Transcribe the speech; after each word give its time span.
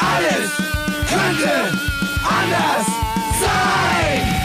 Alles 0.00 0.50
könnte 1.08 1.78
anders 2.24 2.86
sein. 3.40 4.36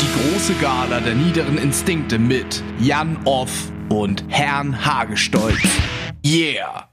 Die 0.00 0.32
große 0.32 0.54
Gala 0.54 1.00
der 1.00 1.14
niederen 1.14 1.58
Instinkte 1.58 2.18
mit 2.18 2.62
Jan 2.80 3.18
Off 3.24 3.70
und 3.88 4.24
Herrn 4.28 4.84
Hagestolz. 4.84 5.58
Yeah! 6.24 6.88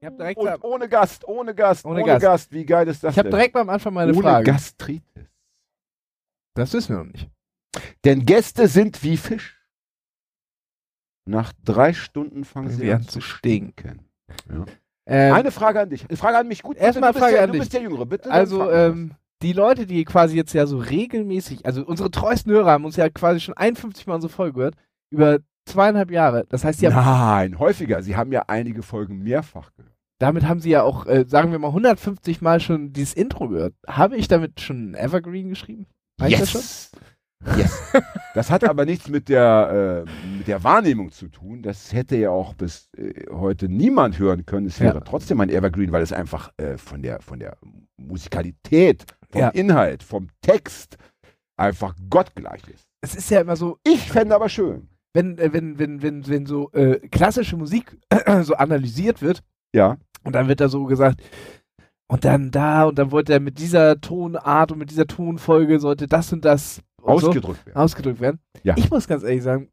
Ich 0.00 0.06
habe 0.06 0.16
direkt, 0.16 0.38
Und 0.38 0.62
ohne 0.64 0.88
Gast, 0.88 1.26
ohne 1.26 1.54
Gast, 1.54 1.84
Ohne 1.84 2.02
ohne, 2.02 2.06
Gast. 2.12 2.22
Gast. 2.22 2.52
Wie 2.52 2.64
geil 2.64 2.86
ist 2.86 3.02
das 3.02 3.14
ich 3.14 3.18
hab 3.18 3.24
denn? 3.24 3.32
direkt 3.32 3.56
am 3.56 3.68
Anfang 3.68 3.92
mal 3.94 4.02
eine 4.02 4.12
ohne 4.12 4.22
Frage. 4.22 4.52
Gastritis. 4.52 5.02
Das 6.58 6.72
wissen 6.72 6.96
wir 6.96 7.04
noch 7.04 7.12
nicht. 7.12 7.28
Denn 8.04 8.26
Gäste 8.26 8.68
sind 8.68 9.02
wie 9.02 9.16
Fisch. 9.16 9.56
Nach 11.26 11.52
drei 11.64 11.92
Stunden 11.92 12.44
fangen 12.44 12.70
sie 12.70 12.90
an 12.92 13.02
zu 13.02 13.20
stinken. 13.20 14.00
stinken. 14.30 14.66
Ähm, 15.06 15.34
Eine 15.34 15.50
Frage 15.50 15.80
an 15.80 15.90
dich. 15.90 16.08
Eine 16.08 16.16
Frage 16.16 16.38
an 16.38 16.48
mich. 16.48 16.62
Gut, 16.62 16.76
Erstmal 16.76 17.12
du 17.12 17.18
Frage 17.18 17.34
der, 17.34 17.42
an 17.44 17.48
Du 17.48 17.52
dich. 17.52 17.60
bist 17.60 17.72
der 17.74 17.82
Jüngere, 17.82 18.06
bitte. 18.06 18.30
also, 18.30 18.70
ähm, 18.70 19.12
die 19.42 19.52
Leute, 19.52 19.86
die 19.86 20.04
quasi 20.04 20.36
jetzt 20.36 20.52
ja 20.52 20.66
so 20.66 20.78
regelmäßig, 20.78 21.64
also 21.64 21.84
unsere 21.84 22.10
treuesten 22.10 22.50
Hörer 22.52 22.72
haben 22.72 22.84
uns 22.84 22.96
ja 22.96 23.08
quasi 23.08 23.40
schon 23.40 23.56
51 23.56 24.06
Mal 24.06 24.14
unsere 24.16 24.32
Folge 24.32 24.54
gehört, 24.54 24.74
über 25.10 25.38
zweieinhalb 25.66 26.10
Jahre. 26.10 26.44
Das 26.48 26.64
heißt, 26.64 26.80
ja, 26.82 26.90
Nein, 26.90 27.58
häufiger. 27.58 28.02
Sie 28.02 28.16
haben 28.16 28.32
ja 28.32 28.44
einige 28.48 28.82
Folgen 28.82 29.22
mehrfach 29.22 29.70
gehört. 29.76 29.94
damit 30.18 30.48
haben 30.48 30.60
sie 30.60 30.70
ja 30.70 30.82
auch, 30.82 31.06
äh, 31.06 31.24
sagen 31.28 31.52
wir 31.52 31.58
mal, 31.58 31.68
150 31.68 32.40
Mal 32.40 32.58
schon 32.58 32.92
dieses 32.92 33.14
Intro 33.14 33.48
gehört. 33.48 33.74
Habe 33.86 34.16
ich 34.16 34.26
damit 34.28 34.60
schon 34.60 34.94
Evergreen 34.94 35.50
geschrieben? 35.50 35.86
Heißt 36.20 36.40
das 36.40 36.50
schon? 36.50 36.60
Yes. 36.60 36.90
Yes. 37.56 37.82
Das 38.34 38.50
hat 38.50 38.64
aber 38.64 38.84
nichts 38.84 39.08
mit 39.08 39.28
der, 39.28 40.04
äh, 40.06 40.28
mit 40.38 40.48
der 40.48 40.62
Wahrnehmung 40.64 41.12
zu 41.12 41.28
tun. 41.28 41.62
Das 41.62 41.92
hätte 41.92 42.16
ja 42.16 42.30
auch 42.30 42.54
bis 42.54 42.88
äh, 42.96 43.26
heute 43.30 43.68
niemand 43.68 44.18
hören 44.18 44.44
können. 44.44 44.66
Es 44.66 44.80
wäre 44.80 44.96
Ja. 44.98 45.00
trotzdem 45.00 45.40
ein 45.40 45.48
Evergreen, 45.48 45.92
weil 45.92 46.02
es 46.02 46.12
einfach 46.12 46.52
äh, 46.56 46.76
von, 46.76 47.00
der, 47.02 47.20
von 47.20 47.38
der 47.38 47.56
Musikalität, 47.96 49.04
vom 49.30 49.40
Ja. 49.40 49.48
Inhalt, 49.50 50.02
vom 50.02 50.28
Text 50.42 50.96
einfach 51.56 51.94
gottgleich 52.10 52.66
ist. 52.68 52.84
Es 53.00 53.14
ist 53.14 53.30
ja 53.30 53.40
immer 53.40 53.56
so, 53.56 53.78
Ich 53.84 54.10
fände 54.10 54.34
aber 54.34 54.48
schön. 54.48 54.88
wenn, 55.14 55.38
äh, 55.38 55.52
wenn, 55.52 55.78
wenn, 55.78 56.02
wenn, 56.02 56.26
wenn 56.26 56.46
so 56.46 56.70
äh, 56.72 56.98
klassische 57.08 57.56
Musik 57.56 57.96
so 58.42 58.54
analysiert 58.54 59.22
wird, 59.22 59.42
Ja. 59.74 59.96
Und 60.24 60.32
dann 60.34 60.48
wird 60.48 60.60
da 60.60 60.68
so 60.68 60.84
gesagt, 60.84 61.22
und 62.08 62.24
dann 62.24 62.50
da, 62.50 62.84
und 62.84 62.98
dann 62.98 63.10
wollte 63.12 63.32
er 63.34 63.40
mit 63.40 63.58
dieser 63.58 64.00
Tonart 64.00 64.72
und 64.72 64.78
mit 64.78 64.90
dieser 64.90 65.06
Tonfolge 65.06 65.78
sollte 65.78 66.06
das 66.06 66.32
und 66.32 66.44
das 66.44 66.80
und 67.02 67.20
so 67.20 67.28
Ausgedrückt 67.28 67.66
werden. 67.66 67.76
ausgedrückt 67.78 68.20
werden. 68.20 68.40
Ja. 68.64 68.74
Ich 68.76 68.90
muss 68.90 69.06
ganz 69.06 69.22
ehrlich 69.22 69.42
sagen, 69.42 69.70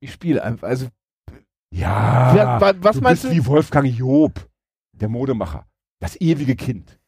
ich 0.00 0.12
spiele 0.12 0.42
einfach. 0.42 0.68
Also, 0.68 0.86
Ja. 1.72 2.30
Wer- 2.34 2.60
wa- 2.60 2.74
was 2.80 2.96
du 2.96 3.02
meinst 3.02 3.22
bist 3.22 3.32
du? 3.34 3.36
wie 3.38 3.46
Wolfgang 3.46 3.86
Job, 3.86 4.32
der 4.92 5.08
Modemacher. 5.08 5.66
Das 6.00 6.20
ewige 6.20 6.54
Kind. 6.56 6.98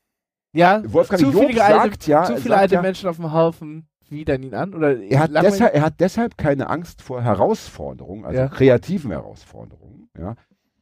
ja, 0.54 0.82
Wolfgang 0.92 1.20
zu 1.22 1.30
Job 1.30 1.46
viele 1.48 1.62
alte, 1.64 1.78
sagt 1.90 2.06
ja, 2.06 2.24
zu 2.24 2.36
viele 2.36 2.48
sagt 2.50 2.60
alte 2.62 2.74
ja, 2.76 2.82
Menschen 2.82 3.08
auf 3.08 3.16
dem 3.16 3.32
Haufen 3.32 3.86
widern 4.08 4.42
ihn 4.42 4.54
an. 4.54 4.72
Oder 4.74 4.98
Er 4.98 5.20
hat, 5.20 5.30
deshalb, 5.34 5.74
er 5.74 5.82
hat 5.82 6.00
deshalb 6.00 6.38
keine 6.38 6.70
Angst 6.70 7.02
vor 7.02 7.22
Herausforderungen, 7.22 8.24
also 8.24 8.40
Ja. 8.40 8.48
kreativen 8.48 9.10
Herausforderungen, 9.10 10.08
ja, 10.18 10.34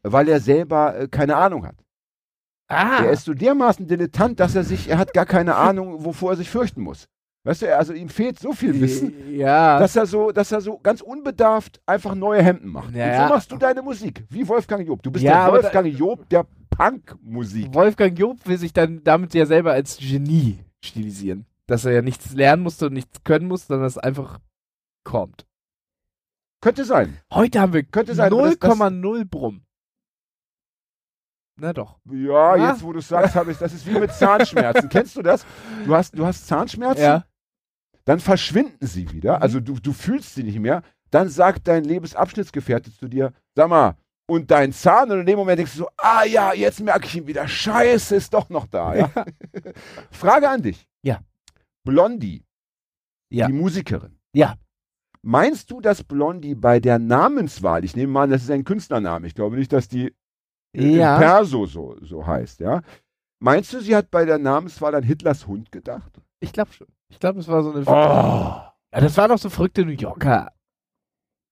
weil 0.04 0.28
er 0.28 0.38
selber 0.40 0.96
äh, 0.96 1.08
keine 1.08 1.36
Ahnung 1.36 1.66
hat. 1.66 1.74
Ah, 2.68 3.04
Er 3.04 3.10
ist 3.12 3.24
so 3.24 3.34
dermaßen 3.34 3.86
dilettant, 3.86 4.40
dass 4.40 4.54
er 4.54 4.64
sich, 4.64 4.88
er 4.88 4.98
hat 4.98 5.12
gar 5.14 5.26
keine 5.26 5.54
Ahnung, 5.56 6.04
wovor 6.04 6.32
er 6.32 6.36
sich 6.36 6.50
fürchten 6.50 6.82
muss. 6.82 7.06
Weißt 7.44 7.62
du, 7.62 7.76
also 7.76 7.92
ihm 7.92 8.08
fehlt 8.08 8.40
so 8.40 8.52
viel 8.52 8.80
Wissen, 8.80 9.12
ja, 9.36 9.78
dass 9.78 9.94
er 9.94 10.06
so, 10.06 10.32
dass 10.32 10.50
er 10.50 10.60
so 10.60 10.78
ganz 10.78 11.00
unbedarft 11.00 11.80
einfach 11.86 12.16
neue 12.16 12.42
Hemden 12.42 12.68
macht. 12.70 12.92
Ja, 12.92 13.22
Und 13.22 13.28
so 13.28 13.34
machst 13.34 13.52
du 13.52 13.56
deine 13.56 13.82
Musik, 13.82 14.24
wie 14.30 14.48
Wolfgang 14.48 14.84
Job. 14.84 15.00
Du 15.04 15.12
bist 15.12 15.24
Ja, 15.24 15.44
der 15.44 15.54
Wolfgang 15.62 15.86
Job 15.96 16.28
der 16.28 16.44
Punkmusik. 16.70 17.72
Wolfgang 17.72 18.18
Job 18.18 18.38
will 18.46 18.58
sich 18.58 18.72
dann 18.72 19.02
damit 19.04 19.32
ja 19.34 19.46
selber 19.46 19.72
als 19.72 19.96
Genie 19.98 20.58
stilisieren. 20.84 21.46
Dass 21.68 21.84
er 21.84 21.92
ja 21.92 22.02
nichts 22.02 22.32
lernen 22.34 22.64
musste 22.64 22.86
und 22.86 22.94
nichts 22.94 23.22
können 23.22 23.46
musste, 23.46 23.68
sondern 23.68 23.86
es 23.86 23.98
einfach 23.98 24.40
kommt. 25.04 25.46
Könnte 26.60 26.84
sein. 26.84 27.16
Heute 27.32 27.60
haben 27.60 27.72
wir 27.72 27.84
Könnte 27.84 28.14
sein, 28.16 28.32
aber 28.32 28.42
das- 28.50 28.58
das- 28.58 28.70
0,0 28.78 29.24
Brumm. 29.24 29.62
Na 31.58 31.72
doch. 31.72 31.98
Ja, 32.10 32.56
Ja. 32.56 32.70
jetzt 32.70 32.82
wo 32.82 32.92
du 32.92 32.98
es 32.98 33.08
sagst, 33.08 33.34
habe 33.34 33.50
ich, 33.52 33.58
das 33.58 33.72
ist 33.72 33.86
wie 33.86 33.98
mit 33.98 34.12
Zahnschmerzen. 34.12 34.88
Kennst 34.90 35.16
du 35.16 35.22
das? 35.22 35.44
Du 35.84 35.94
hast, 35.94 36.16
du 36.18 36.26
hast 36.26 36.46
Zahnschmerzen? 36.46 37.02
Ja. 37.02 37.24
dann 38.04 38.20
verschwinden 38.20 38.86
sie 38.86 39.10
wieder, 39.10 39.36
Mhm. 39.38 39.42
also 39.42 39.58
du, 39.60 39.80
du 39.80 39.92
fühlst 39.92 40.34
sie 40.36 40.44
nicht 40.44 40.60
mehr, 40.60 40.82
dann 41.10 41.28
sagt 41.28 41.66
dein 41.66 41.82
Lebensabschnittsgefährte 41.82 42.92
zu 42.92 43.08
dir, 43.08 43.32
sag 43.56 43.68
mal, 43.68 43.96
und 44.28 44.50
dein 44.52 44.72
Zahn, 44.72 45.10
und 45.10 45.20
in 45.20 45.26
dem 45.26 45.36
Moment 45.38 45.58
denkst 45.58 45.72
du 45.72 45.78
so, 45.78 45.88
ah 45.96 46.24
ja, 46.24 46.52
jetzt 46.52 46.78
merke 46.80 47.06
ich 47.06 47.16
ihn 47.16 47.26
wieder, 47.26 47.48
scheiße, 47.48 48.14
ist 48.14 48.32
doch 48.32 48.48
noch 48.48 48.66
da. 48.68 48.94
Ja? 48.94 49.10
Frage 50.12 50.48
an 50.48 50.62
dich. 50.62 50.86
Ja. 51.02 51.18
Blondie, 51.84 52.44
Ja. 53.30 53.46
die 53.48 53.52
Musikerin. 53.54 54.18
Ja. 54.32 54.54
Meinst 55.22 55.70
du, 55.72 55.80
dass 55.80 56.04
Blondie 56.04 56.54
bei 56.54 56.78
der 56.78 57.00
Namenswahl, 57.00 57.84
ich 57.84 57.96
nehme 57.96 58.12
mal 58.12 58.22
an, 58.24 58.30
das 58.30 58.42
ist 58.44 58.50
ein 58.52 58.62
Künstlername, 58.64 59.26
ich 59.26 59.34
glaube 59.34 59.56
nicht, 59.56 59.72
dass 59.72 59.88
die 59.88 60.14
Ja. 60.76 61.18
Perso 61.18 61.66
so, 61.66 61.96
so 62.02 62.26
heißt, 62.26 62.60
ja? 62.60 62.82
Meinst 63.38 63.72
du, 63.72 63.80
sie 63.80 63.94
hat 63.94 64.10
bei 64.10 64.24
der 64.24 64.38
Namenswahl 64.38 64.94
an 64.94 65.02
Hitlers 65.02 65.46
Hund 65.46 65.70
gedacht? 65.72 66.20
Ich 66.40 66.52
glaube 66.52 66.72
schon. 66.72 66.86
Ich 67.08 67.20
glaube, 67.20 67.40
es 67.40 67.48
war 67.48 67.62
so 67.62 67.72
eine. 67.72 67.82
Oh. 67.82 67.92
Ja, 68.92 69.00
das 69.00 69.16
waren 69.16 69.30
doch 69.30 69.38
so 69.38 69.50
verrückte 69.50 69.84
New 69.84 69.92
Yorker 69.92 70.52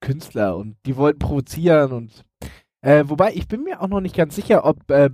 Künstler 0.01 0.57
und 0.57 0.77
die 0.87 0.97
wollten 0.97 1.19
provozieren 1.19 1.93
und. 1.93 2.25
Äh, 2.83 3.05
wobei, 3.07 3.33
ich 3.35 3.49
bin 3.49 3.65
mir 3.65 3.81
auch 3.81 3.89
noch 3.89 4.01
nicht 4.01 4.17
ganz 4.17 4.35
sicher, 4.35 4.65
ob. 4.65 4.91
Äh, 4.91 5.11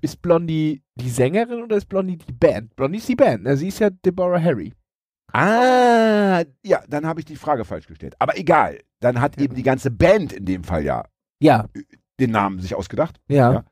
ist 0.00 0.20
Blondie 0.20 0.82
die 0.96 1.08
Sängerin 1.08 1.62
oder 1.62 1.76
ist 1.76 1.88
Blondie 1.88 2.18
die 2.18 2.32
Band? 2.32 2.74
Blondie 2.76 2.98
ist 2.98 3.08
die 3.08 3.16
Band, 3.16 3.44
ne? 3.44 3.56
Sie 3.56 3.68
ist 3.68 3.78
ja 3.78 3.90
Deborah 3.90 4.40
Harry. 4.40 4.74
Ah, 5.32 6.44
ja, 6.62 6.82
dann 6.88 7.06
habe 7.06 7.20
ich 7.20 7.26
die 7.26 7.36
Frage 7.36 7.64
falsch 7.64 7.86
gestellt. 7.86 8.14
Aber 8.18 8.38
egal, 8.38 8.80
dann 9.00 9.20
hat 9.20 9.38
eben 9.38 9.54
die 9.54 9.62
ganze 9.62 9.90
Band 9.90 10.32
in 10.32 10.44
dem 10.44 10.62
Fall 10.62 10.84
ja 10.84 11.04
Ja, 11.40 11.68
den 12.20 12.30
Namen 12.30 12.60
sich 12.60 12.74
ausgedacht. 12.74 13.20
ja. 13.28 13.52
Ja. 13.52 13.64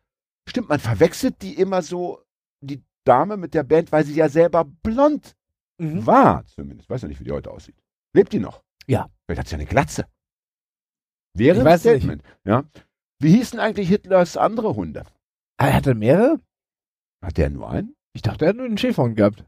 Stimmt, 0.49 0.69
man 0.71 0.81
verwechselt 0.81 1.41
die 1.43 1.55
immer 1.55 1.83
so, 1.83 2.21
die 2.61 2.83
Dame 3.05 3.37
mit 3.37 3.55
der 3.55 3.63
Band, 3.63 3.93
weil 3.93 4.05
sie 4.05 4.15
ja 4.15 4.29
selber 4.29 4.65
blond 4.65 5.37
Mhm. 5.79 6.05
war, 6.05 6.45
zumindest. 6.47 6.91
Weiß 6.91 7.03
ja 7.03 7.09
nicht, 7.09 7.21
wie 7.21 7.25
die 7.25 7.31
heute 7.33 7.51
aussieht. 7.53 7.77
Lebt 8.13 8.33
die 8.33 8.41
noch? 8.41 8.63
Ja. 8.89 9.09
Vielleicht 9.25 9.39
hat 9.39 9.47
sie 9.49 9.53
ja 9.53 9.59
eine 9.61 9.67
Glatze. 9.69 10.05
Wäre 11.35 11.59
Ich 11.59 11.65
ein 11.65 11.73
nicht. 11.73 11.81
Statement. 11.81 12.23
Ja. 12.45 12.65
Wie 13.21 13.37
hießen 13.37 13.59
eigentlich 13.61 13.89
Hitlers 13.89 14.37
andere 14.37 14.75
Hunde? 14.75 15.05
Ah, 15.59 15.69
er 15.69 15.75
hatte 15.75 15.95
mehrere? 15.95 16.41
Hat 17.25 17.37
der 17.39 17.49
nur 17.51 17.71
einen? 17.71 17.95
Ich 18.13 18.23
dachte, 18.23 18.45
er 18.45 18.49
hat 18.51 18.57
nur 18.57 18.67
einen 18.67 18.79
Schäferhund 18.79 19.17
gehabt. 19.17 19.45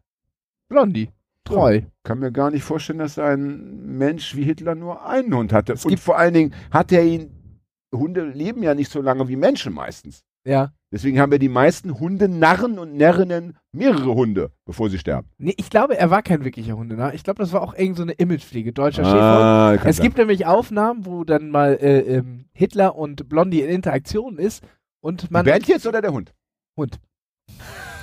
Blondie. 0.69 1.10
Treu. 1.44 1.83
Kann 2.04 2.21
mir 2.21 2.33
gar 2.33 2.50
nicht 2.50 2.62
vorstellen, 2.62 3.00
dass 3.00 3.19
ein 3.19 3.99
Mensch 3.99 4.34
wie 4.34 4.44
Hitler 4.44 4.75
nur 4.77 5.04
einen 5.04 5.34
Hund 5.34 5.53
hatte. 5.53 5.72
Und 5.72 5.87
gibt- 5.88 6.00
vor 6.03 6.16
allen 6.16 6.33
Dingen 6.34 6.54
hat 6.71 6.91
er 6.93 7.04
ihn, 7.04 7.44
Hunde 7.99 8.25
leben 8.25 8.62
ja 8.62 8.75
nicht 8.75 8.91
so 8.91 9.00
lange 9.00 9.28
wie 9.28 9.37
Menschen 9.37 9.72
meistens. 9.75 10.25
Ja. 10.47 10.72
Deswegen 10.93 11.19
haben 11.19 11.32
ja 11.32 11.38
die 11.38 11.49
meisten 11.49 11.99
Hundenarren 11.99 12.78
und 12.78 12.94
Närrinnen 12.94 13.56
mehrere 13.72 14.15
Hunde, 14.15 14.53
bevor 14.66 14.91
sie 14.91 14.99
sterben. 14.99 15.31
Nee, 15.38 15.55
ich 15.56 15.71
glaube, 15.71 15.97
er 15.99 16.10
war 16.10 16.22
kein 16.22 16.44
wirklicher 16.44 16.77
Hundenarr. 16.77 17.15
Ich 17.15 17.25
glaube, 17.25 17.43
das 17.43 17.53
war 17.53 17.62
auch 17.62 17.75
irgend 17.75 17.97
so 17.97 18.03
eine 18.03 18.12
Imagepflege, 18.12 18.72
deutscher 18.72 19.04
Schäferhund. 19.04 19.22
Ah, 19.22 19.77
kann 19.78 19.88
Es 19.88 19.97
sein. 19.97 20.04
gibt 20.04 20.19
nämlich 20.19 20.47
Aufnahmen, 20.47 21.06
wo 21.06 21.25
dann 21.25 21.49
mal 21.50 21.78
äh, 21.81 22.00
ähm, 22.00 22.44
Hitler 22.53 22.94
und 22.94 23.28
Blondie 23.28 23.62
in 23.62 23.71
Interaktion 23.71 24.38
ist 24.38 24.62
und 25.00 25.31
man. 25.31 25.44
Band 25.47 25.66
jetzt 25.66 25.87
oder 25.87 26.00
der 26.03 26.12
Hund? 26.12 26.33
Hund. 26.77 27.00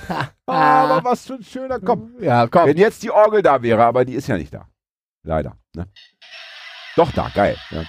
Aber 0.46 1.04
was 1.04 1.26
für 1.26 1.34
ein 1.34 1.44
schöner 1.44 1.78
Kopf. 1.80 2.02
Ja, 2.20 2.46
komm. 2.48 2.66
Wenn 2.66 2.76
jetzt 2.76 3.02
die 3.02 3.10
Orgel 3.10 3.40
da 3.42 3.62
wäre, 3.62 3.84
aber 3.84 4.04
die 4.04 4.14
ist 4.14 4.26
ja 4.26 4.36
nicht 4.36 4.52
da. 4.52 4.68
Leider. 5.22 5.56
Ne? 5.74 5.86
Doch 6.96 7.10
da, 7.12 7.30
geil. 7.34 7.56
Ja. 7.70 7.80
Äh, 7.82 7.84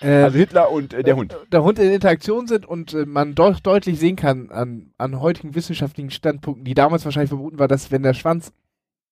Also 0.00 0.38
Hitler 0.38 0.70
und 0.70 0.92
äh, 0.94 1.02
der 1.02 1.16
Hund. 1.16 1.36
der 1.50 1.62
Hund 1.64 1.78
in 1.78 1.90
Interaktion 1.92 2.46
sind 2.46 2.66
und 2.66 2.94
äh, 2.94 3.04
man 3.06 3.34
doch 3.34 3.58
deutlich 3.60 3.98
sehen 3.98 4.16
kann 4.16 4.50
an, 4.50 4.92
an 4.98 5.20
heutigen 5.20 5.54
wissenschaftlichen 5.54 6.10
Standpunkten, 6.10 6.64
die 6.64 6.74
damals 6.74 7.04
wahrscheinlich 7.04 7.30
verboten 7.30 7.58
war, 7.58 7.68
dass 7.68 7.90
wenn 7.90 8.02
der 8.02 8.14
Schwanz 8.14 8.52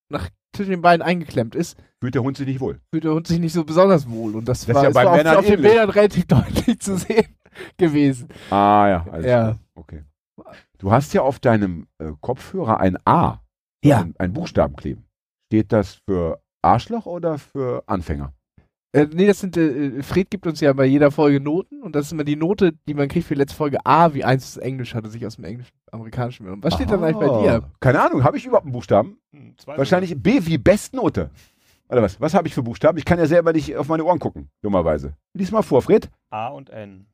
nach 0.08 0.28
zwischen 0.54 0.70
den 0.70 0.82
Beinen 0.82 1.02
eingeklemmt 1.02 1.54
ist, 1.54 1.76
Fühlt 2.00 2.14
der 2.14 2.22
Hund 2.22 2.36
sich 2.36 2.46
nicht 2.46 2.60
wohl. 2.60 2.80
fühlt 2.92 3.04
der 3.04 3.12
Hund 3.12 3.26
sich 3.26 3.38
nicht 3.40 3.52
so 3.52 3.64
besonders 3.64 4.08
wohl. 4.08 4.36
Und 4.36 4.46
das, 4.46 4.64
Das 4.66 4.74
war, 4.76 4.84
ja 4.84 4.90
bei 4.90 5.04
war 5.04 5.10
auf, 5.12 5.16
Männern 5.16 5.36
auf 5.36 5.46
den. 5.46 5.60
Bildern 5.62 5.90
relativ 5.90 6.24
deutlich 6.28 6.78
zu 6.80 6.96
sehen 6.96 7.34
gewesen. 7.78 8.28
Ah 8.50 8.86
ja, 8.88 9.06
alles 9.10 9.26
Ja. 9.26 9.40
klar. 9.42 9.58
Okay. 9.74 10.04
Du 10.78 10.92
hast 10.92 11.12
ja 11.14 11.22
auf 11.22 11.40
deinem 11.40 11.86
äh, 11.98 12.12
Kopfhörer 12.20 12.78
ein 12.80 12.96
A, 13.06 13.40
Ja. 13.82 14.00
ein, 14.00 14.14
ein 14.18 14.32
Buchstaben 14.34 14.76
kleben. 14.76 15.04
Steht 15.50 15.72
das 15.72 16.00
für 16.06 16.40
Arschloch 16.62 17.06
oder 17.06 17.38
für 17.38 17.82
Anfänger? 17.86 18.32
Äh, 18.92 19.06
nee, 19.12 19.26
das 19.26 19.40
sind, 19.40 19.56
äh, 19.56 20.02
Fred 20.02 20.30
gibt 20.30 20.46
uns 20.46 20.60
ja 20.60 20.72
bei 20.72 20.86
jeder 20.86 21.10
Folge 21.10 21.40
Noten 21.40 21.82
und 21.82 21.94
das 21.94 22.06
ist 22.06 22.12
immer 22.12 22.24
die 22.24 22.36
Note, 22.36 22.72
die 22.88 22.94
man 22.94 23.08
kriegt 23.08 23.26
für 23.26 23.34
die 23.34 23.40
letzte 23.40 23.56
Folge 23.56 23.78
A, 23.84 24.14
wie 24.14 24.24
eins 24.24 24.48
ist 24.48 24.56
Englisch, 24.58 24.94
hatte 24.94 25.10
sich 25.10 25.26
aus 25.26 25.36
dem 25.36 25.44
Englischen, 25.44 25.72
Amerikanischen 25.92 26.44
genommen. 26.44 26.62
Was 26.62 26.74
steht 26.74 26.90
dann 26.90 27.02
eigentlich 27.04 27.28
bei 27.28 27.42
dir? 27.42 27.62
Ah. 27.64 27.70
Keine 27.80 28.00
Ahnung, 28.00 28.24
habe 28.24 28.36
ich 28.36 28.46
überhaupt 28.46 28.64
einen 28.64 28.72
Buchstaben? 28.72 29.18
Hm, 29.32 29.54
zwei 29.58 29.76
Wahrscheinlich 29.76 30.20
B 30.20 30.38
wie 30.42 30.58
Bestnote. 30.58 31.30
Oder 31.88 32.02
was? 32.02 32.20
Was 32.20 32.34
habe 32.34 32.48
ich 32.48 32.54
für 32.54 32.62
Buchstaben? 32.62 32.98
Ich 32.98 33.04
kann 33.04 33.18
ja 33.18 33.26
selber 33.26 33.52
nicht 33.52 33.76
auf 33.76 33.88
meine 33.88 34.04
Ohren 34.04 34.18
gucken, 34.18 34.48
dummerweise. 34.62 35.14
Lies 35.34 35.52
mal 35.52 35.62
vor, 35.62 35.82
Fred. 35.82 36.08
A 36.30 36.48
und 36.48 36.70
N. 36.70 37.06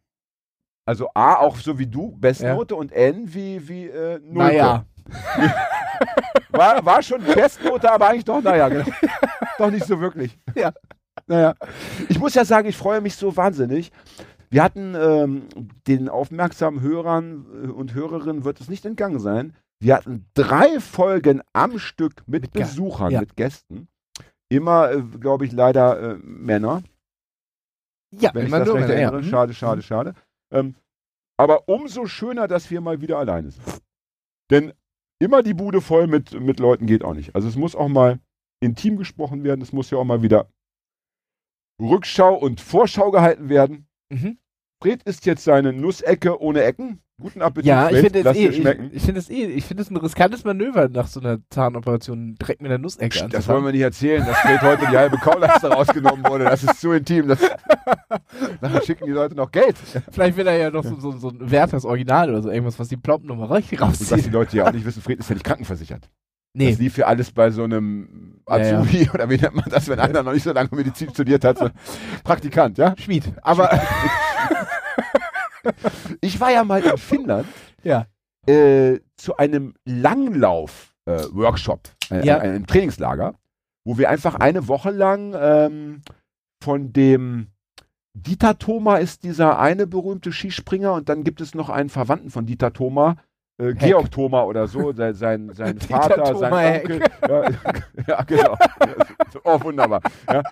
Also 0.85 1.09
A 1.15 1.37
auch 1.37 1.57
so 1.57 1.79
wie 1.79 1.87
du, 1.87 2.17
Bestnote 2.19 2.75
und 2.75 2.93
N 2.93 3.33
wie, 3.33 3.69
wie 3.69 3.87
äh, 3.87 4.19
Nulpe. 4.19 4.39
Naja. 4.39 4.87
War, 6.53 6.85
war 6.85 7.03
schon 7.03 7.23
Bestnote, 7.23 7.91
aber 7.91 8.09
eigentlich 8.09 8.25
doch, 8.25 8.43
naja, 8.43 8.69
genau. 8.69 8.85
doch 9.59 9.71
nicht 9.71 9.87
so 9.87 9.99
wirklich. 9.99 10.39
Ja. 10.55 10.73
Naja. 11.33 11.55
Ich 12.11 12.19
muss 12.19 12.35
ja 12.35 12.45
sagen, 12.45 12.69
ich 12.69 12.77
freue 12.77 13.01
mich 13.01 13.17
so 13.17 13.39
wahnsinnig. 13.39 13.91
Wir 14.51 14.63
hatten 14.63 14.95
ähm, 14.95 15.49
den 15.87 16.11
aufmerksamen 16.11 16.83
Hörern 16.83 17.47
äh, 17.65 17.69
und 17.69 17.95
Hörerinnen 17.95 18.45
wird 18.45 18.61
es 18.61 18.69
nicht 18.69 18.85
entgangen 18.85 19.19
sein. 19.19 19.57
Wir 19.81 19.97
hatten 19.97 20.27
drei 20.35 20.79
Folgen 20.79 21.41
am 21.55 21.79
Stück 21.79 22.23
mit, 22.27 22.43
Mit 22.43 22.53
Besuchern, 22.53 23.13
ja. 23.13 23.21
mit 23.21 23.35
Gästen. 23.35 23.89
Immer, 24.51 24.93
äh, 24.93 25.01
glaube 25.01 25.47
ich, 25.47 25.53
leider 25.53 26.17
äh, 26.17 26.19
Männer. 26.19 26.83
Ja, 28.11 28.35
wenn 28.35 28.45
ich 28.45 28.53
das 28.53 28.69
recht 28.69 28.75
Männer, 28.75 28.89
ja. 28.89 28.93
erinnere. 28.93 29.23
Mhm. 29.23 29.27
Schade, 29.31 29.55
schade, 29.55 29.81
schade. 29.81 30.13
Ähm, 30.53 30.75
aber 31.39 31.67
umso 31.67 32.05
schöner, 32.05 32.47
dass 32.47 32.71
wir 32.71 32.83
mal 32.83 33.01
wieder 33.01 33.17
alleine 33.17 33.53
sind. 33.53 33.65
Denn 34.51 34.75
immer 35.19 35.43
die 35.43 35.55
Bude 35.55 35.81
voll 35.81 36.09
mit, 36.09 36.39
mit 36.39 36.61
Leuten 36.61 36.85
geht 36.85 37.03
auch 37.03 37.15
nicht. 37.15 37.35
Also 37.35 37.49
es 37.49 37.57
muss 37.57 37.75
auch 37.75 37.89
mal 37.89 38.21
intim 38.61 38.99
gesprochen 38.99 39.45
werden, 39.45 39.63
es 39.63 39.73
muss 39.73 39.91
ja 39.91 39.97
auch 39.97 40.05
mal 40.05 40.21
wieder 40.21 40.47
Rückschau 41.81 42.35
und 42.35 42.61
Vorschau 42.61 43.11
gehalten 43.11 43.49
werden. 43.49 43.87
Mhm. 44.11 44.39
Fred 44.81 45.03
isst 45.05 45.27
jetzt 45.27 45.45
seine 45.45 45.73
Nussecke 45.73 46.41
ohne 46.41 46.63
Ecken. 46.63 47.01
Guten 47.21 47.41
Appetit, 47.41 47.67
Ja, 47.69 47.89
ich 47.89 48.01
finde 48.01 48.19
eh, 48.19 48.33
dir 48.33 48.53
schmecken. 48.53 48.87
ich, 48.91 48.97
ich 48.97 49.03
finde 49.05 49.21
es 49.21 49.31
eh, 49.31 49.45
ich 49.45 49.65
finde 49.65 49.83
es 49.85 49.91
ein 49.91 49.97
riskantes 49.97 50.43
Manöver 50.43 50.89
nach 50.89 51.07
so 51.07 51.21
einer 51.21 51.39
Zahnoperation 51.51 52.35
direkt 52.35 52.63
mit 52.63 52.71
der 52.73 52.79
Nussecke 52.79 53.11
das 53.11 53.23
anzufangen. 53.23 53.49
wollen 53.63 53.65
wir 53.67 53.73
nicht 53.73 53.83
erzählen, 53.83 54.27
dass 54.27 54.37
Fred 54.39 54.61
heute 54.63 54.87
die 54.91 54.97
halbe 54.97 55.19
Kauleiste 55.19 55.69
rausgenommen 55.73 56.25
wurde. 56.27 56.45
Das 56.45 56.65
ist 56.65 56.81
zu 56.81 56.91
intim. 56.91 57.29
Das, 57.29 57.39
nachher 58.61 58.83
schicken 58.83 59.05
die 59.07 59.13
Leute 59.13 59.37
noch 59.37 59.53
Geld. 59.53 59.77
Vielleicht 60.11 60.37
will 60.37 60.49
er 60.49 60.57
ja 60.57 60.71
noch 60.71 60.83
so, 60.83 60.97
so, 60.99 61.13
so 61.13 61.29
ein 61.29 61.49
Werthers 61.51 61.85
Original 61.85 62.31
oder 62.31 62.43
so 62.43 62.51
irgendwas, 62.51 62.79
was 62.81 62.89
die 62.89 62.97
Plomp-Nummer 62.97 63.51
richtig 63.51 63.81
Und 63.81 63.91
was 63.93 63.99
die 64.01 64.15
rauszieht. 64.15 64.33
Leute 64.33 64.57
ja 64.57 64.67
auch 64.67 64.73
nicht 64.73 64.85
wissen, 64.85 65.01
Fred 65.01 65.21
ist 65.21 65.29
ja 65.29 65.35
nicht 65.35 65.45
krankenversichert. 65.45 66.09
Nee, 66.55 66.71
Das 66.71 66.79
lief 66.79 66.99
ja 66.99 67.07
alles 67.07 67.31
bei 67.33 67.51
so 67.51 67.65
einem 67.65 68.41
Ja, 68.49 68.59
ja. 68.59 68.79
Azubi 68.81 69.09
oder 69.15 69.29
wie 69.31 69.39
nennt 69.39 69.55
man 69.55 69.65
das, 69.71 69.89
wenn 69.89 69.99
einer 69.99 70.23
noch 70.23 70.33
nicht 70.33 70.43
so 70.43 70.53
lange 70.53 70.69
Medizin 70.73 71.11
studiert 71.11 71.45
hat. 71.45 71.59
So 71.59 71.71
Praktikant, 72.25 72.77
ja? 72.79 72.95
Schmied. 72.99 73.33
Aber 73.43 73.71
Ich 76.21 76.41
war 76.41 76.51
ja 76.51 76.65
mal 76.65 76.83
in 76.83 76.97
Finnland 76.99 77.47
ja. 77.83 78.07
äh, 78.47 78.99
zu 79.17 79.37
einem 79.37 79.75
Langlauf-Workshop, 79.85 81.81
äh, 82.11 82.27
Ja. 82.27 82.39
einem 82.39 82.67
Trainingslager, 82.67 83.35
wo 83.85 83.97
wir 83.99 84.11
einfach 84.11 84.35
eine 84.37 84.69
Woche 84.69 84.91
lang 84.91 85.35
ähm, 85.39 86.03
von 86.63 86.93
dem 86.93 87.49
Dieter 88.15 88.59
Thoma 88.59 88.97
ist 88.99 89.23
dieser 89.25 89.59
eine 89.59 89.87
berühmte 89.87 90.33
Skispringer 90.33 90.93
und 90.93 91.09
dann 91.09 91.25
gibt 91.25 91.41
es 91.41 91.55
noch 91.55 91.71
einen 91.71 91.89
Verwandten 91.89 92.29
von 92.31 92.45
Dieter 92.45 92.73
Thoma, 92.73 93.17
äh, 93.63 93.75
Georg 93.75 94.11
Thoma 94.11 94.43
oder 94.45 94.67
so, 94.67 94.93
sein, 94.93 95.15
sein, 95.15 95.51
sein 95.55 95.79
Vater, 95.79 96.35
sein. 96.37 96.53
Onkel. 96.83 97.01
Ja, 97.29 97.51
ja, 98.09 98.23
genau. 98.25 98.57
Oh, 99.45 99.59
wunderbar. 99.63 100.03
Ja. 100.31 100.43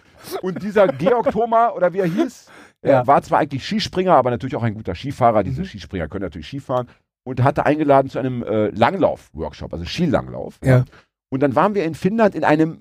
Und 0.43 0.62
dieser 0.62 0.89
Georg 0.89 1.31
Thoma, 1.31 1.71
oder 1.71 1.93
wie 1.93 1.99
er 1.99 2.07
hieß, 2.07 2.47
Ja. 2.83 2.91
er 2.91 3.07
war 3.07 3.21
zwar 3.23 3.39
eigentlich 3.41 3.65
Skispringer, 3.67 4.15
aber 4.15 4.31
natürlich 4.31 4.57
auch 4.57 4.62
ein 4.62 4.75
guter 4.75 4.95
Skifahrer. 4.95 5.43
Diese 5.43 5.61
Mhm. 5.61 5.67
Skispringer 5.67 6.09
können 6.09 6.23
natürlich 6.25 6.47
Skifahren. 6.49 6.89
Und 7.25 7.43
hatte 7.43 7.67
eingeladen 7.67 8.09
zu 8.09 8.19
einem 8.19 8.43
äh, 8.43 8.69
Langlauf-Workshop, 8.71 9.73
also 9.75 9.85
Skilanglauf. 9.85 10.59
Ja. 10.65 10.85
Und 11.31 11.41
dann 11.43 11.55
waren 11.55 11.75
wir 11.75 11.85
in 11.85 11.95
Finnland 11.95 12.35
in 12.35 12.43
einem 12.45 12.81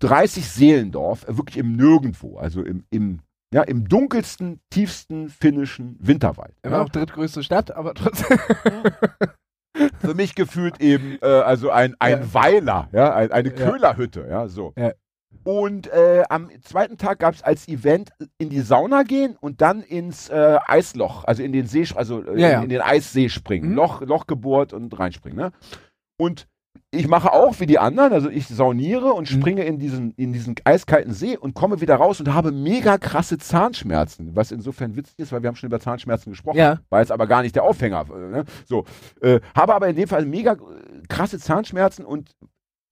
30-Seelendorf, 0.00 1.24
äh, 1.28 1.36
wirklich 1.36 1.56
im 1.58 1.76
Nirgendwo, 1.76 2.38
also 2.38 2.62
im, 2.62 2.84
im, 2.90 3.20
ja, 3.52 3.62
im 3.62 3.88
dunkelsten, 3.88 4.60
tiefsten 4.70 5.28
finnischen 5.28 5.96
Winterwald. 6.00 6.54
immer 6.62 6.76
Ja. 6.76 6.82
noch 6.84 6.88
drittgrößte 6.90 7.42
Stadt, 7.42 7.70
aber 7.70 7.94
trotzdem. 7.94 8.38
Für 10.00 10.14
mich 10.14 10.34
gefühlt 10.34 10.80
eben 10.80 11.18
äh, 11.22 11.26
also 11.26 11.70
ein, 11.70 11.94
ein 11.98 12.20
Ja. 12.20 12.34
Weiler, 12.34 12.88
ja, 12.92 13.14
ein, 13.14 13.32
eine 13.32 13.48
Ja. 13.48 13.54
Köhlerhütte, 13.70 14.26
ja, 14.28 14.46
so. 14.48 14.72
Ja. 14.76 14.92
Und 15.44 15.86
äh, 15.88 16.24
am 16.28 16.50
zweiten 16.62 16.98
Tag 16.98 17.18
gab 17.20 17.34
es 17.34 17.42
als 17.42 17.66
Event 17.68 18.10
in 18.38 18.50
die 18.50 18.60
Sauna 18.60 19.02
gehen 19.02 19.36
und 19.40 19.62
dann 19.62 19.80
ins 19.82 20.28
äh, 20.28 20.58
Eisloch, 20.66 21.24
also 21.24 21.42
in 21.42 21.52
den 21.52 21.66
See, 21.66 21.86
also 21.94 22.22
äh, 22.22 22.38
Ja, 22.38 22.48
in, 22.48 22.52
ja. 22.52 22.62
in 22.62 22.68
den 22.68 22.80
Eissee 22.82 23.28
springen, 23.30 23.70
Mhm. 23.70 23.74
Loch, 23.76 24.02
Loch 24.02 24.26
gebohrt 24.26 24.72
und 24.74 24.96
reinspringen. 24.98 25.38
Ne? 25.38 25.52
Und 26.20 26.46
ich 26.94 27.08
mache 27.08 27.32
auch 27.32 27.58
wie 27.60 27.66
die 27.66 27.78
anderen, 27.78 28.12
also 28.12 28.28
ich 28.28 28.46
sauniere 28.48 29.12
und 29.14 29.30
Mhm. 29.30 29.40
springe 29.40 29.64
in 29.64 29.78
diesen, 29.78 30.12
in 30.16 30.32
diesen 30.32 30.54
eiskalten 30.64 31.12
See 31.14 31.36
und 31.36 31.54
komme 31.54 31.80
wieder 31.80 31.96
raus 31.96 32.20
und 32.20 32.32
habe 32.34 32.52
mega 32.52 32.98
krasse 32.98 33.38
Zahnschmerzen, 33.38 34.36
was 34.36 34.52
insofern 34.52 34.94
witzig 34.96 35.18
ist, 35.18 35.32
weil 35.32 35.42
wir 35.42 35.48
haben 35.48 35.56
schon 35.56 35.68
über 35.68 35.80
Zahnschmerzen 35.80 36.30
gesprochen. 36.32 36.58
Ja. 36.58 36.80
War 36.90 37.00
jetzt 37.00 37.12
aber 37.12 37.26
gar 37.26 37.42
nicht 37.42 37.54
der 37.54 37.64
Aufhänger. 37.64 38.06
äh, 38.14 38.28
Ne? 38.30 38.44
So, 38.66 38.84
äh, 39.22 39.40
habe 39.56 39.74
aber 39.74 39.88
in 39.88 39.96
dem 39.96 40.08
Fall 40.08 40.26
mega 40.26 40.52
äh, 40.52 40.56
krasse 41.08 41.38
Zahnschmerzen 41.38 42.04
und 42.04 42.30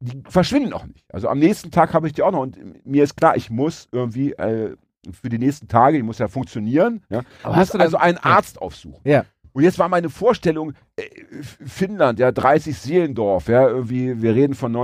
die 0.03 0.23
verschwinden 0.29 0.73
auch 0.73 0.87
nicht. 0.87 1.05
Also 1.12 1.29
am 1.29 1.38
nächsten 1.38 1.71
Tag 1.71 1.93
habe 1.93 2.06
ich 2.06 2.15
die 2.15 2.23
auch 2.23 2.33
noch 2.33 2.41
und 2.41 2.56
mir 2.87 3.05
ist 3.05 3.17
klar, 3.17 3.37
ich 3.37 3.50
muss 3.50 3.87
irgendwie 3.93 4.33
äh, 4.33 4.75
für 5.12 5.29
die 5.29 5.38
nächsten 5.38 5.69
Tage, 5.69 5.99
ich 5.99 6.03
muss 6.05 6.19
ja 6.19 6.29
funktionieren, 6.29 7.03
ja, 7.11 7.21
Aber 7.43 7.56
hast 7.56 7.75
du 7.75 7.79
also 7.79 7.97
einen. 7.99 8.17
Arzt 8.19 8.61
aufsuchen. 8.62 9.00
Ja. 9.05 9.25
Und 9.52 9.62
jetzt 9.62 9.79
war 9.79 9.88
meine 9.88 10.11
Vorstellung, 10.11 10.75
äh, 10.97 11.02
Finnland, 11.43 12.19
ja, 12.19 12.31
30 12.32 12.76
Seelendorf, 12.76 13.49
ja, 13.49 13.69
irgendwie, 13.69 14.20
wir 14.23 14.35
reden 14.35 14.55
von 14.55 14.75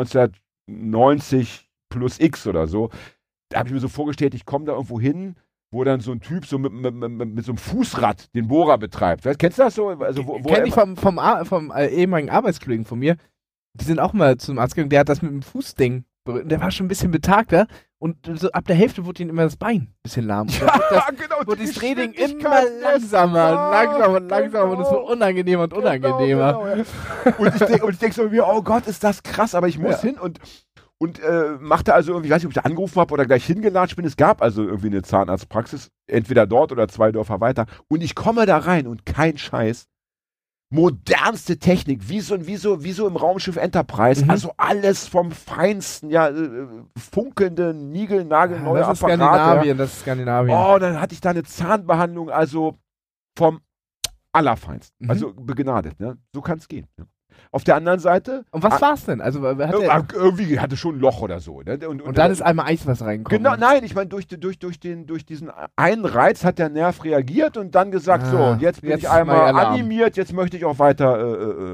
1990 0.69 1.69
plus 1.89 2.19
X 2.21 2.47
oder 2.47 2.67
so. 2.67 2.91
Da 3.49 3.59
habe 3.61 3.69
ich 3.69 3.75
mir 3.75 3.81
so 3.81 3.89
vorgestellt, 3.89 4.35
ich 4.35 4.45
komme 4.45 4.65
da 4.65 4.73
irgendwo 4.73 5.01
hin, 5.01 5.37
wo 5.73 5.85
dann 5.85 6.01
so 6.01 6.13
ein 6.13 6.21
Typ 6.21 6.47
so 6.47 6.59
mit, 6.59 6.73
mit, 6.73 6.95
mit, 6.95 7.35
mit 7.35 7.45
so 7.45 7.53
einem 7.53 7.59
Fußrad 7.59 8.35
den 8.35 8.49
Bohrer 8.49 8.79
betreibt. 8.79 9.25
Weißt, 9.25 9.39
kennst 9.39 9.59
du 9.59 9.63
das 9.63 9.75
so? 9.75 9.89
Also, 9.89 10.27
wo, 10.27 10.43
wo 10.43 10.49
Kenn 10.49 10.67
ich 10.67 10.75
vom, 10.75 10.97
vom, 10.97 11.19
Ar- 11.19 11.45
vom 11.45 11.71
äh, 11.71 11.87
ehemaligen 11.89 12.31
Arbeitskollegen 12.31 12.85
von 12.85 12.99
mir. 12.99 13.17
Die 13.75 13.85
sind 13.85 14.01
auch 14.01 14.13
mal 14.13 14.37
zum 14.39 14.59
Arzt 14.59 14.75
gegangen, 14.75 14.91
der 14.91 15.01
hat 15.01 15.09
das 15.09 15.23
mit 15.23 15.31
dem 15.31 15.43
Fußding 15.43 16.05
berührt. 16.25 16.51
Der 16.51 16.61
war 16.61 16.71
schon 16.71 16.87
ein 16.87 16.89
bisschen 16.89 17.11
betagter 17.11 17.67
und 17.99 18.17
so 18.39 18.51
ab 18.53 18.67
der 18.67 18.77
Hälfte 18.77 19.07
wurde 19.07 19.23
ihm 19.23 19.31
immer 19.31 19.45
das 19.45 19.57
Bein 19.57 19.77
ein 19.83 19.95
bisschen 20.03 20.27
lahm. 20.27 20.49
Und 20.49 20.61
wird 20.61 20.71
das, 20.71 20.91
Ja, 20.91 21.07
genau, 21.11 21.47
wurde 21.47 21.61
die 21.63 21.67
das 21.67 21.75
Training 21.77 22.13
immer 22.13 22.63
langsamer, 22.83 23.39
Ja, 23.39 23.71
langsamer 23.71 24.17
und 24.17 24.29
langsamer 24.29 24.71
und 24.73 24.81
es 24.81 24.91
wird 24.91 25.01
genau. 25.01 25.13
unangenehmer 25.13 25.63
und 25.65 25.73
unangenehmer. 25.73 26.53
Genau, 26.53 26.65
genau, 26.65 26.85
ja. 27.25 27.35
und 27.39 27.55
ich 27.55 27.67
denke 27.67 27.93
denk 27.97 28.15
so 28.15 28.29
mir, 28.29 28.47
oh 28.47 28.63
Gott, 28.63 28.87
ist 28.87 29.03
das 29.03 29.23
krass, 29.23 29.55
aber 29.55 29.69
ich 29.69 29.79
muss 29.79 30.03
Ja. 30.03 30.09
hin 30.11 30.19
und 30.19 30.39
und 30.99 31.21
äh, 31.23 31.57
machte 31.61 31.93
also 31.93 32.13
irgendwie, 32.13 32.29
ich 32.29 32.33
weiß 32.35 32.43
nicht, 32.43 32.47
ob 32.47 32.53
ich 32.53 32.63
da 32.63 32.69
angerufen 32.69 32.99
habe 33.01 33.13
oder 33.13 33.27
gleich 33.27 33.45
hingelatscht 33.45 33.97
bin. 33.97 34.07
Es 34.07 34.17
gab 34.17 34.41
also 34.41 34.63
irgendwie 34.63 34.87
eine 34.87 35.03
Zahnarztpraxis, 35.03 35.91
entweder 36.07 36.47
dort 36.47 36.73
oder 36.73 36.89
zwei 36.89 37.13
Dörfer 37.13 37.41
weiter. 37.41 37.67
Und 37.89 38.03
ich 38.03 38.15
komme 38.15 38.47
da 38.47 38.57
rein 38.57 38.87
und 38.87 39.05
kein 39.05 39.37
Scheiß. 39.37 39.89
Modernste 40.77 41.59
Technik, 41.59 42.09
wie 42.09 42.21
so, 42.21 42.47
wie 42.47 42.57
so, 42.57 42.85
wie 42.85 42.93
so 42.93 43.09
im 43.09 43.17
Raumschiff 43.17 43.57
Enterprise. 43.57 44.23
Mhm. 44.25 44.31
Also 44.31 44.53
alles 44.57 45.09
vom 45.09 45.33
Feinsten, 45.33 46.11
ja, 46.11 46.29
äh, 46.29 46.67
funkelnde, 46.97 47.75
niegelnagelneue 47.75 48.81
das 48.81 48.99
ist 48.99 49.03
Apparate. 49.03 49.23
ja. 49.23 49.29
Skandinavien, 49.29 49.79
das 49.79 49.93
ist 49.93 50.01
Skandinavien. 50.01 50.57
Oh, 50.57 50.79
dann 50.79 51.01
hatte 51.01 51.15
ich 51.15 51.21
da 51.21 51.31
eine 51.31 51.43
Zahnbehandlung, 51.43 52.31
also 52.31 52.77
vom 53.37 53.61
Allerfeinsten. 54.33 55.07
Mhm. 55.07 55.11
Also 55.11 55.33
begnadet, 55.35 55.99
ne? 55.99 56.19
So 56.35 56.43
kann 56.43 56.59
es 56.59 56.69
gehen. 56.69 56.87
Ne? 56.99 57.07
Auf 57.53 57.65
der 57.65 57.77
anderen 57.77 57.99
Seite, 58.01 58.45
Und 58.51 58.63
was 58.63 58.81
war's 58.81 59.05
denn? 59.05 59.21
Also 59.21 59.43
hat 59.43 59.59
er, 59.59 60.05
irgendwie 60.15 60.59
hatte 60.61 60.77
schon 60.77 60.97
ein 60.97 61.01
Loch 61.01 61.21
oder 61.23 61.41
so. 61.41 61.63
Ne? 61.63 61.79
Und, 61.89 62.03
und 62.03 62.19
dann 62.19 62.31
ist 62.31 62.43
einmal 62.43 62.67
Eiswasser 62.67 63.07
reingekommen. 63.07 63.43
Genau, 63.43 63.57
nein, 63.57 63.85
ich 63.85 63.95
meine, 63.95 64.09
durch, 64.09 64.27
durch, 64.27 64.59
durch, 64.59 64.81
den, 64.81 65.07
durch 65.07 65.25
diesen 65.25 65.51
einen 65.77 66.05
Reiz 66.05 66.45
hat 66.45 66.59
der 66.59 66.69
Nerv 66.69 67.05
reagiert 67.05 67.57
und 67.57 67.75
dann 67.75 67.91
gesagt, 67.91 68.27
so, 68.27 68.37
Ah, 68.39 68.51
und 68.53 68.63
jetzt 68.63 68.81
bin 68.81 68.91
jetzt 68.91 69.03
ich 69.05 69.09
mal 69.09 69.21
einmal 69.21 69.55
animiert, 69.57 70.17
jetzt 70.17 70.33
möchte 70.33 70.57
ich 70.57 70.65
auch 70.65 70.79
weiter, 70.79 71.19
äh, 71.19 71.23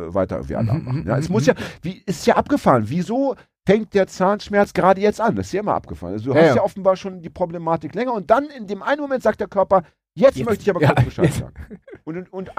äh, 0.08 0.14
weiter 0.14 0.36
irgendwie 0.36 0.56
Alarm 0.56 0.84
machen. 0.84 1.04
Ja, 1.06 1.18
es 1.18 1.28
muss 1.28 1.46
ja, 1.46 1.54
wie, 1.82 2.02
ist 2.06 2.26
ja 2.26 2.36
abgefahren. 2.36 2.84
Wieso 2.86 3.34
fängt 3.66 3.94
der 3.94 4.06
Zahnschmerz 4.06 4.72
gerade 4.72 5.00
jetzt 5.00 5.20
an? 5.20 5.36
Das 5.36 5.46
ist 5.46 5.52
ja 5.52 5.60
immer 5.60 5.74
abgefahren. 5.74 6.12
Also 6.14 6.30
du 6.32 6.36
Ja, 6.36 6.42
hast 6.42 6.48
ja. 6.50 6.56
ja 6.56 6.62
offenbar 6.62 6.96
schon 6.96 7.20
die 7.22 7.30
Problematik 7.30 7.94
länger 7.94 8.12
und 8.12 8.30
dann 8.30 8.46
in 8.46 8.66
dem 8.66 8.82
einen 8.82 9.00
Moment 9.00 9.22
sagt 9.22 9.40
der 9.40 9.48
Körper, 9.48 9.82
jetzt, 10.14 10.36
Jetzt. 10.36 10.46
möchte 10.46 10.62
ich 10.62 10.70
aber 10.70 10.80
Ja, 10.82 10.92
kurz 10.92 11.04
Bescheid 11.04 11.32
sagen. 11.32 11.54
Und, 12.04 12.32
und 12.32 12.58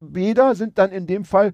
Eisbäder 0.00 0.54
sind 0.54 0.78
dann 0.78 0.90
in 0.92 1.06
dem 1.06 1.24
Fall 1.24 1.52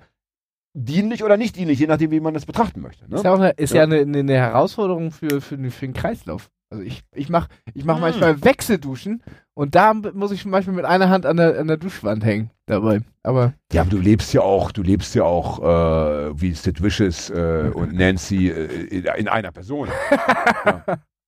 dienlich 0.75 1.23
oder 1.25 1.37
nicht 1.37 1.57
dienlich, 1.57 1.79
je 1.79 1.87
nachdem, 1.87 2.11
wie 2.11 2.21
man 2.21 2.35
das 2.35 2.47
betrachten 2.47 2.81
möchte. 2.81 3.09
Ne? 3.09 3.17
Ist 3.17 3.25
ja, 3.25 3.33
auch 3.33 3.38
eine, 3.38 3.50
ist 3.50 3.73
Ja. 3.73 3.79
ja, 3.79 3.83
eine, 3.85 4.19
eine, 4.19 4.33
Herausforderung 4.35 5.11
für, 5.11 5.41
für, 5.41 5.57
den- 5.57 5.71
für 5.71 5.87
den 5.87 5.93
Kreislauf. 5.95 6.49
Also 6.71 6.83
ich, 6.85 7.02
ich 7.14 7.29
mache 7.29 7.49
ich 7.75 7.85
mach 7.85 7.99
Mm. 7.99 8.00
manchmal 8.00 8.43
Wechselduschen 8.45 9.23
und 9.52 9.75
da 9.75 9.93
muss 9.93 10.31
ich 10.33 10.47
manchmal 10.47 10.75
mit 10.75 10.87
einer 10.87 11.11
Hand 11.11 11.26
an 11.26 11.37
der, 11.37 11.61
an 11.61 11.69
der 11.69 11.76
Duschwand 11.76 12.25
hängen 12.25 12.50
dabei. 12.64 13.00
Aber 13.23 13.52
Ja, 13.71 13.83
aber 13.83 13.91
du 13.91 13.99
lebst 13.99 14.33
ja 14.33 14.41
auch, 14.41 14.73
du 14.73 14.83
lebst 14.83 15.14
ja 15.14 15.25
auch 15.25 15.59
äh, 15.61 16.41
wie 16.41 16.52
Sid 16.55 16.83
Vicious 16.83 17.29
äh, 17.29 17.71
und 17.75 17.93
Nancy 17.99 18.49
äh, 18.49 18.64
in, 18.87 19.05
in 19.05 19.29
einer 19.29 19.52
Person. 19.52 19.88
ja. 20.64 20.83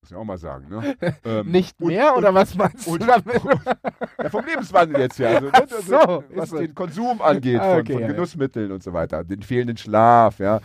Muss 0.04 0.10
ich 0.10 0.16
auch 0.18 0.24
mal 0.24 0.36
sagen, 0.36 0.68
ne? 0.68 0.96
Ähm, 1.24 1.50
Nicht 1.50 1.80
und- 1.80 1.86
mehr 1.88 2.12
und- 2.12 2.18
oder 2.18 2.34
was 2.34 2.54
meinst 2.54 2.86
und- 2.86 3.00
du 3.02 3.06
damit? 3.06 3.40
Ja, 4.22 4.28
vom 4.28 4.44
Lebenswandel 4.44 5.00
jetzt 5.00 5.18
ja. 5.18 5.28
Also, 5.30 5.46
ne, 5.46 5.54
also, 5.54 5.76
so, 5.80 6.24
was 6.34 6.44
ist 6.44 6.50
so. 6.50 6.58
den 6.58 6.74
Konsum 6.74 7.22
angeht, 7.22 7.58
Ah, 7.58 7.70
von, 7.72 7.80
okay, 7.80 7.92
von 7.94 8.02
ja, 8.02 8.06
ja. 8.08 8.12
Genussmitteln 8.12 8.70
und 8.70 8.82
so 8.82 8.92
weiter, 8.92 9.24
den 9.24 9.42
fehlenden 9.42 9.78
Schlaf, 9.78 10.38
ja, 10.40 10.60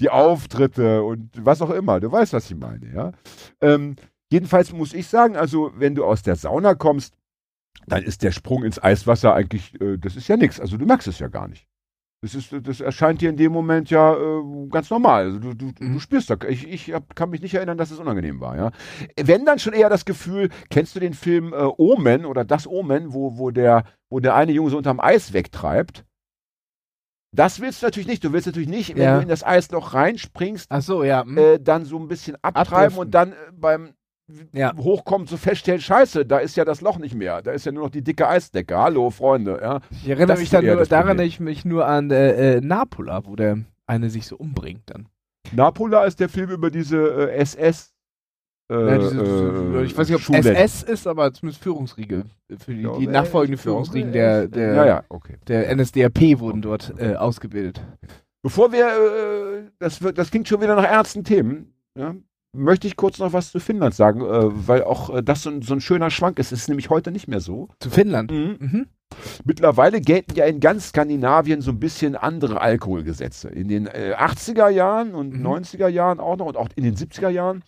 die 0.00 0.10
Auftritte 0.10 1.02
und 1.02 1.30
was 1.38 1.62
auch 1.62 1.70
immer. 1.70 1.98
Du 2.00 2.12
weißt, 2.12 2.34
was 2.34 2.50
ich 2.50 2.56
meine, 2.58 2.92
ja. 2.94 3.12
Ähm, 3.62 3.96
jedenfalls 4.30 4.70
muss 4.74 4.92
ich 4.92 5.06
sagen, 5.08 5.34
also 5.36 5.72
wenn 5.76 5.94
du 5.94 6.04
aus 6.04 6.22
der 6.22 6.36
Sauna 6.36 6.74
kommst, 6.74 7.14
dann 7.86 8.02
ist 8.02 8.22
der 8.22 8.32
Sprung 8.32 8.64
ins 8.64 8.82
Eiswasser 8.82 9.34
eigentlich, 9.34 9.80
äh, 9.80 9.96
das 9.96 10.14
ist 10.16 10.28
ja 10.28 10.36
nichts. 10.36 10.60
Also 10.60 10.76
du 10.76 10.84
merkst 10.84 11.08
es 11.08 11.18
ja 11.18 11.28
gar 11.28 11.48
nicht. 11.48 11.66
Das, 12.24 12.34
ist, 12.34 12.54
das 12.62 12.80
erscheint 12.80 13.20
dir 13.20 13.28
in 13.28 13.36
dem 13.36 13.52
Moment 13.52 13.90
ja 13.90 14.14
äh, 14.14 14.42
ganz 14.70 14.88
normal. 14.88 15.24
Also 15.24 15.38
du, 15.40 15.52
du, 15.52 15.72
du 15.72 15.84
Mhm. 15.84 16.00
spürst 16.00 16.30
da. 16.30 16.36
Ich, 16.48 16.66
ich 16.66 16.90
hab, 16.94 17.14
kann 17.14 17.28
mich 17.28 17.42
nicht 17.42 17.52
erinnern, 17.52 17.76
dass 17.76 17.90
es 17.90 17.98
unangenehm 17.98 18.40
war. 18.40 18.56
Ja? 18.56 18.70
Wenn 19.20 19.44
dann 19.44 19.58
schon 19.58 19.74
eher 19.74 19.90
das 19.90 20.06
Gefühl, 20.06 20.48
kennst 20.70 20.96
du 20.96 21.00
den 21.00 21.12
Film 21.12 21.52
äh, 21.52 21.56
Omen 21.76 22.24
oder 22.24 22.46
das 22.46 22.66
Omen, 22.66 23.12
wo, 23.12 23.36
wo, 23.36 23.50
der, 23.50 23.84
wo 24.08 24.20
der 24.20 24.34
eine 24.36 24.52
Junge 24.52 24.70
so 24.70 24.78
unterm 24.78 25.00
Eis 25.00 25.34
wegtreibt? 25.34 26.06
Das 27.30 27.60
willst 27.60 27.82
du 27.82 27.86
natürlich 27.86 28.06
nicht. 28.06 28.24
Du 28.24 28.32
willst 28.32 28.46
natürlich 28.46 28.68
nicht, 28.70 28.94
wenn 28.94 29.02
Ja. 29.02 29.16
du 29.16 29.22
in 29.22 29.28
das 29.28 29.44
Eisloch 29.44 29.92
reinspringst, 29.92 30.68
so, 30.80 31.04
ja. 31.04 31.24
hm. 31.24 31.36
äh, 31.36 31.58
dann 31.60 31.84
so 31.84 31.98
ein 31.98 32.08
bisschen 32.08 32.36
abtreiben 32.42 32.74
Abdriften. 32.74 32.98
und 33.00 33.10
dann 33.10 33.32
äh, 33.32 33.36
beim 33.52 33.94
Ja. 34.52 34.74
Hochkommen 34.76 35.26
so 35.26 35.36
feststellen, 35.36 35.80
scheiße, 35.80 36.24
da 36.24 36.38
ist 36.38 36.56
ja 36.56 36.64
das 36.64 36.80
Loch 36.80 36.98
nicht 36.98 37.14
mehr. 37.14 37.42
Da 37.42 37.52
ist 37.52 37.66
ja 37.66 37.72
nur 37.72 37.84
noch 37.84 37.90
die 37.90 38.02
dicke 38.02 38.26
Eisdecke. 38.26 38.76
Hallo, 38.76 39.10
Freunde. 39.10 39.58
Ja? 39.60 39.80
Ich 39.90 40.08
erinnere 40.08 40.28
das 40.28 40.40
mich 40.40 40.50
dann 40.50 40.64
nur, 40.64 40.84
daran 40.86 41.18
ich 41.18 41.40
mich 41.40 41.64
nur 41.64 41.86
an 41.86 42.10
äh, 42.10 42.56
äh, 42.56 42.60
Napola, 42.60 43.26
wo 43.26 43.36
der 43.36 43.58
eine 43.86 44.08
sich 44.08 44.26
so 44.26 44.36
umbringt 44.36 44.84
dann. 44.86 45.08
Napola 45.52 46.04
ist 46.04 46.20
der 46.20 46.30
Film 46.30 46.50
über 46.50 46.70
diese 46.70 47.30
äh, 47.30 47.36
SS. 47.36 47.92
Äh, 48.70 48.74
ja, 48.74 48.98
diese, 48.98 49.22
diese, 49.22 49.78
äh, 49.78 49.84
ich 49.84 49.96
weiß 49.96 50.08
nicht, 50.08 50.14
ob 50.14 50.20
es 50.20 50.26
Schulen. 50.26 50.56
SS 50.56 50.82
ist, 50.84 51.06
aber 51.06 51.30
zumindest 51.34 51.62
Führungsriege. 51.62 52.24
Für 52.58 52.74
die, 52.74 52.88
die 53.00 53.06
nachfolgende 53.06 53.60
glaube, 53.60 54.10
der, 54.10 54.48
der, 54.48 54.74
Ja, 54.74 54.86
ja, 54.86 55.04
okay. 55.10 55.36
der 55.48 55.74
NSDAP 55.76 56.38
wurden 56.38 56.62
dort 56.62 56.94
äh, 56.98 57.14
ausgebildet. 57.14 57.82
Bevor 58.42 58.72
wir, 58.72 58.86
äh, 58.86 59.70
das, 59.78 60.00
wird, 60.00 60.16
das 60.16 60.30
klingt 60.30 60.48
schon 60.48 60.62
wieder 60.62 60.76
nach 60.76 60.84
ernsten 60.84 61.24
Themen, 61.24 61.74
ja, 61.94 62.14
möchte 62.54 62.86
ich 62.86 62.96
kurz 62.96 63.18
noch 63.18 63.32
was 63.32 63.50
zu 63.52 63.60
Finnland 63.60 63.94
sagen, 63.94 64.20
äh, 64.20 64.66
weil 64.68 64.84
auch 64.84 65.10
äh, 65.10 65.22
das 65.22 65.42
so 65.42 65.50
ein, 65.50 65.62
so 65.62 65.74
ein 65.74 65.80
schöner 65.80 66.10
Schwank 66.10 66.38
ist. 66.38 66.52
Es 66.52 66.60
ist 66.62 66.68
nämlich 66.68 66.90
heute 66.90 67.10
nicht 67.10 67.28
mehr 67.28 67.40
so. 67.40 67.68
Zu 67.80 67.90
Finnland. 67.90 68.30
Mhm. 68.30 68.86
Mittlerweile 69.44 70.00
gelten 70.00 70.34
ja 70.34 70.44
in 70.46 70.60
ganz 70.60 70.88
Skandinavien 70.88 71.60
so 71.60 71.70
ein 71.70 71.78
bisschen 71.78 72.16
andere 72.16 72.60
Alkoholgesetze. 72.60 73.48
In 73.48 73.68
den 73.68 73.86
äh, 73.86 74.14
80er 74.18 74.68
Jahren 74.68 75.14
und 75.14 75.34
Mhm. 75.34 75.46
90er 75.46 75.88
Jahren 75.88 76.20
auch 76.20 76.36
noch 76.36 76.46
und 76.46 76.56
auch 76.56 76.68
in 76.74 76.84
den 76.84 76.96
70er 76.96 77.28
Jahren 77.28 77.62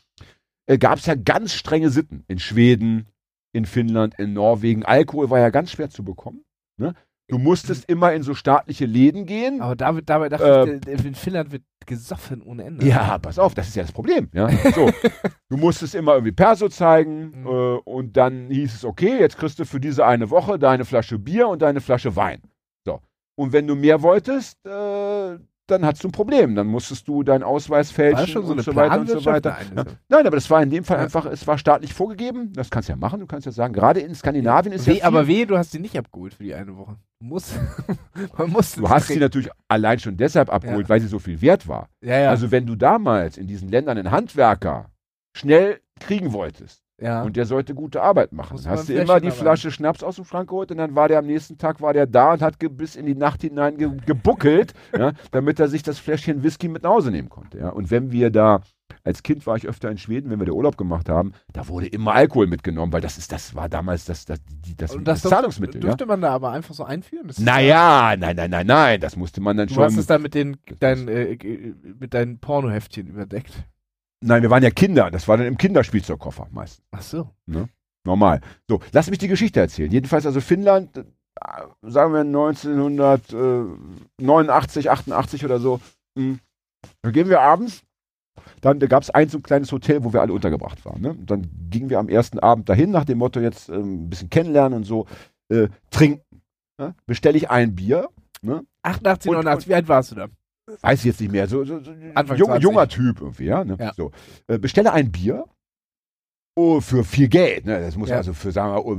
äh, 0.66 0.78
gab 0.78 0.98
es 0.98 1.06
ja 1.06 1.14
ganz 1.14 1.52
strenge 1.52 1.90
Sitten. 1.90 2.24
In 2.28 2.38
Schweden, 2.38 3.06
in 3.52 3.66
Finnland, 3.66 4.14
in 4.18 4.32
Norwegen. 4.32 4.84
Alkohol 4.84 5.30
war 5.30 5.38
ja 5.38 5.50
ganz 5.50 5.70
schwer 5.72 5.90
zu 5.90 6.04
bekommen. 6.04 6.44
Ne? 6.78 6.94
Du 7.28 7.38
musstest 7.38 7.88
immer 7.88 8.12
in 8.12 8.22
so 8.22 8.34
staatliche 8.34 8.86
Läden 8.86 9.26
gehen. 9.26 9.60
Aber 9.60 9.74
da, 9.74 9.94
wird- 9.94 10.08
dabei 10.08 10.28
dachte 10.28 10.80
Äh, 10.86 10.92
ich, 10.94 11.04
in 11.04 11.14
Finnland 11.14 11.50
wird 11.50 11.62
gesoffen 11.86 12.42
ohne 12.42 12.64
Ende. 12.64 12.86
Ja, 12.86 13.18
pass 13.18 13.38
auf, 13.38 13.54
das 13.54 13.68
ist 13.68 13.76
ja 13.76 13.82
das 13.82 13.92
Problem. 13.92 14.28
Ja? 14.32 14.48
So, 14.74 14.90
du 15.48 15.56
musstest 15.56 15.94
immer 15.94 16.14
irgendwie 16.14 16.32
Perso 16.32 16.68
zeigen 16.68 17.40
Mhm. 17.42 17.46
äh, 17.46 17.50
und 17.84 18.16
dann 18.16 18.48
hieß 18.50 18.74
es, 18.74 18.84
okay, 18.84 19.18
jetzt 19.18 19.38
kriegst 19.38 19.58
du 19.58 19.64
für 19.64 19.80
diese 19.80 20.04
eine 20.06 20.30
Woche 20.30 20.58
deine 20.58 20.84
Flasche 20.84 21.18
Bier 21.18 21.48
und 21.48 21.62
deine 21.62 21.80
Flasche 21.80 22.14
Wein. 22.16 22.42
So. 22.84 23.00
Und 23.36 23.52
wenn 23.52 23.66
du 23.66 23.74
mehr 23.76 24.02
wolltest, 24.02 24.64
äh, 24.66 25.38
dann 25.66 25.84
hattest 25.84 26.04
du 26.04 26.08
ein 26.08 26.12
Problem. 26.12 26.54
Dann 26.54 26.66
musstest 26.66 27.06
du 27.08 27.22
deinen 27.22 27.42
Ausweis 27.42 27.90
fälschen 27.90 28.26
so 28.42 28.48
und 28.48 28.52
eine 28.52 28.62
so 28.62 28.74
weiter 28.74 29.00
und 29.00 29.08
so 29.08 29.24
weiter. 29.24 29.56
Nein, 29.74 29.76
Ja. 29.76 29.84
Nein, 30.08 30.26
aber 30.26 30.36
das 30.36 30.48
war 30.50 30.62
in 30.62 30.70
dem 30.70 30.84
Fall 30.84 30.98
Ja. 30.98 31.04
einfach, 31.04 31.26
es 31.26 31.46
war 31.46 31.58
staatlich 31.58 31.92
vorgegeben. 31.94 32.52
Das 32.54 32.70
kannst 32.70 32.88
du 32.88 32.92
ja 32.92 32.96
machen, 32.96 33.20
du 33.20 33.26
kannst 33.26 33.46
ja 33.46 33.52
sagen, 33.52 33.72
gerade 33.74 34.00
in 34.00 34.14
Skandinavien 34.14 34.72
ist 34.72 34.86
Weh, 34.86 34.98
ja 34.98 35.04
aber 35.04 35.26
wehe, 35.26 35.46
du 35.46 35.56
hast 35.58 35.72
sie 35.72 35.78
nicht 35.78 35.96
abgeholt 35.98 36.34
für 36.34 36.44
die 36.44 36.54
eine 36.54 36.76
Woche. 36.76 36.96
Du 37.20 37.26
musst. 37.26 37.58
man 38.38 38.50
muss 38.50 38.74
du 38.74 38.88
hast 38.88 39.08
sie 39.08 39.18
natürlich 39.18 39.50
allein 39.68 39.98
schon 39.98 40.16
deshalb 40.16 40.50
abgeholt, 40.52 40.86
Ja. 40.86 40.88
weil 40.88 41.00
sie 41.00 41.08
so 41.08 41.18
viel 41.18 41.40
wert 41.40 41.66
war. 41.66 41.88
Also 42.06 42.50
wenn 42.50 42.66
du 42.66 42.76
damals 42.76 43.36
in 43.38 43.46
diesen 43.46 43.68
Ländern 43.68 43.98
einen 43.98 44.10
Handwerker 44.10 44.90
schnell 45.36 45.80
kriegen 46.00 46.32
wolltest 46.32 46.82
ja. 47.00 47.22
und 47.22 47.36
der 47.36 47.46
sollte 47.46 47.74
gute 47.74 48.02
Arbeit 48.02 48.32
machen, 48.32 48.54
Muss 48.54 48.66
hast 48.66 48.88
du 48.88 48.94
immer 48.94 49.20
die 49.20 49.30
Flasche 49.30 49.70
Schnaps 49.70 50.02
aus 50.02 50.16
dem 50.16 50.24
Schrank 50.24 50.48
geholt 50.48 50.70
und 50.70 50.78
dann 50.78 50.94
war 50.94 51.08
der 51.08 51.18
am 51.18 51.26
nächsten 51.26 51.58
Tag 51.58 51.80
war 51.80 51.92
der 51.92 52.06
da 52.06 52.32
und 52.32 52.42
hat 52.42 52.56
bis 52.58 52.96
in 52.96 53.06
die 53.06 53.14
Nacht 53.14 53.42
hinein 53.42 53.76
ge 53.76 53.90
gebuckelt, 54.06 54.72
ja, 54.98 55.12
damit 55.30 55.60
er 55.60 55.68
sich 55.68 55.82
das 55.82 55.98
Fläschchen 55.98 56.42
Whisky 56.42 56.68
mit 56.68 56.82
nach 56.82 56.90
Hause 56.90 57.10
nehmen 57.10 57.28
konnte. 57.28 57.58
Ja. 57.58 57.68
Und 57.70 57.90
wenn 57.90 58.12
wir 58.12 58.30
da 58.30 58.60
als 59.04 59.22
Kind 59.22 59.46
war 59.46 59.56
ich 59.56 59.68
öfter 59.68 59.88
in 59.90 59.98
Schweden, 59.98 60.30
wenn 60.30 60.40
wir 60.40 60.46
da 60.46 60.52
Urlaub 60.52 60.76
gemacht 60.76 61.08
haben, 61.08 61.32
da 61.52 61.68
wurde 61.68 61.86
immer 61.86 62.12
Alkohol 62.12 62.48
mitgenommen, 62.48 62.92
weil 62.92 63.00
das 63.00 63.18
ist, 63.18 63.30
das 63.30 63.54
war 63.54 63.68
damals 63.68 64.04
das, 64.04 64.24
das, 64.24 64.40
die, 64.48 64.76
das, 64.76 64.94
Und 64.94 65.04
das, 65.06 65.22
das 65.22 65.30
Zahlungsmittel. 65.30 65.76
Ja? 65.76 65.88
Dürfte 65.88 66.06
man 66.06 66.20
da 66.20 66.32
aber 66.32 66.50
einfach 66.50 66.74
so 66.74 66.82
einführen? 66.82 67.28
Das 67.28 67.38
Naja, 67.38 68.16
nein, 68.18 68.34
nein, 68.34 68.50
nein, 68.50 68.66
nein, 68.66 69.00
das 69.00 69.16
musste 69.16 69.40
man 69.40 69.56
dann 69.56 69.68
Du 69.68 69.74
schon. 69.74 69.84
hast 69.84 69.96
es 69.96 70.06
dann 70.06 70.22
mit 70.22 70.34
den 70.34 70.56
deinen, 70.80 71.06
äh, 71.06 71.38
mit 72.00 72.14
deinen 72.14 72.38
Pornoheftchen 72.38 73.06
überdeckt. 73.06 73.52
Nein, 74.24 74.42
wir 74.42 74.50
waren 74.50 74.62
ja 74.62 74.70
Kinder, 74.70 75.10
das 75.10 75.28
war 75.28 75.36
dann 75.36 75.46
im 75.46 75.58
Kinderspielzeugkoffer 75.58 76.48
meistens. 76.50 76.84
Ach 76.90 77.02
so. 77.02 77.30
Normal. 78.04 78.40
So, 78.68 78.80
lass 78.92 79.10
mich 79.10 79.18
die 79.18 79.28
Geschichte 79.28 79.60
erzählen. 79.60 79.90
Jedenfalls 79.90 80.24
also 80.26 80.40
Finnland, 80.40 80.96
äh, 80.96 81.04
sagen 81.82 82.12
wir 82.14 82.20
1989, 84.18 84.90
88 84.90 85.44
oder 85.44 85.58
so. 85.58 85.80
mh, 86.16 86.38
Da 87.02 87.10
gehen 87.10 87.28
wir 87.28 87.40
abends. 87.40 87.82
Dann 88.60 88.78
da 88.80 88.86
gab 88.86 89.02
es 89.02 89.10
ein 89.10 89.28
so 89.28 89.38
ein 89.38 89.42
kleines 89.42 89.72
Hotel, 89.72 90.04
wo 90.04 90.12
wir 90.12 90.20
alle 90.20 90.32
untergebracht 90.32 90.84
waren. 90.84 91.00
Ne? 91.00 91.10
Und 91.10 91.30
dann 91.30 91.46
gingen 91.70 91.90
wir 91.90 91.98
am 91.98 92.08
ersten 92.08 92.38
Abend 92.38 92.68
dahin, 92.68 92.90
nach 92.90 93.04
dem 93.04 93.18
Motto 93.18 93.40
jetzt 93.40 93.68
ähm, 93.68 94.04
ein 94.04 94.10
bisschen 94.10 94.30
kennenlernen 94.30 94.78
und 94.78 94.84
so, 94.84 95.06
äh, 95.48 95.68
trinken. 95.90 96.22
Ne? 96.78 96.94
Bestelle 97.06 97.36
ich 97.38 97.50
ein 97.50 97.74
Bier. 97.74 98.08
88, 98.82 99.30
Und- 99.30 99.36
89, 99.36 99.68
wie 99.68 99.74
alt 99.74 99.88
warst 99.88 100.12
du 100.12 100.14
da? 100.16 100.26
Weiß 100.80 101.00
ich 101.00 101.04
jetzt 101.04 101.20
nicht 101.20 101.32
mehr, 101.32 101.46
so, 101.46 101.64
so, 101.64 101.80
so 101.80 101.92
jung, 101.92 102.48
20. 102.48 102.62
junger 102.62 102.88
Typ 102.88 103.20
irgendwie, 103.20 103.44
ja. 103.44 103.64
Ne? 103.64 103.76
Ja. 103.78 103.92
So. 103.94 104.10
Äh, 104.48 104.58
bestelle 104.58 104.92
ein 104.92 105.12
Bier 105.12 105.44
oh, 106.56 106.80
für 106.80 107.04
viel 107.04 107.28
Geld, 107.28 107.66
ne? 107.66 107.80
Das 107.80 107.96
muss 107.96 108.08
Ja. 108.08 108.16
also 108.16 108.32
für, 108.32 108.50
sagen 108.50 108.74
wir, 108.74 108.84
oh, 108.84 108.98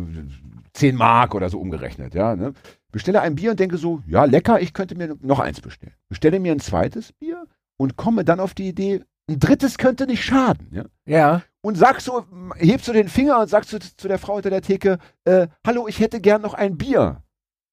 10 0.73 0.95
Mark 0.95 1.35
oder 1.35 1.49
so 1.49 1.59
umgerechnet, 1.59 2.13
ja. 2.13 2.35
Ne? 2.35 2.53
Bestelle 2.91 3.21
ein 3.21 3.35
Bier 3.35 3.51
und 3.51 3.59
denke 3.59 3.77
so, 3.77 4.01
ja, 4.07 4.23
lecker, 4.25 4.61
ich 4.61 4.73
könnte 4.73 4.95
mir 4.95 5.17
noch 5.21 5.39
eins 5.39 5.59
bestellen. 5.59 5.93
Bestelle 6.07 6.39
mir 6.39 6.51
ein 6.51 6.59
zweites 6.59 7.11
Bier 7.13 7.45
und 7.77 7.97
komme 7.97 8.23
dann 8.23 8.39
auf 8.39 8.53
die 8.53 8.69
Idee, 8.69 9.03
ein 9.29 9.39
drittes 9.39 9.77
könnte 9.77 10.05
nicht 10.05 10.23
schaden, 10.23 10.69
ja. 10.71 10.85
Ja. 11.05 11.41
Und 11.61 11.75
sagst 11.75 12.05
so, 12.05 12.25
hebst 12.55 12.85
so 12.85 12.93
den 12.93 13.09
Finger 13.09 13.41
und 13.41 13.49
sagst 13.49 13.71
so 13.71 13.79
zu 13.79 14.07
der 14.07 14.19
Frau 14.19 14.35
hinter 14.35 14.51
der 14.51 14.61
Theke, 14.61 14.99
äh, 15.25 15.47
hallo, 15.65 15.87
ich 15.87 15.99
hätte 15.99 16.21
gern 16.21 16.41
noch 16.41 16.53
ein 16.53 16.77
Bier. 16.77 17.23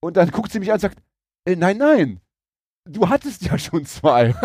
Und 0.00 0.16
dann 0.16 0.30
guckt 0.30 0.50
sie 0.50 0.58
mich 0.58 0.70
an 0.70 0.74
und 0.74 0.80
sagt, 0.80 0.98
äh, 1.46 1.54
nein, 1.54 1.78
nein, 1.78 2.20
du 2.86 3.08
hattest 3.08 3.42
ja 3.42 3.58
schon 3.58 3.84
zwei. 3.86 4.32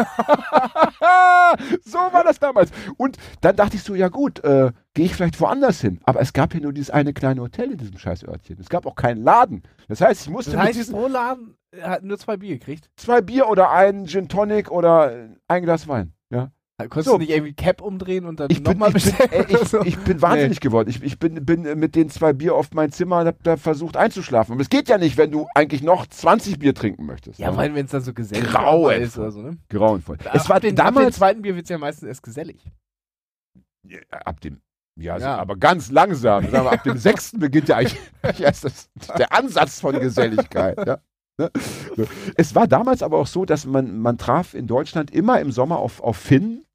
so 1.83 1.97
war 1.97 2.23
das 2.23 2.39
damals. 2.39 2.71
Und 2.97 3.17
dann 3.41 3.55
dachte 3.55 3.75
ich 3.75 3.83
so, 3.83 3.95
ja 3.95 4.07
gut, 4.09 4.43
äh, 4.43 4.71
gehe 4.93 5.05
ich 5.05 5.15
vielleicht 5.15 5.39
woanders 5.39 5.81
hin. 5.81 5.99
Aber 6.03 6.21
es 6.21 6.33
gab 6.33 6.53
hier 6.53 6.61
nur 6.61 6.73
dieses 6.73 6.89
eine 6.89 7.13
kleine 7.13 7.41
Hotel 7.41 7.71
in 7.71 7.77
diesem 7.77 7.97
Scheißörtchen. 7.97 8.57
Es 8.59 8.69
gab 8.69 8.85
auch 8.85 8.95
keinen 8.95 9.23
Laden. 9.23 9.63
Das 9.87 10.01
heißt, 10.01 10.23
ich 10.23 10.29
musste 10.29 10.51
Das 10.51 10.59
mit 10.59 10.67
heißt, 10.67 10.79
diesen 10.79 10.93
pro 10.93 11.07
Laden 11.07 11.55
hat 11.81 12.03
nur 12.03 12.17
zwei 12.17 12.37
Bier 12.37 12.57
gekriegt. 12.57 12.89
zwei 12.95 13.21
Bier 13.21 13.47
oder 13.47 13.71
einen 13.71 14.07
Gin 14.07 14.27
Tonic 14.27 14.71
oder 14.71 15.29
ein 15.47 15.63
Glas 15.63 15.87
Wein. 15.87 16.13
Da 16.79 16.87
konntest 16.87 17.07
So. 17.07 17.17
du 17.17 17.19
nicht 17.19 17.31
irgendwie 17.31 17.51
Cap 17.53 17.81
umdrehen 17.81 18.25
und 18.25 18.39
dann 18.39 18.47
bin, 18.47 18.63
nochmal 18.63 18.91
bin, 18.91 19.01
bestellen? 19.01 19.29
äh, 19.33 19.39
oder 19.41 19.61
ich, 19.61 19.67
so? 19.67 19.81
ich 19.81 19.97
bin 19.97 20.21
wahnsinnig 20.21 20.61
geworden. 20.61 20.89
Ich, 20.89 21.03
ich 21.03 21.19
bin, 21.19 21.45
bin 21.45 21.65
äh, 21.65 21.75
mit 21.75 21.93
den 21.93 22.09
zwei 22.09 22.31
Bier 22.31 22.55
auf 22.55 22.71
mein 22.73 22.91
Zimmer 22.93 23.19
und 23.19 23.27
habe 23.27 23.37
da 23.43 23.57
versucht 23.57 23.97
einzuschlafen. 23.97 24.53
Aber 24.53 24.61
es 24.61 24.69
geht 24.69 24.87
ja 24.87 24.97
nicht, 24.97 25.17
wenn 25.17 25.29
du 25.29 25.47
eigentlich 25.55 25.83
noch 25.83 26.07
20 26.07 26.57
Bier 26.57 26.73
trinken 26.73 27.05
möchtest. 27.05 27.37
ja, 27.37 27.51
ne? 27.51 27.57
weil 27.57 27.75
wenn 27.75 27.83
es 27.85 27.91
dann 27.91 28.01
so 28.01 28.13
gesellig 28.13 28.49
Grauenvoll. 28.49 28.93
ist 28.93 29.17
oder 29.17 29.31
so, 29.31 29.41
ne? 29.41 29.57
grauenvoll. 29.67 30.17
Ab 30.23 30.31
Es 30.33 30.47
war 30.47 30.61
den, 30.61 30.79
ab 30.79 30.87
dem 30.87 30.95
damals 30.95 31.15
zweiten 31.17 31.41
Bier 31.41 31.55
wird 31.55 31.65
es 31.65 31.69
ja 31.69 31.77
meistens 31.77 32.07
erst 32.07 32.23
gesellig. 32.23 32.65
Ja, 33.85 33.99
ab 34.25 34.39
dem 34.41 34.61
ja, 34.97 35.17
Ja. 35.17 35.35
aber 35.37 35.57
ganz 35.57 35.91
langsam. 35.91 36.49
Sagen 36.49 36.65
wir, 36.65 36.71
ab 36.71 36.83
dem 36.83 36.97
sechsten 36.97 37.39
beginnt 37.39 37.67
ja 37.69 37.75
eigentlich 37.77 37.99
erst 38.39 38.63
das, 38.63 38.89
der 39.17 39.33
Ansatz 39.33 39.79
von 39.81 39.99
Geselligkeit. 39.99 40.77
Ja. 40.87 40.99
Ne? 41.37 41.49
Es 42.35 42.53
war 42.55 42.67
damals 42.67 43.01
aber 43.01 43.17
auch 43.17 43.27
so, 43.27 43.45
dass 43.45 43.65
man, 43.65 43.99
man 43.99 44.17
traf 44.17 44.53
in 44.53 44.67
Deutschland 44.67 45.11
immer 45.11 45.39
im 45.39 45.51
Sommer 45.53 45.79
auf, 45.79 46.01
auf 46.01 46.17
Finnen, 46.17 46.65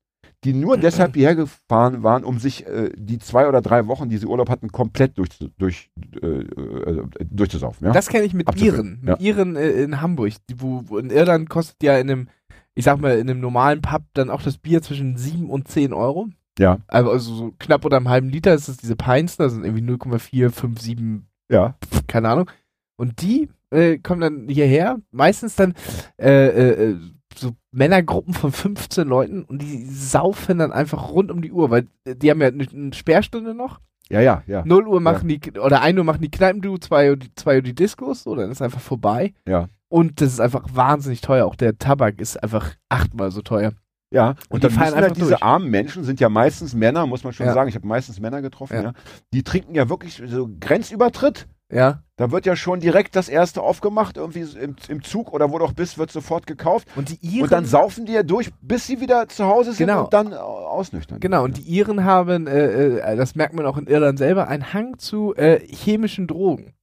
die 0.44 0.52
nur 0.52 0.76
deshalb 0.76 1.14
hierher 1.14 1.34
gefahren 1.34 2.02
waren, 2.02 2.24
um 2.24 2.38
sich 2.38 2.66
äh, 2.66 2.90
die 2.96 3.18
zwei 3.18 3.48
oder 3.48 3.62
drei 3.62 3.86
Wochen, 3.86 4.08
die 4.08 4.18
sie 4.18 4.26
Urlaub 4.26 4.50
hatten, 4.50 4.70
komplett 4.70 5.18
durch, 5.18 5.30
durch, 5.58 5.90
äh, 6.22 6.26
äh, 6.26 7.04
durchzusaufen. 7.20 7.86
Ja? 7.86 7.92
Das 7.92 8.08
kenne 8.08 8.24
ich 8.24 8.34
mit 8.34 8.48
Abzufüllen, 8.48 9.00
Iren. 9.02 9.04
Mit 9.04 9.20
Iren 9.20 9.56
äh, 9.56 9.70
in 9.70 10.00
Hamburg. 10.00 10.32
Wo, 10.56 10.82
wo 10.86 10.98
in 10.98 11.10
Irland 11.10 11.48
kostet 11.48 11.82
ja 11.82 11.96
in 11.98 12.10
einem, 12.10 12.28
ich 12.74 12.84
sag 12.84 13.00
mal, 13.00 13.18
in 13.18 13.28
einem 13.28 13.40
normalen 13.40 13.80
Pub 13.80 14.02
dann 14.14 14.30
auch 14.30 14.42
das 14.42 14.58
Bier 14.58 14.82
zwischen 14.82 15.16
7 15.16 15.48
und 15.50 15.68
10 15.68 15.92
Euro. 15.92 16.28
ja, 16.58 16.78
Also, 16.86 17.10
also 17.10 17.34
so 17.34 17.54
knapp 17.58 17.84
unter 17.84 17.96
einem 17.96 18.08
halben 18.08 18.28
Liter 18.28 18.54
ist 18.54 18.68
das 18.68 18.76
diese 18.76 18.96
Pints, 18.96 19.36
das 19.36 19.52
sind 19.52 19.64
irgendwie 19.64 19.84
0,4, 19.84 20.50
5, 20.50 20.80
7, 20.80 21.26
ja. 21.50 21.76
keine 22.06 22.28
Ahnung. 22.28 22.50
Und 22.96 23.22
die 23.22 23.48
äh, 23.70 23.98
kommen 23.98 24.20
dann 24.20 24.48
hierher, 24.48 25.00
meistens 25.10 25.56
dann 25.56 25.74
äh, 26.16 26.46
äh, 26.46 26.90
äh, 26.90 26.96
so 27.38 27.53
Männergruppen 27.73 28.35
von 28.35 28.53
15 28.53 29.07
Leuten 29.09 29.43
und 29.45 29.62
die 29.62 29.85
saufen 29.87 30.59
dann 30.59 30.73
einfach 30.73 31.11
rund 31.11 31.31
um 31.31 31.43
die 31.43 31.53
Uhr, 31.53 31.71
weil 31.71 31.87
äh, 32.05 32.14
die 32.17 32.31
haben 32.31 32.41
ja 32.41 32.49
eine, 32.49 32.67
eine 32.73 32.93
Sperrstunde 32.95 33.55
noch. 33.55 33.81
Ja, 34.11 34.21
ja, 34.21 34.43
ja. 34.47 34.62
0 34.67 34.87
Uhr 34.87 35.00
machen 35.00 35.29
die, 35.29 35.41
oder 35.59 35.81
1 35.81 35.97
Uhr 35.99 36.05
machen 36.05 36.21
die 36.21 36.31
Kneipen, 36.31 36.61
2 36.81 37.11
Uhr, 37.11 37.17
die- 37.17 37.35
2 37.35 37.57
Uhr 37.57 37.62
die 37.62 37.75
Diskos, 37.75 38.23
so, 38.25 38.35
dann 38.35 38.50
ist 38.50 38.61
einfach 38.61 38.81
vorbei. 38.81 39.33
Ja. 39.49 39.69
Und 39.88 40.21
das 40.21 40.33
ist 40.33 40.41
einfach 40.41 40.64
wahnsinnig 40.75 41.21
teuer. 41.21 41.47
Auch 41.47 41.55
der 41.55 41.79
Tabak 41.79 42.21
ist 42.21 42.43
einfach 42.43 42.75
achtmal 42.88 43.31
so 43.31 43.41
teuer. 43.43 43.73
Ja, 44.11 44.31
Und 44.31 44.37
und 44.50 44.62
die 44.62 44.69
dann 44.69 44.71
fallen 44.73 44.85
müssen 44.87 44.95
halt 44.97 45.05
einfach 45.05 45.17
diese 45.17 45.31
durch. 45.31 45.43
armen 45.43 45.71
Menschen, 45.71 46.05
sind 46.05 46.21
ja 46.21 46.29
meistens 46.29 46.75
Männer, 46.75 47.07
muss 47.07 47.25
man 47.25 47.33
schon 47.33 47.47
Ja. 47.47 47.55
sagen. 47.55 47.69
Ich 47.69 47.75
habe 47.75 47.87
meistens 47.87 48.21
Männer 48.21 48.43
getroffen, 48.43 48.75
Ja. 48.75 48.83
ja. 48.83 48.93
Die 49.33 49.43
trinken 49.43 49.75
ja 49.75 49.88
wirklich 49.88 50.23
so 50.26 50.49
Grenzübertritt. 50.61 51.47
Ja. 51.73 52.02
Da 52.16 52.30
wird 52.30 52.47
ja 52.47 52.54
schon 52.54 52.78
direkt 52.78 53.16
das 53.16 53.28
erste 53.28 53.61
aufgemacht, 53.62 54.16
irgendwie 54.16 54.42
im, 54.59 54.76
im 54.88 55.02
Zug 55.02 55.33
oder 55.33 55.50
wo 55.50 55.59
du 55.59 55.64
auch 55.64 55.73
bist, 55.73 55.99
wird 55.99 56.12
sofort 56.12 56.47
gekauft. 56.47 56.87
Und 56.94 57.09
die 57.09 57.16
Iren. 57.26 57.42
Und 57.44 57.52
dann 57.52 57.64
saufen 57.66 58.06
die 58.06 58.12
ja 58.12 58.23
durch, 58.23 58.50
bis 58.61 58.87
sie 58.87 59.00
wieder 59.00 59.28
zu 59.28 59.47
Hause 59.47 59.73
sind 59.73 59.87
Genau. 59.88 60.04
und 60.04 60.12
dann 60.12 60.33
äh, 60.33 60.37
ausnüchtern. 60.37 61.18
Genau, 61.21 61.42
und 61.42 61.56
die 61.56 61.62
Iren 61.62 62.04
haben, 62.04 62.47
äh, 62.47 62.99
äh, 62.99 63.16
das 63.16 63.35
merkt 63.35 63.54
man 63.54 63.66
auch 63.66 63.76
in 63.78 63.87
Irland 63.88 64.18
selber, 64.18 64.47
einen 64.47 64.73
Hang 64.73 64.99
zu 64.99 65.35
äh, 65.35 65.59
chemischen 65.66 66.26
Drogen. 66.28 66.75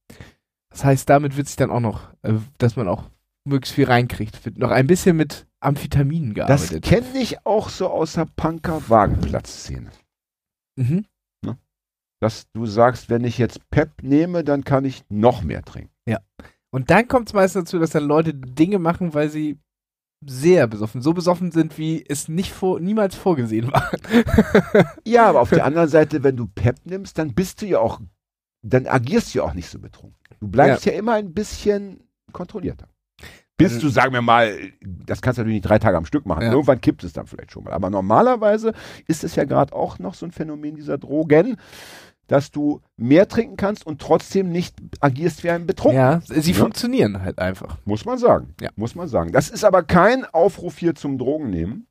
Das 0.70 0.84
heißt, 0.84 1.08
damit 1.08 1.36
wird 1.36 1.46
sich 1.46 1.56
dann 1.56 1.70
auch 1.70 1.80
noch, 1.80 2.12
äh, 2.22 2.34
dass 2.58 2.76
man 2.76 2.88
auch 2.88 3.04
möglichst 3.44 3.74
viel 3.74 3.86
reinkriegt. 3.86 4.44
Wird 4.44 4.58
noch 4.58 4.70
ein 4.70 4.86
bisschen 4.86 5.16
mit 5.16 5.46
Amphetaminen 5.60 6.34
Das 6.34 6.68
gearbeitet. 6.68 6.84
kenne 6.84 7.18
ich 7.20 7.46
auch 7.46 7.68
so 7.70 7.88
aus 7.88 8.14
der 8.14 8.26
Punker-Wagenplatz-Szene. 8.36 9.90
Mhm. 10.76 11.04
Dass 12.22 12.48
du 12.52 12.66
sagst, 12.66 13.10
wenn 13.10 13.24
ich 13.24 13.36
jetzt 13.36 13.68
Pep 13.70 13.90
nehme, 14.02 14.44
dann 14.44 14.62
kann 14.62 14.84
ich 14.84 15.02
noch 15.08 15.42
mehr 15.42 15.62
trinken. 15.64 15.90
Und 16.74 16.88
dann 16.88 17.06
kommt 17.06 17.28
es 17.28 17.34
meist 17.34 17.54
dazu, 17.54 17.78
dass 17.78 17.90
dann 17.90 18.04
Leute 18.04 18.32
Dinge 18.32 18.78
machen, 18.78 19.12
weil 19.12 19.28
sie 19.28 19.58
sehr 20.24 20.66
besoffen, 20.66 21.02
so 21.02 21.12
besoffen 21.12 21.50
sind, 21.52 21.76
wie 21.76 22.02
es 22.08 22.28
nicht 22.28 22.52
vor, 22.52 22.80
niemals 22.80 23.14
vorgesehen 23.14 23.70
war. 23.70 23.90
Ja, 25.04 25.26
aber 25.28 25.40
auf 25.40 25.50
der 25.50 25.66
anderen 25.66 25.88
Seite, 25.88 26.22
wenn 26.22 26.36
du 26.36 26.46
Pep 26.46 26.76
nimmst, 26.84 27.18
dann 27.18 27.34
bist 27.34 27.60
du 27.60 27.66
ja 27.66 27.78
auch, 27.80 28.00
dann 28.62 28.86
agierst 28.86 29.34
du 29.34 29.38
ja 29.40 29.44
auch 29.44 29.52
nicht 29.52 29.68
so 29.68 29.78
betrunken. 29.80 30.16
Du 30.40 30.48
bleibst 30.48 30.86
ja, 30.86 30.92
immer 30.92 31.14
ein 31.14 31.34
bisschen 31.34 32.00
kontrollierter. 32.32 32.88
Bis 33.58 33.74
Also- 33.74 33.88
du, 33.88 33.92
sagen 33.92 34.14
wir 34.14 34.22
mal, 34.22 34.56
das 34.80 35.20
kannst 35.20 35.36
du 35.38 35.42
natürlich 35.42 35.56
nicht 35.56 35.68
drei 35.68 35.78
Tage 35.78 35.96
am 35.98 36.06
Stück 36.06 36.24
machen. 36.24 36.42
Ja. 36.44 36.52
Irgendwann 36.52 36.80
kippt 36.80 37.04
es 37.04 37.12
dann 37.12 37.26
vielleicht 37.26 37.52
schon 37.52 37.64
mal. 37.64 37.72
Aber 37.72 37.90
normalerweise 37.90 38.72
ist 39.06 39.24
es 39.24 39.36
ja 39.36 39.44
gerade 39.44 39.74
auch 39.74 39.98
noch 39.98 40.14
so 40.14 40.24
ein 40.24 40.32
Phänomen 40.32 40.74
dieser 40.76 40.96
Drogen, 40.96 41.56
dass 42.32 42.50
du 42.50 42.80
mehr 42.96 43.28
trinken 43.28 43.56
kannst 43.56 43.86
und 43.86 44.00
trotzdem 44.00 44.48
nicht 44.50 44.74
agierst 45.00 45.44
wie 45.44 45.50
ein 45.50 45.66
Betrunkener. 45.66 46.22
ja, 46.26 46.40
sie 46.40 46.52
Ja. 46.52 46.56
funktionieren 46.58 47.22
halt 47.22 47.38
einfach. 47.38 47.76
Muss 47.84 48.06
man 48.06 48.16
sagen. 48.16 48.54
Ja. 48.60 48.70
Muss 48.74 48.94
man 48.94 49.06
sagen. 49.06 49.32
Das 49.32 49.50
ist 49.50 49.64
aber 49.64 49.82
kein 49.82 50.24
Aufruf 50.24 50.78
hier 50.78 50.94
zum 50.94 51.18
Drogennehmen. 51.18 51.86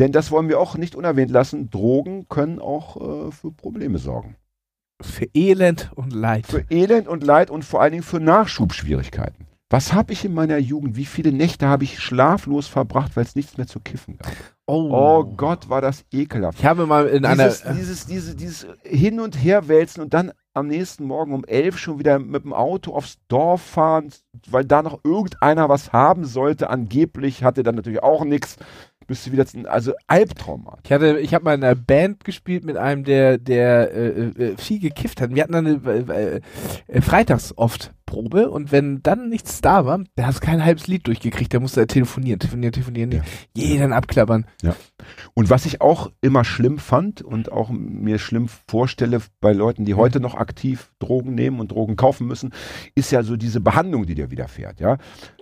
Denn 0.00 0.10
das 0.10 0.32
wollen 0.32 0.48
wir 0.48 0.58
auch 0.58 0.76
nicht 0.76 0.96
unerwähnt 0.96 1.30
lassen. 1.30 1.70
Drogen 1.70 2.28
können 2.28 2.58
auch 2.58 3.28
äh, 3.28 3.30
für 3.30 3.52
Probleme 3.52 3.98
sorgen. 3.98 4.34
Für 5.00 5.26
Elend 5.32 5.90
und 5.94 6.12
Leid. 6.12 6.46
Für 6.46 6.64
Elend 6.68 7.06
und 7.06 7.22
Leid 7.22 7.48
und 7.50 7.64
vor 7.64 7.80
allen 7.82 7.92
Dingen 7.92 8.02
für 8.02 8.18
Nachschubschwierigkeiten. 8.20 9.46
Was 9.70 9.92
habe 9.92 10.12
ich 10.12 10.24
in 10.24 10.34
meiner 10.34 10.58
Jugend, 10.58 10.96
wie 10.96 11.06
viele 11.06 11.30
Nächte 11.32 11.68
habe 11.68 11.84
ich 11.84 12.00
schlaflos 12.00 12.66
verbracht, 12.66 13.16
weil 13.16 13.24
es 13.24 13.36
nichts 13.36 13.56
mehr 13.58 13.66
zu 13.68 13.78
kiffen 13.80 14.16
gab? 14.18 14.32
Oh 14.68 15.22
Gott, 15.24 15.68
war 15.68 15.80
das 15.80 16.04
ekelhaft. 16.12 16.58
Ich 16.58 16.64
habe 16.66 16.86
mal 16.86 17.06
in 17.06 17.22
Dieses, 17.22 17.62
einer. 17.64 17.74
dieses, 17.76 18.06
dieses, 18.06 18.36
dieses 18.36 18.66
Hin- 18.82 19.20
und 19.20 19.36
Herwälzen 19.42 20.02
und 20.02 20.12
dann 20.12 20.32
am 20.54 20.66
nächsten 20.66 21.04
Morgen 21.04 21.34
um 21.34 21.44
elf 21.44 21.78
schon 21.78 21.98
wieder 21.98 22.18
mit 22.18 22.42
dem 22.44 22.52
Auto 22.52 22.92
aufs 22.94 23.18
Dorf 23.28 23.62
fahren, 23.62 24.10
weil 24.48 24.64
da 24.64 24.82
noch 24.82 25.04
irgendeiner 25.04 25.68
was 25.68 25.92
haben 25.92 26.24
sollte. 26.24 26.68
Angeblich 26.70 27.44
hatte 27.44 27.62
dann 27.62 27.76
natürlich 27.76 28.02
auch 28.02 28.24
nichts. 28.24 28.56
Bist 29.06 29.24
du 29.24 29.30
wieder, 29.32 29.44
also 29.70 29.92
Albtrauma. 30.08 30.78
Ich 30.82 30.90
hatte, 30.90 31.20
ich 31.20 31.32
habe 31.32 31.44
mal 31.44 31.54
in 31.54 31.62
einer 31.62 31.76
Band 31.76 32.24
gespielt 32.24 32.64
mit 32.64 32.76
einem, 32.76 33.04
der, 33.04 33.38
der 33.38 33.92
äh, 33.94 34.08
äh, 34.08 34.56
viel 34.56 34.80
gekifft 34.80 35.20
hat. 35.20 35.32
Wir 35.32 35.44
hatten 35.44 35.52
dann 35.52 35.66
eine 35.84 36.12
äh, 36.12 36.40
äh, 36.88 37.00
freitags 37.00 37.56
oft 37.56 37.92
Probe 38.06 38.50
und 38.50 38.72
wenn 38.72 39.02
dann 39.02 39.28
nichts 39.28 39.60
da 39.60 39.84
war, 39.84 40.00
der 40.16 40.26
hast 40.28 40.40
kein 40.40 40.64
halbes 40.64 40.86
Lied 40.86 41.06
durchgekriegt, 41.06 41.52
der 41.52 41.60
musste 41.60 41.86
telefonieren, 41.86 42.38
telefonieren, 42.38 42.72
telefonieren, 42.72 43.10
Ja. 43.10 43.22
jeden 43.54 43.92
abklappern. 43.92 44.46
Und 45.34 45.50
was 45.50 45.66
ich 45.66 45.80
auch 45.80 46.10
immer 46.20 46.44
schlimm 46.44 46.78
fand 46.78 47.20
und 47.22 47.50
auch 47.52 47.70
mir 47.70 48.18
schlimm 48.18 48.48
vorstelle 48.68 49.20
bei 49.40 49.52
Leuten, 49.52 49.84
die 49.84 49.94
heute 49.94 50.20
noch 50.20 50.34
aktiv 50.36 50.90
Drogen 51.00 51.34
nehmen 51.34 51.60
und 51.60 51.72
Drogen 51.72 51.96
kaufen 51.96 52.26
müssen, 52.26 52.52
ist 52.94 53.10
ja 53.10 53.22
so 53.22 53.36
diese 53.36 53.60
Behandlung, 53.60 54.06
die 54.06 54.14
dir 54.14 54.30
widerfährt, 54.30 54.80
ja. 54.80 54.98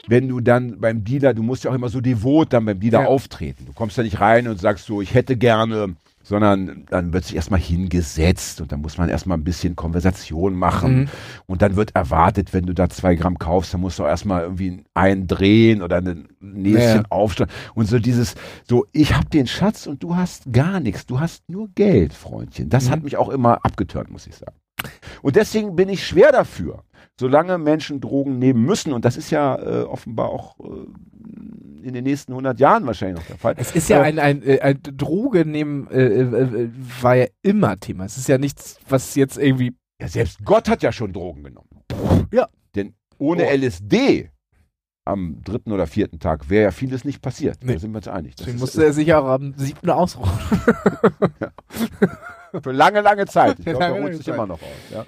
Wenn 0.09 0.29
du 0.29 0.41
dann 0.41 0.81
beim 0.81 1.05
Dealer, 1.05 1.35
du 1.35 1.43
musst 1.43 1.65
ja 1.65 1.71
auch 1.71 1.75
immer 1.75 1.89
so 1.89 2.01
devot 2.01 2.53
dann 2.53 2.65
beim 2.65 2.81
Dealer 2.81 3.03
Ja. 3.03 3.07
auftreten. 3.07 3.67
Du 3.67 3.73
kommst 3.73 3.97
da 3.99 4.03
nicht 4.03 4.21
rein 4.21 4.49
und 4.49 4.59
sagst 4.61 4.87
so, 4.87 5.01
ich 5.03 5.15
hätte 5.15 5.37
gerne, 5.37 5.97
sondern 6.25 6.87
dann 6.89 7.13
wird 7.13 7.25
sich 7.25 7.37
erstmal 7.37 7.61
hingesetzt 7.61 8.61
und 8.61 8.73
dann 8.73 8.81
muss 8.81 8.99
man 8.99 9.09
erstmal 9.09 9.39
ein 9.39 9.45
bisschen 9.45 9.77
Konversation 9.77 10.55
machen. 10.55 11.01
Mhm. 11.03 11.09
Und 11.47 11.63
dann 11.63 11.77
wird 11.77 11.95
erwartet, 11.95 12.53
wenn 12.53 12.67
du 12.67 12.73
da 12.73 12.89
zwei 12.89 13.15
Gramm 13.15 13.39
kaufst, 13.39 13.73
dann 13.75 13.83
musst 13.83 13.99
du 13.99 14.05
auch 14.05 14.09
erstmal 14.09 14.43
irgendwie 14.43 14.85
einen 14.95 15.27
drehen 15.29 15.83
oder 15.83 15.99
ein 15.99 16.29
Näschen 16.41 17.03
Ja, 17.03 17.11
aufstellen. 17.11 17.51
Und 17.75 17.87
so 17.87 17.99
dieses, 17.99 18.35
so, 18.69 18.87
ich 18.93 19.15
hab 19.15 19.31
den 19.31 19.47
Schatz 19.47 19.87
und 19.87 20.03
du 20.03 20.17
hast 20.17 20.51
gar 20.53 20.81
nichts. 20.81 21.07
Du 21.07 21.21
hast 21.21 21.49
nur 21.49 21.69
Geld, 21.75 22.15
Freundchen. 22.15 22.71
Das 22.71 22.87
Mhm. 22.87 22.91
hat 22.91 23.03
mich 23.05 23.17
auch 23.19 23.29
immer 23.29 23.65
abgeturnt, 23.65 24.11
muss 24.11 24.27
ich 24.27 24.35
sagen. 24.35 24.57
Und 25.23 25.37
deswegen 25.37 25.77
bin 25.77 25.89
ich 25.89 26.07
schwer 26.07 26.33
dafür, 26.33 26.85
solange 27.19 27.59
Menschen 27.59 28.01
Drogen 28.01 28.39
nehmen 28.39 28.65
müssen. 28.65 28.93
Und 28.93 29.05
das 29.05 29.17
ist 29.17 29.31
ja 29.31 29.57
äh, 29.57 29.83
offenbar 29.85 30.31
auch 30.31 30.59
äh, 30.61 30.87
in 31.85 31.95
den 31.95 32.05
nächsten 32.05 32.33
100 32.33 32.59
Jahren 32.61 32.87
wahrscheinlich 32.87 33.19
noch 33.21 33.27
der 33.27 33.39
Fall. 33.39 33.55
Es 33.57 33.75
ist 33.75 33.89
ja 33.89 34.01
Äh, 34.01 34.07
ein, 34.07 34.19
ein, 34.19 34.43
äh, 34.43 34.61
ein 34.61 34.81
Droge 34.83 35.45
nehmen, 35.45 35.89
äh, 35.91 36.05
äh, 36.05 36.23
äh, 36.23 36.71
war 37.03 37.15
ja 37.17 37.27
immer 37.43 37.79
Thema. 37.79 38.05
Es 38.05 38.17
ist 38.17 38.29
ja 38.29 38.39
nichts, 38.39 38.79
was 38.89 39.15
jetzt 39.15 39.39
irgendwie. 39.39 39.75
Ja, 40.01 40.09
selbst 40.09 40.45
Gott 40.45 40.69
hat 40.69 40.83
ja 40.83 40.93
schon 40.93 41.13
Drogen 41.13 41.45
genommen. 41.45 41.69
Ja. 42.33 42.49
Denn 42.75 42.95
ohne 43.19 43.45
Oh. 43.45 43.51
LSD 43.55 44.31
am 45.07 45.43
dritten 45.45 45.71
oder 45.73 45.87
vierten 45.87 46.19
Tag 46.19 46.49
wäre 46.49 46.65
ja 46.65 46.71
vieles 46.71 47.05
nicht 47.05 47.21
passiert. 47.21 47.59
Nee. 47.63 47.75
Da 47.75 47.79
sind 47.79 47.93
wir 47.93 47.99
uns 47.99 48.09
einig. 48.09 48.35
Das 48.37 48.47
Deswegen 48.47 48.57
ist- 48.57 48.61
musste 48.63 48.85
er 48.85 48.93
sich 48.95 49.13
auch 49.15 49.27
am 49.27 49.53
siebten 49.57 49.91
ausruhen. 49.91 50.31
für 52.63 52.73
lange, 52.73 53.01
lange 53.01 53.27
Zeit. 53.27 53.59
Ich 53.59 53.65
glaube, 53.67 53.85
er 53.85 53.91
lange 53.91 54.15
sich 54.17 54.25
Zeit. 54.27 54.35
immer 54.35 54.47
noch 54.47 54.61
aus. 54.63 54.69
Ja. 54.91 55.05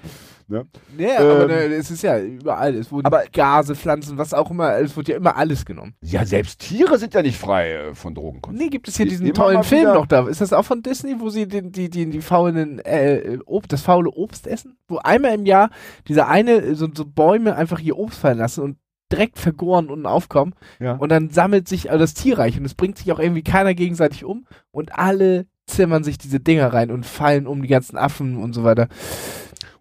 Ne? 0.48 0.64
Ja, 0.96 1.18
aber 1.18 1.42
Ähm, 1.42 1.48
ne, 1.48 1.54
es 1.76 1.90
ist 1.90 2.02
ja 2.02 2.20
überall. 2.20 2.74
Es 2.76 2.92
wurden 2.92 3.06
aber- 3.06 3.24
Gase, 3.32 3.74
Pflanzen, 3.74 4.16
was 4.16 4.32
auch 4.32 4.50
immer. 4.50 4.76
Es 4.78 4.96
wird 4.96 5.09
ja 5.09 5.16
immer 5.16 5.37
alles 5.37 5.64
genommen. 5.64 5.94
ja, 6.02 6.24
selbst 6.24 6.61
Tiere 6.61 6.98
sind 6.98 7.14
ja 7.14 7.22
nicht 7.22 7.37
frei 7.38 7.72
äh, 7.72 7.94
von 7.94 8.14
Drogenkonsum. 8.14 8.56
Nee, 8.62 8.68
gibt 8.70 8.87
es 8.87 8.96
hier 8.96 9.06
Die- 9.06 9.11
diesen 9.11 9.35
tollen 9.35 9.64
Film 9.64 9.82
wieder- 9.82 9.94
noch 9.94 10.06
da? 10.06 10.26
Ist 10.28 10.40
das 10.40 10.52
auch 10.52 10.64
von 10.64 10.82
Disney, 10.82 11.16
wo 11.18 11.30
sie 11.30 11.48
den, 11.48 11.72
die, 11.72 11.90
die, 11.90 12.09
die 12.09 12.20
faulen, 12.20 12.78
äh, 12.80 13.38
Ob 13.46 13.68
das 13.68 13.82
faule 13.82 14.11
Obst 14.11 14.46
essen? 14.46 14.76
Wo 14.88 14.98
einmal 14.98 15.35
im 15.35 15.46
Jahr 15.46 15.70
diese 16.06 16.26
eine, 16.28 16.74
so, 16.76 16.87
so 16.94 17.04
Bäume 17.04 17.56
einfach 17.56 17.80
ihr 17.80 17.96
Obst 17.96 18.18
fallen 18.20 18.38
lassen 18.38 18.62
und 18.62 18.76
direkt 19.12 19.38
vergoren 19.38 19.88
unten 19.88 20.06
aufkommen. 20.06 20.54
Ja. 20.80 20.92
Und 20.96 21.11
dann 21.11 21.30
sammelt 21.30 21.68
sich 21.68 21.90
also 21.90 22.00
das 22.02 22.14
Tierreich 22.14 22.59
und 22.59 22.64
es 22.64 22.74
bringt 22.74 22.98
sich 22.98 23.11
auch 23.12 23.18
irgendwie 23.20 23.42
keiner 23.44 23.74
gegenseitig 23.74 24.24
um 24.24 24.46
und 24.70 24.96
alle 24.98 25.46
zimmern 25.68 26.04
sich 26.04 26.18
diese 26.18 26.38
Dinger 26.40 26.72
rein 26.72 26.90
und 26.92 27.04
fallen 27.06 27.46
um 27.48 27.62
die 27.62 27.68
ganzen 27.68 27.96
Affen 27.98 28.37
und 28.37 28.52
so 28.52 28.62
weiter. 28.64 28.87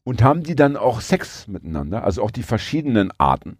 Und 0.07 0.21
haben 0.21 0.43
die 0.43 0.55
dann 0.55 0.77
auch 0.77 1.01
Sex 1.01 1.47
miteinander? 1.47 2.03
Also 2.03 2.21
auch 2.21 2.31
die 2.31 2.43
verschiedenen 2.43 3.11
Arten? 3.17 3.57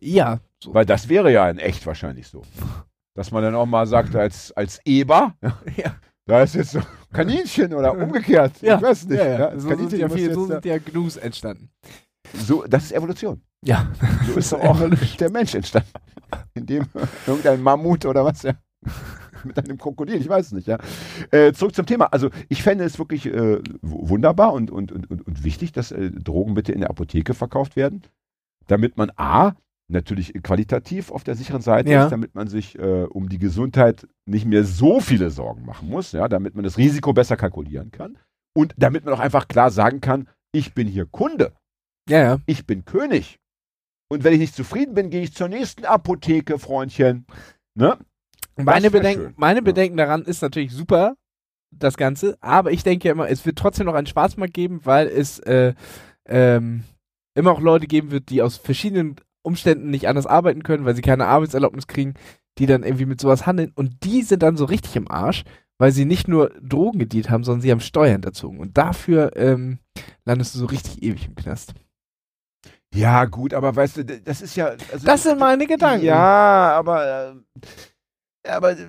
Ja, 0.00 0.38
so. 0.62 0.72
Weil 0.74 0.86
das 0.86 1.08
wäre 1.08 1.32
ja 1.32 1.48
in 1.50 1.58
echt 1.58 1.86
wahrscheinlich 1.86 2.28
so. 2.28 2.42
Dass 3.16 3.30
man 3.30 3.42
dann 3.42 3.54
auch 3.54 3.66
mal 3.66 3.86
sagt, 3.86 4.14
als, 4.14 4.52
als 4.52 4.80
Eber, 4.84 5.34
ja, 5.76 5.96
da 6.26 6.42
ist 6.42 6.54
jetzt 6.54 6.70
so 6.72 6.80
Kaninchen 7.12 7.74
oder 7.74 7.92
umgekehrt. 7.96 8.60
ja, 8.62 8.76
Ich 8.76 8.82
weiß 8.82 9.06
nicht. 9.06 9.18
Ja, 9.18 9.26
ja. 9.26 9.50
das 9.50 9.62
So, 9.62 9.68
sind 9.68 9.92
ja 9.92 10.08
viel, 10.08 10.32
so 10.34 10.46
sind 10.46 10.64
ja 10.64 10.78
Gnus 10.78 11.16
entstanden. 11.16 11.70
so, 12.32 12.64
das 12.68 12.84
ist 12.84 12.92
Evolution. 12.92 13.42
Ja. 13.64 13.90
So 14.26 14.34
ist 14.38 14.52
doch 14.52 14.60
auch 14.60 14.80
der 15.18 15.30
Mensch 15.30 15.54
entstanden. 15.54 15.90
Indem 16.54 16.86
irgendein 17.26 17.62
Mammut 17.62 18.06
oder 18.06 18.24
was, 18.24 18.42
ja. 18.42 18.52
Mit 19.46 19.58
einem 19.58 19.78
Krokodil, 19.78 20.16
ich 20.16 20.28
weiß 20.28 20.46
es 20.46 20.52
nicht, 20.52 20.66
ja. 20.66 20.78
Äh, 21.30 21.52
zurück 21.52 21.74
zum 21.74 21.86
Thema. 21.86 22.06
Also 22.06 22.30
ich 22.48 22.62
fände 22.62 22.84
es 22.84 22.98
wirklich 22.98 23.26
äh, 23.26 23.60
wunderbar 23.82 24.52
und, 24.52 24.70
und, 24.70 24.92
und, 24.92 25.10
und, 25.10 25.26
und 25.26 25.44
wichtig, 25.44 25.72
dass 25.72 25.92
äh, 25.92 26.10
Drogen 26.10 26.54
bitte 26.54 26.72
in 26.72 26.80
der 26.80 26.90
Apotheke 26.90 27.34
verkauft 27.34 27.76
werden, 27.76 28.02
damit 28.66 28.96
man 28.96 29.10
A, 29.16 29.52
natürlich 29.88 30.32
qualitativ 30.42 31.10
auf 31.10 31.24
der 31.24 31.34
sicheren 31.34 31.60
Seite 31.60 31.90
Ja. 31.90 32.04
ist, 32.04 32.10
damit 32.10 32.34
man 32.34 32.48
sich 32.48 32.78
äh, 32.78 33.04
um 33.04 33.28
die 33.28 33.38
Gesundheit 33.38 34.08
nicht 34.26 34.46
mehr 34.46 34.64
so 34.64 35.00
viele 35.00 35.30
Sorgen 35.30 35.64
machen 35.66 35.88
muss, 35.90 36.12
ja, 36.12 36.26
damit 36.28 36.54
man 36.54 36.64
das 36.64 36.78
Risiko 36.78 37.12
besser 37.12 37.36
kalkulieren 37.36 37.90
kann 37.90 38.16
und 38.56 38.74
damit 38.78 39.04
man 39.04 39.12
auch 39.12 39.20
einfach 39.20 39.46
klar 39.46 39.70
sagen 39.70 40.00
kann, 40.00 40.28
ich 40.52 40.72
bin 40.72 40.86
hier 40.88 41.04
Kunde 41.04 41.52
Ja, 42.08 42.18
ja. 42.22 42.38
ich 42.46 42.66
bin 42.66 42.84
König. 42.86 43.38
Und 44.10 44.22
wenn 44.24 44.32
ich 44.32 44.38
nicht 44.38 44.54
zufrieden 44.54 44.94
bin, 44.94 45.10
gehe 45.10 45.22
ich 45.22 45.34
zur 45.34 45.48
nächsten 45.48 45.84
Apotheke, 45.84 46.58
Freundchen. 46.58 47.26
Ne? 47.74 47.98
Meine, 48.56 48.90
Bedenken, 48.90 49.34
meine 49.36 49.60
Ja. 49.60 49.64
Bedenken 49.64 49.96
daran 49.96 50.22
ist 50.22 50.42
natürlich 50.42 50.72
super, 50.72 51.16
das 51.70 51.96
Ganze, 51.96 52.36
aber 52.40 52.70
ich 52.70 52.84
denke 52.84 53.08
ja 53.08 53.12
immer, 53.12 53.28
es 53.28 53.44
wird 53.44 53.58
trotzdem 53.58 53.86
noch 53.86 53.94
einen 53.94 54.06
Schwarzmarkt 54.06 54.54
geben, 54.54 54.80
weil 54.84 55.08
es 55.08 55.40
äh, 55.40 55.74
ähm, 56.26 56.84
immer 57.34 57.50
auch 57.50 57.60
Leute 57.60 57.86
geben 57.86 58.10
wird, 58.12 58.30
die 58.30 58.42
aus 58.42 58.56
verschiedenen 58.58 59.16
Umständen 59.42 59.90
nicht 59.90 60.06
anders 60.08 60.26
arbeiten 60.26 60.62
können, 60.62 60.84
weil 60.84 60.94
sie 60.94 61.02
keine 61.02 61.26
Arbeitserlaubnis 61.26 61.86
kriegen, 61.88 62.14
die 62.58 62.66
dann 62.66 62.84
irgendwie 62.84 63.06
mit 63.06 63.20
sowas 63.20 63.46
handeln 63.46 63.72
und 63.74 64.04
die 64.04 64.22
sind 64.22 64.42
dann 64.42 64.56
so 64.56 64.64
richtig 64.66 64.94
im 64.94 65.10
Arsch, 65.10 65.42
weil 65.78 65.90
sie 65.90 66.04
nicht 66.04 66.28
nur 66.28 66.50
Drogen 66.62 67.00
gedient 67.00 67.28
haben, 67.30 67.42
sondern 67.42 67.60
sie 67.60 67.72
haben 67.72 67.80
Steuern 67.80 68.12
hinterzogen. 68.12 68.60
Und 68.60 68.78
dafür 68.78 69.32
ähm, 69.36 69.80
landest 70.24 70.54
du 70.54 70.60
so 70.60 70.66
richtig 70.66 71.02
ewig 71.02 71.26
im 71.26 71.34
Knast. 71.34 71.74
Ja, 72.94 73.24
gut, 73.24 73.52
aber 73.54 73.74
weißt 73.74 73.96
du, 73.96 74.04
das 74.04 74.40
ist 74.40 74.54
ja. 74.54 74.66
Also, 74.92 75.04
Das 75.04 75.24
sind 75.24 75.40
meine 75.40 75.66
Gedanken. 75.66 76.06
Ja, 76.06 76.72
aber, 76.76 77.34
äh, 77.34 77.60
aber 78.46 78.72
äh, 78.72 78.86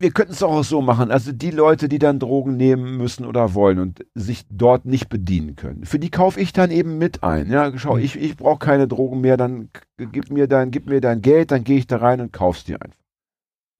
wir 0.00 0.10
könnten 0.10 0.32
es 0.32 0.42
auch 0.42 0.62
so 0.64 0.82
machen. 0.82 1.10
Also 1.10 1.32
die 1.32 1.50
Leute, 1.50 1.88
die 1.88 1.98
dann 1.98 2.18
Drogen 2.18 2.56
nehmen 2.56 2.96
müssen 2.96 3.24
oder 3.24 3.54
wollen 3.54 3.78
und 3.78 4.04
sich 4.14 4.44
dort 4.50 4.84
nicht 4.86 5.08
bedienen 5.08 5.56
können, 5.56 5.84
für 5.84 5.98
die 5.98 6.10
kaufe 6.10 6.40
ich 6.40 6.52
dann 6.52 6.70
eben 6.70 6.98
mit 6.98 7.22
ein. 7.22 7.50
Ja, 7.50 7.76
schau, 7.78 7.94
Mhm. 7.96 8.02
ich, 8.02 8.16
ich 8.16 8.36
brauche 8.36 8.58
keine 8.58 8.88
Drogen 8.88 9.20
mehr, 9.20 9.36
dann 9.36 9.70
gib 9.96 10.30
mir 10.30 10.46
dein, 10.48 10.70
gib 10.70 10.86
mir 10.86 11.00
dein 11.00 11.22
Geld, 11.22 11.50
dann 11.52 11.64
gehe 11.64 11.78
ich 11.78 11.86
da 11.86 11.98
rein 11.98 12.20
und 12.20 12.32
kauf's 12.32 12.64
dir 12.64 12.82
einfach. 12.82 12.98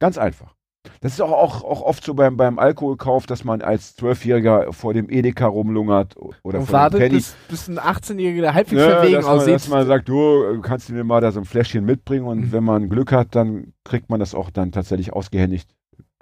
Ganz 0.01 0.19
einfach. 0.19 0.55
Das 1.01 1.13
ist 1.13 1.21
auch, 1.21 1.33
auch, 1.33 1.65
auch 1.65 1.81
oft 1.83 2.05
so 2.05 2.15
beim, 2.15 2.37
beim 2.37 2.59
Alkoholkauf, 2.59 3.27
dass 3.27 3.43
man 3.45 3.63
als 3.63 3.97
Zwölfjähriger 3.97 4.73
vor 4.73 4.93
dem 4.95 5.09
Edeka 5.11 5.47
rumlungert 5.47 6.17
oder 6.17 6.27
und 6.43 6.53
vor 6.53 6.53
dem 6.53 6.73
wartet, 6.73 7.01
Penny. 7.01 7.15
bis, 7.15 7.35
bis 7.49 7.69
ein 7.69 7.79
18-Jähriger, 7.79 8.41
der 8.43 8.55
halbwegs 8.55 8.81
Ja, 8.83 8.89
verwegen 8.91 9.15
dass, 9.15 9.25
man, 9.25 9.37
aussieht. 9.39 9.55
dass 9.55 9.69
man 9.69 9.87
sagt, 9.87 10.09
du 10.09 10.61
kannst 10.61 10.89
du 10.89 10.93
mir 10.93 11.05
mal 11.05 11.21
da 11.21 11.33
so 11.33 11.41
ein 11.41 11.45
Fläschchen 11.47 11.85
mitbringen 11.85 12.27
und 12.27 12.39
Mhm. 12.41 12.53
wenn 12.53 12.65
man 12.65 12.89
Glück 12.89 13.13
hat, 13.13 13.35
dann 13.35 13.73
kriegt 13.85 14.11
man 14.11 14.21
das 14.21 14.35
auch 14.35 14.51
dann 14.51 14.73
tatsächlich 14.73 15.13
ausgehändigt. 15.13 15.71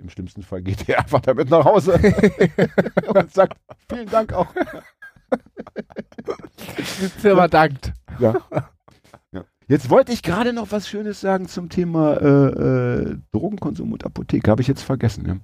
Im 0.03 0.09
schlimmsten 0.11 0.43
Fall 0.43 0.63
geht 0.63 0.89
er 0.89 0.99
einfach 1.01 1.21
damit 1.21 1.51
nach 1.51 1.65
Hause 1.65 1.95
und 3.15 3.33
sagt, 3.33 3.57
vielen 3.89 4.09
Dank 4.11 4.33
auch. 4.33 4.49
Firma 7.19 7.49
dankt. 7.49 7.93
Ja. 8.19 8.35
Jetzt 9.69 9.91
wollte 9.91 10.13
ich 10.13 10.23
gerade 10.23 10.53
noch 10.53 10.73
was 10.73 10.89
Schönes 10.89 11.21
sagen 11.21 11.49
zum 11.49 11.69
Thema 11.69 12.15
äh, 12.15 12.27
äh, 12.29 13.17
Drogenkonsum 13.33 13.93
und 13.93 14.05
Apotheke. 14.05 14.51
Habe 14.51 14.63
ich 14.63 14.69
jetzt 14.69 14.83
vergessen. 14.83 15.27
Ja. 15.27 15.37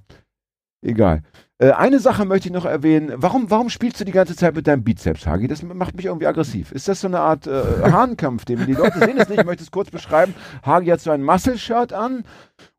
Egal. 0.81 1.23
Äh, 1.57 1.71
eine 1.71 1.99
Sache 1.99 2.23
möchte 2.25 2.47
ich 2.47 2.53
noch 2.53 2.65
erwähnen. 2.65 3.11
Warum, 3.17 3.49
warum 3.51 3.69
spielst 3.69 3.99
du 3.99 4.05
die 4.05 4.13
ganze 4.13 4.35
Zeit 4.35 4.55
mit 4.55 4.65
deinem 4.65 4.83
Bizeps, 4.83 5.27
Hagi? 5.27 5.47
Das 5.47 5.61
macht 5.61 5.95
mich 5.95 6.05
irgendwie 6.05 6.27
aggressiv. 6.27 6.71
Ist 6.71 6.87
das 6.87 7.01
so 7.01 7.07
eine 7.07 7.19
Art 7.19 7.47
äh, 7.47 7.51
Hahnkampf, 7.91 8.45
den 8.45 8.65
die 8.65 8.73
Leute 8.73 8.99
sehen 8.99 9.17
es 9.17 9.27
nicht? 9.27 9.41
Ich 9.41 9.45
möchte 9.45 9.63
es 9.63 9.71
kurz 9.71 9.91
beschreiben. 9.91 10.33
Hagi 10.63 10.87
hat 10.87 11.01
so 11.01 11.11
ein 11.11 11.23
Muscle-Shirt 11.23 11.91
an 11.91 12.23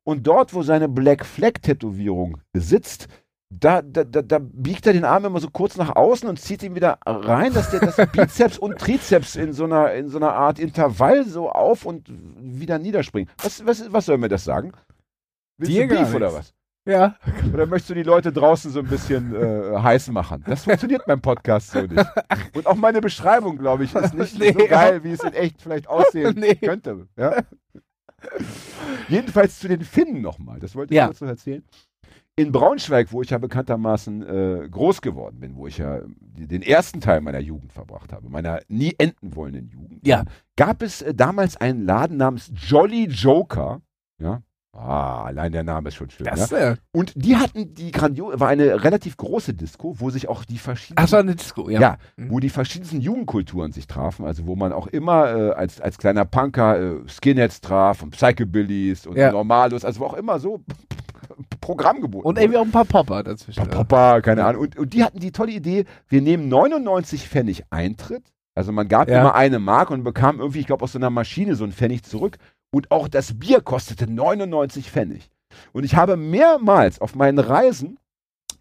und 0.03 0.27
dort, 0.27 0.55
wo 0.55 0.63
seine 0.63 0.89
Black 0.89 1.27
Flag-Tätowierung 1.27 2.39
sitzt, 2.55 3.09
da, 3.53 3.83
da, 3.83 4.05
da, 4.05 4.23
da 4.23 4.39
biegt 4.41 4.87
er 4.87 4.93
den 4.93 5.05
Arm 5.05 5.25
immer 5.25 5.41
so 5.41 5.51
kurz 5.51 5.77
nach 5.77 5.97
außen 5.97 6.29
und 6.29 6.39
zieht 6.41 6.63
ihn 6.63 6.75
wieder 6.77 6.99
rein, 7.05 7.53
dass 7.53 7.71
der 7.71 7.81
das 7.81 7.97
Bizeps 8.13 8.59
und 8.59 8.79
Trizeps 8.79 9.35
in 9.37 9.53
so 9.53 9.65
einer, 9.65 9.93
in 9.95 10.09
so 10.09 10.19
einer 10.19 10.33
Art 10.35 10.59
Intervall 10.61 11.25
so 11.27 11.51
auf 11.51 11.85
und 11.85 12.07
wieder 12.39 12.79
niederspringen. 12.79 13.29
Was, 13.43 13.67
was, 13.67 13.93
was 13.93 14.07
soll 14.07 14.19
mir 14.19 14.29
das 14.29 14.45
sagen? 14.45 14.73
Willst 15.59 15.73
Dir 15.73 15.89
du 15.89 15.97
Beef 15.97 16.15
oder 16.15 16.33
was? 16.33 16.55
Ja. 16.87 17.17
Oder 17.53 17.67
möchtest 17.67 17.91
du 17.91 17.95
die 17.95 18.03
Leute 18.05 18.33
draußen 18.33 18.71
so 18.71 18.79
ein 18.81 18.87
bisschen 18.87 19.35
äh, 19.35 19.77
heiß 19.79 20.09
machen? 20.13 20.43
Das 20.47 20.65
funktioniert 20.65 21.05
beim 21.07 21.21
Podcast 21.21 21.73
so 21.73 21.83
nicht. 21.83 22.07
Und 22.55 22.67
auch 22.67 22.75
meine 22.77 23.01
Beschreibung, 23.03 23.59
glaube 23.59 23.85
ich, 23.85 23.95
ist 23.95 24.15
nicht 24.15 24.39
Nee, 24.39 24.53
so 24.59 24.67
geil, 24.67 25.05
wie 25.05 25.11
es 25.13 25.23
in 25.23 25.35
echt 25.35 25.61
vielleicht 25.61 25.89
aussehen 25.89 26.37
Nee. 26.39 26.55
könnte. 26.55 27.07
Ja? 27.17 27.43
Jedenfalls 29.09 29.59
zu 29.59 29.69
den 29.69 29.83
Finnen 29.83 30.23
nochmal. 30.23 30.59
Das 30.61 30.75
wollte 30.75 30.95
ich 30.95 30.97
Ja. 30.99 31.07
kurz 31.07 31.21
noch 31.21 31.29
erzählen. 31.29 31.65
In 32.41 32.53
Braunschweig, 32.53 33.13
wo 33.13 33.23
ich 33.23 33.31
ja 33.31 33.39
bekanntermaßen 33.39 34.23
äh, 34.65 34.69
groß 34.71 35.03
geworden 35.03 35.41
bin, 35.41 35.57
wo 35.57 35.67
ich 35.67 35.79
ja 35.79 36.01
den 36.21 36.63
ersten 36.63 37.01
Teil 37.01 37.21
meiner 37.21 37.41
Jugend 37.41 37.73
verbracht 37.73 38.13
habe, 38.13 38.29
meiner 38.29 38.61
nie 38.69 38.95
enden 38.99 39.35
wollenden 39.37 39.69
Jugend, 39.69 40.07
Ja. 40.07 40.25
gab 40.57 40.83
es 40.83 41.03
äh, 41.03 41.15
damals 41.15 41.57
einen 41.57 41.85
Laden 41.85 42.17
namens 42.17 42.51
Jolly 42.55 43.07
Joker. 43.09 43.81
Ja. 44.19 44.43
Ah, 44.73 45.25
allein 45.25 45.51
der 45.51 45.65
Name 45.65 45.89
ist 45.89 45.97
schon 45.97 46.09
schön. 46.11 46.27
ja? 46.27 46.37
Das, 46.37 46.53
äh, 46.53 46.77
Und 46.93 47.13
die 47.17 47.37
hatten 47.37 47.75
die 47.75 47.91
grandiose, 47.91 48.39
war 48.39 48.49
eine 48.49 48.85
relativ 48.85 49.17
große 49.17 49.53
Disco, 49.53 49.97
wo 49.99 50.11
sich 50.11 50.29
auch 50.29 50.45
die 50.45 50.59
verschiedenen, 50.59 51.05
ach, 51.05 51.09
so 51.09 51.17
eine 51.17 51.35
Disco, 51.35 51.69
ja. 51.69 51.81
ja, 51.81 51.97
Mhm. 52.17 52.31
wo 52.31 52.39
die 52.39 52.51
verschiedensten 52.51 53.01
Jugendkulturen 53.01 53.73
sich 53.73 53.89
trafen, 53.89 54.25
also 54.25 54.47
wo 54.47 54.55
man 54.55 54.73
auch 54.73 54.87
immer 54.87 55.35
äh, 55.35 55.51
als, 55.55 55.81
als 55.81 55.99
kleiner 55.99 56.25
Punker 56.25 56.81
äh, 56.81 57.09
Skinheads 57.09 57.61
traf 57.63 58.03
und 58.05 58.11
Psychobillys 58.11 59.09
und 59.09 59.17
Ja. 59.17 59.33
Normalos, 59.33 59.85
also 59.85 60.01
wo 60.01 60.05
auch 60.05 60.15
immer 60.15 60.39
so 60.39 60.63
Programm 61.61 62.01
geboten 62.01 62.27
Und 62.27 62.39
irgendwie 62.39 62.59
auch 62.59 62.65
ein 62.65 62.71
paar 62.71 62.85
Popper 62.85 63.23
dazwischen. 63.23 63.63
Papa, 63.65 63.85
Papa, 63.85 64.21
keine 64.21 64.45
Ahnung. 64.45 64.63
Und, 64.63 64.77
und 64.79 64.93
die 64.93 65.03
hatten 65.05 65.19
die 65.21 65.33
tolle 65.33 65.53
Idee, 65.53 65.85
wir 66.09 66.21
nehmen 66.23 66.49
99 66.49 67.29
Pfennig 67.29 67.65
Eintritt. 67.71 68.25
Also 68.55 68.73
man 68.73 68.89
gab 68.89 69.09
Ja. 69.09 69.21
immer 69.21 69.35
eine 69.35 69.59
Mark 69.59 69.91
und 69.91 70.03
bekam 70.03 70.39
irgendwie, 70.41 70.61
ich 70.61 70.67
glaube, 70.67 70.85
aus 70.85 70.93
so 70.93 70.99
einer 70.99 71.11
Maschine 71.11 71.55
so 71.55 71.65
einen 71.65 71.73
Pfennig 71.73 72.03
zurück. 72.05 72.39
Und 72.73 72.91
auch 72.91 73.09
das 73.09 73.39
Bier 73.39 73.61
kostete 73.61 74.11
99 74.11 74.91
Pfennig. 74.91 75.31
Und 75.73 75.85
ich 75.85 75.97
habe 75.97 76.17
mehrmals 76.17 77.01
auf 77.01 77.15
meinen 77.15 77.39
Reisen 77.39 77.99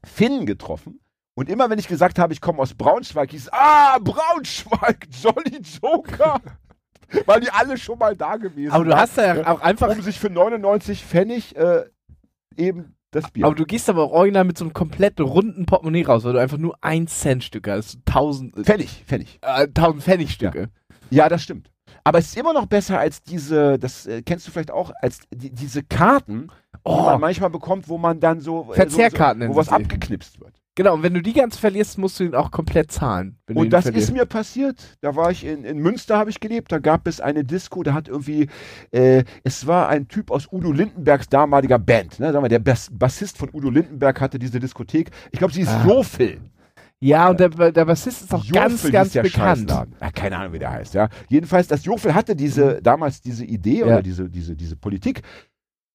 Finnen 0.03 0.45
getroffen. 0.45 0.99
Und 1.35 1.49
immer 1.49 1.69
wenn 1.69 1.79
ich 1.79 1.87
gesagt 1.87 2.19
habe, 2.19 2.33
ich 2.33 2.41
komme 2.41 2.59
aus 2.59 2.73
Braunschweig, 2.73 3.31
hieß 3.31 3.49
ah, 3.51 3.97
Braunschweig, 3.99 5.07
Jolly 5.21 5.61
Joker. 5.81 6.39
Weil 7.25 7.41
die 7.41 7.49
alle 7.49 7.77
schon 7.77 7.97
mal 7.97 8.15
da 8.15 8.35
gewesen 8.37 8.71
Aber 8.71 8.85
du 8.85 8.95
hast 8.95 9.17
ja 9.17 9.47
auch 9.47 9.61
einfach. 9.61 9.89
um 9.89 10.01
sich 10.01 10.19
für 10.19 10.29
99 10.29 11.03
Pfennig 11.03 11.55
äh, 11.55 11.85
eben 12.59 12.95
das 13.11 13.31
Bier. 13.31 13.45
Aber 13.45 13.55
du 13.55 13.65
gehst 13.65 13.89
aber 13.89 14.03
auch 14.03 14.11
original 14.11 14.43
mit 14.43 14.57
so 14.57 14.65
einem 14.65 14.73
komplett 14.73 15.19
runden 15.19 15.65
Portemonnaie 15.65 16.03
raus, 16.03 16.23
weil 16.23 16.33
du 16.33 16.39
einfach 16.39 16.57
nur 16.57 16.77
ein 16.81 17.07
Cent 17.07 17.43
Stücke 17.43 17.71
hast. 17.71 17.99
Tausend, 18.05 18.55
äh, 18.57 18.63
Pfennig, 18.63 19.03
Pfennig. 19.05 19.39
tausend 19.73 20.03
Pfennig 20.03 20.31
Stücke. 20.31 20.69
Ja, 21.09 21.27
das 21.29 21.41
stimmt. 21.41 21.71
Aber 22.03 22.19
es 22.19 22.27
ist 22.27 22.37
immer 22.37 22.53
noch 22.53 22.67
besser 22.67 22.99
als 22.99 23.23
diese, 23.23 23.79
das 23.79 24.05
äh, 24.05 24.21
kennst 24.21 24.47
du 24.47 24.51
vielleicht 24.51 24.71
auch, 24.71 24.91
als 25.01 25.21
die, 25.33 25.49
diese 25.49 25.83
Karten, 25.83 26.47
die 26.47 26.79
Oh, 26.83 27.03
man 27.03 27.19
manchmal 27.19 27.49
bekommt, 27.49 27.89
wo 27.89 27.97
man 27.97 28.19
dann 28.19 28.39
so, 28.41 28.71
äh, 28.71 28.75
Verzehrkarten 28.75 29.41
so, 29.41 29.43
so 29.43 29.45
nennen 29.45 29.53
wo 29.53 29.57
was 29.57 29.69
abgeknipst 29.69 30.39
wird. 30.39 30.58
Genau. 30.75 30.93
Und 30.95 31.03
wenn 31.03 31.13
du 31.13 31.21
die 31.21 31.33
ganz 31.33 31.57
verlierst, 31.57 31.97
musst 31.97 32.19
du 32.19 32.23
ihn 32.23 32.35
auch 32.35 32.51
komplett 32.51 32.91
zahlen. 32.91 33.37
Und 33.53 33.71
das 33.71 33.83
verlierst. 33.83 34.09
ist 34.09 34.13
mir 34.13 34.25
passiert. 34.25 34.97
Da 35.01 35.15
war 35.15 35.31
ich 35.31 35.45
in, 35.45 35.63
in 35.63 35.77
Münster, 35.79 36.17
habe 36.17 36.29
ich 36.29 36.39
gelebt. 36.39 36.71
Da 36.71 36.79
gab 36.79 37.07
es 37.07 37.19
eine 37.21 37.43
Disco, 37.43 37.83
da 37.83 37.93
hat 37.93 38.07
irgendwie, 38.07 38.47
äh, 38.91 39.23
es 39.43 39.67
war 39.67 39.89
ein 39.89 40.07
Typ 40.07 40.31
aus 40.31 40.47
Udo 40.51 40.71
Lindenbergs 40.71 41.29
damaliger 41.29 41.79
Band. 41.79 42.19
Ne? 42.19 42.31
Sagen 42.31 42.43
wir, 42.43 42.49
der 42.49 42.59
Bass, 42.59 42.89
Bassist 42.91 43.37
von 43.37 43.49
Udo 43.53 43.69
Lindenberg 43.69 44.19
hatte 44.21 44.39
diese 44.39 44.59
Diskothek. 44.59 45.11
Ich 45.31 45.39
glaube, 45.39 45.53
sie 45.53 45.61
ist 45.61 45.69
Ah. 45.69 45.85
Jofel. 45.87 46.39
Ja, 47.01 47.29
und 47.29 47.39
der, 47.39 47.47
der 47.49 47.85
Bassist 47.85 48.23
ist 48.23 48.33
auch 48.33 48.43
Jofel 48.43 48.51
ganz, 48.91 48.91
ganz 48.91 49.13
bekannt. 49.13 49.69
Ja, 49.71 50.11
keine 50.11 50.37
Ahnung, 50.37 50.51
wie 50.51 50.59
der 50.59 50.71
heißt, 50.71 50.93
ja. 50.95 51.07
Jedenfalls, 51.29 51.67
das 51.69 51.85
Jofel 51.85 52.13
hatte 52.13 52.35
diese, 52.35 52.81
damals 52.81 53.21
diese 53.21 53.45
Idee 53.45 53.79
Ja. 53.79 53.85
oder 53.85 54.01
diese, 54.01 54.29
diese, 54.29 54.53
diese 54.55 54.75
Politik. 54.75 55.21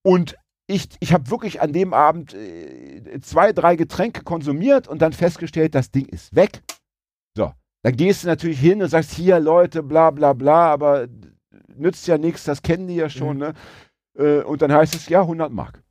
Und 0.02 0.34
ich, 0.66 0.88
ich 1.00 1.12
habe 1.12 1.30
wirklich 1.30 1.60
an 1.60 1.72
dem 1.72 1.92
Abend 1.92 2.34
äh, 2.34 3.20
zwei, 3.20 3.52
drei 3.52 3.76
Getränke 3.76 4.22
konsumiert 4.22 4.88
und 4.88 5.02
dann 5.02 5.12
festgestellt, 5.12 5.74
das 5.74 5.90
Ding 5.90 6.06
ist 6.06 6.34
weg. 6.34 6.62
So, 7.36 7.52
dann 7.82 7.96
gehst 7.96 8.22
du 8.24 8.28
natürlich 8.28 8.60
hin 8.60 8.82
und 8.82 8.88
sagst, 8.88 9.12
hier 9.12 9.40
Leute, 9.40 9.82
bla 9.82 10.10
bla 10.10 10.32
bla, 10.32 10.72
aber 10.72 11.06
nützt 11.76 12.06
ja 12.06 12.18
nichts, 12.18 12.44
das 12.44 12.62
kennen 12.62 12.86
die 12.88 12.96
ja 12.96 13.08
schon, 13.10 13.36
Mhm. 13.36 13.42
ne? 13.42 13.54
Äh, 14.16 14.42
und 14.42 14.62
dann 14.62 14.72
heißt 14.72 14.94
es, 14.94 15.08
ja, 15.08 15.22
100 15.22 15.52
Mark. 15.52 15.82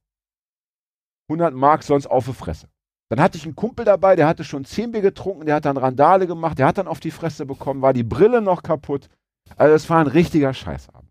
100 1.30 1.54
Mark 1.54 1.84
sonst 1.84 2.08
auf 2.08 2.26
die 2.26 2.34
Fresse. 2.34 2.68
Dann 3.10 3.22
hatte 3.22 3.38
ich 3.38 3.46
einen 3.46 3.56
Kumpel 3.56 3.86
dabei, 3.86 4.16
der 4.16 4.28
hatte 4.28 4.44
schon 4.44 4.66
10 4.66 4.92
Bier 4.92 5.02
getrunken, 5.02 5.46
der 5.46 5.56
hat 5.56 5.66
dann 5.66 5.78
Randale 5.78 6.26
gemacht, 6.26 6.58
der 6.58 6.66
hat 6.68 6.78
dann 6.78 6.88
auf 6.88 7.00
die 7.00 7.12
Fresse 7.12 7.46
bekommen, 7.46 7.82
war 7.82 7.94
die 7.94 8.04
Brille 8.04 8.42
noch 8.42 8.64
kaputt. 8.64 9.10
Also 9.56 9.76
es 9.76 9.90
war 9.90 10.00
ein 10.00 10.08
richtiger 10.08 10.54
Scheißabend. 10.54 11.10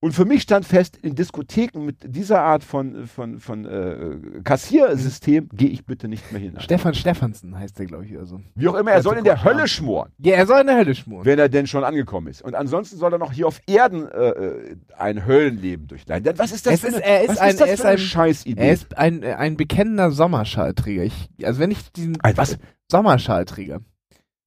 Und 0.00 0.12
für 0.12 0.26
mich 0.26 0.42
stand 0.42 0.66
fest, 0.66 0.98
in 0.98 1.14
Diskotheken 1.14 1.80
mit 1.84 1.96
dieser 2.14 2.42
Art 2.42 2.62
von, 2.62 3.06
von, 3.06 3.40
von 3.40 3.64
äh, 3.64 4.40
Kassiersystem 4.44 5.48
gehe 5.54 5.70
ich 5.70 5.86
bitte 5.86 6.06
nicht 6.06 6.30
mehr 6.32 6.40
hinein. 6.40 6.60
Stefan 6.60 6.94
Stefansen 6.94 7.58
heißt 7.58 7.78
der, 7.78 7.86
glaube 7.86 8.04
ich, 8.04 8.14
oder 8.14 8.26
so. 8.26 8.40
Wie 8.54 8.68
auch 8.68 8.74
immer, 8.74 8.90
er 8.92 9.02
soll 9.02 9.16
in 9.16 9.24
der 9.24 9.42
Hölle 9.42 9.66
schmoren, 9.66 10.12
Ja, 10.18 10.34
er 10.34 10.46
soll 10.46 10.60
in 10.60 10.66
der 10.66 10.76
Hölle 10.76 10.94
schmoren. 10.94 11.24
wenn 11.24 11.38
er 11.38 11.48
denn 11.48 11.66
schon 11.66 11.82
angekommen 11.82 12.26
ist. 12.28 12.42
Und 12.42 12.54
ansonsten 12.54 12.98
soll 12.98 13.10
er 13.14 13.18
noch 13.18 13.32
hier 13.32 13.46
auf 13.46 13.58
Erden 13.66 14.06
äh, 14.06 14.76
ein 14.98 15.24
Höllenleben 15.26 15.86
durchleiden. 15.88 16.24
Denn 16.24 16.38
was 16.38 16.52
ist 16.52 16.66
das 16.66 16.74
Es 16.74 16.80
für 16.80 16.86
ist- 16.88 16.94
eine, 16.96 17.04
er 17.04 17.22
ist 17.22 17.28
was 17.30 17.38
ein- 17.40 17.50
ist 17.50 17.60
das 17.62 17.70
ist 17.70 17.80
für 17.80 17.86
eine 17.88 17.92
ein- 17.96 17.98
Scheißidee? 17.98 18.60
Er 18.60 18.72
ist 18.74 18.98
ein, 18.98 19.22
äh, 19.22 19.32
ein 19.32 19.56
bekennender 19.56 20.10
Sommerschalträger. 20.10 21.04
Ich, 21.04 21.30
also 21.42 21.58
wenn 21.58 21.70
ich 21.70 21.90
diesen 21.92 22.20
Ein 22.20 22.36
was? 22.36 22.58
Sommerschalträger. 22.92 23.80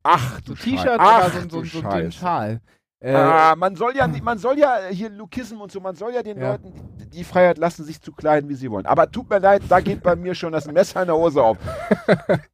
Ach, 0.04 0.40
du 0.42 0.54
T-Shirt, 0.54 0.96
Ach, 1.00 1.34
so, 1.34 1.40
so, 1.50 1.64
so, 1.64 1.82
so 1.82 1.88
einen. 1.88 2.12
Schal. 2.12 2.62
Äh, 3.02 3.14
ah, 3.14 3.56
man 3.56 3.76
soll 3.78 3.96
ja, 3.96 4.08
man 4.08 4.38
soll 4.38 4.60
ja 4.60 4.78
hier 4.90 5.10
Lukism 5.10 5.62
und 5.62 5.72
so, 5.72 5.80
man 5.80 5.96
soll 5.96 6.14
ja 6.14 6.22
den 6.22 6.38
Ja. 6.40 6.52
Leuten 6.52 6.74
die, 7.14 7.24
Freiheit 7.24 7.58
lassen, 7.58 7.86
sich 7.86 8.02
zu 8.02 8.12
kleiden, 8.12 8.50
wie 8.50 8.56
sie 8.56 8.70
wollen. 8.70 8.86
Aber 8.86 9.10
tut 9.10 9.30
mir 9.30 9.40
leid, 9.40 9.64
da 9.70 9.80
geht 9.80 10.04
bei 10.04 10.16
mir 10.16 10.36
schon 10.36 10.52
das 10.52 10.68
Messer 10.72 11.02
in 11.02 11.08
der 11.08 11.16
Hose 11.16 11.42
auf. 11.42 11.58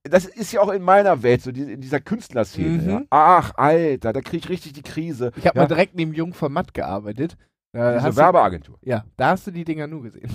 Das 0.03 0.25
ist 0.25 0.53
ja 0.53 0.61
auch 0.61 0.69
in 0.69 0.83
meiner 0.83 1.23
Welt, 1.23 1.41
so 1.41 1.49
in 1.49 1.81
dieser 1.81 1.99
Künstlerszene. 1.99 2.81
Mhm. 2.81 2.89
Ja. 2.89 3.01
Ach, 3.09 3.53
Alter, 3.55 4.13
da 4.13 4.21
kriege 4.21 4.37
ich 4.37 4.49
richtig 4.49 4.73
die 4.73 4.81
Krise. 4.83 5.31
ich 5.35 5.47
habe 5.47 5.57
ja, 5.57 5.63
mal 5.63 5.67
direkt 5.67 5.95
neben 5.95 6.13
Jung 6.13 6.33
von 6.33 6.53
Matt 6.53 6.73
gearbeitet. 6.73 7.35
Da 7.73 7.97
diese 7.97 8.15
Werbeagentur. 8.15 8.77
ja, 8.81 9.03
da 9.17 9.31
hast 9.31 9.47
du 9.47 9.51
die 9.51 9.65
Dinger 9.65 9.87
nur 9.87 10.03
gesehen. 10.03 10.29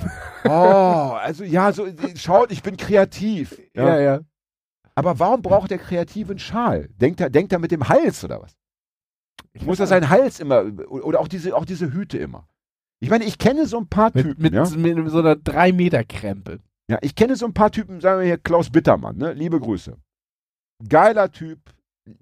Oh, 0.45 0.51
also 1.23 1.45
ja, 1.45 1.73
so 1.73 1.87
schaut, 2.17 2.53
ich 2.53 2.63
bin 2.63 2.77
kreativ. 2.77 3.59
Ja. 3.75 3.99
ja. 3.99 4.21
Aber 4.95 5.19
warum 5.19 5.41
braucht 5.41 5.71
der 5.71 5.79
Kreative 5.79 6.33
einen 6.33 6.39
Schal? 6.39 6.89
Denkt 6.91 7.21
er, 7.21 7.31
denkt 7.31 7.53
er 7.53 7.59
mit 7.59 7.71
dem 7.71 7.89
Hals 7.89 8.23
oder 8.25 8.43
was? 8.43 8.60
Ich 9.53 9.63
Muss 9.67 9.79
nicht. 9.79 9.89
seinen 9.89 10.09
Hals 10.11 10.39
immer 10.41 10.65
oder 10.91 11.21
auch 11.21 11.29
diese, 11.29 11.57
auch 11.57 11.65
diese 11.65 11.93
Hüte 11.93 12.19
immer? 12.19 12.47
Ich 13.01 13.11
meine, 13.11 13.25
ich 13.25 13.39
kenne 13.39 13.67
so 13.67 13.79
ein 13.79 13.89
paar 13.89 14.11
Mit, 14.15 14.25
Typen. 14.27 14.43
mit, 14.43 14.53
ja? 14.55 14.69
mit 14.77 15.11
so 15.11 15.19
einer 15.21 15.35
3-Meter-Krempe. 15.35 16.61
ja, 16.91 16.99
ich 17.01 17.15
kenne 17.15 17.35
so 17.37 17.47
ein 17.47 17.55
paar 17.55 17.71
Typen, 17.71 18.01
sagen 18.01 18.21
wir 18.21 18.27
hier 18.27 18.39
Klaus 18.39 18.71
Bittermann, 18.71 19.17
ne? 19.17 19.33
Liebe 19.33 19.59
Grüße. 19.59 19.97
Geiler 20.89 21.31
Typ, 21.31 21.59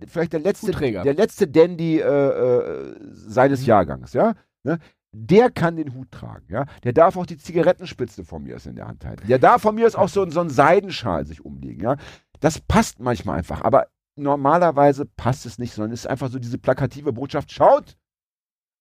vielleicht 0.06 0.32
der 0.32 0.40
letzte, 0.40 0.68
Hutträger. 0.68 1.02
der 1.02 1.14
letzte 1.14 1.46
Dandy 1.48 1.98
äh, 2.00 2.04
äh, 2.04 2.96
seines 3.12 3.60
Mhm. 3.62 3.66
Jahrgangs, 3.66 4.12
ja. 4.12 4.34
Ne? 4.64 4.78
Der 5.12 5.50
kann 5.50 5.76
den 5.76 5.94
Hut 5.94 6.10
tragen, 6.10 6.46
ja. 6.48 6.66
Der 6.84 6.92
darf 6.92 7.16
auch 7.16 7.26
die 7.26 7.38
Zigarettenspitze 7.38 8.24
von 8.24 8.42
mir 8.44 8.56
aus 8.56 8.66
in 8.66 8.76
der 8.76 8.86
Hand 8.88 9.04
halten. 9.04 9.26
Der 9.26 9.38
darf 9.38 9.62
von 9.62 9.74
mir 9.74 9.86
aus 9.86 9.94
auch 9.96 10.08
so, 10.08 10.28
so 10.30 10.40
einen 10.40 10.50
Seidenschal 10.50 11.26
sich 11.26 11.44
umlegen, 11.44 11.82
ja. 11.82 11.96
Das 12.40 12.60
passt 12.60 13.00
manchmal 13.00 13.38
einfach, 13.38 13.62
aber 13.62 13.86
normalerweise 14.18 15.04
passt 15.04 15.46
es 15.46 15.58
nicht, 15.58 15.72
sondern 15.72 15.92
es 15.92 16.00
ist 16.00 16.06
einfach 16.06 16.30
so 16.30 16.38
diese 16.38 16.58
plakative 16.58 17.12
Botschaft. 17.12 17.52
Schaut, 17.52 17.96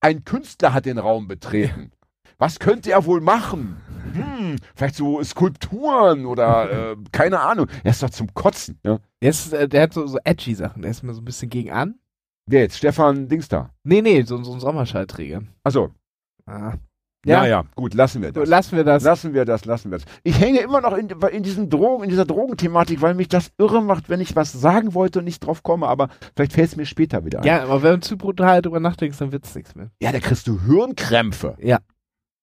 ein 0.02 0.24
Künstler 0.24 0.74
hat 0.74 0.86
den 0.86 0.98
Raum 0.98 1.28
betreten. 1.28 1.92
Was 2.38 2.60
könnte 2.60 2.92
er 2.92 3.06
wohl 3.06 3.22
machen? 3.22 3.78
Hm, 4.14 4.58
vielleicht 4.76 4.96
so 4.96 5.24
Skulpturen 5.24 6.26
oder 6.26 6.92
äh, 6.92 6.96
keine 7.12 7.40
Ahnung. 7.40 7.68
Er 7.84 7.92
ist 7.92 8.04
doch 8.04 8.10
zum 8.10 8.34
Kotzen. 8.34 8.80
Ja? 8.84 9.00
Der, 9.22 9.30
ist, 9.30 9.54
äh, 9.54 9.68
der 9.68 9.84
hat 9.84 9.94
so, 9.94 10.06
so 10.06 10.20
edgy 10.24 10.54
Sachen. 10.54 10.82
Der 10.82 10.92
ist 10.92 11.04
mir 11.04 11.14
so 11.14 11.22
ein 11.22 11.26
bisschen 11.26 11.50
gegen 11.50 11.72
an. 11.72 12.00
Wer 12.46 12.62
jetzt? 12.62 12.78
Stefan 12.78 13.28
Dings 13.28 13.48
da. 13.50 13.72
Nee, 13.84 14.02
nee, 14.02 14.22
so, 14.22 14.42
so 14.44 14.54
ein 14.54 14.60
Sommerschallträger. 14.60 15.44
Achso, 15.64 15.92
Ah. 16.48 16.76
Ja. 17.28 17.38
Ja, 17.38 17.42
naja, 17.42 17.64
gut, 17.76 17.94
lassen 17.94 18.22
wir 18.22 18.32
das. 18.32 18.48
lassen 18.48 18.78
wir 18.78 18.84
das. 18.84 19.04
Lassen 19.04 19.34
wir 19.34 19.46
das, 19.46 19.66
lassen 19.66 19.92
wir 19.92 19.98
das. 19.98 20.08
Ich 20.24 20.40
hänge 20.40 20.60
immer 20.60 20.82
noch 20.82 20.98
in, 20.98 21.10
in, 21.10 21.44
diesem 21.44 21.70
Drogen, 21.70 22.04
in 22.04 22.10
dieser 22.10 22.26
Drogenthematik, 22.26 23.02
weil 23.02 23.14
mich 23.16 23.28
das 23.28 23.52
irre 23.58 23.82
macht, 23.82 24.10
wenn 24.10 24.22
ich 24.22 24.36
was 24.36 24.54
sagen 24.54 24.94
wollte 24.94 25.20
und 25.20 25.26
nicht 25.26 25.42
drauf 25.42 25.64
komme, 25.64 25.88
aber 25.88 26.10
vielleicht 26.36 26.54
fällt 26.54 26.70
es 26.70 26.76
mir 26.76 26.86
später 26.86 27.26
wieder 27.26 27.40
ein. 27.40 27.46
Ja, 27.46 27.64
aber 27.64 27.84
wenn 27.84 27.96
du 27.96 28.00
zu 28.00 28.18
brutal 28.18 28.62
drüber 28.62 28.80
nachdenkst, 28.80 29.18
dann 29.18 29.32
wird's 29.32 29.54
nichts 29.56 29.76
mehr. 29.76 29.92
ja, 30.02 30.12
da 30.12 30.20
kriegst 30.20 30.48
du 30.48 30.60
Hirnkrämpfe. 30.62 31.56
Ja. 31.60 31.80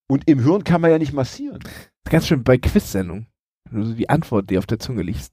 Und 0.06 0.28
im 0.28 0.40
Hirn 0.40 0.64
kann 0.64 0.80
man 0.80 0.90
ja 0.90 0.98
nicht 0.98 1.12
massieren. 1.12 1.60
Ganz 2.08 2.26
schön 2.26 2.44
bei 2.44 2.58
Quiz-Sendungen. 2.58 3.26
Wenn 3.70 3.80
du 3.80 3.86
so 3.86 3.94
die 3.94 4.10
Antwort, 4.10 4.50
die 4.50 4.58
auf 4.58 4.66
der 4.66 4.78
Zunge 4.78 5.02
liegt. 5.02 5.30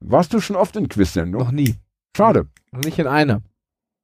Warst 0.00 0.34
du 0.34 0.40
schon 0.40 0.56
oft 0.56 0.76
in 0.76 0.88
Quiz-Sendung? 0.88 1.40
Noch 1.40 1.50
nie. 1.50 1.76
Schade. 2.16 2.48
Noch 2.72 2.82
nicht 2.82 2.98
in 2.98 3.06
einer. 3.06 3.40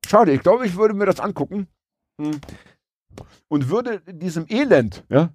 Schade, 0.07 0.33
ich 0.33 0.41
glaube, 0.41 0.67
ich 0.67 0.77
würde 0.77 0.95
mir 0.95 1.07
das 1.07 1.21
angucken. 1.21 1.69
Hm. 2.21 2.41
Und 3.49 3.69
würde 3.71 4.01
in 4.07 4.19
diesem 4.19 4.47
Elend, 4.49 5.05
ja, 5.09 5.31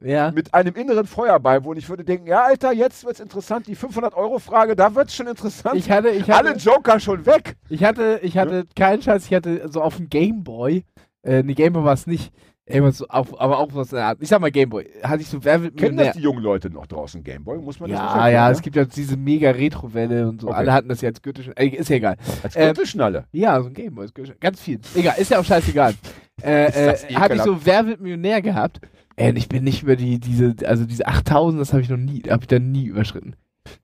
Ja. 0.00 0.30
mit 0.30 0.52
einem 0.54 0.74
inneren 0.74 1.06
Feuer 1.06 1.38
beiwohnen. 1.40 1.78
Ich 1.78 1.88
würde 1.88 2.04
denken, 2.04 2.26
ja, 2.26 2.44
Alter, 2.44 2.72
jetzt 2.72 3.04
wird's 3.04 3.20
interessant. 3.20 3.66
Die 3.66 3.76
500-Euro-Frage, 3.76 4.76
da 4.76 4.94
wird's 4.94 5.14
schon 5.14 5.26
interessant. 5.26 5.76
Ich 5.76 5.90
hatte, 5.90 6.10
ich 6.10 6.32
Alle 6.32 6.50
hatte, 6.50 6.58
Joker 6.60 7.00
schon 7.00 7.26
weg. 7.26 7.56
ich 7.68 7.82
hatte, 7.84 8.20
ich 8.22 8.36
hatte 8.38 8.66
keinen 8.76 9.02
Scheiß, 9.02 9.26
ich 9.26 9.34
hatte 9.34 9.68
so 9.70 9.80
auf 9.82 9.96
dem 9.96 10.08
Gameboy, 10.08 10.84
äh, 11.22 11.42
nee, 11.42 11.54
Gameboy 11.54 11.82
war 11.84 11.94
es 11.94 12.06
nicht, 12.06 12.32
irgendwas 12.68 12.98
so 12.98 13.06
auf, 13.08 13.40
aber 13.40 13.58
auch 13.58 13.68
was 13.74 13.90
in 13.92 13.96
der 13.96 14.06
Art. 14.06 14.18
Ich 14.20 14.28
sag 14.28 14.40
mal 14.40 14.50
Gameboy, 14.50 14.84
hatte 15.02 15.22
ich 15.22 15.28
so, 15.28 15.42
wer 15.44 15.62
wird 15.62 15.76
Kennen 15.76 15.96
das 15.96 16.14
die 16.16 16.22
jungen 16.22 16.42
Leute 16.42 16.68
noch 16.68 16.86
draußen, 16.86 17.22
Gameboy? 17.22 17.58
Muss 17.58 17.78
man 17.80 17.90
das 17.90 17.98
Ja, 17.98 18.06
erklären, 18.06 18.32
ja, 18.32 18.46
ne? 18.48 18.52
es 18.52 18.60
gibt 18.62 18.76
ja 18.76 18.84
diese 18.84 19.16
mega 19.16 19.50
Retro-Welle 19.50 20.28
und 20.28 20.40
so. 20.40 20.48
Okay. 20.48 20.56
Alle 20.56 20.72
hatten 20.72 20.88
das 20.88 21.00
ja 21.00 21.08
als 21.08 21.22
Gürtel. 21.22 21.52
Äh, 21.56 21.68
ist 21.68 21.88
ja 21.88 21.96
egal. 21.96 22.16
Als 22.42 22.54
ähm, 22.56 22.66
Gürtelschnalle. 22.66 23.24
Ja, 23.32 23.60
so 23.62 23.68
ein 23.68 23.74
Gameboy. 23.74 24.08
Ganz 24.40 24.60
viel. 24.60 24.80
Egal, 24.96 25.14
ist 25.18 25.30
ja 25.30 25.38
auch 25.38 25.44
scheißegal. 25.44 25.94
Äh, 26.42 26.66
äh, 26.92 27.14
habe 27.14 27.34
ich 27.36 27.42
so 27.42 27.64
Wer 27.64 27.86
wird 27.86 28.00
Millionär 28.00 28.42
gehabt? 28.42 28.80
Ey, 29.16 29.32
ich 29.36 29.48
bin 29.48 29.64
nicht 29.64 29.82
über 29.82 29.96
die, 29.96 30.20
diese, 30.20 30.54
also 30.66 30.84
diese 30.84 31.06
8000, 31.06 31.60
das 31.60 31.72
habe 31.72 31.82
ich 31.82 31.88
noch 31.88 31.96
nie, 31.96 32.22
habe 32.28 32.42
ich 32.42 32.48
da 32.48 32.58
nie 32.58 32.84
überschritten. 32.84 33.34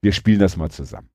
Wir 0.02 0.12
spielen 0.12 0.38
das 0.38 0.56
mal 0.56 0.70
zusammen. 0.70 1.08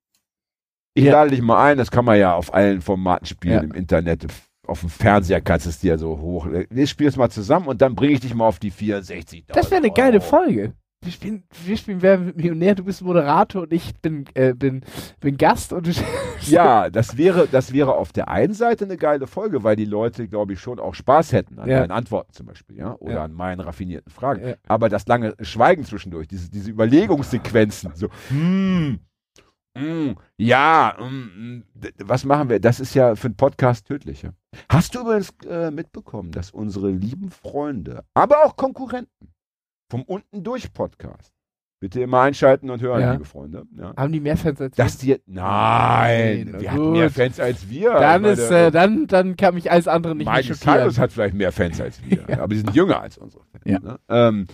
Ich 0.94 1.04
Ja. 1.04 1.12
lade 1.12 1.30
dich 1.30 1.40
mal 1.40 1.64
ein, 1.64 1.78
das 1.78 1.90
kann 1.92 2.04
man 2.04 2.18
ja 2.18 2.34
auf 2.34 2.52
allen 2.52 2.80
Formaten 2.80 3.26
spielen 3.26 3.54
Ja. 3.54 3.60
im 3.60 3.72
Internet. 3.72 4.26
Auf 4.66 4.80
dem 4.80 4.90
Fernseher 4.90 5.40
kannst 5.40 5.64
du 5.66 5.70
es 5.70 5.78
dir 5.78 5.96
so 5.96 6.18
hoch. 6.18 6.46
Wir 6.68 6.86
spielen 6.86 7.08
es 7.08 7.16
mal 7.16 7.30
zusammen 7.30 7.68
und 7.68 7.80
dann 7.80 7.94
bringe 7.94 8.12
ich 8.14 8.20
dich 8.20 8.34
mal 8.34 8.46
auf 8.46 8.58
die 8.58 8.70
64. 8.72 9.44
Das 9.46 9.70
wäre 9.70 9.80
eine 9.80 9.92
geile 9.92 10.20
Folge. 10.20 10.74
Wir 11.04 11.12
spielen, 11.12 11.44
wir 11.64 11.76
spielen 11.76 12.02
Wer 12.02 12.26
wird 12.26 12.36
Millionär, 12.36 12.74
du 12.74 12.82
bist 12.82 13.02
Moderator 13.02 13.62
und 13.62 13.72
ich 13.72 13.94
bin, 14.00 14.24
äh, 14.34 14.52
bin, 14.52 14.82
bin 15.20 15.36
Gast 15.36 15.72
und 15.72 15.88
Ja, 16.42 16.90
das 16.90 17.16
wäre, 17.16 17.46
das 17.46 17.72
wäre 17.72 17.94
auf 17.94 18.12
der 18.12 18.28
einen 18.28 18.52
Seite 18.52 18.84
eine 18.84 18.96
geile 18.96 19.28
Folge, 19.28 19.62
weil 19.62 19.76
die 19.76 19.84
Leute, 19.84 20.26
glaube 20.26 20.54
ich, 20.54 20.60
schon 20.60 20.80
auch 20.80 20.94
Spaß 20.94 21.32
hätten 21.32 21.58
an 21.60 21.68
Ja. 21.68 21.80
deinen 21.80 21.92
Antworten 21.92 22.32
zum 22.32 22.46
Beispiel, 22.46 22.76
ja, 22.78 22.96
oder 22.96 23.12
Ja. 23.14 23.24
an 23.24 23.32
meinen 23.32 23.60
raffinierten 23.60 24.10
Fragen. 24.10 24.44
Ja. 24.48 24.54
Aber 24.66 24.88
das 24.88 25.06
lange 25.06 25.34
Schweigen 25.40 25.84
zwischendurch, 25.84 26.26
diese, 26.26 26.50
diese 26.50 26.70
Überlegungssequenzen, 26.70 27.92
so, 27.94 28.08
hm, 28.30 28.98
hm, 29.76 30.16
ja, 30.36 30.96
d- 31.74 31.92
was 32.02 32.24
machen 32.24 32.48
wir? 32.48 32.58
Das 32.58 32.80
ist 32.80 32.94
ja 32.94 33.14
für 33.14 33.28
einen 33.28 33.36
Podcast 33.36 33.86
tödlich. 33.86 34.26
Hast 34.68 34.96
du 34.96 35.00
übrigens 35.02 35.32
äh, 35.48 35.70
mitbekommen, 35.70 36.32
dass 36.32 36.50
unsere 36.50 36.90
lieben 36.90 37.30
Freunde, 37.30 38.02
aber 38.14 38.44
auch 38.44 38.56
Konkurrenten 38.56 39.28
vom 39.90 40.02
Unten 40.02 40.44
durch 40.44 40.72
Podcast, 40.72 41.32
bitte 41.80 42.00
immer 42.02 42.20
einschalten 42.22 42.70
und 42.70 42.80
hören, 42.82 43.00
Ja. 43.00 43.12
liebe 43.12 43.24
Freunde, 43.24 43.64
ja, 43.76 43.94
Haben 43.96 44.12
die 44.12 44.20
mehr 44.20 44.36
Fans 44.36 44.60
als 44.60 44.76
wir? 44.76 44.84
dass 44.84 44.98
die, 44.98 45.16
nein, 45.26 46.48
na 46.52 46.60
wir 46.60 46.72
hatten 46.72 46.92
mehr. 46.92 47.10
Fans 47.10 47.40
als 47.40 47.68
wir. 47.70 47.92
Dann 47.92 48.22
Meine- 48.22 48.34
ist, 48.34 48.50
äh, 48.50 48.70
dann, 48.70 49.06
dann 49.06 49.36
kann 49.36 49.54
mich 49.54 49.70
alles 49.70 49.88
andere 49.88 50.14
nicht 50.14 50.26
mehr 50.30 50.42
schockieren. 50.42 50.80
Cyrus 50.80 50.98
hat 50.98 51.12
vielleicht 51.12 51.34
mehr 51.34 51.52
Fans 51.52 51.80
als 51.80 52.02
wir, 52.04 52.24
Ja. 52.28 52.38
aber 52.40 52.48
die 52.48 52.58
sind 52.58 52.74
jünger 52.74 53.00
als 53.00 53.18
unsere 53.18 53.44
Fans. 53.44 53.82
Ne? 53.82 53.98
Ähm, 54.08 54.46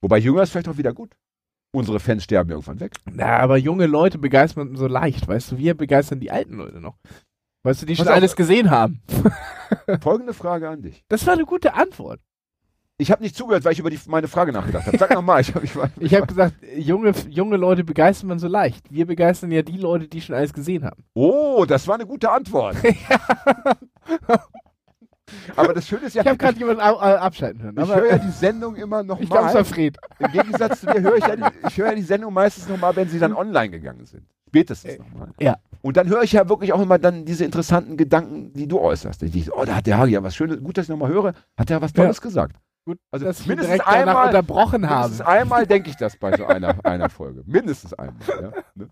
wobei 0.00 0.18
jünger 0.18 0.42
ist 0.42 0.50
vielleicht 0.50 0.68
auch 0.68 0.78
wieder 0.78 0.92
gut. 0.92 1.14
Unsere 1.70 2.00
Fans 2.00 2.24
sterben 2.24 2.50
irgendwann 2.50 2.80
weg. 2.80 2.92
Na, 3.04 3.36
aber 3.40 3.58
junge 3.58 3.86
Leute 3.86 4.16
begeistern 4.16 4.74
so 4.74 4.86
leicht, 4.86 5.28
weißt 5.28 5.52
du? 5.52 5.58
Wir 5.58 5.74
begeistern 5.74 6.18
die 6.18 6.30
alten 6.30 6.54
Leute 6.54 6.80
noch. 6.80 6.96
Weißt 7.62 7.82
du, 7.82 7.86
die 7.86 7.94
schon 7.96 8.08
alles 8.08 8.36
gesehen 8.36 8.70
haben. 8.70 9.02
Folgende 10.00 10.32
Frage 10.32 10.68
an 10.70 10.80
dich. 10.80 11.04
Das 11.08 11.26
war 11.26 11.34
eine 11.34 11.44
gute 11.44 11.74
Antwort. 11.74 12.20
Ich 13.00 13.12
habe 13.12 13.22
nicht 13.22 13.36
zugehört, 13.36 13.64
weil 13.64 13.72
ich 13.72 13.78
über 13.78 13.90
die, 13.90 13.98
meine 14.08 14.26
Frage 14.26 14.50
nachgedacht 14.52 14.86
habe. 14.88 14.98
Sag 14.98 15.14
nochmal. 15.14 15.40
Ich 15.40 15.54
hab, 15.54 15.62
ich, 15.62 15.76
war- 15.76 15.88
Ich 16.00 16.12
habe 16.16 16.26
gesagt, 16.26 16.54
junge, 16.76 17.12
junge 17.28 17.56
Leute 17.56 17.84
begeistern 17.84 18.26
man 18.28 18.40
so 18.40 18.48
leicht. 18.48 18.92
Wir 18.92 19.06
begeistern 19.06 19.52
ja 19.52 19.62
die 19.62 19.76
Leute, 19.78 20.08
die 20.08 20.20
schon 20.20 20.34
alles 20.34 20.52
gesehen 20.52 20.84
haben. 20.84 21.04
oh, 21.14 21.64
das 21.66 21.86
war 21.86 21.94
eine 21.94 22.06
gute 22.06 22.28
Antwort. 22.30 22.76
aber 25.56 25.74
das 25.74 25.86
Schöne 25.86 26.06
ist 26.06 26.14
ja, 26.14 26.22
Ich 26.22 26.28
habe 26.28 26.38
gerade 26.38 26.58
jemanden 26.58 26.80
äh, 26.80 26.84
abschalten 26.84 27.62
hören. 27.62 27.76
ich 27.80 27.88
höre 27.94 28.06
ja 28.10 28.18
die 28.18 28.30
Sendung 28.30 28.76
immer 28.76 29.02
noch 29.02 29.20
ich 29.20 29.28
glaube, 29.28 29.58
es. 29.58 29.68
Fred. 29.68 29.96
Im 30.18 30.32
Gegensatz 30.32 30.80
zu 30.80 30.86
dir 30.86 31.00
höre 31.00 31.16
ich 31.18 31.26
ja 31.26 31.36
die, 31.36 31.44
ich 31.68 31.76
höre 31.78 31.88
ja 31.90 31.94
die 31.94 32.02
Sendung 32.02 32.32
meistens 32.32 32.68
nochmal, 32.68 32.96
wenn 32.96 33.08
sie 33.08 33.18
dann 33.18 33.34
online 33.34 33.70
gegangen 33.70 34.06
sind. 34.06 34.24
Spätestens 34.48 34.94
Äh, 34.94 34.98
nochmal. 34.98 35.28
ja. 35.40 35.56
Und 35.82 35.96
dann 35.96 36.08
höre 36.08 36.22
ich 36.22 36.32
ja 36.32 36.48
wirklich 36.48 36.72
auch 36.72 36.80
immer 36.80 36.98
dann 36.98 37.24
diese 37.24 37.44
interessanten 37.44 37.96
Gedanken, 37.96 38.52
die 38.54 38.66
du 38.66 38.80
äußerst. 38.80 39.22
Ich 39.22 39.30
denke, 39.30 39.52
oh, 39.54 39.64
da 39.64 39.76
hat 39.76 39.86
der 39.86 39.98
Hagi 39.98 40.12
ja 40.14 40.22
was 40.24 40.34
Schönes, 40.34 40.60
gut, 40.60 40.76
dass 40.76 40.86
ich 40.86 40.88
nochmal 40.88 41.10
höre, 41.10 41.34
hat 41.56 41.70
er 41.70 41.80
was 41.80 41.92
Ja. 41.92 42.02
Tolles 42.02 42.20
gesagt. 42.20 42.56
Gut, 42.88 42.98
Also 43.10 43.26
dass 43.26 43.44
mindestens 43.44 43.80
einmal- 43.80 44.28
unterbrochen 44.28 44.88
habe. 44.88 45.02
Mindestens 45.10 45.26
einmal 45.26 45.66
denke 45.66 45.90
ich 45.90 45.96
das 45.96 46.16
bei 46.16 46.34
so 46.38 46.46
einer, 46.46 46.74
einer 46.86 47.10
Folge. 47.10 47.42
Mindestens 47.44 47.92
einmal. 47.92 48.22
Ja, 48.26 48.52
ne? 48.74 48.88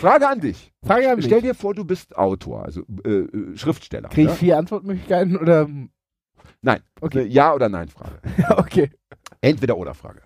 Frage 0.00 0.26
an 0.28 0.40
dich. 0.40 0.72
Frage 0.84 1.08
an 1.08 1.14
mich. 1.16 1.26
Stell 1.26 1.40
dir 1.40 1.54
vor, 1.54 1.72
du 1.72 1.84
bist 1.84 2.16
Autor, 2.16 2.64
also 2.64 2.82
äh, 3.04 3.08
äh, 3.08 3.56
Schriftsteller. 3.56 4.08
Kriege 4.08 4.22
ich 4.22 4.28
ja? 4.30 4.34
vier 4.34 4.58
Antwortmöglichkeiten 4.58 5.36
oder? 5.36 5.68
Nein. 6.60 6.80
Okay. 7.00 7.22
Ja- 7.26 7.54
oder 7.54 7.68
Nein-Frage. 7.68 8.18
Ja, 8.38 8.58
okay. 8.58 8.90
Entweder 9.40 9.76
oder 9.76 9.94
Frage. 9.94 10.22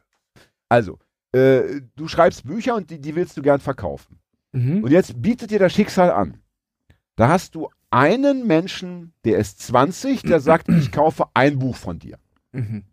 Also, 0.70 0.98
äh, 1.32 1.82
du 1.96 2.08
schreibst 2.08 2.46
Bücher 2.46 2.74
und 2.74 2.88
die, 2.88 2.98
die 3.02 3.14
willst 3.14 3.36
du 3.36 3.42
gern 3.42 3.60
verkaufen. 3.60 4.18
Mhm. 4.52 4.82
Und 4.82 4.90
jetzt 4.92 5.20
bietet 5.20 5.50
dir 5.50 5.58
das 5.58 5.74
Schicksal 5.74 6.10
an. 6.10 6.38
Da 7.16 7.28
hast 7.28 7.54
du 7.54 7.68
einen 7.90 8.46
Menschen, 8.46 9.12
der 9.26 9.36
ist 9.36 9.60
20, 9.60 10.22
der 10.22 10.40
sagt, 10.40 10.70
ich 10.70 10.90
kaufe 10.90 11.26
ein 11.34 11.58
Buch 11.58 11.76
von 11.76 11.98
dir. 11.98 12.16
Mhm. 12.52 12.84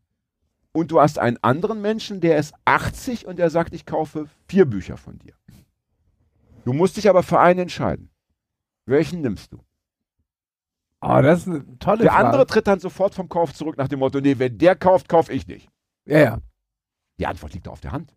Und 0.74 0.92
du 0.92 1.02
hast 1.02 1.20
einen 1.20 1.38
anderen 1.42 1.82
Menschen, 1.82 2.22
der 2.22 2.38
ist 2.38 2.54
80 2.66 3.26
und 3.26 3.38
der 3.40 3.50
sagt, 3.50 3.74
ich 3.74 3.86
kaufe 3.86 4.28
vier 4.48 4.66
Bücher 4.66 4.98
von 4.98 5.20
dir. 5.20 5.34
Du 6.64 6.74
musst 6.74 6.98
dich 6.98 7.10
aber 7.10 7.24
für 7.24 7.40
einen 7.40 7.60
entscheiden. 7.62 8.10
Welchen 8.86 9.22
nimmst 9.22 9.52
du? 9.52 9.60
Oh, 11.02 11.20
das 11.22 11.40
ist 11.42 11.48
eine 11.48 11.80
tolle 11.80 12.04
Der 12.04 12.12
Frage. 12.12 12.26
andere 12.26 12.46
tritt 12.46 12.68
dann 12.68 12.80
sofort 12.80 13.16
vom 13.16 13.28
Kauf 13.28 13.54
zurück 13.54 13.78
nach 13.78 13.88
dem 13.88 14.00
Motto, 14.00 14.22
nee, 14.22 14.38
wenn 14.38 14.58
der 14.58 14.76
kauft, 14.76 15.10
kaufe 15.10 15.34
ich 15.34 15.48
nicht. 15.48 15.70
ja, 16.06 16.20
ja. 16.20 16.40
Die 17.20 17.28
Antwort 17.28 17.54
liegt 17.54 17.68
auf 17.68 17.80
der 17.82 17.92
Hand. 17.92 18.16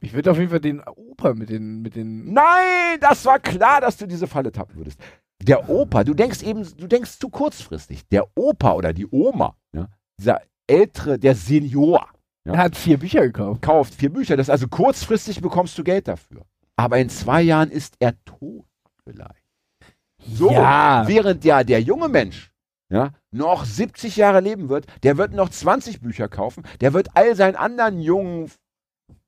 Ich 0.00 0.14
würde 0.14 0.32
auf 0.32 0.36
jeden 0.38 0.50
Fall 0.50 0.58
den 0.58 0.80
Opa 0.80 1.32
mit 1.34 1.48
den, 1.48 1.80
mit 1.80 1.94
den. 1.94 2.32
Nein, 2.32 2.98
das 3.00 3.24
war 3.24 3.38
klar, 3.38 3.80
dass 3.80 3.96
du 3.96 4.06
diese 4.08 4.26
Falle 4.26 4.50
tappen 4.50 4.74
würdest. 4.74 4.98
Der 5.40 5.68
Opa, 5.68 6.02
du 6.02 6.12
denkst 6.12 6.42
eben, 6.42 6.66
du 6.76 6.88
denkst 6.88 7.20
zu 7.20 7.28
kurzfristig. 7.28 8.08
Der 8.08 8.26
Opa 8.36 8.72
oder 8.72 8.92
die 8.92 9.06
Oma, 9.06 9.56
ja, 9.72 9.88
dieser 10.18 10.40
ältere, 10.72 11.18
der 11.18 11.34
Senior, 11.34 12.08
Ja. 12.44 12.54
Er 12.54 12.58
hat 12.58 12.76
vier 12.76 12.98
Bücher 12.98 13.20
gekauft. 13.22 13.62
kauft 13.62 13.94
vier 13.94 14.10
Bücher. 14.12 14.36
Das 14.36 14.50
also 14.50 14.66
kurzfristig 14.66 15.40
bekommst 15.40 15.78
du 15.78 15.84
Geld 15.84 16.08
dafür. 16.08 16.42
Aber 16.76 16.98
in 16.98 17.08
zwei 17.08 17.40
Jahren 17.42 17.70
ist 17.70 17.94
er 18.00 18.14
tot 18.24 18.64
vielleicht. 19.04 19.44
So, 20.24 20.50
Ja. 20.50 21.04
während 21.06 21.44
ja 21.44 21.62
der 21.64 21.80
junge 21.80 22.08
Mensch 22.08 22.50
ja, 22.90 23.10
noch 23.30 23.64
70 23.64 24.16
Jahre 24.16 24.40
leben 24.40 24.68
wird, 24.68 24.86
der 25.02 25.16
wird 25.18 25.32
noch 25.32 25.48
20 25.50 26.00
Bücher 26.00 26.28
kaufen, 26.28 26.64
der 26.80 26.92
wird 26.92 27.08
all 27.14 27.34
seinen 27.36 27.56
anderen 27.56 28.00
jungen 28.00 28.50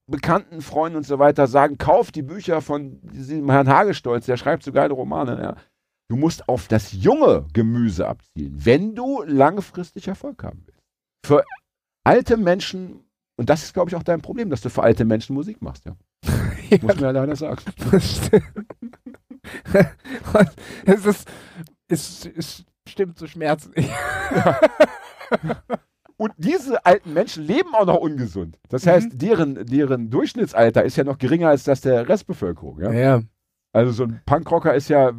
bekannten 0.06 0.60
Freunden 0.60 0.96
und 0.98 1.06
so 1.06 1.18
weiter 1.18 1.46
sagen, 1.46 1.78
kauf 1.78 2.12
die 2.12 2.22
Bücher 2.22 2.60
von 2.60 3.00
diesem 3.02 3.50
Herrn 3.50 3.68
Hagestolz, 3.68 4.26
der 4.26 4.36
schreibt 4.36 4.62
so 4.64 4.72
geile 4.72 4.92
Romane. 4.92 5.40
Ja. 5.42 5.56
Du 6.10 6.16
musst 6.16 6.48
auf 6.48 6.68
das 6.68 6.92
junge 6.92 7.46
Gemüse 7.54 8.06
abzielen, 8.06 8.54
wenn 8.56 8.94
du 8.94 9.22
langfristig 9.22 10.08
Erfolg 10.08 10.42
haben 10.44 10.62
willst. 10.66 10.73
Für 11.24 11.44
alte 12.04 12.36
Menschen, 12.36 13.04
und 13.36 13.48
das 13.50 13.64
ist, 13.64 13.74
glaube 13.74 13.90
ich, 13.90 13.96
auch 13.96 14.02
dein 14.02 14.20
Problem, 14.20 14.50
dass 14.50 14.60
du 14.60 14.68
für 14.70 14.82
alte 14.82 15.04
Menschen 15.04 15.34
Musik 15.34 15.62
machst, 15.62 15.84
ja. 15.86 15.96
Muss 16.82 16.96
mir 17.00 17.12
leider 17.12 17.36
sagen. 17.36 17.60
Das 17.90 18.16
stimmt. 18.16 18.44
es 20.86 21.06
ist, 21.06 21.28
es, 21.88 22.26
es 22.36 22.64
stimmt 22.88 23.18
so 23.18 23.26
schmerzlich. 23.26 23.88
Und 26.16 26.32
diese 26.38 26.84
alten 26.86 27.12
Menschen 27.12 27.44
leben 27.44 27.74
auch 27.74 27.86
noch 27.86 27.96
ungesund. 27.98 28.58
Das 28.68 28.86
heißt, 28.86 29.12
Mhm. 29.14 29.18
deren, 29.18 29.66
deren 29.66 30.10
Durchschnittsalter 30.10 30.84
ist 30.84 30.96
ja 30.96 31.04
noch 31.04 31.18
geringer 31.18 31.48
als 31.48 31.64
das 31.64 31.80
der 31.80 32.08
Restbevölkerung. 32.08 32.80
Ja? 32.80 32.92
ja. 32.92 33.22
Also 33.72 33.92
so 33.92 34.04
ein 34.04 34.20
Punkrocker 34.24 34.74
ist 34.74 34.88
ja 34.88 35.12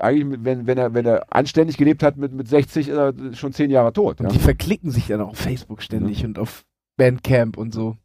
eigentlich, 0.00 0.40
wenn, 0.44 0.66
wenn, 0.66 0.78
er, 0.78 0.94
wenn 0.94 1.06
er 1.06 1.26
anständig 1.34 1.76
gelebt 1.76 2.02
hat, 2.02 2.16
mit, 2.16 2.32
mit 2.32 2.48
60 2.48 2.88
ist 2.88 2.96
er 2.96 3.12
schon 3.34 3.52
zehn 3.52 3.70
Jahre 3.70 3.92
tot. 3.92 4.20
Ja? 4.20 4.28
die 4.28 4.38
verklicken 4.38 4.90
sich 4.90 5.06
dann 5.08 5.20
auch 5.20 5.30
auf 5.30 5.38
Facebook 5.38 5.82
ständig 5.82 6.24
und 6.24 6.38
auf 6.38 6.64
Bandcamp 6.96 7.56
und 7.56 7.72
so. 7.74 7.96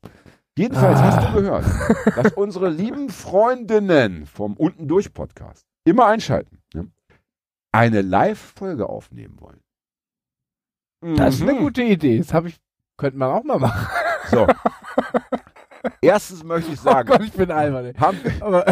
Jedenfalls 0.57 0.99
Ah. 0.99 1.03
hast 1.03 1.27
du 1.29 1.41
gehört, 1.41 1.65
dass 2.15 2.33
unsere 2.35 2.69
lieben 2.69 3.09
Freundinnen 3.09 4.25
vom 4.27 4.53
Unten 4.55 4.87
durch 4.87 5.13
Podcast 5.13 5.65
immer 5.85 6.05
einschalten, 6.05 6.59
ja? 6.73 6.83
eine 7.71 8.01
Live-Folge 8.01 8.87
aufnehmen 8.87 9.39
wollen. 9.39 9.59
Das 11.17 11.35
ist 11.35 11.41
eine 11.41 11.53
Mhm. 11.53 11.59
gute 11.59 11.83
Idee. 11.83 12.19
Das 12.19 12.33
habe 12.33 12.49
ich, 12.49 12.57
könnte 12.97 13.17
man 13.17 13.31
auch 13.31 13.43
mal 13.43 13.59
machen. 13.59 13.87
So. 14.29 14.47
Erstens 16.01 16.43
möchte 16.43 16.71
ich 16.71 16.79
Oh 16.79 16.83
sagen, 16.83 17.09
Gott, 17.09 17.21
ich 17.23 17.33
bin 17.33 17.51
albern. 17.51 17.93
haben, 17.99 18.17
Aber 18.39 18.65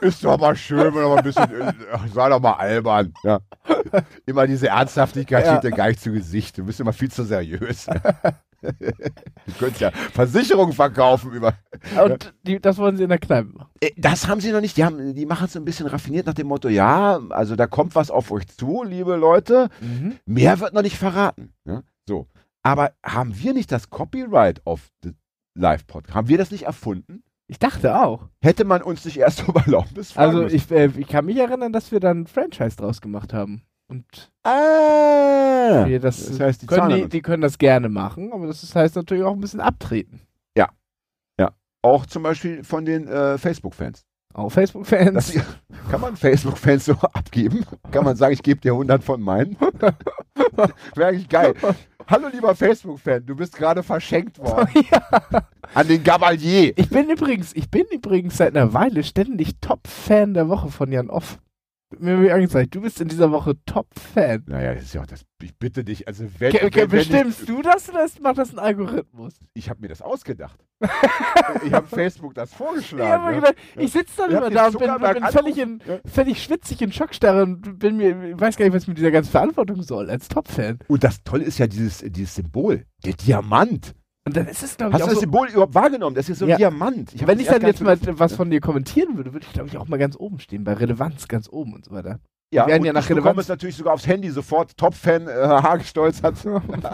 Ist 0.00 0.24
doch 0.24 0.38
mal 0.38 0.54
schön, 0.56 0.94
wenn 0.94 1.02
mal 1.04 1.18
ein 1.18 1.24
bisschen. 1.24 1.46
Ach, 1.92 2.06
sei 2.12 2.28
doch 2.28 2.40
mal 2.40 2.52
albern. 2.54 3.12
Ja. 3.24 3.40
Immer 4.26 4.46
diese 4.46 4.68
Ernsthaftigkeit 4.68 5.44
Ja. 5.46 5.58
steht 5.58 5.72
dir 5.72 5.76
gar 5.76 5.88
nicht 5.88 6.00
zu 6.00 6.12
Gesicht. 6.12 6.58
Du 6.58 6.64
bist 6.64 6.80
immer 6.80 6.92
viel 6.92 7.10
zu 7.10 7.24
seriös. 7.24 7.86
du 7.86 9.52
könntest 9.58 9.80
ja 9.80 9.90
Versicherungen 9.90 10.72
verkaufen 10.72 11.32
über. 11.32 11.54
und 12.04 12.34
die, 12.42 12.60
das 12.60 12.78
wollen 12.78 12.96
sie 12.96 13.04
in 13.04 13.08
der 13.10 13.18
Kneipe 13.18 13.48
machen. 13.52 13.70
Äh, 13.80 13.90
Das 13.96 14.26
haben 14.28 14.40
sie 14.40 14.52
noch 14.52 14.60
nicht. 14.60 14.76
Die, 14.76 14.84
haben, 14.84 15.14
die 15.14 15.26
machen 15.26 15.46
es 15.46 15.52
so 15.52 15.58
ein 15.58 15.64
bisschen 15.64 15.86
raffiniert 15.86 16.26
nach 16.26 16.34
dem 16.34 16.48
Motto: 16.48 16.68
Ja, 16.68 17.20
also 17.30 17.56
da 17.56 17.66
kommt 17.66 17.94
was 17.94 18.10
auf 18.10 18.30
euch 18.30 18.46
zu, 18.48 18.82
liebe 18.82 19.16
Leute. 19.16 19.68
Mehr 20.24 20.60
wird 20.60 20.74
noch 20.74 20.82
nicht 20.82 20.96
verraten. 20.98 21.52
Ja? 21.64 21.82
So. 22.08 22.26
Aber 22.62 22.92
haben 23.04 23.38
wir 23.38 23.52
nicht 23.54 23.70
das 23.70 23.90
Copyright 23.90 24.60
auf 24.66 24.88
the 25.02 25.12
Live-Podcast? 25.54 26.14
Haben 26.14 26.28
wir 26.28 26.38
das 26.38 26.50
nicht 26.50 26.64
erfunden? 26.64 27.22
Ich 27.48 27.58
dachte 27.58 28.00
auch. 28.00 28.28
Hätte 28.42 28.64
man 28.64 28.82
uns 28.82 29.04
nicht 29.04 29.18
erst 29.18 29.48
um 29.48 29.54
Erlaubnis 29.54 30.12
fragen 30.12 30.28
Also 30.28 30.42
müssen? 30.42 30.56
ich, 30.56 30.70
äh, 30.70 30.90
ich 30.96 31.06
kann 31.08 31.24
mich 31.26 31.36
erinnern, 31.36 31.72
dass 31.72 31.92
wir 31.92 32.00
dann 32.00 32.22
ein 32.22 32.26
Franchise 32.26 32.76
draus 32.76 33.00
gemacht 33.00 33.32
haben. 33.32 33.62
Und 33.88 34.32
Ah! 34.42 35.84
wir 35.86 36.00
das, 36.00 36.26
Das 36.26 36.40
heißt, 36.40 36.62
die 36.62 36.66
können 36.66 36.88
die, 37.02 37.08
die 37.08 37.22
können 37.22 37.42
das 37.42 37.56
gerne 37.58 37.88
machen, 37.88 38.32
aber 38.32 38.48
das 38.48 38.74
heißt 38.74 38.96
natürlich 38.96 39.22
auch 39.24 39.32
ein 39.34 39.40
bisschen 39.40 39.60
abtreten. 39.60 40.20
Auch 41.82 42.04
zum 42.06 42.24
Beispiel 42.24 42.64
von 42.64 42.84
den 42.84 43.06
äh, 43.06 43.38
Facebook-Fans. 43.38 44.04
Auch 44.34 44.48
Facebook-Fans. 44.50 45.34
Kann 45.88 46.00
man 46.00 46.16
Facebook-Fans 46.16 46.86
so 46.86 46.92
abgeben? 47.12 47.64
Kann 47.92 48.02
man 48.04 48.16
sagen, 48.16 48.32
ich 48.32 48.42
gebe 48.42 48.60
dir 48.60 48.72
100 48.72 49.04
von 49.04 49.22
meinen? 49.22 49.56
Wäre 50.96 51.08
eigentlich 51.10 51.28
geil. 51.28 51.54
Hallo 52.08 52.28
lieber 52.28 52.54
Facebook-Fan, 52.54 53.26
du 53.26 53.34
bist 53.34 53.56
gerade 53.56 53.82
verschenkt 53.82 54.38
worden. 54.38 54.68
An 55.74 55.88
den 55.88 56.04
Gabalier. 56.04 56.72
Ich 56.76 56.88
bin 56.88 57.10
übrigens, 57.10 57.52
ich 57.52 57.68
bin 57.68 57.84
übrigens 57.90 58.36
seit 58.36 58.56
einer 58.56 58.72
Weile 58.72 59.02
ständig 59.02 59.56
Top-Fan 59.60 60.32
der 60.32 60.48
Woche 60.48 60.68
von 60.68 60.92
Jan 60.92 61.10
Off. 61.10 61.40
Mir 61.98 62.20
wird 62.20 62.32
angezeigt, 62.32 62.74
du 62.74 62.80
bist 62.80 63.00
in 63.00 63.08
dieser 63.08 63.30
Woche 63.30 63.54
Top-Fan. 63.66 64.44
Naja, 64.46 64.74
das 64.74 64.84
ist 64.84 64.94
ja 64.94 65.02
auch 65.02 65.06
das. 65.06 65.22
Ich 65.42 65.56
bitte 65.56 65.84
dich, 65.84 66.06
also 66.08 66.24
wenn. 66.38 66.52
Ke- 66.52 66.62
wenn, 66.62 66.74
wenn 66.74 66.88
Bestimmst 66.88 67.40
ich, 67.42 67.46
du 67.46 67.62
das 67.62 67.88
oder 67.88 68.06
macht 68.20 68.38
das 68.38 68.52
ein 68.52 68.58
Algorithmus? 68.58 69.34
ich 69.54 69.70
habe 69.70 69.80
mir 69.80 69.88
das 69.88 70.02
ausgedacht. 70.02 70.58
ich 71.64 71.72
habe 71.72 71.86
Facebook 71.86 72.34
das 72.34 72.52
vorgeschlagen. 72.54 73.24
Ich, 73.28 73.34
ja. 73.34 73.40
gedacht, 73.40 73.54
ich 73.76 73.92
sitze 73.92 74.12
dann 74.16 74.34
hab 74.34 74.40
immer 74.42 74.50
da 74.50 74.66
und 74.66 74.78
bin, 74.78 75.14
bin 75.22 75.24
völlig, 75.30 75.58
in, 75.58 75.80
ja. 75.86 75.98
völlig 76.06 76.42
schwitzig 76.42 76.82
in 76.82 76.92
Schockstarre 76.92 77.42
und 77.42 77.78
bin 77.78 77.96
mir, 77.96 78.38
weiß 78.38 78.56
gar 78.56 78.64
nicht, 78.64 78.74
was 78.74 78.86
mit 78.86 78.98
dieser 78.98 79.10
ganzen 79.10 79.30
Verantwortung 79.30 79.82
soll, 79.82 80.10
als 80.10 80.28
Top-Fan. 80.28 80.78
Und 80.88 81.04
das 81.04 81.22
Tolle 81.22 81.44
ist 81.44 81.58
ja 81.58 81.66
dieses, 81.66 81.98
dieses 81.98 82.34
Symbol, 82.34 82.84
der 83.04 83.14
Diamant. 83.14 83.94
Und 84.26 84.36
dann 84.36 84.48
ist 84.48 84.62
es, 84.62 84.76
glaube 84.76 84.90
ich, 84.90 84.94
Hast 84.94 85.02
du 85.02 85.06
das 85.06 85.14
so, 85.14 85.20
Symbol 85.20 85.48
überhaupt 85.48 85.74
wahrgenommen? 85.74 86.16
Das 86.16 86.28
ist 86.28 86.40
so 86.40 86.44
ein 86.46 86.48
Ja. 86.50 86.56
Diamant. 86.56 87.12
hab 87.18 87.28
wenn 87.28 87.38
ich 87.40 87.46
dann 87.46 87.62
jetzt 87.62 87.80
mal 87.80 87.96
was 88.18 88.34
von 88.34 88.50
dir 88.50 88.60
kommentieren 88.60 89.16
würde, 89.16 89.32
würde 89.32 89.46
ich, 89.46 89.52
glaube 89.52 89.68
ich, 89.68 89.78
auch 89.78 89.86
mal 89.88 89.98
ganz 89.98 90.16
oben 90.18 90.40
stehen, 90.40 90.64
bei 90.64 90.72
Relevanz 90.72 91.28
ganz 91.28 91.48
oben 91.48 91.74
und 91.74 91.84
so 91.84 91.92
weiter. 91.92 92.18
Ja, 92.52 92.66
werden 92.66 92.80
und 92.82 92.86
ja 92.86 92.92
nach 92.92 93.02
ich 93.02 93.08
bekomme 93.08 93.30
Relevanz- 93.30 93.40
es 93.42 93.48
natürlich 93.48 93.76
sogar 93.76 93.94
aufs 93.94 94.06
Handy 94.06 94.30
sofort. 94.30 94.76
Top-Fan, 94.76 95.28
äh, 95.28 95.30
Hagestolz 95.32 96.22
hat, 96.22 96.34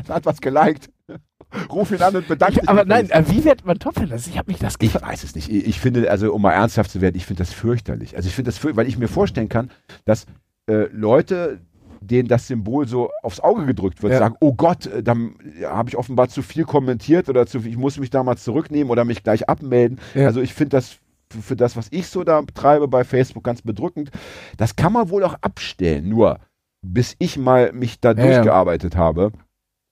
hat 0.08 0.26
was 0.26 0.40
geliked. 0.40 0.90
Ruf 1.70 1.90
ihn 1.90 2.00
an 2.02 2.16
und 2.16 2.28
bedanke 2.28 2.60
dich. 2.60 2.68
Aber 2.68 2.84
nein, 2.84 3.10
äh, 3.10 3.24
wie 3.28 3.44
wird 3.44 3.64
man 3.64 3.78
Top-Fan? 3.78 4.08
Das- 4.10 4.26
Ich 4.26 4.38
habe 4.38 4.50
mich 4.50 4.60
das 4.60 4.74
ich 4.80 4.94
weiß 4.94 5.24
es 5.24 5.34
nicht. 5.34 5.50
Ich, 5.50 5.66
ich 5.66 5.80
finde, 5.80 6.10
also 6.10 6.32
um 6.34 6.40
mal 6.42 6.52
ernsthaft 6.52 6.90
zu 6.90 7.00
werden, 7.00 7.16
ich 7.16 7.26
finde 7.26 7.42
das 7.42 7.52
fürchterlich. 7.52 8.16
Also 8.16 8.28
ich 8.28 8.34
finde 8.34 8.50
das 8.50 8.62
weil 8.76 8.86
ich 8.88 8.98
mir 8.98 9.08
vorstellen 9.08 9.48
kann, 9.48 9.70
dass 10.04 10.26
äh, 10.68 10.86
Leute, 10.92 11.60
denen 12.02 12.28
das 12.28 12.46
Symbol 12.48 12.86
so 12.88 13.10
aufs 13.22 13.40
Auge 13.40 13.64
gedrückt 13.66 14.02
wird, 14.02 14.12
Ja. 14.12 14.18
sagen, 14.18 14.36
oh 14.40 14.52
Gott, 14.54 14.86
äh, 14.86 15.02
dann 15.02 15.34
habe 15.64 15.88
ich 15.88 15.96
offenbar 15.96 16.28
zu 16.28 16.42
viel 16.42 16.64
kommentiert 16.64 17.28
oder 17.28 17.46
zu, 17.46 17.58
ich 17.58 17.76
muss 17.76 17.98
mich 17.98 18.10
da 18.10 18.22
mal 18.22 18.36
zurücknehmen 18.36 18.90
oder 18.90 19.04
mich 19.04 19.22
gleich 19.22 19.48
abmelden. 19.48 19.98
Ja. 20.14 20.26
Also 20.26 20.40
ich 20.40 20.54
finde 20.54 20.76
das 20.76 20.98
für, 21.30 21.56
das, 21.56 21.76
was 21.76 21.88
ich 21.90 22.08
so 22.08 22.24
da 22.24 22.42
treibe 22.54 22.88
bei 22.88 23.04
Facebook, 23.04 23.44
ganz 23.44 23.62
bedrückend. 23.62 24.10
Das 24.58 24.76
kann 24.76 24.92
man 24.92 25.08
wohl 25.08 25.24
auch 25.24 25.36
abstellen. 25.40 26.08
Nur 26.08 26.38
bis 26.84 27.14
ich 27.18 27.38
mal 27.38 27.72
mich 27.72 28.00
da 28.00 28.08
Ja, 28.12 28.14
durchgearbeitet 28.24 28.96
habe, 28.96 29.30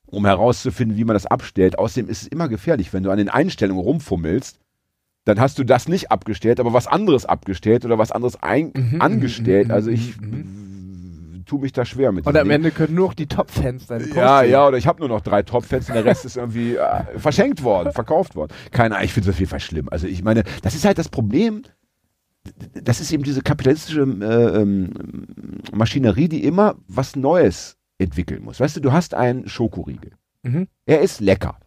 um 0.06 0.26
herauszufinden, 0.26 0.96
wie 0.98 1.04
man 1.04 1.14
das 1.14 1.24
abstellt. 1.26 1.78
Außerdem 1.78 2.10
ist 2.10 2.22
es 2.22 2.28
immer 2.28 2.48
gefährlich, 2.48 2.92
wenn 2.92 3.04
du 3.04 3.10
an 3.10 3.18
den 3.18 3.28
Einstellungen 3.28 3.82
rumfummelst, 3.82 4.58
dann 5.24 5.38
hast 5.38 5.58
du 5.58 5.64
das 5.64 5.86
nicht 5.86 6.10
abgestellt, 6.10 6.58
aber 6.60 6.72
was 6.72 6.86
anderes 6.88 7.26
abgestellt 7.26 7.84
oder 7.84 7.96
was 7.98 8.10
anderes 8.10 8.42
ein 8.42 8.72
Mhm, 8.74 9.00
angestellt. 9.00 9.68
mhm, 9.68 9.74
also 9.74 9.90
mhm, 9.90 9.94
ich 9.94 10.20
mhm. 10.20 10.44
Tue 11.50 11.60
mich 11.60 11.72
da 11.72 11.84
schwer 11.84 12.12
mit. 12.12 12.26
Und 12.26 12.36
am. 12.36 12.48
Ende 12.48 12.70
können 12.70 12.94
nur 12.94 13.08
noch 13.08 13.14
die 13.14 13.26
Top-Fans 13.26 13.86
deine 13.86 14.04
Posts 14.04 14.16
Ja, 14.16 14.42
ja, 14.42 14.68
oder 14.68 14.78
ich 14.78 14.86
habe 14.86 15.00
nur 15.00 15.08
noch 15.08 15.20
drei 15.20 15.42
Top-Fans 15.42 15.88
und 15.88 15.96
der 15.96 16.04
Rest 16.04 16.24
ist 16.24 16.36
irgendwie 16.36 16.76
äh, 16.76 17.18
verschenkt 17.18 17.64
worden, 17.64 17.92
verkauft 17.92 18.36
worden. 18.36 18.52
Keine 18.70 18.94
Ahnung, 18.94 19.04
ich 19.04 19.12
finde 19.12 19.26
das 19.26 19.34
auf 19.34 19.40
jeden 19.40 19.50
Fall 19.50 19.60
schlimm. 19.60 19.88
Also 19.90 20.06
ich 20.06 20.22
meine, 20.22 20.44
das 20.62 20.74
ist 20.74 20.84
halt 20.84 20.98
das 20.98 21.08
Problem. 21.08 21.62
Das 22.72 23.00
ist 23.00 23.12
eben 23.12 23.24
diese 23.24 23.42
kapitalistische 23.42 24.00
äh, 24.00 24.60
ähm, 24.60 24.92
Maschinerie, 25.72 26.28
die 26.28 26.44
immer 26.44 26.76
was 26.86 27.16
Neues 27.16 27.76
entwickeln 27.98 28.44
muss. 28.44 28.60
Weißt 28.60 28.76
du, 28.76 28.80
du 28.80 28.92
hast 28.92 29.14
einen 29.14 29.48
Schokoriegel. 29.48 30.12
Mhm. 30.42 30.68
Er 30.86 31.00
ist 31.00 31.20
lecker. 31.20 31.58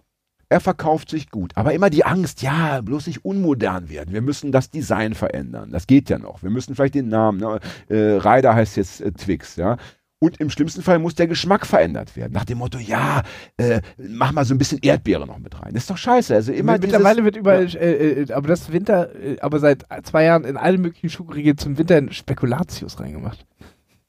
Er 0.53 0.59
verkauft 0.59 1.09
sich 1.09 1.31
gut. 1.31 1.51
Aber 1.55 1.73
immer 1.73 1.89
die 1.89 2.05
Angst, 2.05 2.43
ja, 2.43 2.79
bloß 2.81 3.07
nicht 3.07 3.25
unmodern 3.25 3.89
werden. 3.89 4.13
Wir 4.13 4.21
müssen 4.21 4.51
das 4.51 4.69
Design 4.69 5.15
verändern. 5.15 5.71
Das 5.71 5.87
geht 5.87 6.11
ja 6.11 6.19
noch. 6.19 6.43
Wir 6.43 6.51
müssen 6.51 6.75
vielleicht 6.75 6.93
den 6.93 7.09
Namen. 7.09 7.39
Ne? 7.39 7.59
Äh, 7.89 8.19
Ryder 8.19 8.53
heißt 8.53 8.77
jetzt 8.77 9.01
äh, 9.01 9.11
Twix, 9.13 9.55
ja. 9.55 9.77
Und 10.19 10.39
im 10.39 10.51
schlimmsten 10.51 10.83
Fall 10.83 10.99
muss 10.99 11.15
der 11.15 11.25
Geschmack 11.25 11.65
verändert 11.65 12.15
werden. 12.15 12.33
Nach 12.33 12.45
dem 12.45 12.59
Motto, 12.59 12.77
ja, 12.77 13.23
äh, 13.57 13.81
mach 13.97 14.31
mal 14.31 14.45
so 14.45 14.53
ein 14.53 14.59
bisschen 14.59 14.77
Erdbeere 14.83 15.25
noch 15.25 15.39
mit 15.39 15.59
rein. 15.59 15.73
Das 15.73 15.85
ist 15.85 15.89
doch 15.89 15.97
scheiße. 15.97 16.35
Also 16.35 16.51
immer 16.51 16.73
Mittlerweile 16.73 17.15
dieses, 17.15 17.25
wird 17.25 17.37
überall, 17.37 17.65
äh, 17.75 18.21
äh, 18.21 18.31
aber 18.31 18.47
das 18.47 18.71
Winter, 18.71 19.09
äh, 19.15 19.39
aber 19.39 19.57
seit 19.57 19.87
zwei 20.03 20.25
Jahren 20.25 20.43
in 20.43 20.55
alle 20.55 20.77
möglichen 20.77 21.09
Schokoriegel 21.09 21.55
zum 21.55 21.79
Winter 21.79 21.97
in 21.97 22.13
Spekulatius 22.13 22.99
reingemacht. 22.99 23.43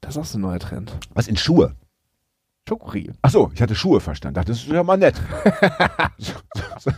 Das 0.02 0.14
ist 0.14 0.20
auch 0.20 0.26
so 0.26 0.36
ein 0.36 0.42
neuer 0.42 0.58
Trend. 0.58 0.92
was 1.14 1.26
in 1.26 1.38
Schuhe. 1.38 1.74
Schokoriegel. 2.68 3.14
Ach 3.22 3.30
so, 3.30 3.50
ich 3.54 3.60
hatte 3.60 3.74
Schuhe 3.74 4.00
verstanden. 4.00 4.36
Dachte, 4.36 4.52
das 4.52 4.58
ist 4.62 4.68
ja 4.68 4.82
mal 4.82 4.96
nett. 4.96 5.16
so, 6.78 6.90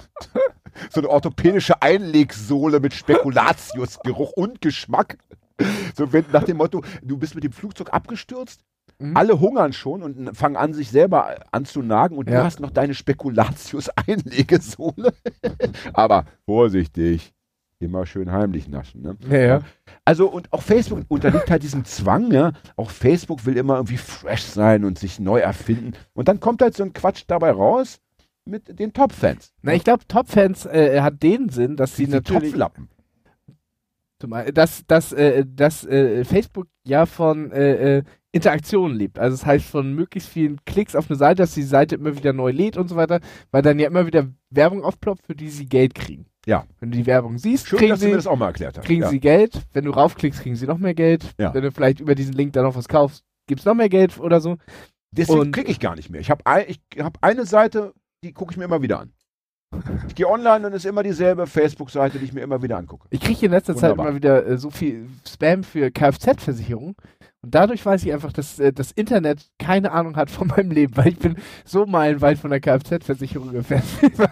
eine 1.00 1.08
orthopädische 1.10 1.80
Einlegsohle 1.82 2.78
mit 2.80 2.94
Spekulatiusgeruch 2.94 4.32
und 4.32 4.60
Geschmack. 4.60 5.18
So 5.96 6.12
wenn, 6.12 6.24
nach 6.32 6.44
dem 6.44 6.58
Motto, 6.58 6.82
du 7.02 7.16
bist 7.16 7.34
mit 7.34 7.42
dem 7.44 7.52
Flugzeug 7.52 7.92
abgestürzt, 7.92 8.60
Mhm. 8.98 9.14
alle 9.16 9.38
hungern 9.40 9.72
schon 9.74 10.02
und 10.02 10.34
fangen 10.34 10.56
an, 10.56 10.72
sich 10.72 10.90
selber 10.90 11.34
an 11.50 11.66
zu 11.66 11.82
nagen 11.82 12.16
und 12.16 12.30
du 12.30 12.32
Ja. 12.32 12.44
hast 12.44 12.60
noch 12.60 12.70
deine 12.70 12.94
Spekulatius-Einlegesohle. 12.94 15.12
Aber 15.92 16.24
vorsichtig, 16.46 17.34
immer 17.78 18.06
schön 18.06 18.32
heimlich 18.32 18.68
naschen. 18.68 19.02
Ne? 19.02 19.16
Ja, 19.28 19.38
ja. 19.38 19.60
Also 20.04 20.28
und 20.28 20.52
auch 20.52 20.62
Facebook 20.62 21.04
unterliegt 21.08 21.50
halt 21.50 21.62
diesem 21.62 21.84
Zwang, 21.84 22.32
ja. 22.32 22.52
Auch 22.76 22.90
Facebook 22.90 23.44
will 23.46 23.56
immer 23.56 23.76
irgendwie 23.76 23.98
fresh 23.98 24.42
sein 24.42 24.84
und 24.84 24.98
sich 24.98 25.20
neu 25.20 25.40
erfinden. 25.40 25.92
Und 26.14 26.28
dann 26.28 26.40
kommt 26.40 26.62
halt 26.62 26.74
so 26.74 26.82
ein 26.84 26.92
Quatsch 26.92 27.24
dabei 27.26 27.50
raus 27.50 28.00
mit 28.44 28.78
den 28.78 28.92
Top-Fans. 28.92 29.52
Na, 29.62 29.74
ich 29.74 29.84
glaube, 29.84 30.06
Top-Fans 30.06 30.66
äh, 30.66 31.00
hat 31.00 31.22
den 31.22 31.48
Sinn, 31.48 31.76
dass 31.76 31.96
sie 31.96 32.06
natürlich, 32.06 32.50
Topflappen. 32.52 32.88
Zumal- 34.20 34.52
dass, 34.52 34.86
dass, 34.86 35.12
äh, 35.12 35.44
dass 35.46 35.84
äh, 35.84 36.24
Facebook 36.24 36.68
ja 36.86 37.04
von 37.04 37.50
äh, 37.52 37.98
äh, 37.98 38.02
Interaktion 38.36 38.94
lebt. 38.94 39.18
Also 39.18 39.36
das 39.36 39.46
heißt 39.46 39.66
von 39.66 39.92
möglichst 39.94 40.28
vielen 40.28 40.64
Klicks 40.64 40.94
auf 40.94 41.10
eine 41.10 41.16
Seite, 41.16 41.42
dass 41.42 41.54
die 41.54 41.62
Seite 41.62 41.96
immer 41.96 42.16
wieder 42.16 42.32
neu 42.32 42.50
lädt 42.50 42.76
und 42.76 42.88
so 42.88 42.96
weiter, 42.96 43.20
weil 43.50 43.62
dann 43.62 43.78
ja 43.78 43.86
immer 43.86 44.06
wieder 44.06 44.28
Werbung 44.50 44.84
aufploppt, 44.84 45.26
für 45.26 45.34
die 45.34 45.48
sie 45.48 45.66
Geld 45.66 45.94
kriegen. 45.94 46.26
Ja. 46.46 46.64
Wenn 46.78 46.92
du 46.92 46.98
die 46.98 47.06
Werbung 47.06 47.38
siehst, 47.38 47.66
Schön, 47.66 47.78
kriegen, 47.80 47.96
sie, 47.96 48.12
kriegen 48.82 49.02
ja. 49.02 49.08
sie 49.08 49.20
Geld. 49.20 49.60
Wenn 49.72 49.84
du 49.84 49.90
raufklickst, 49.90 50.40
kriegen 50.40 50.54
sie 50.54 50.66
noch 50.66 50.78
mehr 50.78 50.94
Geld. 50.94 51.34
Ja. 51.38 51.52
Wenn 51.52 51.62
du 51.62 51.72
vielleicht 51.72 52.00
über 52.00 52.14
diesen 52.14 52.34
Link 52.34 52.52
dann 52.52 52.64
noch 52.64 52.76
was 52.76 52.88
kaufst, 52.88 53.24
gibt 53.48 53.60
es 53.60 53.64
noch 53.64 53.74
mehr 53.74 53.88
Geld 53.88 54.18
oder 54.18 54.40
so. 54.40 54.56
Deswegen 55.10 55.50
klicke 55.50 55.70
ich 55.70 55.80
gar 55.80 55.96
nicht 55.96 56.10
mehr. 56.10 56.20
Ich 56.20 56.30
habe 56.30 56.44
ein, 56.46 56.66
ich 56.68 56.80
hab 56.98 57.18
eine 57.20 57.46
Seite, 57.46 57.94
die 58.22 58.32
gucke 58.32 58.52
ich 58.52 58.56
mir 58.56 58.64
immer 58.64 58.82
wieder 58.82 59.00
an. 59.00 59.12
Ich 60.06 60.14
gehe 60.14 60.28
online 60.28 60.66
und 60.66 60.72
es 60.72 60.84
ist 60.84 60.90
immer 60.90 61.02
dieselbe 61.02 61.46
Facebook-Seite, 61.46 62.18
die 62.18 62.26
ich 62.26 62.32
mir 62.32 62.42
immer 62.42 62.62
wieder 62.62 62.78
angucke. 62.78 63.08
Ich 63.10 63.20
kriege 63.20 63.46
in 63.46 63.52
letzter 63.52 63.74
Zeit 63.74 63.90
Wunderbar. 63.90 64.08
immer 64.08 64.16
wieder 64.16 64.46
äh, 64.46 64.58
so 64.58 64.70
viel 64.70 65.08
Spam 65.26 65.64
für 65.64 65.90
Kfz-Versicherungen. 65.90 66.94
Und 67.46 67.54
dadurch 67.54 67.86
weiß 67.86 68.02
ich 68.02 68.12
einfach, 68.12 68.32
dass 68.32 68.58
äh, 68.58 68.72
das 68.72 68.90
Internet 68.90 69.46
keine 69.60 69.92
Ahnung 69.92 70.16
hat 70.16 70.32
von 70.32 70.48
meinem 70.48 70.72
Leben, 70.72 70.96
weil 70.96 71.06
ich 71.10 71.18
bin 71.20 71.36
so 71.64 71.86
meilenweit 71.86 72.38
von 72.38 72.50
der 72.50 72.58
Kfz-Versicherung 72.58 73.54
entfernt. 73.54 73.84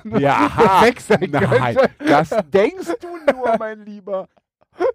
nur 0.02 0.20
weg 0.20 1.00
sein 1.00 1.28
nein, 1.30 1.76
könnte. 1.76 1.90
das 2.08 2.34
denkst 2.52 2.88
du 3.00 3.32
nur, 3.32 3.56
mein 3.56 3.84
Lieber. 3.84 4.26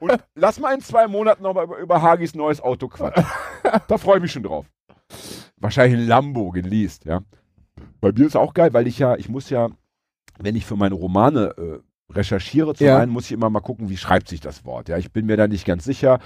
Und 0.01 0.17
lass 0.35 0.59
mal 0.59 0.73
in 0.73 0.81
zwei 0.81 1.07
Monaten 1.07 1.43
nochmal 1.43 1.63
über, 1.63 1.77
über 1.77 2.01
Hagis 2.01 2.35
neues 2.35 2.59
Auto 2.59 2.89
quatschen. 2.89 3.23
Da 3.87 3.97
freue 3.97 4.17
ich 4.17 4.23
mich 4.23 4.33
schon 4.33 4.43
drauf. 4.43 4.65
Wahrscheinlich 5.55 5.97
ein 6.01 6.05
Lambo 6.05 6.51
geleast, 6.51 7.05
ja. 7.05 7.21
Bei 8.01 8.11
mir 8.11 8.27
ist 8.27 8.35
auch 8.35 8.53
geil, 8.53 8.73
weil 8.73 8.87
ich 8.87 8.99
ja, 8.99 9.15
ich 9.15 9.29
muss 9.29 9.49
ja, 9.49 9.69
wenn 10.39 10.57
ich 10.57 10.65
für 10.65 10.75
meine 10.75 10.95
Romane 10.95 11.55
äh, 11.57 12.13
recherchiere, 12.13 12.73
zum 12.75 12.85
Ja. 12.85 12.97
einen 12.97 13.13
muss 13.13 13.27
ich 13.27 13.31
immer 13.31 13.49
mal 13.49 13.61
gucken, 13.61 13.87
wie 13.87 13.95
schreibt 13.95 14.27
sich 14.27 14.41
das 14.41 14.65
Wort. 14.65 14.89
Ja, 14.89 14.97
ich 14.97 15.13
bin 15.13 15.25
mir 15.25 15.37
da 15.37 15.47
nicht 15.47 15.65
ganz 15.65 15.85
sicher. 15.85 16.19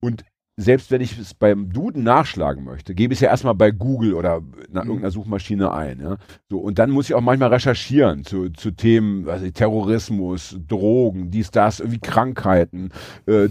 Und 0.00 0.24
selbst 0.56 0.90
wenn 0.90 1.00
ich 1.00 1.18
es 1.18 1.32
beim 1.34 1.70
Duden 1.70 2.02
nachschlagen 2.02 2.62
möchte, 2.64 2.94
gebe 2.94 3.14
ich 3.14 3.18
es 3.18 3.22
ja 3.22 3.30
erstmal 3.30 3.54
bei 3.54 3.70
Google 3.70 4.14
oder 4.14 4.42
nach 4.70 4.84
Mhm. 4.84 4.90
irgendeiner 4.90 5.10
Suchmaschine 5.10 5.72
ein. 5.72 6.00
Ja? 6.00 6.18
So, 6.50 6.58
und 6.58 6.78
dann 6.78 6.90
muss 6.90 7.06
ich 7.08 7.14
auch 7.14 7.20
manchmal 7.22 7.48
recherchieren 7.48 8.24
zu, 8.24 8.50
zu 8.50 8.70
Themen, 8.72 9.28
also 9.28 9.48
Terrorismus, 9.50 10.58
Drogen, 10.68 11.30
dies, 11.30 11.50
das, 11.50 11.80
irgendwie 11.80 12.00
Krankheiten, 12.00 12.90
äh, 13.26 13.44
äh, 13.44 13.50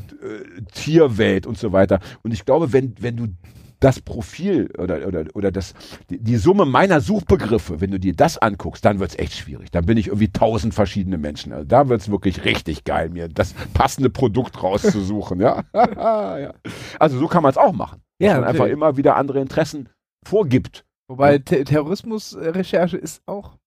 Tierwelt 0.74 1.48
und 1.48 1.58
so 1.58 1.72
weiter. 1.72 2.00
Und 2.24 2.34
ich 2.34 2.46
glaube, 2.46 2.72
wenn, 2.72 2.94
wenn 3.00 3.18
du 3.18 3.28
das 3.82 4.00
Profil 4.00 4.70
oder, 4.78 5.06
oder, 5.08 5.26
oder 5.34 5.52
das, 5.52 5.74
die, 6.10 6.20
die 6.20 6.38
Summe 6.38 6.66
meiner 6.66 7.02
Suchbegriffe, 7.02 7.82
wenn 7.82 7.92
du 7.92 8.00
dir 8.00 8.16
das 8.16 8.38
anguckst, 8.38 8.86
dann 8.86 9.00
wird's 9.00 9.18
echt 9.18 9.34
schwierig. 9.34 9.72
Dann 9.72 9.86
bin 9.86 9.98
ich 9.98 10.08
irgendwie 10.08 10.32
tausend 10.32 10.74
verschiedene 10.74 11.18
Menschen. 11.18 11.52
Also 11.52 11.66
da 11.66 11.90
wird's 11.90 12.10
wirklich 12.10 12.46
richtig 12.46 12.86
geil, 12.86 13.10
mir 13.10 13.28
das 13.28 13.54
passende 13.74 14.10
Produkt 14.10 14.62
rauszusuchen. 14.62 15.42
ja? 15.42 15.64
ja. 15.74 16.54
Also 17.00 17.20
so 17.20 17.28
kann 17.28 17.44
man 17.44 17.50
es 17.50 17.58
auch 17.58 17.74
machen. 17.74 18.02
Ja, 18.20 18.36
man 18.36 18.46
einfach 18.46 18.68
immer 18.68 18.98
wieder 18.98 19.18
andere 19.18 19.42
Interessen 19.42 19.90
vorgibt. 20.24 20.86
Wobei 21.08 21.40
Te 21.40 21.64
Terrorismusrecherche 21.64 22.98
ist 22.98 23.22
auch 23.26 23.58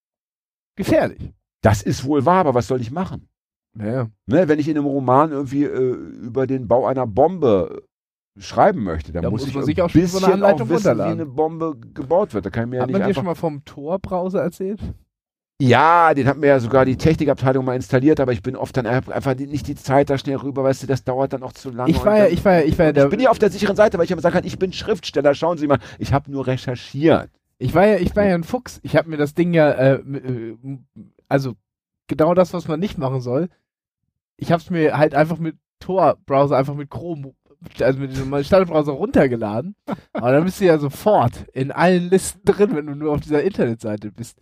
gefährlich. 0.76 1.32
Das 1.60 1.82
ist 1.82 2.04
wohl 2.04 2.24
wahr, 2.24 2.40
aber 2.40 2.54
was 2.54 2.68
soll 2.68 2.80
ich 2.80 2.90
machen? 2.90 3.28
Ja. 3.76 4.08
Ne, 4.26 4.48
wenn 4.48 4.60
ich 4.60 4.68
in 4.68 4.78
einem 4.78 4.86
Roman 4.86 5.32
irgendwie 5.32 5.64
äh, 5.64 5.92
über 5.92 6.46
den 6.46 6.68
Bau 6.68 6.86
einer 6.86 7.06
Bombe 7.06 7.82
schreiben 8.38 8.82
möchte, 8.84 9.12
dann 9.12 9.22
Da 9.22 9.30
muss 9.30 9.42
muss 9.42 9.48
ich 9.50 9.54
man 9.54 9.64
sich 9.64 9.80
auch 9.82 9.90
schon 9.90 10.06
so 10.06 10.18
eine 10.18 10.34
Anleitung 10.34 10.68
auch 10.68 10.70
wissen, 10.70 10.84
wie 10.84 10.88
runterladen. 10.88 11.20
eine 11.20 11.26
Bombe 11.26 11.76
gebaut 11.94 12.34
wird. 12.34 12.46
Da 12.46 12.50
kann 12.50 12.64
ich 12.64 12.70
mir 12.70 12.76
ja 12.76 12.82
Hat 12.82 12.88
nicht 12.88 12.98
man 12.98 13.08
dir 13.08 13.14
schon 13.14 13.24
mal 13.24 13.34
vom 13.34 13.64
Tor-Browser 13.64 14.42
erzählt? 14.42 14.80
Ja, 15.60 16.12
den 16.14 16.26
hat 16.26 16.36
mir 16.36 16.48
ja 16.48 16.58
sogar 16.58 16.84
die 16.84 16.96
Technikabteilung 16.96 17.64
mal 17.64 17.76
installiert, 17.76 18.18
aber 18.18 18.32
ich 18.32 18.42
bin 18.42 18.56
oft 18.56 18.76
dann 18.76 18.86
einfach 18.86 19.36
nicht 19.36 19.68
die 19.68 19.76
Zeit 19.76 20.10
da 20.10 20.18
schnell 20.18 20.36
rüber, 20.36 20.64
weißt 20.64 20.82
du, 20.82 20.86
das 20.88 21.04
dauert 21.04 21.32
dann 21.32 21.44
auch 21.44 21.52
zu 21.52 21.70
lange. 21.70 21.90
Ich 21.92 22.04
war 22.04 22.18
ja, 22.18 22.26
ich 22.26 22.44
war 22.44 22.54
ja, 22.54 22.60
ich 22.62 22.76
war 22.76 22.86
ja 22.86 23.04
ich 23.04 23.10
bin 23.10 23.20
ja 23.20 23.30
auf 23.30 23.38
der 23.38 23.50
sicheren 23.50 23.76
Seite, 23.76 23.96
weil 23.96 24.04
ich 24.04 24.10
immer 24.10 24.20
sagen 24.20 24.34
kann, 24.34 24.44
ich 24.44 24.58
bin 24.58 24.72
Schriftsteller, 24.72 25.32
schauen 25.34 25.56
Sie 25.56 25.68
mal, 25.68 25.78
ich 26.00 26.12
habe 26.12 26.30
nur 26.30 26.48
recherchiert. 26.48 27.30
Ich 27.58 27.72
war 27.72 27.86
ja, 27.86 27.96
ich 27.98 28.16
war 28.16 28.24
ja 28.24 28.34
ein 28.34 28.42
Fuchs. 28.42 28.80
Ich 28.82 28.96
habe 28.96 29.08
mir 29.08 29.16
das 29.16 29.34
Ding 29.34 29.54
ja, 29.54 29.70
äh, 29.70 29.94
äh, 29.94 30.56
also 31.28 31.54
genau 32.08 32.34
das, 32.34 32.52
was 32.52 32.66
man 32.66 32.80
nicht 32.80 32.98
machen 32.98 33.20
soll. 33.20 33.48
Ich 34.36 34.50
habe 34.50 34.60
es 34.60 34.70
mir 34.70 34.98
halt 34.98 35.14
einfach 35.14 35.38
mit 35.38 35.56
Tor-Browser, 35.78 36.56
einfach 36.56 36.74
mit 36.74 36.90
Chrome, 36.90 37.32
also 37.80 37.98
mit 37.98 38.10
diesem 38.12 38.44
Standardbrowser 38.44 38.92
runtergeladen. 38.92 39.74
Aber 40.12 40.32
dann 40.32 40.44
bist 40.44 40.60
du 40.60 40.64
ja 40.66 40.78
sofort 40.78 41.44
in 41.52 41.70
allen 41.72 42.10
Listen 42.10 42.40
drin, 42.44 42.74
wenn 42.74 42.86
du 42.86 42.94
nur 42.94 43.12
auf 43.12 43.20
dieser 43.20 43.42
Internetseite 43.42 44.10
bist, 44.12 44.38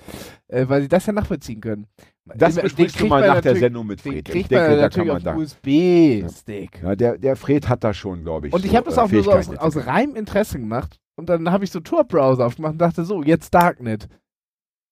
äh, 0.48 0.68
weil 0.68 0.82
sie 0.82 0.88
das 0.88 1.06
ja 1.06 1.12
nachvollziehen 1.12 1.60
können. 1.60 1.86
Das 2.24 2.54
Den- 2.54 2.62
besprichst 2.64 2.78
den 2.78 2.86
du 2.86 2.98
kriegt 2.98 3.10
mal 3.10 3.20
man 3.20 3.28
nach 3.36 3.40
der 3.42 3.56
Sendung 3.56 3.86
mit 3.86 4.04
Den 4.04 4.12
Fred. 4.12 4.28
Ich 4.28 4.32
kriegt 4.34 4.50
denke, 4.50 4.68
man 4.70 4.78
da 4.78 4.88
kann 4.88 5.06
man 5.06 5.22
da. 5.22 5.34
USB-Stick. 5.34 6.80
Ja, 6.82 6.94
der, 6.96 7.18
der 7.18 7.36
Fred 7.36 7.68
hat 7.68 7.82
da 7.84 7.92
schon, 7.94 8.22
glaube 8.22 8.48
ich. 8.48 8.54
Und 8.54 8.64
ich 8.64 8.76
habe 8.76 8.86
das 8.86 8.98
auch 8.98 9.10
nur 9.10 9.22
so 9.24 9.32
aus, 9.32 9.48
aus 9.56 9.86
reinem 9.86 10.16
Interesse 10.16 10.58
gemacht. 10.58 10.98
Und 11.16 11.28
dann 11.28 11.50
habe 11.50 11.64
ich 11.64 11.70
so 11.70 11.80
Tor-Browser 11.80 12.46
aufgemacht 12.46 12.72
und 12.72 12.78
dachte 12.78 13.04
so, 13.04 13.22
jetzt 13.22 13.52
Darknet. 13.52 14.08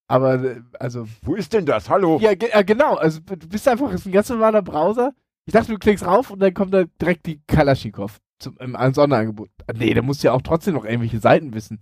Aber, 0.08 0.42
äh, 0.42 0.60
also, 0.78 1.06
Wo 1.22 1.34
ist 1.36 1.52
denn 1.52 1.66
das? 1.66 1.88
Hallo? 1.88 2.18
ja, 2.20 2.34
ge 2.34 2.48
äh, 2.52 2.64
genau. 2.64 2.96
Also, 2.96 3.20
du 3.20 3.48
bist 3.48 3.66
einfach, 3.68 3.92
ist 3.92 4.06
ein 4.06 4.12
ganz 4.12 4.28
normaler 4.28 4.60
Browser. 4.62 5.12
Ich 5.46 5.52
dachte, 5.52 5.72
du 5.72 5.78
klickst 5.78 6.06
rauf 6.06 6.30
und 6.30 6.40
dann 6.40 6.54
kommt 6.54 6.72
da 6.74 6.84
direkt 7.00 7.26
die 7.26 7.40
Kalaschnikow 7.46 8.18
zum, 8.38 8.56
im, 8.58 8.74
im 8.74 8.94
Sonderangebot. 8.94 9.50
Nee, 9.76 9.92
da 9.92 10.00
musst 10.00 10.22
du 10.22 10.28
ja 10.28 10.32
auch 10.32 10.40
trotzdem 10.42 10.74
noch 10.74 10.84
irgendwelche 10.84 11.18
Seiten 11.18 11.52
wissen. 11.52 11.78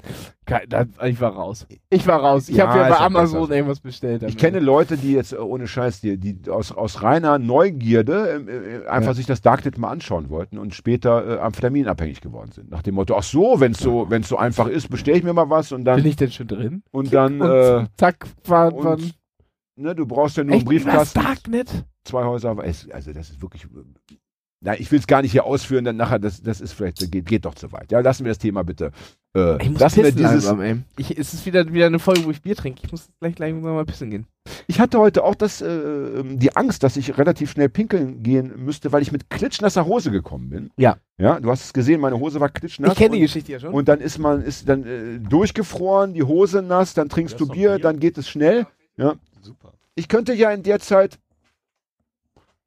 Ich 1.05 1.21
war 1.21 1.33
raus. 1.33 1.67
Ich 1.91 2.07
war 2.07 2.21
raus. 2.21 2.49
Ich 2.49 2.57
Ja, 2.57 2.67
habe 2.69 2.79
ja 2.81 2.89
bei 2.89 2.99
Amazon 2.99 3.43
besser. 3.43 3.55
irgendwas 3.55 3.81
bestellt. 3.81 4.23
Ich 4.25 4.37
kenne 4.37 4.59
Leute, 4.59 4.97
die 4.97 5.13
jetzt 5.13 5.33
äh, 5.33 5.37
ohne 5.37 5.69
Scheiß, 5.69 6.01
die, 6.01 6.17
die 6.19 6.51
aus, 6.51 6.73
aus 6.73 7.03
reiner 7.03 7.39
Neugierde 7.39 8.45
äh, 8.49 8.77
äh, 8.83 8.87
einfach 8.89 9.11
Ja. 9.11 9.15
sich 9.15 9.27
das 9.27 9.41
Darknet 9.41 9.79
mal 9.79 9.91
anschauen 9.91 10.31
wollten 10.31 10.59
und 10.59 10.75
später 10.75 11.37
äh, 11.37 11.41
amphetaminabhängig 11.41 12.21
geworden 12.21 12.51
sind. 12.53 12.71
Nach 12.71 12.83
dem 12.83 12.95
Motto, 12.97 13.17
ach 13.17 13.23
so, 13.23 13.61
wenn 13.61 13.73
es 13.73 13.79
so, 13.79 14.07
wenn's 14.11 14.29
so 14.29 14.37
einfach 14.37 14.67
ist, 14.67 14.89
bestelle 14.91 15.19
ich 15.19 15.25
mir 15.25 15.33
mal 15.35 15.51
was 15.51 15.71
und 15.73 15.85
dann, 15.85 15.97
Bin 16.03 16.07
ich 16.11 16.17
denn 16.17 16.33
schon 16.33 16.49
drin? 16.49 16.83
und 16.91 17.13
dann, 17.15 17.41
Und 17.41 17.51
äh, 17.51 17.87
zack, 17.97 18.27
war, 18.47 18.73
und, 18.75 19.15
ne, 19.77 19.95
du 19.95 20.07
brauchst 20.07 20.37
ja 20.39 20.45
nur 20.45 20.55
einen 20.57 20.67
echt 20.71 20.87
das 20.87 21.13
Briefkasten, 21.15 21.21
Darknet? 21.21 21.85
Zwei 22.09 22.25
Häuser, 22.25 22.51
aber 22.51 22.65
es, 22.65 22.91
also 22.91 23.13
das 23.13 23.31
ist 23.31 23.41
wirklich, 23.43 23.67
nein, 24.61 24.77
ich 24.81 24.91
will 24.91 24.99
es 24.99 25.07
gar 25.07 25.23
nicht 25.23 25.33
hier 25.33 25.45
ausführen, 25.45 25.85
dann 25.85 25.97
nachher, 25.97 26.19
das, 26.19 26.43
das 26.43 26.61
ist 26.61 26.73
vielleicht, 26.73 27.11
geht, 27.11 27.27
geht 27.27 27.45
doch 27.45 27.55
zu 27.55 27.71
weit. 27.73 27.93
Ja, 27.93 28.01
lassen 28.01 28.25
wir 28.25 28.31
das 28.31 28.39
Thema 28.39 28.65
bitte. 28.65 28.91
Äh, 29.37 29.63
Ich 29.63 29.71
muss 29.71 29.81
lassen 29.81 29.97
wir 29.99 30.05
pissen 30.05 30.17
dieses, 30.19 30.33
langsam, 30.47 30.61
ey. 30.63 30.77
Ich, 30.97 31.17
es 31.17 31.35
ist 31.35 31.47
wieder, 31.47 31.73
wieder 31.73 31.87
eine 31.87 31.99
Folge, 31.99 32.25
wo 32.25 32.31
ich 32.31 32.43
Bier 32.43 32.57
trinke. 32.57 32.81
Ich 32.85 32.91
muss 32.91 33.09
gleich, 33.21 33.35
gleich 33.35 33.55
mal 33.55 33.85
pissen 33.85 34.11
gehen. 34.11 34.27
Ich 34.67 34.81
hatte 34.81 34.99
heute 34.99 35.23
auch 35.23 35.35
das, 35.35 35.61
äh, 35.61 36.25
die 36.25 36.57
Angst, 36.57 36.83
dass 36.83 36.97
ich 36.97 37.19
relativ 37.19 37.51
schnell 37.51 37.69
pinkeln 37.69 38.23
gehen 38.23 38.53
müsste, 38.65 38.91
weil 38.91 39.03
ich 39.03 39.13
mit 39.13 39.29
klitschnasser 39.31 39.85
Hose 39.87 40.11
gekommen 40.11 40.49
bin. 40.51 40.71
Ja. 40.77 40.97
Ja, 41.21 41.39
du 41.41 41.51
hast 41.51 41.65
es 41.65 41.73
gesehen, 41.73 42.01
meine 42.01 42.19
Hose 42.19 42.41
war 42.41 42.49
klitschnass. 42.49 42.93
ich 42.93 42.99
kenne 42.99 43.11
die 43.11 43.17
und, 43.19 43.27
Geschichte 43.27 43.53
ja 43.53 43.61
schon. 43.61 43.75
und 43.75 43.89
dann 43.89 44.01
ist 44.01 44.19
man 44.19 44.43
ist 44.43 44.69
dann 44.69 44.85
äh, 44.85 45.19
durchgefroren, 45.19 46.15
die 46.15 46.23
Hose 46.23 46.63
nass, 46.63 46.95
dann 46.95 47.09
trinkst 47.09 47.35
Ja, 47.35 47.39
du 47.39 47.47
Bier, 47.53 47.71
Bier. 47.75 47.79
dann 47.81 47.99
geht 48.01 48.17
es 48.19 48.29
schnell. 48.29 48.67
Super. 49.43 49.73
Ich 49.95 50.09
könnte 50.09 50.33
ja 50.35 50.51
in 50.51 50.63
der 50.63 50.81
Zeit, 50.81 51.19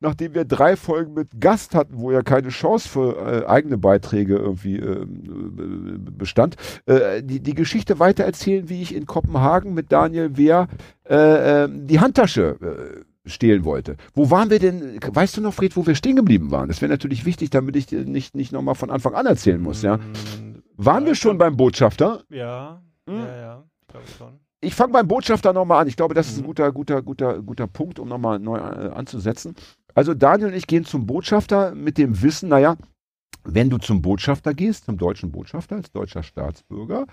nachdem 0.01 0.33
wir 0.33 0.43
drei 0.45 0.75
Folgen 0.75 1.13
mit 1.13 1.39
Gast 1.39 1.73
hatten, 1.75 1.99
wo 1.99 2.11
ja 2.11 2.21
keine 2.21 2.49
Chance 2.49 2.89
für 2.89 3.15
äh, 3.17 3.45
eigene 3.47 3.77
Beiträge 3.77 4.35
irgendwie 4.35 4.77
ähm, 4.77 5.95
äh, 6.05 6.11
bestand, 6.11 6.55
äh, 6.85 7.23
die, 7.23 7.39
die 7.39 7.53
Geschichte 7.55 7.99
weitererzählen, 7.99 8.67
wie 8.67 8.81
ich 8.81 8.93
in 8.93 9.05
Kopenhagen 9.05 9.73
mit 9.73 9.91
Daniel 9.91 10.35
Wehr 10.37 10.67
äh, 11.09 11.63
äh, 11.63 11.69
die 11.71 11.99
Handtasche 11.99 12.57
äh, 12.61 13.29
stehlen 13.29 13.63
wollte. 13.65 13.97
Wo 14.13 14.31
waren 14.31 14.49
wir 14.49 14.59
denn, 14.59 14.97
weißt 15.01 15.37
du 15.37 15.41
noch, 15.41 15.53
Fred, 15.53 15.77
wo 15.77 15.85
wir 15.85 15.95
stehen 15.95 16.15
geblieben 16.15 16.49
waren? 16.51 16.67
Das 16.67 16.81
wäre 16.81 16.91
natürlich 16.91 17.23
wichtig, 17.25 17.51
damit 17.51 17.75
ich 17.75 17.85
dir 17.85 18.03
nicht, 18.03 18.35
nicht 18.35 18.51
nochmal 18.51 18.75
von 18.75 18.89
Anfang 18.89 19.13
an 19.13 19.27
erzählen 19.27 19.61
muss, 19.61 19.83
ja. 19.83 19.97
Mm, 19.97 20.63
Waren 20.77 21.05
wir 21.05 21.13
schon 21.15 21.37
beim 21.37 21.55
Botschafter? 21.55 22.23
Ja, 22.29 22.81
Hm? 23.07 23.17
ja, 23.17 23.35
ja, 23.37 23.63
ich 23.81 23.87
glaube 23.87 24.05
schon. 24.17 24.39
Ich 24.63 24.75
fange 24.75 24.93
beim 24.93 25.07
Botschafter 25.07 25.53
nochmal 25.53 25.81
an. 25.81 25.87
Ich 25.87 25.95
glaube, 25.95 26.13
das 26.13 26.27
ist 26.29 26.37
ein 26.37 26.41
Mhm. 26.41 26.45
guter, 26.47 26.71
guter, 26.71 27.01
guter, 27.01 27.41
guter 27.41 27.65
Punkt, 27.67 27.97
um 27.97 28.07
nochmal 28.07 28.37
neu 28.39 28.57
äh, 28.57 28.89
anzusetzen. 28.93 29.55
Also 29.93 30.13
Daniel 30.13 30.49
und 30.49 30.55
ich 30.55 30.67
gehen 30.67 30.85
zum 30.85 31.05
Botschafter 31.05 31.75
mit 31.75 31.97
dem 31.97 32.21
Wissen, 32.21 32.49
naja, 32.49 32.77
wenn 33.43 33.69
du 33.69 33.77
zum 33.77 34.01
Botschafter 34.01 34.53
gehst, 34.53 34.85
zum 34.85 34.97
deutschen 34.97 35.31
Botschafter 35.31 35.75
als 35.75 35.91
deutscher 35.91 36.23
Staatsbürger, 36.23 37.07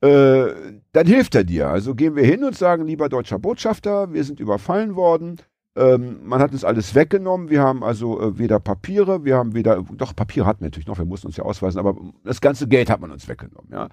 äh, 0.00 0.46
dann 0.92 1.06
hilft 1.06 1.34
er 1.34 1.44
dir. 1.44 1.68
Also 1.68 1.94
gehen 1.94 2.16
wir 2.16 2.24
hin 2.24 2.44
und 2.44 2.56
sagen, 2.56 2.86
lieber 2.86 3.08
deutscher 3.08 3.38
Botschafter, 3.38 4.12
wir 4.12 4.24
sind 4.24 4.40
überfallen 4.40 4.94
worden. 4.96 5.36
Ähm, 5.76 6.20
man 6.24 6.40
hat 6.40 6.52
uns 6.52 6.64
alles 6.64 6.94
weggenommen. 6.94 7.50
Wir 7.50 7.62
haben 7.62 7.84
also 7.84 8.20
äh, 8.20 8.38
weder 8.38 8.60
Papiere, 8.60 9.24
wir 9.24 9.36
haben 9.36 9.54
weder, 9.54 9.82
doch 9.92 10.16
Papiere 10.16 10.46
hatten 10.46 10.60
wir 10.60 10.68
natürlich 10.68 10.86
noch, 10.86 10.98
wir 10.98 11.04
mussten 11.04 11.28
uns 11.28 11.36
ja 11.36 11.44
ausweisen, 11.44 11.78
aber 11.78 11.96
das 12.24 12.40
ganze 12.40 12.66
Geld 12.66 12.90
hat 12.90 13.00
man 13.00 13.10
uns 13.10 13.28
weggenommen, 13.28 13.70
ja. 13.70 13.88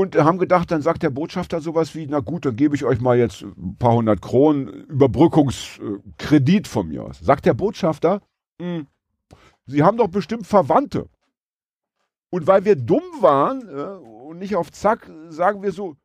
Und 0.00 0.16
haben 0.16 0.38
gedacht, 0.38 0.70
dann 0.70 0.80
sagt 0.80 1.02
der 1.02 1.10
Botschafter 1.10 1.60
sowas 1.60 1.94
wie, 1.94 2.06
na 2.06 2.20
gut, 2.20 2.46
dann 2.46 2.56
gebe 2.56 2.74
ich 2.74 2.86
euch 2.86 3.02
mal 3.02 3.18
jetzt 3.18 3.42
ein 3.42 3.76
paar 3.78 3.92
hundert 3.92 4.22
Kronen 4.22 4.66
Überbrückungskredit 4.68 6.66
von 6.66 6.88
mir 6.88 7.04
aus. 7.04 7.18
Sagt 7.20 7.44
der 7.44 7.52
Botschafter, 7.52 8.22
"Hm, 8.58 8.86
Sie 9.66 9.82
haben 9.82 9.98
doch 9.98 10.08
bestimmt 10.08 10.46
Verwandte. 10.46 11.10
Und 12.30 12.46
weil 12.46 12.64
wir 12.64 12.76
dumm 12.76 13.02
waren 13.20 13.68
und 13.68 14.38
nicht 14.38 14.56
auf 14.56 14.72
Zack, 14.72 15.10
sagen 15.28 15.62
wir 15.62 15.70
so, 15.70 15.96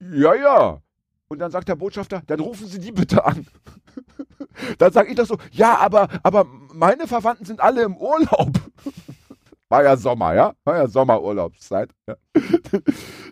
ja, 0.00 0.34
ja. 0.34 0.80
Und 1.28 1.38
dann 1.38 1.50
sagt 1.50 1.68
der 1.68 1.76
Botschafter, 1.76 2.22
dann 2.26 2.40
rufen 2.40 2.66
Sie 2.66 2.80
die 2.80 2.92
bitte 2.92 3.26
an. 3.26 3.46
dann 4.78 4.90
sage 4.90 5.10
ich 5.10 5.16
doch 5.16 5.26
so, 5.26 5.36
ja, 5.50 5.76
aber, 5.76 6.08
aber 6.22 6.46
meine 6.72 7.06
Verwandten 7.06 7.44
sind 7.44 7.60
alle 7.60 7.82
im 7.82 7.94
Urlaub. 7.98 8.52
War 9.72 9.84
ja 9.84 9.96
Sommer, 9.96 10.34
ja? 10.34 10.52
War 10.64 10.76
ja 10.76 10.86
Sommerurlaubszeit. 10.86 11.94
Ja. 12.06 12.16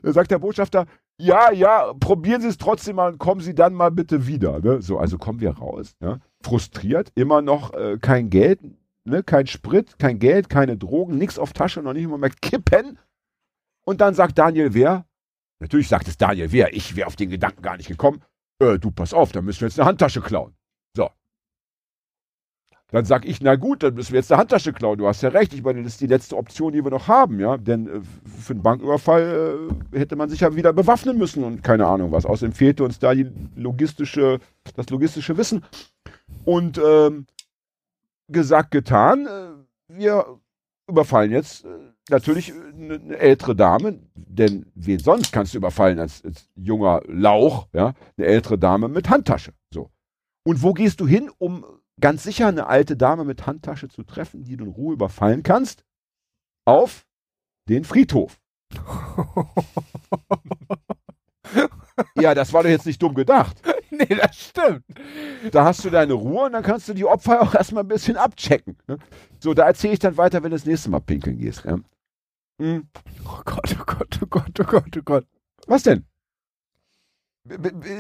dann 0.02 0.12
sagt 0.14 0.30
der 0.30 0.38
Botschafter, 0.38 0.86
ja, 1.18 1.52
ja, 1.52 1.92
probieren 2.00 2.40
Sie 2.40 2.48
es 2.48 2.56
trotzdem 2.56 2.96
mal 2.96 3.12
und 3.12 3.18
kommen 3.18 3.42
Sie 3.42 3.54
dann 3.54 3.74
mal 3.74 3.90
bitte 3.90 4.26
wieder. 4.26 4.58
Ne? 4.60 4.80
So, 4.80 4.98
also 4.98 5.18
kommen 5.18 5.40
wir 5.40 5.50
raus. 5.50 5.96
Ja? 6.00 6.18
Frustriert, 6.42 7.12
immer 7.14 7.42
noch 7.42 7.74
äh, 7.74 7.98
kein 8.00 8.30
Geld, 8.30 8.60
ne? 9.04 9.22
kein 9.22 9.48
Sprit, 9.48 9.98
kein 9.98 10.18
Geld, 10.18 10.48
keine 10.48 10.78
Drogen, 10.78 11.18
nichts 11.18 11.38
auf 11.38 11.52
Tasche, 11.52 11.82
noch 11.82 11.92
nicht 11.92 12.08
mal 12.08 12.16
mehr 12.16 12.30
kippen. 12.30 12.98
Und 13.84 14.00
dann 14.00 14.14
sagt 14.14 14.38
Daniel 14.38 14.72
Wehr, 14.72 15.04
natürlich 15.58 15.88
sagt 15.88 16.08
es 16.08 16.16
Daniel 16.16 16.52
Wehr, 16.52 16.72
ich 16.72 16.96
wäre 16.96 17.06
auf 17.06 17.16
den 17.16 17.28
Gedanken 17.28 17.60
gar 17.60 17.76
nicht 17.76 17.88
gekommen. 17.88 18.22
äh, 18.62 18.78
du 18.78 18.90
pass 18.90 19.12
auf, 19.12 19.32
da 19.32 19.42
müssen 19.42 19.60
wir 19.60 19.68
jetzt 19.68 19.78
eine 19.78 19.86
Handtasche 19.86 20.22
klauen. 20.22 20.54
So. 20.96 21.10
Dann 22.92 23.04
sag 23.04 23.24
ich, 23.24 23.40
na 23.40 23.56
gut, 23.56 23.82
dann 23.82 23.94
müssen 23.94 24.12
wir 24.12 24.20
jetzt 24.20 24.32
eine 24.32 24.40
Handtasche 24.40 24.72
klauen. 24.72 24.98
Du 24.98 25.06
hast 25.06 25.22
ja 25.22 25.28
recht, 25.28 25.54
ich 25.54 25.62
meine, 25.62 25.82
das 25.82 25.92
ist 25.92 26.00
die 26.00 26.06
letzte 26.06 26.36
Option, 26.36 26.72
die 26.72 26.82
wir 26.82 26.90
noch 26.90 27.08
haben, 27.08 27.38
ja. 27.38 27.56
Denn 27.56 27.86
äh, 27.86 28.00
für 28.40 28.52
einen 28.52 28.62
Banküberfall 28.62 29.70
äh, 29.92 29.98
hätte 29.98 30.16
man 30.16 30.28
sich 30.28 30.40
ja 30.40 30.54
wieder 30.54 30.72
bewaffnen 30.72 31.18
müssen 31.18 31.44
und 31.44 31.62
keine 31.62 31.86
Ahnung 31.86 32.12
was. 32.12 32.26
Außerdem 32.26 32.52
fehlte 32.52 32.84
uns 32.84 32.98
da 32.98 33.14
die 33.14 33.30
logistische, 33.56 34.38
das 34.76 34.90
logistische 34.90 35.36
Wissen. 35.36 35.64
Und 36.44 36.80
ähm, 36.84 37.26
gesagt, 38.28 38.70
getan, 38.70 39.26
äh, 39.26 39.50
wir 39.88 40.38
überfallen 40.88 41.30
jetzt 41.30 41.64
äh, 41.64 41.68
natürlich 42.10 42.52
eine, 42.52 42.94
eine 42.94 43.16
ältere 43.16 43.54
Dame, 43.56 44.00
denn 44.14 44.66
wen 44.74 44.98
sonst 44.98 45.32
kannst 45.32 45.54
du 45.54 45.58
überfallen 45.58 45.98
als, 45.98 46.24
als 46.24 46.48
junger 46.56 47.02
Lauch, 47.06 47.68
ja, 47.72 47.94
eine 48.16 48.26
ältere 48.26 48.58
Dame 48.58 48.88
mit 48.88 49.08
Handtasche. 49.08 49.52
So. 49.72 49.90
Und 50.44 50.62
wo 50.62 50.72
gehst 50.72 51.00
du 51.00 51.06
hin, 51.06 51.30
um 51.38 51.64
ganz 52.00 52.22
sicher 52.22 52.48
eine 52.48 52.66
alte 52.66 52.96
Dame 52.96 53.24
mit 53.24 53.46
Handtasche 53.46 53.88
zu 53.88 54.02
treffen, 54.02 54.44
die 54.44 54.56
du 54.56 54.64
in 54.64 54.70
Ruhe 54.70 54.94
überfallen 54.94 55.42
kannst? 55.42 55.84
Auf 56.64 57.06
den 57.68 57.84
Friedhof. 57.84 58.40
ja, 62.16 62.34
das 62.34 62.52
war 62.52 62.62
doch 62.62 62.70
jetzt 62.70 62.86
nicht 62.86 63.02
dumm 63.02 63.14
gedacht. 63.14 63.56
nee, 63.90 64.06
das 64.06 64.36
stimmt. 64.38 64.84
Da 65.52 65.64
hast 65.64 65.84
du 65.84 65.90
deine 65.90 66.14
Ruhe 66.14 66.46
und 66.46 66.52
dann 66.52 66.62
kannst 66.62 66.88
du 66.88 66.94
die 66.94 67.04
Opfer 67.04 67.42
auch 67.42 67.54
erstmal 67.54 67.84
ein 67.84 67.88
bisschen 67.88 68.16
abchecken. 68.16 68.76
Ne? 68.86 68.98
So, 69.40 69.54
da 69.54 69.66
erzähle 69.66 69.94
ich 69.94 69.98
dann 69.98 70.16
weiter, 70.16 70.42
wenn 70.42 70.50
du 70.50 70.56
das 70.56 70.66
nächste 70.66 70.90
Mal 70.90 71.00
pinkeln 71.00 71.38
gehst. 71.38 71.64
Ja? 71.64 71.78
Hm. 72.60 72.88
Oh 73.24 73.40
Gott, 73.44 73.76
oh 73.80 73.84
Gott, 73.86 74.20
oh 74.22 74.26
Gott, 74.26 74.60
oh 74.60 74.64
Gott, 74.64 74.96
oh 74.96 75.02
Gott. 75.02 75.26
Was 75.66 75.82
denn? 75.82 76.06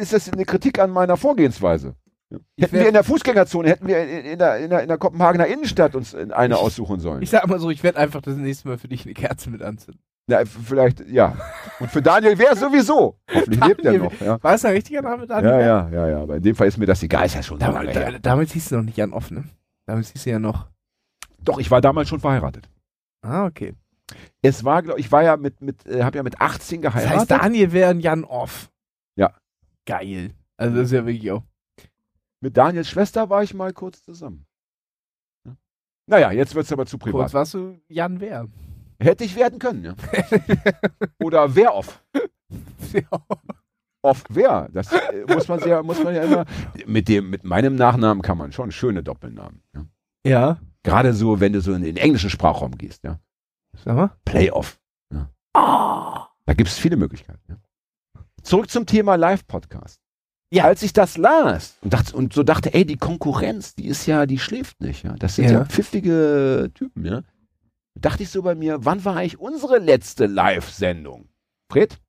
Ist 0.00 0.12
das 0.12 0.30
eine 0.30 0.44
Kritik 0.44 0.78
an 0.78 0.90
meiner 0.90 1.16
Vorgehensweise? 1.16 1.96
Hätten 2.30 2.72
wir 2.72 2.72
werd- 2.72 2.86
in 2.88 2.94
der 2.94 3.04
Fußgängerzone, 3.04 3.68
hätten 3.68 3.86
wir 3.88 4.02
in, 4.02 4.24
in, 4.24 4.38
der, 4.38 4.58
in, 4.58 4.70
der, 4.70 4.82
in 4.82 4.88
der 4.88 4.98
Kopenhagener 4.98 5.46
Innenstadt 5.46 5.94
uns 5.96 6.14
eine 6.14 6.54
Ich- 6.54 6.60
aussuchen 6.60 7.00
sollen. 7.00 7.22
Ich 7.22 7.30
sag 7.30 7.46
mal 7.48 7.58
so, 7.58 7.70
ich 7.70 7.82
werde 7.82 7.98
einfach 7.98 8.22
das 8.22 8.36
nächste 8.36 8.68
Mal 8.68 8.78
für 8.78 8.88
dich 8.88 9.04
eine 9.04 9.14
Kerze 9.14 9.50
mit 9.50 9.62
anzünden. 9.62 10.00
Na, 10.28 10.44
vielleicht, 10.44 11.00
ja. 11.08 11.36
Und 11.80 11.90
für 11.90 12.02
Daniel 12.02 12.38
wäre 12.38 12.54
sowieso. 12.54 13.18
Hoffentlich 13.34 13.64
lebt 13.64 13.84
er 13.84 13.98
noch. 13.98 14.20
Ja. 14.20 14.40
War 14.42 14.54
es 14.54 14.64
ein 14.64 14.72
richtiger 14.74 15.02
Name, 15.02 15.26
Daniel? 15.26 15.50
ja, 15.52 15.60
ja, 15.60 15.88
ja, 15.88 16.08
ja. 16.08 16.22
Aber 16.22 16.36
in 16.36 16.42
dem 16.42 16.54
Fall 16.54 16.68
ist 16.68 16.78
mir 16.78 16.86
das 16.86 17.02
egal. 17.02 17.26
Ist 17.26 17.34
ja 17.34 17.42
schon 17.42 17.58
Damals, 17.58 17.92
lange 17.94 18.10
her. 18.12 18.18
damals 18.20 18.52
hieß 18.52 18.64
es 18.66 18.70
noch 18.70 18.82
nicht 18.82 18.96
Jan 18.96 19.12
Off, 19.12 19.32
ne? 19.32 19.42
Damals 19.86 20.10
hieß 20.12 20.20
es 20.20 20.24
ja 20.26 20.38
noch. 20.38 20.68
Doch, 21.42 21.58
ich 21.58 21.68
war 21.70 21.80
damals 21.80 22.08
schon 22.08 22.20
verheiratet. 22.20 22.68
Ah, 23.22 23.46
okay. 23.46 23.74
Es 24.42 24.62
war, 24.62 24.82
glaube 24.82 25.00
ich, 25.00 25.10
war 25.10 25.22
ja 25.24 25.36
mit, 25.36 25.60
mit 25.62 25.84
äh, 25.86 26.04
habe 26.04 26.18
ja 26.18 26.22
mit 26.22 26.40
18 26.40 26.80
Das 26.82 26.92
geheiratet. 26.92 27.18
heißt, 27.20 27.30
Daniel 27.30 27.72
wäre 27.72 27.90
ein 27.90 28.00
Jan 28.00 28.22
Off. 28.24 28.70
Ja. 29.16 29.32
Geil. 29.86 30.30
Also 30.56 30.76
das 30.76 30.86
ist 30.86 30.92
ja 30.92 31.06
wirklich 31.06 31.30
auch. 31.32 31.42
Mit 32.40 32.56
Daniels 32.56 32.88
Schwester 32.88 33.28
war 33.28 33.42
ich 33.42 33.54
mal 33.54 33.72
kurz 33.72 34.02
zusammen. 34.02 34.46
Ja. 35.46 35.56
Naja, 36.06 36.32
jetzt 36.32 36.54
wird 36.54 36.64
es 36.64 36.72
aber 36.72 36.86
zu 36.86 36.98
privat. 36.98 37.20
Kurz 37.20 37.34
warst 37.34 37.54
du 37.54 37.80
Jan 37.88 38.20
Wer. 38.20 38.48
Hätte 38.98 39.24
ich 39.24 39.34
werden 39.36 39.58
können, 39.58 39.84
ja. 39.84 39.94
Oder 41.22 41.54
wer 41.54 41.74
off. 41.74 42.02
Off 44.02 44.24
wer. 44.28 44.68
Das 44.72 44.92
äh, 44.92 45.24
muss 45.26 45.48
man 45.48 45.60
sehr, 45.60 45.82
muss 45.82 46.02
man 46.02 46.14
ja 46.14 46.22
immer. 46.22 46.44
Mit 46.86 47.08
dem, 47.08 47.30
mit 47.30 47.44
meinem 47.44 47.76
Nachnamen 47.76 48.22
kann 48.22 48.36
man 48.36 48.52
schon 48.52 48.72
schöne 48.72 49.02
Doppelnamen. 49.02 49.62
Ja. 49.74 49.86
ja. 50.26 50.60
Gerade 50.82 51.12
so, 51.14 51.40
wenn 51.40 51.52
du 51.52 51.60
so 51.60 51.72
in 51.72 51.82
den 51.82 51.96
englischen 51.96 52.30
Sprachraum 52.30 52.76
gehst, 52.76 53.04
ja. 53.04 53.20
Sag 53.84 53.96
mal. 53.96 54.10
Playoff. 54.24 54.80
Ja. 55.12 55.30
Da 55.54 56.54
gibt 56.54 56.68
es 56.68 56.78
viele 56.78 56.96
Möglichkeiten. 56.96 57.40
Ja. 57.48 57.56
Zurück 58.42 58.70
zum 58.70 58.86
Thema 58.86 59.16
Live-Podcast. 59.16 60.00
Ja. 60.52 60.64
Als 60.64 60.82
ich 60.82 60.92
das 60.92 61.16
las 61.16 61.78
und, 61.80 61.92
dachte, 61.92 62.16
und 62.16 62.32
so 62.32 62.42
dachte, 62.42 62.74
ey, 62.74 62.84
die 62.84 62.96
Konkurrenz, 62.96 63.74
die 63.76 63.86
ist 63.86 64.06
ja, 64.06 64.26
die 64.26 64.38
schläft 64.38 64.80
nicht. 64.80 65.04
Ja. 65.04 65.14
Das 65.14 65.36
sind 65.36 65.44
ja, 65.46 65.52
Ja. 65.60 65.64
pfiffige 65.64 66.70
Typen, 66.74 67.04
ja. 67.06 67.22
Dachte 67.94 68.22
ich 68.24 68.30
so 68.30 68.42
bei 68.42 68.54
mir, 68.54 68.84
wann 68.84 69.04
war 69.04 69.16
eigentlich 69.16 69.38
unsere 69.38 69.78
letzte 69.78 70.26
Live-Sendung? 70.26 71.28
Fred? 71.70 72.00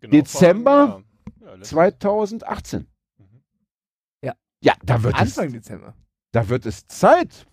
Genau 0.00 0.10
Dezember. 0.10 1.02
Ja, 1.40 1.50
letztes- 1.54 1.68
2018. 1.70 2.86
Mhm. 3.18 3.42
Ja. 4.24 4.34
Ja, 4.62 4.74
da 4.84 5.02
wird, 5.02 5.14
es, 5.14 5.20
Anfang 5.20 5.52
Dezember. 5.52 5.94
da 6.32 6.48
wird 6.48 6.66
es 6.66 6.86
Zeit. 6.88 7.46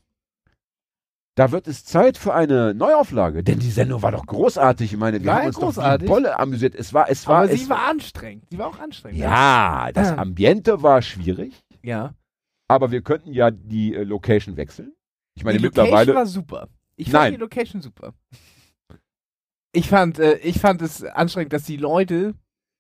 Da 1.36 1.52
wird 1.52 1.68
es 1.68 1.84
Zeit 1.84 2.18
für 2.18 2.34
eine 2.34 2.76
Neuauflage, 2.76 3.44
denn 3.44 3.58
die 3.58 3.72
Sendung 3.72 4.04
war 4.04 4.12
doch 4.12 4.26
großartig. 4.28 4.94
Ich 4.94 5.00
meine, 5.00 5.20
wir 5.20 5.26
War 5.32 5.40
haben 5.40 5.48
uns 5.48 5.56
großartig. 5.56 6.08
doch 6.08 6.14
Bolle 6.16 6.38
amüsiert. 6.40 6.76
Es 6.76 6.94
war, 6.94 7.10
es 7.10 7.26
war, 7.26 7.44
Aber 7.44 7.52
es 7.52 7.62
sie 7.64 7.70
war 7.70 7.88
anstrengend. 7.90 8.46
Sie 8.52 8.58
war 8.60 8.68
auch 8.68 8.80
anstrengend. 8.80 9.20
ja, 9.20 9.92
das 9.94 10.10
Ah. 10.12 10.18
Ambiente 10.18 10.84
war 10.84 11.02
schwierig, 11.02 11.64
Ja. 11.82 12.14
aber 12.68 12.92
wir 12.92 13.02
könnten 13.02 13.34
ja 13.34 13.50
die 13.50 13.96
äh, 13.96 14.04
Location 14.04 14.58
wechseln. 14.58 14.94
Ich 15.36 15.44
meine, 15.44 15.58
die 15.58 15.64
Location 15.64 15.86
mittlerweile, 15.88 16.16
war 16.16 16.26
super. 16.28 16.68
Ich 16.98 17.10
fand 17.10 17.24
Nein. 17.24 17.34
die 17.34 17.40
Location 17.40 17.82
super. 17.82 18.14
Ich 19.72 19.90
fand, 19.90 20.20
äh, 20.20 20.36
ich 20.38 20.60
fand 20.60 20.84
es 20.84 21.04
anstrengend, 21.04 21.52
dass 21.54 21.64
die 21.64 21.78
Leute, 21.78 22.36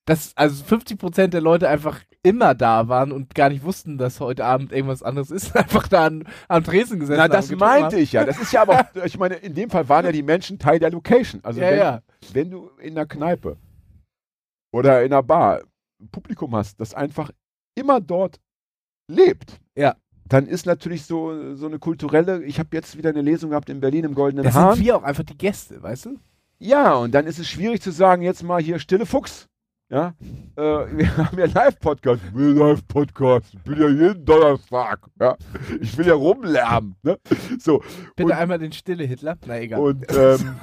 dass 0.05 0.35
also 0.35 0.63
50% 0.63 1.27
der 1.27 1.41
Leute 1.41 1.69
einfach 1.69 2.01
immer 2.23 2.55
da 2.55 2.87
waren 2.87 3.11
und 3.11 3.35
gar 3.35 3.49
nicht 3.49 3.63
wussten, 3.63 3.97
dass 3.97 4.19
heute 4.19 4.43
Abend 4.45 4.71
irgendwas 4.71 5.03
anderes 5.03 5.31
ist, 5.31 5.55
einfach 5.55 5.87
da 5.87 6.05
an, 6.07 6.27
am 6.47 6.63
Tresen 6.63 6.99
gesessen 6.99 7.17
na, 7.17 7.23
haben 7.23 7.31
das 7.31 7.45
und 7.49 7.59
getrunken 7.59 7.81
meinte 7.81 7.99
ich 7.99 8.11
ja. 8.13 8.25
Das 8.25 8.39
ist 8.39 8.51
ja 8.53 8.61
aber, 8.61 8.87
ich 9.05 9.17
meine, 9.17 9.35
in 9.35 9.53
dem 9.55 9.69
Fall 9.69 9.87
waren 9.89 10.05
ja 10.05 10.11
die 10.11 10.23
Menschen 10.23 10.59
Teil 10.59 10.79
der 10.79 10.91
Location. 10.91 11.41
Also 11.43 11.61
Ja, 11.61 11.69
wenn, 11.69 11.77
ja. 11.77 12.01
wenn 12.33 12.51
du 12.51 12.69
in 12.79 12.95
der 12.95 13.05
Kneipe 13.05 13.57
oder 14.73 15.03
in 15.03 15.13
einer 15.13 15.23
Bar 15.23 15.61
ein 16.01 16.09
Publikum 16.09 16.55
hast, 16.55 16.79
das 16.79 16.93
einfach 16.93 17.31
immer 17.75 18.01
dort 18.01 18.39
lebt, 19.09 19.59
Ja. 19.75 19.95
dann 20.27 20.47
ist 20.47 20.65
natürlich 20.65 21.05
so, 21.05 21.55
so 21.55 21.67
eine 21.67 21.79
kulturelle, 21.79 22.43
ich 22.43 22.59
habe 22.59 22.69
jetzt 22.73 22.97
wieder 22.97 23.09
eine 23.09 23.21
Lesung 23.21 23.51
gehabt 23.51 23.69
in 23.69 23.79
Berlin 23.79 24.05
im 24.05 24.15
Goldenen 24.15 24.43
Das 24.43 24.55
Hahn. 24.55 24.75
sind 24.75 24.85
wir 24.85 24.97
auch 24.97 25.03
einfach 25.03 25.23
die 25.23 25.37
Gäste, 25.37 25.81
weißt 25.81 26.05
du? 26.05 26.19
Ja, 26.59 26.93
und 26.95 27.13
dann 27.13 27.27
ist 27.27 27.39
es 27.39 27.47
schwierig 27.49 27.81
zu 27.81 27.91
sagen, 27.91 28.21
jetzt 28.21 28.43
mal 28.43 28.61
hier 28.61 28.79
stille 28.79 29.05
Fuchs. 29.05 29.47
Ja, 29.93 30.11
äh, 30.55 30.61
wir 30.97 31.17
haben 31.17 31.37
ja 31.37 31.45
Live-Podcast. 31.45 32.19
Will 32.33 32.53
Live-Podcast. 32.57 33.53
Ich 33.53 33.61
bin 33.61 33.79
ja 33.79 33.89
jeden 33.89 34.25
Donnerstag. 34.25 34.99
Ja, 35.19 35.37
ich 35.79 35.95
will 35.95 36.07
ja 36.07 36.15
rumlärmen. 36.15 36.95
Ne? 37.03 37.19
So, 37.59 37.83
Bitte 38.15 38.23
Und- 38.25 38.31
einmal 38.31 38.57
den 38.57 38.71
stille 38.71 39.03
Hitler. 39.03 39.37
Na 39.45 39.59
egal. 39.59 39.79
und, 39.79 40.03
ähm, 40.17 40.55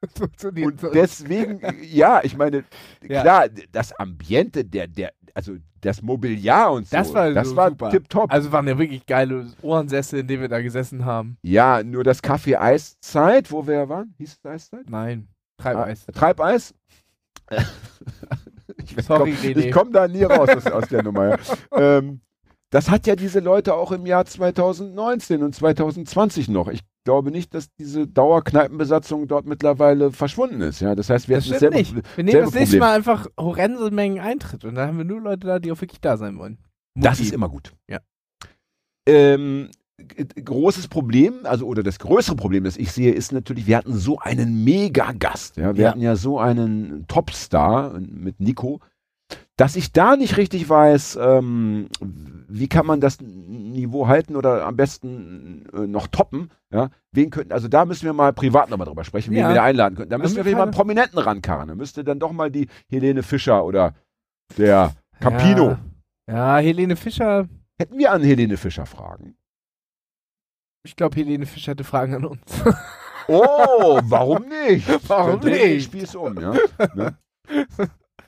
und 0.64 0.82
deswegen, 0.94 1.60
ja, 1.82 2.20
ich 2.22 2.38
meine, 2.38 2.64
Ja. 3.06 3.20
klar, 3.20 3.48
das 3.70 3.92
Ambiente, 3.92 4.64
der, 4.64 4.86
der, 4.86 5.12
also 5.34 5.56
das 5.82 6.00
Mobiliar 6.00 6.72
und 6.72 6.88
so, 6.88 6.96
Das 6.96 7.12
war 7.12 7.30
das 7.32 7.48
so 7.50 7.56
war 7.56 7.68
super. 7.68 7.90
tipptopp. 7.90 8.32
Also 8.32 8.50
waren 8.50 8.66
ja 8.66 8.78
wirklich 8.78 9.04
geile 9.04 9.46
Ohrensessel, 9.60 10.20
in 10.20 10.26
denen 10.26 10.40
wir 10.40 10.48
da 10.48 10.62
gesessen 10.62 11.04
haben. 11.04 11.36
ja, 11.42 11.82
nur 11.82 12.02
das 12.02 12.24
Café 12.24 12.56
Eiszeit, 12.58 13.52
wo 13.52 13.66
wir 13.66 13.90
waren, 13.90 14.14
hieß 14.16 14.38
es 14.42 14.50
Eiszeit? 14.50 14.88
Nein. 14.88 15.28
Treibeis. 15.58 16.06
Ah, 16.08 16.12
Treibeis. 16.12 16.74
ich 18.84 19.04
Sorry, 19.04 19.32
komm, 19.32 19.50
René. 19.50 19.58
Ich 19.58 19.72
komme 19.72 19.90
da 19.90 20.08
nie 20.08 20.24
raus 20.24 20.48
aus, 20.48 20.66
aus 20.66 20.88
der 20.88 21.02
Nummer. 21.02 21.30
Ja. 21.30 21.36
ähm, 21.98 22.20
das 22.70 22.88
hat 22.88 23.06
ja 23.06 23.16
diese 23.16 23.40
Leute 23.40 23.74
auch 23.74 23.90
im 23.90 24.06
Jahr 24.06 24.24
2019 24.24 25.42
und 25.42 25.54
2020 25.54 26.48
noch. 26.48 26.68
Ich 26.68 26.82
glaube 27.04 27.32
nicht, 27.32 27.52
dass 27.52 27.72
diese 27.74 28.06
Dauerkneipenbesatzung 28.06 29.26
dort 29.26 29.46
mittlerweile 29.46 30.12
verschwunden 30.12 30.60
ist. 30.60 30.80
Ja, 30.80 30.94
das 30.94 31.10
heißt, 31.10 31.28
wir 31.28 31.36
Das 31.36 31.46
hätten 31.46 31.54
dasselbe, 31.54 31.76
nicht. 31.76 32.16
Wir 32.16 32.24
nehmen 32.24 32.42
das 32.42 32.54
nächste. 32.54 32.78
Mal 32.78 32.94
einfach 32.94 33.26
horrende 33.38 33.90
Mengen 33.90 34.20
Eintritt 34.20 34.64
und 34.64 34.76
dann 34.76 34.88
haben 34.88 34.98
wir 34.98 35.04
nur 35.04 35.20
Leute 35.20 35.46
da, 35.46 35.58
die 35.58 35.72
auch 35.72 35.80
wirklich 35.80 36.00
da 36.00 36.16
sein 36.16 36.38
wollen. 36.38 36.58
Das 36.94 37.18
Mutti. 37.18 37.22
ist 37.24 37.34
immer 37.34 37.48
gut. 37.48 37.72
Ja. 37.88 37.98
Ähm, 39.06 39.70
großes 40.44 40.88
Problem, 40.88 41.34
also 41.44 41.66
oder 41.66 41.82
das 41.82 41.98
größere 41.98 42.36
Problem, 42.36 42.64
das 42.64 42.76
ich 42.76 42.92
sehe, 42.92 43.12
ist 43.12 43.32
natürlich, 43.32 43.66
wir 43.66 43.76
hatten 43.76 43.94
so 43.94 44.18
einen 44.18 44.64
Mega-Gast. 44.64 45.56
Ja? 45.56 45.76
Wir 45.76 45.84
Ja. 45.84 45.90
hatten 45.90 46.00
ja 46.00 46.16
so 46.16 46.38
einen 46.38 47.06
Topstar 47.08 47.98
mit 48.00 48.40
Nico, 48.40 48.80
dass 49.56 49.76
ich 49.76 49.92
da 49.92 50.16
nicht 50.16 50.36
richtig 50.36 50.68
weiß, 50.68 51.18
ähm, 51.20 51.88
wie 52.48 52.66
kann 52.68 52.86
man 52.86 53.00
das 53.00 53.20
Niveau 53.20 54.08
halten 54.08 54.34
oder 54.34 54.64
am 54.66 54.76
besten 54.76 55.66
äh, 55.72 55.86
noch 55.86 56.06
toppen. 56.08 56.50
Ja? 56.72 56.90
Wen 57.12 57.30
könnten, 57.30 57.52
also 57.52 57.68
da 57.68 57.84
müssen 57.84 58.06
wir 58.06 58.12
mal 58.12 58.32
privat 58.32 58.70
nochmal 58.70 58.86
drüber 58.86 59.04
sprechen, 59.04 59.30
wen 59.32 59.38
Ja. 59.40 59.48
wir 59.48 59.54
da 59.56 59.62
einladen 59.64 59.96
können. 59.96 60.10
Da 60.10 60.18
müssen 60.18 60.36
wir 60.36 60.44
wir 60.44 60.56
mal 60.56 60.62
einen 60.64 60.72
Prominenten 60.72 61.18
rankarren. 61.18 61.68
Da 61.68 61.74
müsste 61.74 62.04
dann 62.04 62.18
doch 62.18 62.32
mal 62.32 62.50
die 62.50 62.68
Helene 62.88 63.22
Fischer 63.22 63.64
oder 63.64 63.94
der 64.56 64.94
Campino. 65.20 65.76
Ja, 66.28 66.56
ja 66.56 66.56
Helene 66.58 66.96
Fischer. 66.96 67.46
Hätten 67.78 67.98
wir 67.98 68.12
an 68.12 68.22
Helene 68.22 68.56
Fischer 68.56 68.86
fragen. 68.86 69.34
Ich 70.82 70.96
glaube, 70.96 71.16
Helene 71.16 71.46
Fischer 71.46 71.72
hatte 71.72 71.84
Fragen 71.84 72.14
an 72.14 72.24
uns. 72.24 72.40
Oh, 73.28 74.00
warum 74.02 74.48
nicht? 74.48 74.88
Warum 75.08 75.40
Dann 75.40 75.52
nicht? 75.52 75.84
Spieß 75.84 76.16
um, 76.16 76.40
ja. 76.40 76.52
Ne? 76.94 77.16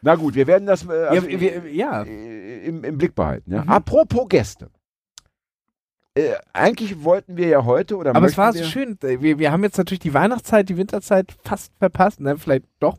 Na 0.00 0.14
gut, 0.14 0.34
wir 0.34 0.46
werden 0.46 0.66
das 0.66 0.86
äh, 0.86 0.92
also 0.92 1.28
ja, 1.28 1.40
wir, 1.40 1.72
ja. 1.72 2.02
äh, 2.02 2.66
im, 2.66 2.84
im 2.84 2.98
Blick 2.98 3.14
behalten. 3.14 3.52
Ja. 3.52 3.64
Mhm. 3.64 3.68
Apropos 3.68 4.28
Gäste. 4.28 4.70
Äh, 6.14 6.34
eigentlich 6.52 7.02
wollten 7.02 7.36
wir 7.36 7.48
ja 7.48 7.64
heute 7.64 7.96
oder 7.96 8.14
Aber 8.14 8.26
es 8.26 8.36
war 8.36 8.52
so 8.52 8.62
schön. 8.64 8.98
Wir, 9.00 9.38
wir 9.38 9.50
haben 9.50 9.64
jetzt 9.64 9.78
natürlich 9.78 10.00
die 10.00 10.14
Weihnachtszeit, 10.14 10.68
die 10.68 10.76
Winterzeit 10.76 11.34
fast 11.42 11.72
verpasst. 11.78 12.20
Ne? 12.20 12.36
Vielleicht 12.36 12.64
doch. 12.78 12.98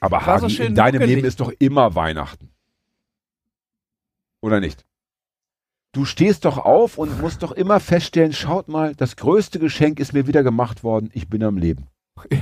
Aber 0.00 0.24
war 0.24 0.38
so 0.48 0.62
in 0.62 0.74
deinem. 0.74 1.02
Leben 1.02 1.24
ist 1.24 1.40
doch 1.40 1.52
immer 1.58 1.94
Weihnachten. 1.94 2.50
Oder 4.42 4.60
nicht? 4.60 4.84
Du 5.94 6.06
stehst 6.06 6.46
doch 6.46 6.56
auf 6.56 6.96
und 6.96 7.20
musst 7.20 7.42
doch 7.42 7.52
immer 7.52 7.78
feststellen, 7.78 8.32
schaut 8.32 8.66
mal, 8.66 8.94
das 8.94 9.16
größte 9.16 9.58
Geschenk 9.58 10.00
ist 10.00 10.14
mir 10.14 10.26
wieder 10.26 10.42
gemacht 10.42 10.82
worden, 10.82 11.10
ich 11.12 11.28
bin 11.28 11.42
am 11.42 11.58
Leben. 11.58 11.88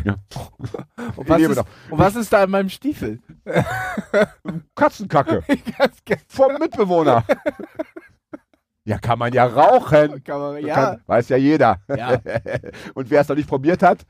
Ja. 0.05 0.17
Und 1.17 1.29
was, 1.29 1.41
ist, 1.43 1.59
und 1.59 1.99
was 1.99 2.17
ist 2.17 2.33
da 2.33 2.45
in 2.45 2.51
meinem 2.51 2.69
Stiefel? 2.69 3.21
Katzenkacke 4.75 5.43
vom 6.29 6.53
Mitbewohner. 6.59 7.25
Ja, 8.85 8.99
kann 8.99 9.19
man 9.19 9.33
ja 9.33 9.47
rauchen. 9.47 10.23
Kann 10.23 10.41
man, 10.41 10.67
ja, 10.67 10.75
Kann, 10.75 11.01
weiß 11.07 11.31
ja 11.31 11.37
jeder. 11.37 11.81
ja. 11.89 12.21
Und 12.95 13.11
wer 13.11 13.23
es 13.23 13.29
noch 13.29 13.37
nicht 13.37 13.49
probiert 13.49 13.83
hat, 13.83 14.05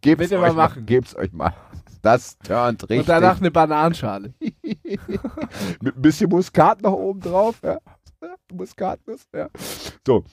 gebt's 0.00 0.30
Bitte 0.30 0.40
euch 0.40 0.52
mal 0.54 0.68
mal. 0.68 0.82
Gebt's 0.82 1.16
euch 1.16 1.32
mal. 1.32 1.54
Das 2.02 2.38
turnt 2.38 2.82
richtig. 2.82 3.00
Und 3.00 3.08
danach 3.08 3.40
eine 3.40 3.50
Bananenschale. 3.50 4.34
Mit 4.40 5.96
ein 5.96 6.02
bisschen 6.02 6.28
Muskat 6.28 6.82
noch 6.82 6.92
oben 6.92 7.20
drauf. 7.20 7.60
Ja. 7.62 7.78
Muskatnuss, 8.52 9.26
ja. 9.34 9.48
So. 10.06 10.24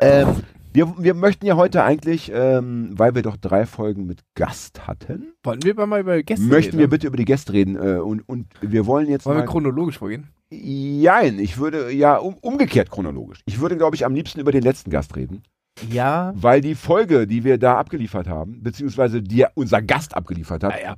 Ähm, 0.00 0.28
wir, 0.72 0.94
wir 0.98 1.14
möchten 1.14 1.46
ja 1.46 1.56
heute 1.56 1.82
eigentlich, 1.82 2.30
ähm, 2.32 2.90
weil 2.96 3.14
wir 3.14 3.22
doch 3.22 3.36
drei 3.36 3.66
Folgen 3.66 4.06
mit 4.06 4.20
Gast 4.34 4.86
hatten, 4.86 5.32
Wollen 5.42 5.62
wir 5.62 5.86
mal 5.86 6.00
über 6.00 6.22
Gäste 6.22 6.44
möchten 6.46 6.70
reden? 6.72 6.78
wir 6.80 6.88
bitte 6.88 7.06
über 7.06 7.16
die 7.16 7.24
Gäste 7.24 7.52
reden. 7.52 7.76
Äh, 7.76 7.98
und, 8.00 8.28
und 8.28 8.46
wir 8.60 8.86
wollen 8.86 9.08
jetzt 9.08 9.26
Wollen 9.26 9.38
wir 9.38 9.44
chronologisch 9.46 9.98
vorgehen? 9.98 10.28
Jein, 10.50 11.38
ich 11.38 11.58
würde 11.58 11.90
ja 11.90 12.16
um, 12.16 12.34
umgekehrt 12.40 12.90
chronologisch. 12.90 13.40
Ich 13.46 13.60
würde, 13.60 13.76
glaube 13.76 13.96
ich, 13.96 14.04
am 14.06 14.14
liebsten 14.14 14.40
über 14.40 14.52
den 14.52 14.62
letzten 14.62 14.90
Gast 14.90 15.14
reden, 15.16 15.42
Ja. 15.90 16.32
weil 16.36 16.60
die 16.60 16.74
Folge, 16.74 17.26
die 17.26 17.44
wir 17.44 17.58
da 17.58 17.76
abgeliefert 17.76 18.28
haben, 18.28 18.62
beziehungsweise 18.62 19.20
die 19.22 19.44
unser 19.54 19.82
Gast 19.82 20.16
abgeliefert 20.16 20.64
hat, 20.64 20.72
Naja. 20.72 20.96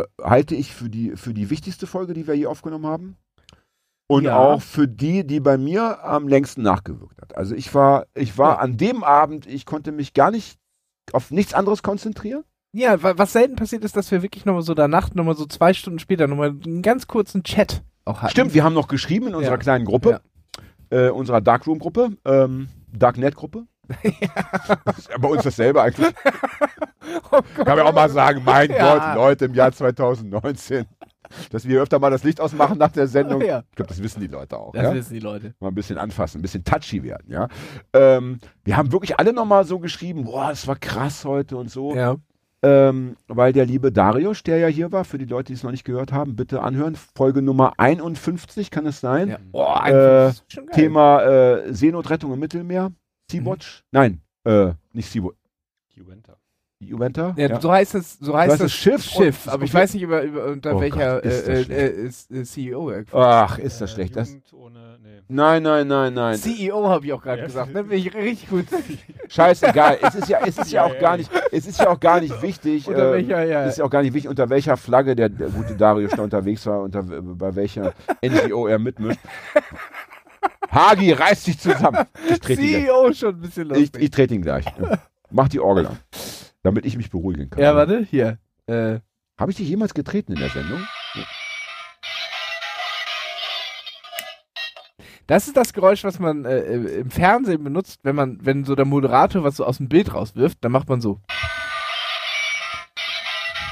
äh, 0.00 0.04
halte 0.22 0.54
ich 0.56 0.72
für 0.72 0.88
die, 0.88 1.12
für 1.16 1.34
die 1.34 1.50
wichtigste 1.50 1.86
Folge, 1.86 2.12
die 2.14 2.26
wir 2.26 2.34
je 2.34 2.46
aufgenommen 2.46 2.86
haben. 2.86 3.16
Und 4.08 4.24
Ja. 4.24 4.38
auch 4.38 4.62
für 4.62 4.86
die, 4.86 5.26
die 5.26 5.40
bei 5.40 5.58
mir 5.58 6.04
am 6.04 6.28
längsten 6.28 6.62
nachgewirkt 6.62 7.20
hat. 7.20 7.36
Also 7.36 7.54
ich 7.56 7.74
war, 7.74 8.06
ich 8.14 8.38
war 8.38 8.54
Ja. 8.54 8.58
an 8.60 8.76
dem 8.76 9.02
Abend, 9.02 9.46
ich 9.46 9.66
konnte 9.66 9.90
mich 9.90 10.14
gar 10.14 10.30
nicht 10.30 10.58
auf 11.12 11.30
nichts 11.30 11.54
anderes 11.54 11.82
konzentrieren. 11.82 12.44
Ja, 12.72 13.02
wa- 13.02 13.14
was 13.16 13.32
selten 13.32 13.56
passiert 13.56 13.84
ist, 13.84 13.96
dass 13.96 14.10
wir 14.12 14.22
wirklich 14.22 14.44
nochmal 14.44 14.62
so 14.62 14.74
danach, 14.74 15.12
nochmal 15.14 15.34
so 15.36 15.46
zwei 15.46 15.72
Stunden 15.72 15.98
später 15.98 16.26
nochmal 16.28 16.50
einen 16.50 16.82
ganz 16.82 17.06
kurzen 17.08 17.42
Chat 17.42 17.82
auch 18.04 18.22
hatten. 18.22 18.30
Stimmt, 18.30 18.54
wir 18.54 18.62
haben 18.64 18.74
noch 18.74 18.86
geschrieben 18.88 19.28
in 19.28 19.34
unserer 19.34 19.54
Ja. 19.54 19.58
kleinen 19.58 19.84
Gruppe, 19.84 20.20
äh, 20.90 21.08
unserer 21.08 21.40
Darkroom-Gruppe, 21.40 22.10
ähm, 22.24 22.68
Darknet-Gruppe. 22.92 23.66
ja 24.02 24.08
bei 25.20 25.28
uns 25.28 25.42
dasselbe 25.42 25.82
eigentlich. 25.82 26.14
Oh 27.30 27.40
Kann 27.64 27.78
man 27.78 27.86
auch 27.86 27.94
mal 27.94 28.10
sagen, 28.10 28.42
mein. 28.44 28.68
Gott, 28.68 29.14
Leute, 29.14 29.44
im 29.44 29.54
Jahr 29.54 29.70
2019. 29.70 30.86
Dass 31.50 31.66
wir 31.66 31.80
öfter 31.82 31.98
mal 31.98 32.10
das 32.10 32.24
Licht 32.24 32.40
ausmachen 32.40 32.78
nach 32.78 32.92
der 32.92 33.06
Sendung. 33.06 33.40
Ja. 33.46 33.62
Ich 33.70 33.76
glaube, 33.76 33.88
das 33.90 34.02
wissen 34.02 34.20
die 34.20 34.26
Leute 34.26 34.58
auch. 34.58 34.72
Das 34.72 34.82
ja? 34.82 34.94
wissen 34.94 35.14
die 35.14 35.20
Leute. 35.20 35.54
mal 35.60 35.68
ein 35.68 35.74
bisschen 35.74 35.98
anfassen, 35.98 36.38
ein 36.38 36.42
bisschen 36.42 36.64
touchy 36.64 37.02
werden, 37.04 37.30
ja. 37.30 37.48
Ähm, 37.92 38.38
wir 38.64 38.76
haben 38.76 38.90
wirklich 38.90 39.18
alle 39.20 39.32
nochmal 39.32 39.64
so 39.64 39.78
geschrieben, 39.78 40.24
boah, 40.24 40.48
das 40.48 40.66
war 40.66 40.74
krass 40.76 41.24
heute 41.24 41.56
und 41.56 41.70
so. 41.70 41.94
Ja. 41.94 42.16
Ähm, 42.62 43.16
weil 43.28 43.52
der 43.52 43.66
liebe 43.66 43.92
Darius, 43.92 44.42
der 44.42 44.58
ja 44.58 44.66
hier 44.66 44.90
war, 44.90 45.04
für 45.04 45.18
die 45.18 45.26
Leute, 45.26 45.48
die 45.48 45.52
es 45.52 45.62
noch 45.62 45.70
nicht 45.70 45.84
gehört 45.84 46.10
haben, 46.12 46.34
bitte 46.34 46.62
anhören. 46.62 46.96
Folge 47.14 47.42
Nummer 47.42 47.74
51, 47.76 48.70
kann 48.70 48.86
es 48.86 49.00
sein? 49.00 49.28
ja. 49.28 49.38
Boah, 49.52 49.86
Äh. 49.86 50.32
Thema 50.72 51.22
äh, 51.22 51.72
Seenotrettung 51.72 52.32
im 52.32 52.40
Mittelmeer. 52.40 52.90
Sea-Watch? 53.30 53.84
Nein, 53.92 54.22
äh, 54.44 54.72
nicht 54.92 55.08
Sea-Watch. 55.10 55.36
Juventa. 56.86 57.28
Juventa? 57.36 57.54
Ja, 57.54 57.60
So 57.60 57.72
heißt 57.72 57.94
es, 57.94 58.18
so 58.20 58.36
heißt 58.36 58.52
das 58.54 58.60
es 58.60 58.72
Schiff 58.74 59.02
Schiff 59.02 59.48
aber 59.48 59.64
ich 59.64 59.72
weiß 59.72 59.94
nicht 59.94 60.02
über, 60.02 60.22
über 60.22 60.44
unter 60.46 60.76
Oh 60.76 60.80
welcher 60.80 61.14
Gott, 61.16 61.24
ist 61.24 61.48
äh, 61.48 61.62
äh, 61.62 62.10
äh, 62.38 62.42
CEO. 62.44 62.90
er- 62.90 63.04
Ach, 63.12 63.58
ist 63.58 63.80
das 63.80 63.92
Äh, 63.92 63.94
schlecht. 63.94 64.14
Das, 64.16 64.36
ohne, 64.52 64.98
nee. 65.02 65.22
nein, 65.28 65.62
nein, 65.62 65.88
nein, 65.88 66.12
nein. 66.12 66.36
CEO 66.36 66.86
habe 66.88 67.06
ich 67.06 67.12
auch 67.14 67.22
gerade 67.22 67.40
Ja. 67.40 67.46
gesagt. 67.46 67.72
Ne? 67.72 67.82
Bin 67.84 67.98
ich 67.98 68.14
richtig 68.14 68.50
gut. 68.50 68.66
Scheißegal. 69.28 69.98
es 70.02 70.14
ist 70.16 70.28
ja, 70.28 70.40
es 70.46 70.58
ist 70.58 70.70
ja 70.70 70.82
Ja, 70.82 70.90
auch 70.90 70.94
ja, 70.94 71.00
gar 71.00 71.10
ja. 71.12 71.16
nicht, 71.16 71.30
es 71.50 71.66
ist 71.66 71.80
ja 71.80 71.88
auch 71.88 71.98
gar 71.98 72.20
nicht 72.20 72.42
wichtig. 72.42 72.86
Unter 72.88 73.08
äh, 73.08 73.12
welcher, 73.14 73.44
ja. 73.44 73.64
ist 73.64 73.78
ja 73.78 73.84
auch 73.84 73.90
gar 73.90 74.02
nicht 74.02 74.12
wichtig, 74.12 74.28
unter 74.28 74.50
welcher 74.50 74.76
Flagge 74.76 75.16
der, 75.16 75.30
der 75.30 75.48
gute 75.48 75.76
Darius 75.76 76.10
da 76.12 76.22
unterwegs 76.22 76.66
war, 76.66 76.82
unter, 76.82 77.02
bei 77.02 77.54
welcher 77.56 77.94
NGO 78.22 78.66
er 78.66 78.78
mitmischt. 78.78 79.20
Hagi, 80.70 81.12
reiß 81.12 81.44
dich 81.44 81.58
zusammen. 81.58 82.04
Ich 82.28 82.38
trete 82.40 82.60
ihn, 82.60 82.68
gleich. 82.68 82.84
CEO 82.86 83.12
schon 83.14 83.34
ein 83.36 83.40
bisschen 83.40 83.70
ich, 83.70 83.78
lustig. 83.78 84.02
ich 84.02 84.10
trete 84.10 84.34
ihn 84.34 84.42
gleich. 84.42 84.66
Mach 85.30 85.48
die 85.48 85.58
Orgel 85.60 85.86
an, 85.86 85.98
damit 86.66 86.84
ich 86.84 86.96
mich 86.96 87.10
beruhigen 87.10 87.48
kann. 87.48 87.62
ja, 87.62 87.76
warte, 87.76 88.04
hier. 88.10 88.38
Äh, 88.66 88.98
Habe 89.38 89.52
ich 89.52 89.56
dich 89.56 89.68
jemals 89.68 89.94
getreten 89.94 90.32
in 90.32 90.40
der 90.40 90.50
Sendung? 90.50 90.80
das 95.28 95.46
ist 95.46 95.56
das 95.56 95.72
Geräusch, 95.72 96.02
was 96.02 96.18
man 96.18 96.44
äh, 96.44 96.58
im 96.58 97.10
Fernsehen 97.10 97.62
benutzt, 97.62 98.00
wenn 98.02 98.16
man, 98.16 98.38
wenn 98.42 98.64
so 98.64 98.74
der 98.74 98.84
Moderator 98.84 99.44
was 99.44 99.56
so 99.56 99.64
aus 99.64 99.76
dem 99.76 99.88
Bild 99.88 100.12
rauswirft, 100.12 100.58
dann 100.60 100.72
macht 100.72 100.88
man 100.88 101.00
so. 101.00 101.20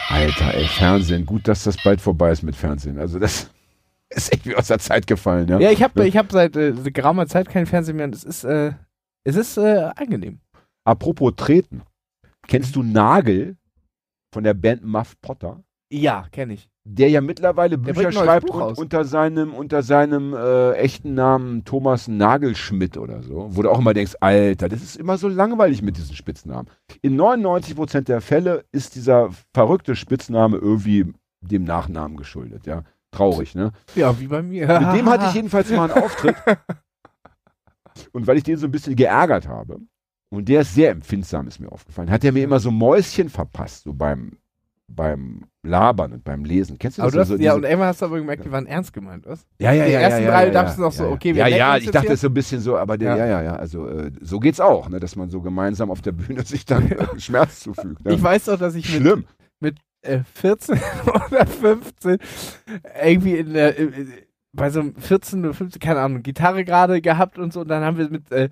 Alter, 0.09 0.55
ey, 0.55 0.67
Fernsehen. 0.67 1.27
Gut, 1.27 1.49
dass 1.49 1.65
das 1.65 1.77
bald 1.83 2.01
vorbei 2.01 2.31
ist 2.31 2.45
mit 2.45 2.55
Fernsehen. 2.55 2.99
Also 3.01 3.19
das 3.19 3.51
ist 4.09 4.33
echt 4.33 4.47
wie 4.47 4.55
aus 4.55 4.69
der 4.69 4.79
Zeit 4.79 5.09
gefallen, 5.09 5.49
ja. 5.49 5.59
Ja, 5.59 5.71
ich 5.73 5.83
habe 5.83 6.07
ich 6.07 6.17
hab 6.17 6.31
seit 6.31 6.57
äh, 6.57 6.73
geraumer 6.73 7.27
Zeit 7.27 7.49
kein 7.49 7.67
Fernsehen 7.67 7.97
mehr 7.97 8.07
und 8.07 8.15
es 8.15 8.23
ist, 8.23 8.45
äh, 8.45 8.73
es 9.25 9.35
ist 9.35 9.57
äh, 9.57 9.91
angenehm. 9.97 10.39
Apropos 10.85 11.33
treten. 11.37 11.83
Kennst 12.47 12.77
du 12.77 12.83
Nagel 12.83 13.57
von 14.33 14.45
der 14.45 14.55
Band 14.55 14.85
Muff 14.85 15.21
Potter? 15.21 15.63
Ja, 15.91 16.27
kenne 16.33 16.55
ich. 16.55 16.69
der 16.85 17.09
ja 17.09 17.21
mittlerweile 17.21 17.79
Bücher 17.79 18.11
schreibt 18.13 18.51
und 18.51 18.79
unter 18.79 19.05
seinem, 19.05 19.55
unter 19.55 19.83
seinem 19.83 20.35
äh, 20.35 20.73
echten 20.73 21.15
Namen 21.15 21.65
Thomas 21.65 22.09
Nagelschmidt 22.09 22.99
oder 22.99 23.23
so, 23.23 23.49
wo 23.51 23.63
du 23.63 23.71
auch 23.71 23.79
immer 23.79 23.95
denkst, 23.95 24.17
Alter, 24.21 24.69
das 24.69 24.83
ist 24.83 24.97
immer 24.97 25.17
so 25.17 25.29
langweilig 25.29 25.83
mit 25.83 25.97
diesen 25.97 26.15
Spitznamen. 26.17 26.69
In 27.01 27.19
99% 27.19 28.03
der 28.03 28.21
Fälle 28.21 28.65
ist 28.73 28.97
dieser 28.97 29.31
verrückte 29.55 29.97
Spitzname 29.97 30.57
irgendwie 30.59 31.13
dem 31.41 31.65
Nachnamen 31.65 32.17
geschuldet, 32.17 32.67
ja. 32.67 32.83
Traurig, 33.13 33.55
ne? 33.55 33.71
Ja, 33.95 34.19
wie 34.19 34.27
bei 34.27 34.43
mir. 34.43 34.67
Mit 34.67 34.99
dem 34.99 35.09
hatte 35.09 35.27
ich 35.29 35.35
jedenfalls 35.35 35.71
mal 35.71 35.91
einen 35.91 36.03
Auftritt. 36.03 36.35
Und 38.13 38.27
weil 38.27 38.37
ich 38.37 38.43
den 38.43 38.57
so 38.57 38.67
ein 38.67 38.73
bisschen 38.73 38.97
geärgert 38.97 39.47
habe, 39.47 39.79
und 40.37 40.49
der 40.49 40.63
ist 40.63 40.75
sehr 40.75 40.91
empfindsam, 40.91 41.47
ist 41.47 41.61
mir 41.61 41.71
aufgefallen, 41.71 42.11
hat 42.11 42.25
er 42.25 42.33
mir 42.33 42.45
immer 42.45 42.61
so 42.61 42.71
Mäuschen 42.71 43.29
verpasst, 43.29 43.85
so 43.85 43.93
beim, 43.93 44.33
beim 44.89 45.45
Labern 45.63 46.13
und 46.13 46.25
beim 46.25 46.45
Lesen. 46.45 46.79
Kennst 46.79 46.99
du 46.99 47.03
Aber 47.03 47.11
das? 47.11 47.29
du 47.29 47.35
hast, 47.35 47.39
so 47.39 47.45
ja, 47.45 47.55
und 47.55 47.65
einmal 47.65 47.89
hast 47.89 48.03
du 48.03 48.07
aber 48.07 48.19
gemerkt, 48.19 48.45
die 48.45 48.51
waren 48.53 48.67
ernst 48.67 48.93
gemeint, 48.93 49.27
was? 49.27 49.47
ja, 49.59 49.73
ja, 49.73 49.87
die 49.87 49.93
ja, 49.93 50.01
ersten 50.01 50.25
ja, 50.25 50.31
drei 50.31 50.47
ja, 50.47 50.53
dachtest 50.53 50.79
du 50.79 50.83
noch 50.83 50.93
so, 50.93 51.09
okay, 51.09 51.35
wir 51.35 51.49
Ja, 51.49 51.57
ja, 51.57 51.77
ich 51.77 51.85
jetzt 51.85 51.95
dachte 51.95 52.13
es 52.13 52.21
so 52.21 52.29
ein 52.29 52.35
bisschen 52.35 52.61
so, 52.61 52.77
aber 52.77 52.99
der, 52.99 53.17
Ja. 53.17 53.27
ja, 53.27 53.43
ja, 53.43 53.57
also 53.57 53.89
äh, 53.89 54.11
so 54.21 54.41
geht's 54.41 54.61
auch, 54.61 54.89
ne, 54.89 55.01
dass 55.01 55.17
man 55.17 55.31
so 55.31 55.41
gemeinsam 55.41 55.91
auf 55.91 56.03
der 56.03 56.13
Bühne 56.13 56.43
sich 56.45 56.65
dann 56.65 56.91
äh, 56.91 57.19
Schmerz 57.19 57.61
zufügt. 57.61 58.05
Ne? 58.05 58.15
Ich 58.15 58.23
weiß 58.23 58.45
doch, 58.47 58.59
dass 58.59 58.75
ich 58.75 58.93
mit, 58.93 59.03
Schlimm. 59.03 59.25
äh, 60.03 60.21
14 60.35 60.79
oder 61.31 61.47
15 61.47 62.19
irgendwie 63.03 63.37
in 63.37 63.55
der, 63.55 63.79
äh, 63.79 63.91
bei 64.55 64.71
so 64.71 64.81
einem 64.81 64.95
14 64.97 65.41
oder 65.45 65.55
15, 65.55 65.81
keine 65.81 66.01
Ahnung, 66.01 66.23
Gitarre 66.23 66.65
gerade 66.65 67.01
gehabt 67.01 67.39
und 67.39 67.53
so. 67.53 67.61
Und 67.63 67.69
dann 67.69 67.83
haben 67.83 67.99
wir 67.99 68.09
mit, 68.09 68.31
äh, 68.31 68.49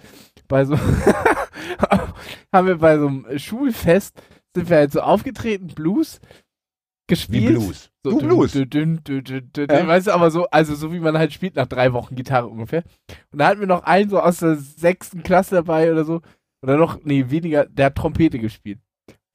bei 0.48 0.64
so, 0.64 0.74
haben 2.52 2.66
wir 2.66 2.78
bei 2.78 2.98
so 2.98 3.06
einem 3.06 3.38
Schulfest, 3.38 4.20
sind 4.54 4.68
wir 4.70 4.76
halt 4.78 4.92
so 4.92 5.00
aufgetreten, 5.00 5.68
Blues 5.68 6.20
Wie 6.22 7.06
gespielt. 7.08 7.48
Blues. 7.48 7.90
So, 8.04 8.18
du 8.18 8.26
Blues. 8.26 8.52
dün, 8.52 8.66
dün, 9.04 9.22
dün, 9.24 9.68
Äh? 9.68 9.86
Weißt 9.86 10.08
du, 10.08 10.12
aber 10.12 10.30
so, 10.30 10.46
also 10.50 10.74
so 10.74 10.92
wie 10.92 11.00
man 11.00 11.16
halt 11.16 11.32
spielt 11.32 11.56
nach 11.56 11.66
drei 11.68 11.92
Wochen 11.92 12.16
Gitarre 12.16 12.48
ungefähr. 12.48 12.82
Und 13.30 13.38
da 13.38 13.46
hatten 13.48 13.60
wir 13.60 13.66
noch 13.66 13.84
einen 13.84 14.10
so 14.10 14.20
aus 14.20 14.38
der 14.38 14.56
sechsten 14.56 15.22
Klasse 15.22 15.54
dabei 15.56 15.92
oder 15.92 16.04
so. 16.04 16.20
Oder 16.62 16.76
noch, 16.76 17.00
nee, 17.04 17.26
weniger, 17.28 17.66
der 17.66 17.86
hat 17.86 17.96
Trompete 17.96 18.38
gespielt. 18.38 18.80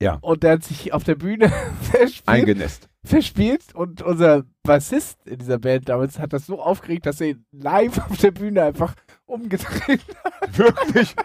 Ja. 0.02 0.20
Und 0.22 0.44
der 0.44 0.54
hat 0.54 0.64
sich 0.64 0.94
auf 0.94 1.04
der 1.04 1.16
Bühne 1.16 1.50
verspielt, 1.82 2.28
Eingenässt. 2.28 2.88
verspielt 3.04 3.74
und 3.74 4.02
unser 4.04 4.44
Bassist 4.64 5.26
in 5.26 5.40
dieser 5.40 5.58
Band 5.58 5.90
damals 5.90 6.20
hat 6.20 6.34
das 6.34 6.46
so 6.46 6.62
aufgeregt, 6.62 7.06
dass 7.08 7.20
er 7.20 7.30
ihn 7.30 7.46
live 7.52 7.98
auf 8.10 8.18
der 8.18 8.32
Bühne 8.32 8.64
einfach 8.64 8.94
umgedreht 9.26 10.02
hat. 10.24 10.58
Wirklich? 10.58 11.16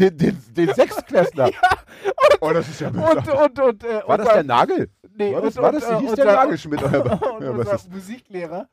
Den, 0.00 0.16
den, 0.16 0.42
den 0.56 0.74
Sechstklässler. 0.74 1.50
oh, 2.40 2.50
das 2.52 2.66
ist 2.70 2.80
ja 2.80 2.88
Und, 2.88 2.94
bescheuert. 2.94 3.58
und, 3.58 3.60
und, 3.60 3.84
äh, 3.84 4.02
War 4.06 4.16
das 4.16 4.28
der 4.28 4.44
Nagel? 4.44 4.90
Nee, 5.14 5.34
War 5.34 5.42
das, 5.42 5.56
und, 5.58 5.62
war 5.62 5.72
das 5.72 5.84
und, 5.84 5.98
hieß 6.00 6.14
der 6.14 6.24
Nagelschmidt? 6.24 6.82
Und 6.82 6.94
ja, 6.94 7.50
unser? 7.50 7.78
Musiklehrer, 7.90 8.66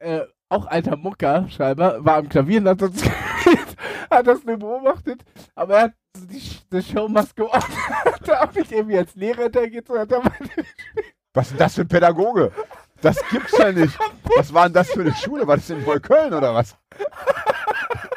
äh, 0.00 0.20
auch 0.50 0.66
alter 0.66 0.96
Mucker 0.98 1.46
scheinbar, 1.48 2.04
war 2.04 2.16
am 2.16 2.28
Klavier 2.28 2.60
und 2.60 2.68
hat 2.68 2.78
gespielt, 2.92 3.76
hat 4.10 4.26
das 4.26 4.44
nur 4.44 4.58
beobachtet, 4.58 5.24
aber 5.54 5.74
er 5.76 5.82
hat 5.84 5.92
die, 6.18 6.42
die 6.70 6.82
Show 6.82 7.08
must 7.08 7.34
go 7.36 7.44
on. 7.44 7.52
hat 8.04 8.28
er 8.28 8.42
auch 8.44 8.52
nicht 8.52 8.70
irgendwie 8.70 8.98
als 8.98 9.14
Lehrer 9.14 9.44
hintergeht, 9.44 9.86
sondern 9.86 10.24
hat 10.24 10.32
er 10.56 10.64
Was 11.32 11.46
ist 11.46 11.52
denn 11.52 11.58
das 11.58 11.74
für 11.74 11.80
ein 11.82 11.88
Pädagoge? 11.88 12.52
Das 13.00 13.16
gibt's 13.30 13.56
ja 13.56 13.72
nicht. 13.72 13.98
Was 14.36 14.52
war 14.52 14.64
denn 14.64 14.74
das 14.74 14.90
für 14.90 15.00
eine 15.00 15.14
Schule? 15.14 15.46
War 15.46 15.56
das 15.56 15.70
in 15.70 15.82
Neukölln 15.84 16.34
oder 16.34 16.54
was? 16.54 16.76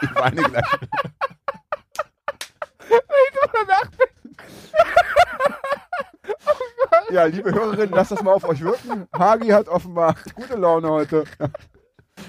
Ich 0.02 0.14
meine 0.14 0.42
gleich. 0.44 0.64
Drüber 2.90 3.66
nachdenken. 3.68 4.36
Ja, 7.12 7.24
liebe 7.26 7.52
Hörerinnen, 7.52 7.92
lasst 7.92 8.12
das 8.12 8.22
mal 8.22 8.34
auf 8.34 8.48
euch 8.48 8.62
wirken. 8.62 9.08
Hagi 9.18 9.48
hat 9.48 9.68
offenbar 9.68 10.16
gute 10.36 10.56
Laune 10.56 10.90
heute. 10.90 11.24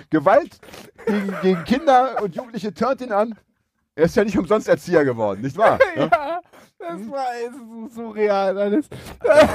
Gewalt 0.08 0.58
gegen, 1.06 1.36
gegen 1.42 1.64
Kinder 1.64 2.22
und 2.22 2.34
Jugendliche 2.34 2.72
turnt 2.72 3.00
ihn 3.02 3.12
an. 3.12 3.38
Er 3.94 4.04
ist 4.04 4.16
ja 4.16 4.24
nicht 4.24 4.38
umsonst 4.38 4.68
Erzieher 4.68 5.04
geworden, 5.04 5.42
nicht 5.42 5.56
wahr? 5.56 5.78
Ja? 5.96 6.30
Ja, 6.83 6.97
das 6.97 7.11
war 7.11 7.24
so 7.53 7.89
surreal 7.89 8.57
alles. 8.59 8.89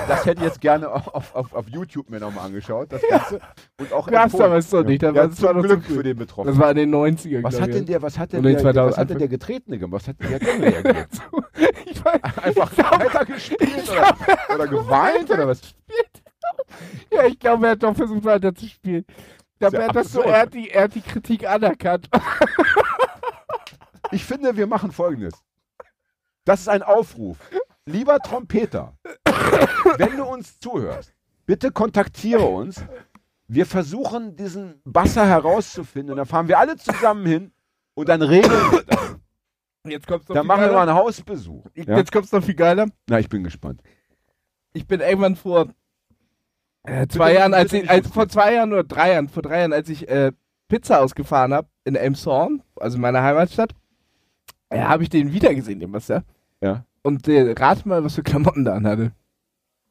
Das 0.08 0.26
hätte 0.26 0.42
ich 0.42 0.48
jetzt 0.48 0.62
gerne 0.62 0.90
auf, 0.92 1.34
auf, 1.36 1.54
auf 1.54 1.68
YouTube 1.70 2.10
mir 2.10 2.20
nochmal 2.20 2.46
angeschaut, 2.46 2.92
das 2.92 3.02
Ganze. 3.10 3.40
Und 3.80 3.92
auch 3.94 4.08
Gab's 4.08 4.40
aber 4.40 4.62
so 4.62 4.82
nicht, 4.82 5.02
das 5.02 5.16
Ja, 5.16 5.22
war- 5.24 5.28
das 5.30 5.42
war 5.42 5.50
zum 5.54 5.58
noch 5.62 5.64
Glück 5.68 5.84
für 5.86 6.04
den 6.04 6.18
Das 6.18 6.28
Betroffenen. 6.28 6.60
war 6.60 6.70
in 6.72 6.78
den 6.78 6.92
90ern. 6.94 7.44
Was 7.44 7.56
glaub 7.56 7.62
hat 7.64 7.70
ich. 7.70 7.76
denn 7.78 7.86
der, 7.88 8.02
was 8.02 8.20
hat 8.20 8.34
denn 8.34 8.44
der, 8.44 8.54
was 8.56 8.62
2000 8.62 8.98
hat 8.98 9.10
denn 9.10 9.18
der 9.20 9.28
Getretene 9.28 9.78
gemacht? 9.80 10.02
Was 10.04 10.08
hat 10.08 10.16
denn 10.22 10.30
der 10.30 10.40
denn 10.40 10.64
reagiert? 10.64 11.08
ich 11.86 12.06
weiß, 12.06 12.22
Einfach 12.44 12.78
weiter 12.78 13.26
gespielt 13.26 13.90
oder, 13.90 14.16
oder 14.56 14.68
geweint 14.68 15.32
oder 15.32 15.48
was? 15.48 15.62
ja, 17.12 17.26
ich 17.26 17.40
glaube, 17.40 17.66
er 17.66 17.72
hat 17.72 17.82
doch 17.84 17.96
versucht 17.96 18.24
weiter 18.24 18.54
zu 18.54 18.68
spielen. 18.68 19.06
Ich 19.54 19.60
glaube, 19.60 19.78
Ist 19.78 19.80
ja 19.80 19.80
er, 19.82 19.88
hat 19.90 19.96
das 19.96 20.12
so, 20.12 20.22
er, 20.22 20.42
hat 20.42 20.54
die, 20.54 20.70
er 20.70 20.84
hat 20.84 20.96
die 20.96 21.02
Kritik 21.02 21.48
anerkannt. 21.50 22.08
Ich 24.12 24.24
finde, 24.26 24.56
wir 24.56 24.68
machen 24.68 24.92
folgendes. 24.92 25.34
Das 26.46 26.62
ist 26.62 26.70
ein 26.70 26.84
Aufruf. 26.84 27.38
Lieber 27.86 28.20
Trompeter, 28.20 28.94
wenn 29.98 30.18
du 30.18 30.24
uns 30.26 30.60
zuhörst, 30.60 31.14
bitte 31.46 31.72
kontaktiere 31.72 32.46
uns. 32.46 32.84
Wir 33.48 33.66
versuchen, 33.68 34.36
diesen 34.36 34.82
Basser 34.86 35.28
herauszufinden. 35.28 36.16
Da 36.18 36.26
fahren 36.26 36.48
wir 36.48 36.58
alle 36.58 36.78
zusammen 36.78 37.26
hin 37.28 37.52
und 37.94 38.10
dann 38.10 38.22
regeln 38.24 38.72
wir 38.72 38.84
das. 38.84 39.16
Jetzt 39.88 40.08
kommt's 40.08 40.28
noch 40.28 40.34
Dann 40.36 40.44
viel 40.44 40.48
machen 40.48 40.62
wir 40.62 40.68
mal 40.68 40.74
geiler. 40.86 40.92
einen 40.94 40.98
Hausbesuch. 41.00 41.64
Ja? 41.76 41.98
Jetzt 41.98 42.12
kommt's 42.12 42.32
noch 42.32 42.44
viel 42.44 42.56
geiler. 42.56 42.88
Na, 43.08 43.20
ich 43.20 43.30
bin 43.30 43.44
gespannt. 43.44 43.82
Ich 44.74 44.88
bin 44.88 45.00
irgendwann 45.00 45.36
vor 45.36 45.68
äh, 46.84 47.06
zwei 47.08 47.28
Bitte- 47.30 47.40
Jahren, 47.40 47.54
als 47.54 47.64
bitte 47.66 47.76
ich, 47.78 47.82
nicht 47.84 47.92
als, 47.92 48.08
vor 48.08 48.28
zwei 48.28 48.54
Jahren 48.56 48.74
oder 48.74 48.84
drei 48.84 49.12
Jahren, 49.14 49.30
vor 49.30 49.44
drei 49.44 49.60
Jahren, 49.60 49.74
als 49.74 49.90
ich 49.90 50.08
äh, 50.10 50.32
Pizza 50.68 51.02
ausgefahren 51.02 51.54
habe 51.54 51.68
in 51.84 51.96
Elmshorn, 51.96 52.64
also 52.78 52.98
meiner 52.98 53.22
Heimatstadt, 53.22 53.74
äh, 54.70 54.80
habe 54.82 55.04
ich 55.04 55.10
den 55.10 55.32
wiedergesehen, 55.34 55.80
den 55.80 55.94
was 55.94 56.08
ja. 56.66 56.86
Und 57.04 57.28
äh, 57.28 57.54
rat 57.58 57.86
mal, 57.86 58.04
was 58.04 58.16
für 58.16 58.24
Klamotten 58.24 58.66
da 58.66 58.74
anhatte. 58.74 59.12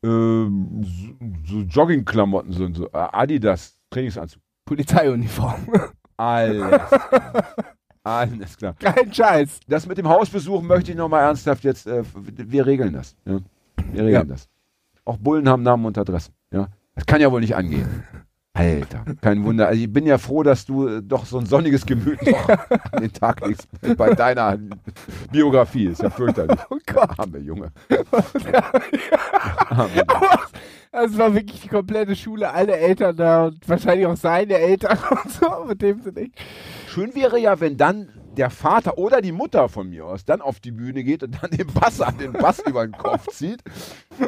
Ähm, 0.02 0.82
so, 0.82 1.14
so 1.46 1.60
Joggingklamotten, 1.62 2.52
so, 2.52 2.72
so 2.74 2.86
äh, 2.88 2.90
Adidas, 3.12 3.76
Trainingsanzug. 3.90 4.40
Polizeiuniform. 4.66 5.66
Alles. 6.16 6.80
Alles 8.02 8.56
klar. 8.56 8.74
Kein 8.78 9.12
Scheiß. 9.12 9.60
Das 9.66 9.86
mit 9.86 9.96
dem 9.98 10.08
Hausbesuch 10.08 10.62
möchte 10.62 10.90
ich 10.90 10.96
nochmal 10.96 11.22
ernsthaft 11.22 11.64
jetzt, 11.64 11.86
äh, 11.86 12.02
wir 12.14 12.66
regeln 12.66 12.92
das. 12.92 13.16
Ja? 13.24 13.38
Wir 13.92 14.04
regeln 14.04 14.12
Ja. 14.12 14.24
das. 14.24 14.48
Auch 15.04 15.16
Bullen 15.18 15.48
haben 15.48 15.62
Namen 15.62 15.84
und 15.86 15.96
Adressen. 15.98 16.34
Ja? 16.50 16.68
Das 16.94 17.06
kann 17.06 17.20
ja 17.20 17.30
wohl 17.32 17.40
nicht 17.40 17.56
angehen. 17.56 18.04
Alter, 18.56 19.04
kein 19.20 19.44
Wunder. 19.44 19.66
Also 19.66 19.82
ich 19.82 19.92
bin 19.92 20.06
ja 20.06 20.16
froh, 20.16 20.44
dass 20.44 20.64
du 20.64 20.86
äh, 20.86 21.02
doch 21.02 21.26
so 21.26 21.38
ein 21.38 21.46
sonniges 21.46 21.84
Gemüt 21.84 22.24
noch 22.24 22.48
an 22.48 23.02
den 23.02 23.12
Tag 23.12 23.44
legst 23.44 23.68
bei 23.96 24.14
deiner 24.14 24.56
Biografie. 25.32 25.86
Ist 25.86 26.02
ja 26.02 26.10
fürchterlich. 26.10 26.60
Oh 26.70 26.78
Gott. 26.86 27.18
Arme 27.18 27.38
Junge. 27.38 27.72
Arme 29.68 29.88
Junge. 29.92 30.38
Es 30.92 31.18
war 31.18 31.34
wirklich 31.34 31.62
die 31.62 31.68
komplette 31.68 32.14
Schule, 32.14 32.48
alle 32.52 32.76
Eltern 32.76 33.16
da 33.16 33.46
und 33.46 33.68
wahrscheinlich 33.68 34.06
auch 34.06 34.16
seine 34.16 34.54
Eltern 34.54 34.96
und 35.10 35.32
so, 35.32 35.64
mit 35.64 35.82
dem 35.82 36.00
sind 36.00 36.16
echt. 36.16 36.34
Schön 36.86 37.12
wäre 37.16 37.40
ja, 37.40 37.58
wenn 37.58 37.76
dann 37.76 38.08
der 38.36 38.50
Vater 38.50 38.98
oder 38.98 39.20
die 39.20 39.32
Mutter 39.32 39.68
von 39.68 39.88
mir 39.88 40.06
aus 40.06 40.24
dann 40.24 40.40
auf 40.40 40.60
die 40.60 40.72
Bühne 40.72 41.04
geht 41.04 41.22
und 41.22 41.42
dann 41.42 41.50
den 41.50 41.66
Bass 41.66 42.00
an 42.00 42.18
den 42.18 42.32
Bass 42.32 42.60
über 42.60 42.86
den 42.86 42.92
Kopf 42.92 43.28
zieht 43.28 43.62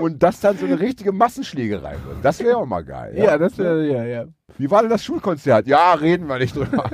und 0.01 0.23
das 0.23 0.41
dann 0.41 0.59
so 0.59 0.67
eine 0.67 0.79
richtige 0.79 1.13
Massenschlägerei 1.13 1.97
wird. 2.05 2.25
Das 2.25 2.41
wäre 2.41 2.57
auch 2.57 2.67
mal 2.67 2.85
geil. 2.85 3.17
Ja, 3.17 3.39
das 3.39 3.59
wäre, 3.59 3.87
ja, 3.87 4.05
ja. 4.05 4.25
Wie 4.59 4.71
war 4.71 4.83
denn 4.83 4.91
das 4.91 5.05
Schulkonzert? 5.05 5.67
Ja, 5.67 5.95
reden 5.95 6.29
wir 6.29 6.39
nicht 6.39 6.57
drüber. 6.57 6.91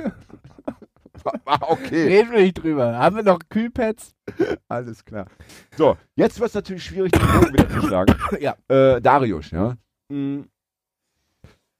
War 1.45 1.59
okay, 1.69 2.07
Reden 2.07 2.31
wir 2.31 2.41
nicht 2.41 2.61
drüber. 2.61 2.97
Haben 2.97 3.17
wir 3.17 3.23
noch 3.23 3.39
Kühlpads? 3.49 4.13
alles 4.67 5.03
klar. 5.05 5.27
So, 5.77 5.97
jetzt 6.15 6.39
wird 6.39 6.49
es 6.49 6.55
natürlich 6.55 6.83
schwierig, 6.83 7.11
den 7.11 7.21
Bogen 7.21 7.53
wieder 7.53 7.69
zu 7.69 7.81
schlagen. 7.81 8.15
Ja. 8.39 8.55
Äh, 8.67 9.01
Darius, 9.01 9.51
ja. 9.51 9.75
Mm. 10.09 10.41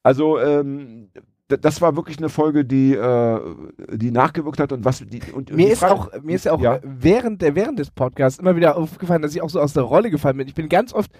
Also, 0.03 0.39
ähm, 0.39 1.09
das 1.57 1.81
war 1.81 1.95
wirklich 1.95 2.17
eine 2.17 2.29
Folge, 2.29 2.65
die, 2.65 2.93
äh, 2.93 3.39
die 3.93 4.11
nachgewirkt 4.11 4.59
hat 4.59 4.71
und 4.71 4.85
was 4.85 4.99
die 4.99 5.21
und 5.33 5.51
Mir 5.51 5.67
die 5.67 5.71
ist 5.73 5.79
Frage- 5.79 5.93
auch, 5.93 6.09
mir 6.21 6.35
ist 6.35 6.45
ja 6.45 6.51
auch 6.53 6.61
Ja. 6.61 6.79
während 6.83 7.41
der 7.41 7.55
während 7.55 7.79
des 7.79 7.91
Podcasts 7.91 8.39
immer 8.39 8.55
wieder 8.55 8.77
aufgefallen, 8.77 9.21
dass 9.21 9.35
ich 9.35 9.41
auch 9.41 9.49
so 9.49 9.59
aus 9.59 9.73
der 9.73 9.83
Rolle 9.83 10.09
gefallen 10.11 10.37
bin. 10.37 10.47
Ich 10.47 10.55
bin 10.55 10.69
ganz 10.69 10.93
oft 10.93 11.11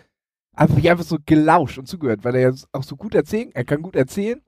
ich 0.77 0.91
einfach 0.91 1.03
so 1.03 1.17
gelauscht 1.25 1.79
und 1.79 1.88
zugehört, 1.88 2.23
weil 2.23 2.36
er 2.36 2.49
ja 2.51 2.55
auch 2.73 2.84
so 2.84 2.95
gut 2.95 3.15
erzählen, 3.15 3.49
er 3.53 3.63
kann 3.63 3.81
gut 3.81 3.95
erzählen. 3.95 4.39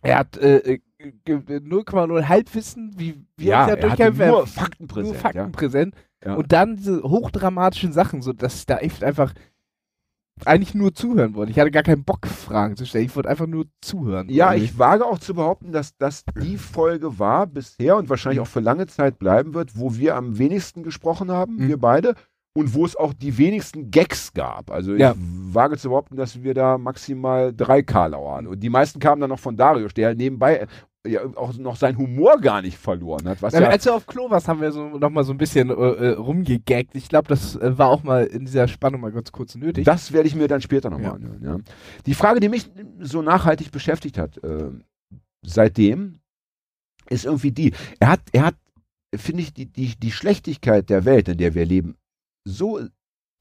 Er 0.00 0.18
hat 0.18 0.36
äh, 0.36 0.58
äh, 0.58 0.78
ge- 1.24 1.58
0,0 1.60 2.28
Halbwissen, 2.28 2.92
wie 2.96 3.24
wir 3.36 3.46
ja, 3.50 3.68
ja 3.68 3.74
er 3.74 3.76
durchkämpfen. 3.76 4.28
nur 4.28 4.46
Fakten 4.46 4.86
präsent. 4.86 5.12
nur 5.12 5.20
Fakten 5.20 5.52
präsent. 5.52 5.94
Ja. 6.24 6.34
Und 6.34 6.52
dann 6.52 6.76
diese 6.76 7.02
hochdramatischen 7.02 7.92
Sachen, 7.92 8.22
so 8.22 8.32
dass 8.32 8.66
da 8.66 8.78
echt 8.78 9.02
einfach 9.02 9.32
eigentlich 10.44 10.74
nur 10.74 10.92
zuhören 10.94 11.34
wollte. 11.34 11.52
Ich 11.52 11.58
hatte 11.58 11.70
gar 11.70 11.82
keinen 11.82 12.04
Bock, 12.04 12.26
Fragen 12.26 12.76
zu 12.76 12.84
stellen. 12.86 13.04
Ich 13.04 13.14
wollte 13.16 13.28
einfach 13.28 13.46
nur 13.46 13.66
zuhören. 13.80 14.28
Ja, 14.28 14.54
ich 14.54 14.78
wage 14.78 15.04
auch 15.06 15.18
zu 15.18 15.34
behaupten, 15.34 15.72
dass 15.72 15.96
das 15.96 16.24
die 16.42 16.56
Folge 16.56 17.18
war 17.18 17.46
bisher 17.46 17.96
und 17.96 18.08
wahrscheinlich 18.08 18.40
auch 18.40 18.46
für 18.46 18.60
lange 18.60 18.86
Zeit 18.86 19.18
bleiben 19.18 19.54
wird, 19.54 19.78
wo 19.78 19.94
wir 19.96 20.16
am 20.16 20.38
wenigsten 20.38 20.82
gesprochen 20.82 21.30
haben, 21.30 21.56
Mhm. 21.56 21.68
wir 21.68 21.76
beide, 21.78 22.14
und 22.54 22.74
wo 22.74 22.84
es 22.84 22.96
auch 22.96 23.14
die 23.14 23.38
wenigsten 23.38 23.90
Gags 23.90 24.32
gab. 24.34 24.70
Also 24.70 24.94
Ja. 24.94 25.12
ich 25.12 25.54
wage 25.54 25.78
zu 25.78 25.88
behaupten, 25.90 26.16
dass 26.16 26.42
wir 26.42 26.54
da 26.54 26.76
maximal 26.76 27.52
drei 27.54 27.82
Karlauer 27.82 28.36
hatten. 28.36 28.46
Und 28.48 28.60
die 28.60 28.68
meisten 28.68 28.98
kamen 29.00 29.20
dann 29.20 29.30
noch 29.30 29.38
von 29.38 29.56
Darius, 29.56 29.94
der 29.94 30.14
nebenbei 30.14 30.56
äh, 30.56 30.66
ja 31.06 31.24
auch 31.36 31.52
noch 31.54 31.76
seinen 31.76 31.98
Humor 31.98 32.40
gar 32.40 32.62
nicht 32.62 32.78
verloren 32.78 33.28
hat. 33.28 33.42
Was 33.42 33.52
Na, 33.54 33.62
ja, 33.62 33.68
Als 33.68 33.84
du 33.84 33.90
auf 33.92 34.06
Klo 34.06 34.30
warst, 34.30 34.46
haben 34.48 34.60
wir 34.60 34.70
so 34.70 34.98
nochmal 34.98 35.24
so 35.24 35.32
ein 35.32 35.38
bisschen 35.38 35.70
äh, 35.70 35.72
äh, 35.72 36.08
rumgegaggt. 36.10 36.94
Ich 36.94 37.08
glaube, 37.08 37.28
das 37.28 37.56
äh, 37.56 37.76
war 37.76 37.88
auch 37.88 38.02
mal 38.04 38.24
in 38.24 38.44
dieser 38.44 38.68
Spannung 38.68 39.00
mal 39.00 39.10
ganz 39.12 39.32
kurz 39.32 39.54
nötig. 39.56 39.84
das 39.84 40.12
werde 40.12 40.28
ich 40.28 40.34
mir 40.34 40.46
dann 40.48 40.60
später 40.60 40.90
nochmal 40.90 41.06
Ja. 41.08 41.14
anhören. 41.14 41.42
Ja. 41.44 41.58
Die 42.06 42.14
Frage, 42.14 42.40
die 42.40 42.48
mich 42.48 42.70
so 43.00 43.20
nachhaltig 43.22 43.72
beschäftigt 43.72 44.16
hat, 44.18 44.38
äh, 44.44 44.70
seitdem, 45.44 46.20
ist 47.10 47.24
irgendwie 47.24 47.50
die. 47.50 47.72
Er 47.98 48.08
hat, 48.10 48.20
er 48.32 48.46
hat, 48.46 48.54
finde 49.14 49.42
ich, 49.42 49.52
die, 49.52 49.66
die, 49.66 49.96
die 49.98 50.12
Schlechtigkeit 50.12 50.88
der 50.88 51.04
Welt, 51.04 51.28
in 51.28 51.36
der 51.36 51.54
wir 51.54 51.64
leben, 51.66 51.96
so 52.44 52.80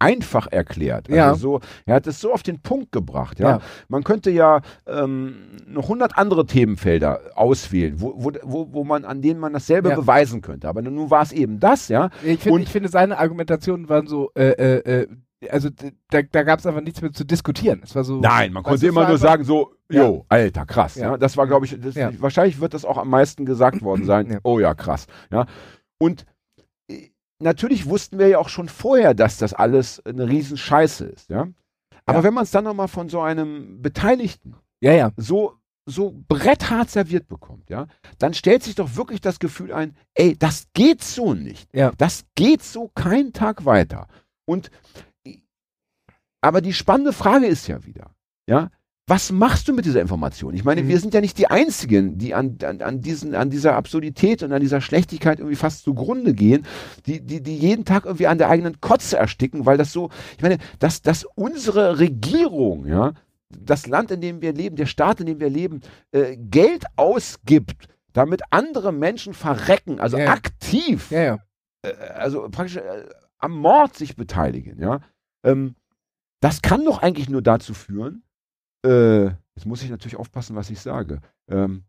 einfach 0.02 0.48
erklärt. 0.52 1.08
Also 1.10 1.16
Ja. 1.16 1.36
so, 1.36 1.60
er 1.86 1.96
hat 1.96 2.08
es 2.08 2.20
so 2.20 2.34
auf 2.34 2.44
den 2.44 2.60
Punkt 2.62 2.92
gebracht. 2.92 3.40
Ja. 3.40 3.50
Ja. 3.50 3.60
Man 3.88 4.04
könnte 4.04 4.32
ja 4.32 4.62
ähm, 4.88 5.36
noch 5.68 5.88
hundert 5.88 6.18
andere 6.18 6.46
Themenfelder 6.46 7.20
auswählen, 7.36 8.02
wo, 8.02 8.14
wo, 8.18 8.32
wo, 8.44 8.74
wo 8.74 8.84
man, 8.84 9.06
an 9.06 9.22
denen 9.22 9.40
man 9.40 9.54
dasselbe 9.54 9.90
Ja. 9.90 9.96
beweisen 9.96 10.42
könnte. 10.42 10.68
Aber 10.68 10.82
nun 10.82 11.10
war 11.12 11.22
es 11.22 11.32
eben 11.32 11.60
das, 11.60 11.88
ja. 11.88 12.10
ich, 12.24 12.40
find, 12.40 12.56
und- 12.56 12.62
ich 12.64 12.70
finde, 12.70 12.90
seine 12.90 13.18
Argumentationen 13.20 13.88
waren 13.90 14.08
so, 14.08 14.32
äh, 14.36 14.50
äh, 14.52 15.02
äh, 15.04 15.08
also 15.50 15.70
da, 16.12 16.22
da 16.22 16.44
gab 16.44 16.60
es 16.60 16.68
einfach 16.68 16.82
nichts 16.82 17.02
mehr 17.02 17.12
zu 17.12 17.24
diskutieren. 17.26 17.82
Es 17.84 17.96
war 17.96 18.04
so. 18.04 18.20
Nein, 18.20 18.54
man 18.54 18.64
weißt 18.64 18.70
konnte 18.74 18.88
immer 18.88 19.08
nur 19.08 19.18
sagen 19.18 19.44
so, 19.44 19.74
jo, 19.90 20.24
alter, 20.30 20.66
krass. 20.68 20.96
Ja. 20.96 21.18
Das 21.18 21.36
war, 21.36 21.48
glaube 21.48 21.66
ich, 21.66 21.76
das, 21.80 21.96
wahrscheinlich 22.22 22.60
wird 22.62 22.74
das 22.76 22.86
auch 22.86 22.98
am 22.98 23.10
meisten 23.10 23.46
gesagt 23.46 23.82
worden 23.82 24.06
sein. 24.06 24.40
Oh 24.44 24.60
ja, 24.60 24.74
krass. 24.76 25.08
Ja. 25.32 25.46
Und 25.98 26.26
natürlich 27.42 27.88
wussten 27.88 28.20
wir 28.20 28.28
ja 28.28 28.38
auch 28.40 28.50
schon 28.50 28.70
vorher, 28.70 29.14
dass 29.14 29.38
das 29.38 29.54
alles 29.54 30.06
eine 30.06 30.28
riesen 30.30 30.58
Scheiße 30.58 31.06
ist. 31.06 31.30
Ja. 31.30 31.48
Aber 32.06 32.20
Ja. 32.20 32.24
wenn 32.24 32.34
man 32.34 32.44
es 32.44 32.52
dann 32.52 32.64
nochmal 32.64 32.88
von 32.88 33.10
so 33.10 33.22
einem 33.22 33.82
Beteiligten 33.82 34.56
Ja, 34.82 34.94
ja. 34.94 35.12
so 35.18 35.58
so 35.88 36.14
bretthart 36.28 36.92
serviert 36.92 37.28
bekommt, 37.28 37.70
ja, 37.72 37.88
dann 38.20 38.36
stellt 38.36 38.62
sich 38.62 38.76
doch 38.76 38.96
wirklich 38.96 39.20
das 39.20 39.40
Gefühl 39.40 39.74
ein, 39.74 39.96
ey, 40.14 40.38
das 40.38 40.68
geht 40.74 41.04
so 41.04 41.34
nicht. 41.34 41.68
Ja. 41.74 41.92
Das 41.98 42.24
geht 42.36 42.62
so 42.64 42.90
keinen 42.90 43.34
Tag 43.34 43.66
weiter. 43.66 44.08
Und 44.46 44.70
aber 46.42 46.62
die 46.62 46.74
spannende 46.74 47.14
Frage 47.14 47.48
ist 47.48 47.68
ja 47.68 47.84
wieder, 47.86 48.12
ja, 48.48 48.70
was 49.12 49.30
machst 49.30 49.68
du 49.68 49.74
mit 49.74 49.84
dieser 49.84 50.00
Information? 50.00 50.54
Ich 50.54 50.64
meine, 50.64 50.84
Mhm. 50.84 50.88
wir 50.88 50.98
sind 51.02 51.14
ja 51.14 51.20
nicht 51.20 51.38
die 51.38 51.48
Einzigen, 51.48 52.18
die 52.18 52.34
an, 52.34 52.58
an, 52.64 52.82
an, 52.82 53.02
diesen, 53.02 53.36
an 53.36 53.50
dieser 53.50 53.76
Absurdität 53.76 54.42
und 54.42 54.54
an 54.54 54.62
dieser 54.62 54.80
Schlechtigkeit 54.80 55.40
irgendwie 55.40 55.58
fast 55.58 55.84
zugrunde 55.84 56.34
gehen, 56.34 56.66
die, 57.06 57.20
die, 57.20 57.44
die 57.44 57.58
jeden 57.58 57.84
Tag 57.84 58.06
irgendwie 58.06 58.28
an 58.28 58.38
der 58.38 58.50
eigenen 58.50 58.80
Kotze 58.80 59.18
ersticken, 59.18 59.66
weil 59.66 59.78
das 59.78 59.92
so, 59.92 60.12
ich 60.38 60.42
meine, 60.42 60.60
dass, 60.80 61.02
dass 61.02 61.26
unsere 61.36 62.00
Regierung, 62.00 62.86
ja, 62.88 63.12
das 63.50 63.86
Land, 63.86 64.12
in 64.12 64.22
dem 64.22 64.42
wir 64.42 64.54
leben, 64.54 64.78
der 64.78 64.86
Staat, 64.86 65.20
in 65.20 65.26
dem 65.26 65.42
wir 65.42 65.50
leben, 65.50 65.82
äh, 66.14 66.38
Geld 66.38 66.86
ausgibt, 66.96 67.90
damit 68.14 68.44
andere 68.50 68.94
Menschen 68.94 69.34
verrecken, 69.34 70.00
also 70.00 70.18
ja. 70.18 70.30
aktiv, 70.30 71.12
ja. 71.12 71.40
äh, 71.82 71.94
also 72.16 72.48
praktisch 72.50 72.78
äh, 72.78 73.10
am 73.40 73.58
Mord 73.60 73.94
sich 73.98 74.16
beteiligen, 74.16 74.80
ja. 74.80 75.02
Ähm, 75.44 75.76
das 76.40 76.62
kann 76.62 76.86
doch 76.86 77.02
eigentlich 77.02 77.30
nur 77.30 77.42
dazu 77.42 77.74
führen, 77.74 78.24
äh, 78.86 79.26
jetzt 79.26 79.66
muss 79.66 79.84
ich 79.84 79.90
natürlich 79.90 80.18
aufpassen, 80.18 80.56
was 80.56 80.70
ich 80.70 80.80
sage, 80.80 81.22
ähm, 81.50 81.84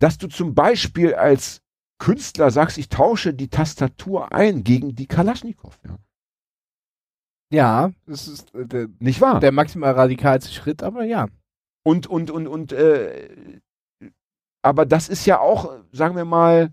dass 0.00 0.18
du 0.18 0.28
zum 0.28 0.54
Beispiel 0.54 1.14
als 1.14 1.60
Künstler 1.98 2.50
sagst, 2.50 2.78
ich 2.78 2.88
tausche 2.88 3.32
die 3.34 3.48
Tastatur 3.48 4.32
ein 4.32 4.64
gegen 4.64 4.94
die 4.94 5.06
Kalaschnikow, 5.06 5.78
ja. 5.86 5.98
Ja, 7.52 7.92
das 8.06 8.26
ist 8.26 8.54
äh, 8.54 8.66
der, 8.66 8.88
Nicht 8.98 9.20
wahr? 9.20 9.38
der 9.40 9.52
maximal 9.52 9.92
radikalste 9.92 10.52
Schritt, 10.52 10.82
aber 10.82 11.04
ja. 11.04 11.28
Und, 11.86 12.06
und, 12.06 12.30
und, 12.30 12.46
und, 12.48 12.72
äh, 12.72 13.60
aber 14.62 14.86
das 14.86 15.08
ist 15.08 15.26
ja 15.26 15.38
auch, 15.40 15.78
sagen 15.92 16.16
wir 16.16 16.24
mal, 16.24 16.72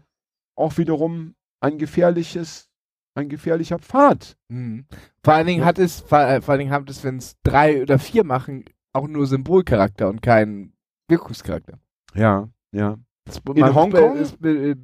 auch 0.58 0.78
wiederum 0.78 1.36
ein 1.62 1.78
gefährliches, 1.78 2.70
ein 3.16 3.28
gefährlicher 3.30 3.78
Pfad. 3.80 4.38
Mhm. 4.48 4.86
Vor 5.24 5.34
allen 5.34 5.48
Dingen 5.48 5.60
Ja. 5.62 5.66
hat 5.66 5.78
es, 5.80 6.00
vor, 6.00 6.20
äh, 6.22 6.42
vor 6.42 6.54
allen 6.54 6.60
Dingen 6.60 6.72
hat 6.72 6.90
es, 6.90 7.04
wenn 7.04 7.18
es 7.18 7.36
drei 7.44 7.82
oder 7.82 8.00
vier 8.00 8.24
machen, 8.24 8.66
auch 8.94 9.08
nur 9.08 9.26
Symbolcharakter 9.28 10.10
und 10.10 10.22
keinen 10.22 10.74
Wirkungscharakter. 11.08 11.80
Ja, 12.14 12.50
ja. 12.72 12.98
Das, 13.26 13.42
In 13.54 13.76
Hongkong? 13.76 14.18
Es, 14.18 14.34
äh, 14.42 14.76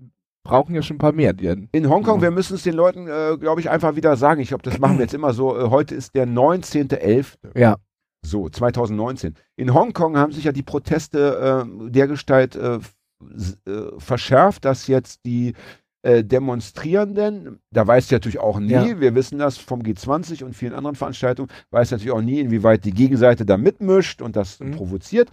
brauchen 0.44 0.76
ja 0.76 0.82
schon 0.82 0.96
ein 0.96 1.00
paar 1.00 1.12
mehr. 1.12 1.34
Die 1.34 1.46
dann, 1.46 1.68
In 1.72 1.90
Hongkong, 1.90 2.18
Ja. 2.18 2.22
wir 2.24 2.32
müssen 2.32 2.56
es 2.56 2.64
den 2.64 2.76
Leuten, 2.76 3.08
äh, 3.08 3.38
glaube 3.38 3.60
ich, 3.62 3.70
einfach 3.70 3.96
wieder 3.96 4.16
sagen. 4.16 4.40
Ich 4.42 4.50
glaube, 4.50 4.64
das 4.64 4.80
machen 4.80 4.98
wir 4.98 5.04
jetzt 5.04 5.14
immer 5.14 5.34
so. 5.34 5.58
Äh, 5.58 5.70
heute 5.70 5.96
ist 5.96 6.16
der 6.16 6.26
19.11. 6.28 7.38
ja. 7.56 7.78
So, 8.26 8.50
2019. 8.50 9.36
In 9.56 9.74
Hongkong 9.74 10.18
haben 10.18 10.32
sich 10.32 10.44
ja 10.44 10.52
die 10.52 10.64
Proteste 10.64 11.66
äh, 11.66 11.90
dergestalt 11.92 12.56
äh, 12.56 12.80
äh, 13.66 14.00
verschärft, 14.00 14.66
dass 14.66 14.88
jetzt 14.88 15.24
die 15.26 15.54
äh, 16.08 16.24
Demonstrierenden, 16.24 17.60
da 17.72 17.86
weiß 17.86 18.10
natürlich 18.12 18.40
auch 18.40 18.60
nie, 18.60 18.72
Ja. 18.72 19.00
wir 19.00 19.14
wissen 19.16 19.40
das 19.40 19.58
vom 19.58 19.82
G20 19.82 20.44
und 20.44 20.54
vielen 20.56 20.74
anderen 20.74 20.96
Veranstaltungen, 20.96 21.50
weiß 21.72 21.92
natürlich 21.92 22.12
auch 22.14 22.22
nie, 22.22 22.40
inwieweit 22.40 22.86
die 22.86 22.92
Gegenseite 22.94 23.46
da 23.46 23.58
mitmischt 23.58 24.22
und 24.22 24.36
das 24.36 24.60
Mhm. 24.60 24.72
provoziert. 24.72 25.30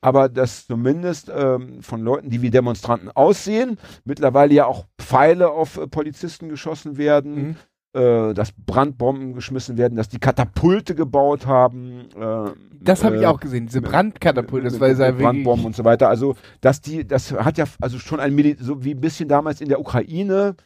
Aber 0.00 0.28
dass 0.28 0.66
zumindest 0.66 1.30
ähm, 1.34 1.82
von 1.82 2.00
Leuten, 2.00 2.30
die 2.30 2.42
wie 2.42 2.50
Demonstranten 2.50 3.10
aussehen, 3.10 3.78
mittlerweile 4.04 4.54
ja 4.54 4.66
auch 4.66 4.86
Pfeile 4.98 5.50
auf 5.50 5.76
äh, 5.78 5.86
Polizisten 5.86 6.48
geschossen 6.48 6.96
werden 6.96 7.34
Mhm. 7.34 7.56
Äh, 7.94 8.34
dass 8.34 8.52
Brandbomben 8.52 9.34
geschmissen 9.34 9.76
werden, 9.78 9.96
dass 9.96 10.08
die 10.08 10.18
Katapulte 10.18 10.94
gebaut 10.94 11.46
haben. 11.46 12.08
Äh, 12.16 12.50
Das 12.80 13.04
habe 13.04 13.16
ich 13.16 13.22
äh, 13.22 13.26
auch 13.26 13.40
gesehen, 13.40 13.66
diese 13.66 13.80
mit- 13.80 13.90
Brandkatapult, 13.90 14.64
das 14.66 14.80
war 14.80 14.94
sehr 14.94 15.12
Brandbomben 15.12 15.64
und 15.66 15.76
so 15.76 15.84
weiter. 15.84 16.08
Also, 16.08 16.34
dass 16.60 16.80
die, 16.80 17.06
das 17.06 17.32
hat 17.32 17.56
ja 17.58 17.64
also 17.80 17.98
schon 17.98 18.20
ein 18.20 18.34
Mili 18.34 18.56
so 18.58 18.82
wie 18.84 18.94
ein 18.94 19.00
bisschen 19.00 19.28
damals 19.28 19.60
in 19.60 19.68
der 19.68 19.80
Ukraine, 19.80 20.56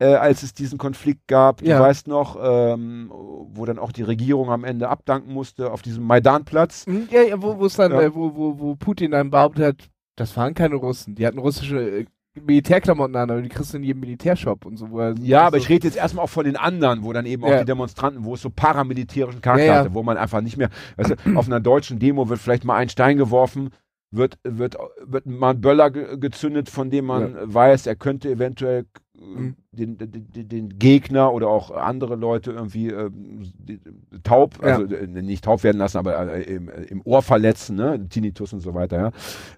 äh, 0.00 0.06
als 0.14 0.42
es 0.42 0.54
diesen 0.54 0.78
Konflikt 0.78 1.26
gab, 1.28 1.60
Ja. 1.60 1.76
du 1.78 1.84
weißt 1.84 2.08
noch, 2.08 2.38
ähm, 2.40 3.10
wo 3.10 3.64
dann 3.66 3.78
auch 3.78 3.92
die 3.92 4.02
Regierung 4.04 4.48
am 4.50 4.64
Ende 4.64 4.88
abdanken 4.88 5.32
musste 5.34 5.70
auf 5.72 5.82
diesem 5.82 6.04
Maidanplatz. 6.04 6.86
Mhm, 6.86 7.08
Ja, 7.10 7.22
ja, 7.22 7.42
wo, 7.42 7.66
dann, 7.68 7.92
Ja. 7.92 8.00
äh, 8.02 8.14
wo, 8.14 8.34
wo, 8.34 8.58
wo 8.58 8.76
Putin 8.76 9.10
dann 9.10 9.30
behauptet 9.30 9.64
hat, 9.64 9.90
das 10.16 10.36
waren 10.36 10.54
keine 10.54 10.76
Russen, 10.76 11.14
die 11.16 11.26
hatten 11.26 11.38
russische 11.38 12.06
Militärklamotten 12.46 13.16
an, 13.16 13.30
aber 13.30 13.42
die 13.42 13.48
kriegst 13.48 13.72
du 13.72 13.76
in 13.78 13.82
jedem 13.84 14.00
Militärshop 14.00 14.64
und 14.66 14.76
so. 14.76 14.98
Er, 14.98 15.14
Ja, 15.20 15.42
aber 15.46 15.58
so, 15.58 15.64
ich 15.64 15.68
rede 15.68 15.86
jetzt 15.86 15.96
erstmal 15.96 16.24
auch 16.24 16.30
von 16.30 16.44
den 16.44 16.56
anderen, 16.56 17.02
wo 17.02 17.12
dann 17.12 17.26
eben 17.26 17.44
auch 17.44 17.50
Ja. 17.50 17.58
die 17.60 17.64
Demonstranten, 17.64 18.24
wo 18.24 18.34
es 18.34 18.42
so 18.42 18.50
paramilitärischen 18.50 19.40
Charakter 19.40 19.64
Ja, 19.64 19.72
ja. 19.74 19.78
hatte, 19.80 19.94
wo 19.94 20.02
man 20.02 20.16
einfach 20.16 20.40
nicht 20.40 20.56
mehr, 20.56 20.70
weißt 20.96 21.10
du, 21.24 21.36
auf 21.36 21.46
einer 21.46 21.60
deutschen 21.60 21.98
Demo 21.98 22.28
wird 22.28 22.40
vielleicht 22.40 22.64
mal 22.64 22.76
ein 22.76 22.88
Stein 22.88 23.16
geworfen, 23.16 23.70
wird, 24.10 24.38
wird, 24.44 24.76
wird 25.04 25.26
mal 25.26 25.50
ein 25.50 25.60
Böller 25.60 25.90
ge 25.90 26.16
gezündet, 26.18 26.70
von 26.70 26.88
dem 26.90 27.04
man 27.06 27.36
weiß, 27.42 27.86
er 27.86 27.96
könnte 27.96 28.30
eventuell 28.30 28.86
Mhm. 29.20 29.56
Den, 29.86 29.98
den, 29.98 30.48
den- 30.48 30.78
Gegner 30.78 31.32
oder 31.32 31.48
auch 31.48 31.70
andere 31.70 32.16
Leute 32.16 32.52
irgendwie 32.52 32.88
äh, 32.88 33.10
taub, 34.22 34.58
Ja. 34.62 34.76
also 34.76 34.94
äh, 34.94 35.06
nicht 35.06 35.44
taub 35.44 35.62
werden 35.64 35.78
lassen, 35.78 35.98
aber 35.98 36.32
äh, 36.34 36.42
im, 36.42 36.68
äh, 36.68 36.82
im 36.84 37.00
Ohr 37.04 37.22
verletzen, 37.22 37.76
ne? 37.76 38.08
Tinnitus 38.08 38.52
und 38.52 38.60
so 38.60 38.74
weiter, 38.74 38.96
ja. 38.96 39.10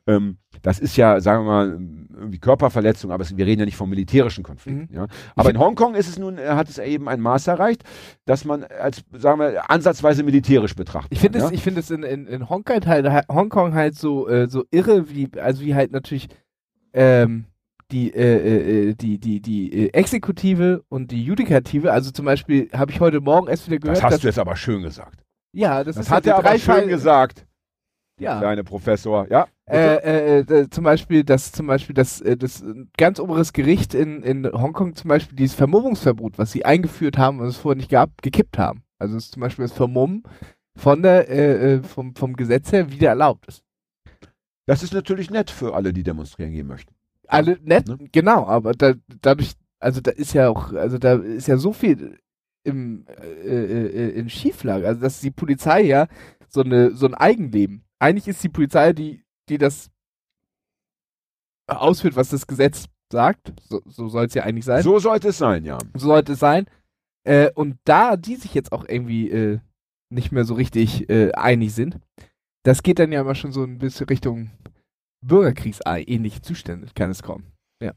Ähm, 0.06 0.38
das 0.62 0.78
ist 0.78 0.96
ja, 0.96 1.20
sagen 1.20 1.44
wir 1.44 1.50
mal, 1.50 1.68
irgendwie 1.70 2.38
Körperverletzung, 2.38 3.10
aber 3.12 3.22
es, 3.22 3.36
wir 3.36 3.46
reden 3.46 3.60
ja 3.60 3.64
nicht 3.66 3.76
vom 3.76 3.88
militärischen 3.88 4.44
Konflikt. 4.44 4.90
Mhm. 4.90 4.96
Ja? 4.96 5.06
Aber 5.36 5.50
in 5.50 5.58
Hongkong 5.58 5.94
ist 5.94 6.08
es 6.08 6.18
nun, 6.18 6.38
äh, 6.38 6.48
hat 6.48 6.68
es 6.68 6.78
eben 6.78 7.08
ein 7.08 7.20
Maß 7.20 7.46
erreicht, 7.46 7.84
dass 8.26 8.44
man 8.44 8.64
als, 8.64 9.02
sagen 9.12 9.40
wir, 9.40 9.70
ansatzweise 9.70 10.22
militärisch 10.22 10.74
betrachtet. 10.74 11.12
Ich 11.12 11.20
finde 11.20 11.38
ja? 11.38 11.46
es, 11.46 11.52
ich 11.52 11.62
finde 11.62 11.80
es 11.80 11.90
in, 11.90 12.02
in, 12.02 12.26
in 12.26 12.48
Hongkong 12.48 12.84
halt, 12.86 13.06
Hongkong 13.28 13.74
halt 13.74 13.94
so, 13.94 14.28
äh, 14.28 14.48
so 14.48 14.64
irre, 14.70 15.08
wie, 15.10 15.28
also 15.40 15.62
wie 15.62 15.74
halt 15.74 15.92
natürlich 15.92 16.28
ähm, 16.92 17.44
die, 17.92 18.12
äh, 18.14 18.90
äh, 18.90 18.94
die, 18.94 19.18
die, 19.18 19.40
die 19.40 19.72
äh, 19.86 19.88
Exekutive 19.92 20.84
und 20.88 21.10
die 21.10 21.22
Judikative, 21.24 21.92
also 21.92 22.10
zum 22.10 22.24
Beispiel 22.24 22.70
habe 22.72 22.92
ich 22.92 23.00
heute 23.00 23.20
Morgen 23.20 23.48
erst 23.48 23.66
wieder 23.66 23.78
gehört, 23.78 23.98
das 23.98 24.04
hast 24.04 24.12
dass, 24.14 24.20
du 24.22 24.26
jetzt 24.28 24.38
aber 24.38 24.56
schön 24.56 24.82
gesagt. 24.82 25.22
ja, 25.52 25.84
das, 25.84 25.96
Das 25.96 26.06
ist 26.06 26.10
hat 26.12 26.26
ja 26.26 26.34
er 26.34 26.38
aber 26.38 26.58
schön 26.58 26.88
gesagt, 26.88 27.46
Ja. 28.18 28.38
kleine 28.38 28.64
Professor. 28.64 29.26
Ja? 29.30 29.46
Äh, 29.68 29.96
äh, 29.96 30.38
äh, 30.40 30.70
zum 30.70 30.84
Beispiel, 30.84 31.24
dass 31.24 31.52
zum 31.52 31.66
Beispiel 31.66 31.94
das, 31.94 32.20
äh, 32.20 32.36
das 32.36 32.60
äh, 32.62 32.74
ganz 32.96 33.20
oberes 33.20 33.52
Gericht 33.52 33.94
in, 33.94 34.22
in 34.22 34.44
Hongkong 34.50 34.94
zum 34.96 35.08
Beispiel 35.08 35.36
dieses 35.36 35.54
Vermummungsverbot, 35.56 36.38
was 36.38 36.50
sie 36.52 36.64
eingeführt 36.64 37.18
haben 37.18 37.40
und 37.40 37.46
es 37.46 37.56
vorher 37.56 37.76
nicht 37.76 37.90
gab, 37.90 38.20
gekippt 38.22 38.58
haben. 38.58 38.82
Also 38.98 39.16
es 39.16 39.24
ist 39.26 39.32
zum 39.32 39.40
Beispiel 39.40 39.64
das 39.64 39.72
Vermummen 39.72 40.24
von 40.76 41.02
der, 41.02 41.28
äh, 41.28 41.74
äh, 41.74 41.82
vom, 41.82 42.14
vom 42.14 42.34
Gesetz 42.34 42.72
her 42.72 42.90
wieder 42.90 43.08
erlaubt 43.10 43.46
ist. 43.46 43.62
das 44.66 44.82
ist 44.82 44.92
natürlich 44.92 45.30
nett 45.30 45.50
für 45.50 45.74
alle, 45.74 45.92
die 45.92 46.02
demonstrieren 46.02 46.52
gehen 46.52 46.66
möchten. 46.66 46.94
Alle 47.30 47.58
nett, 47.62 47.88
Ne? 47.88 47.98
genau, 48.12 48.46
aber 48.46 48.72
da, 48.72 48.94
dadurch, 49.20 49.52
also 49.78 50.00
da 50.00 50.10
ist 50.10 50.32
ja 50.34 50.48
auch, 50.48 50.72
also 50.72 50.98
da 50.98 51.14
ist 51.14 51.48
ja 51.48 51.56
so 51.56 51.72
viel 51.72 52.18
im, 52.64 53.06
äh, 53.06 53.64
äh, 53.64 53.86
äh, 53.86 54.10
in 54.10 54.28
Schieflage, 54.28 54.86
also 54.86 55.00
dass 55.00 55.20
die 55.20 55.30
Polizei 55.30 55.82
ja 55.82 56.08
so 56.48 56.62
eine, 56.62 56.94
so 56.94 57.06
ein 57.06 57.14
Eigenleben. 57.14 57.84
Eigentlich 57.98 58.28
ist 58.28 58.42
die 58.42 58.48
Polizei, 58.48 58.92
die, 58.92 59.24
die 59.48 59.58
das 59.58 59.90
ausführt, 61.66 62.16
was 62.16 62.30
das 62.30 62.46
Gesetz 62.46 62.86
sagt. 63.12 63.52
So, 63.62 63.80
so 63.86 64.08
soll 64.08 64.26
es 64.26 64.34
ja 64.34 64.42
eigentlich 64.44 64.64
sein. 64.64 64.82
So 64.82 64.98
sollte 64.98 65.28
es 65.28 65.38
sein, 65.38 65.64
ja. 65.64 65.78
So 65.94 66.08
sollte 66.08 66.32
es 66.32 66.40
sein. 66.40 66.66
Äh, 67.24 67.50
und 67.54 67.78
da 67.84 68.16
die 68.16 68.36
sich 68.36 68.54
jetzt 68.54 68.72
auch 68.72 68.84
irgendwie 68.88 69.30
äh, 69.30 69.60
nicht 70.10 70.32
mehr 70.32 70.44
so 70.44 70.54
richtig 70.54 71.08
äh, 71.10 71.32
einig 71.32 71.74
sind, 71.74 71.98
das 72.64 72.82
geht 72.82 72.98
dann 72.98 73.12
ja 73.12 73.20
immer 73.20 73.34
schon 73.34 73.52
so 73.52 73.62
ein 73.62 73.78
bisschen 73.78 74.08
Richtung 74.08 74.50
Bürgerkriegsähnliche 75.22 76.42
Zustände, 76.42 76.88
kann 76.94 77.10
es 77.10 77.22
kommen. 77.22 77.46
Äh, 77.80 77.92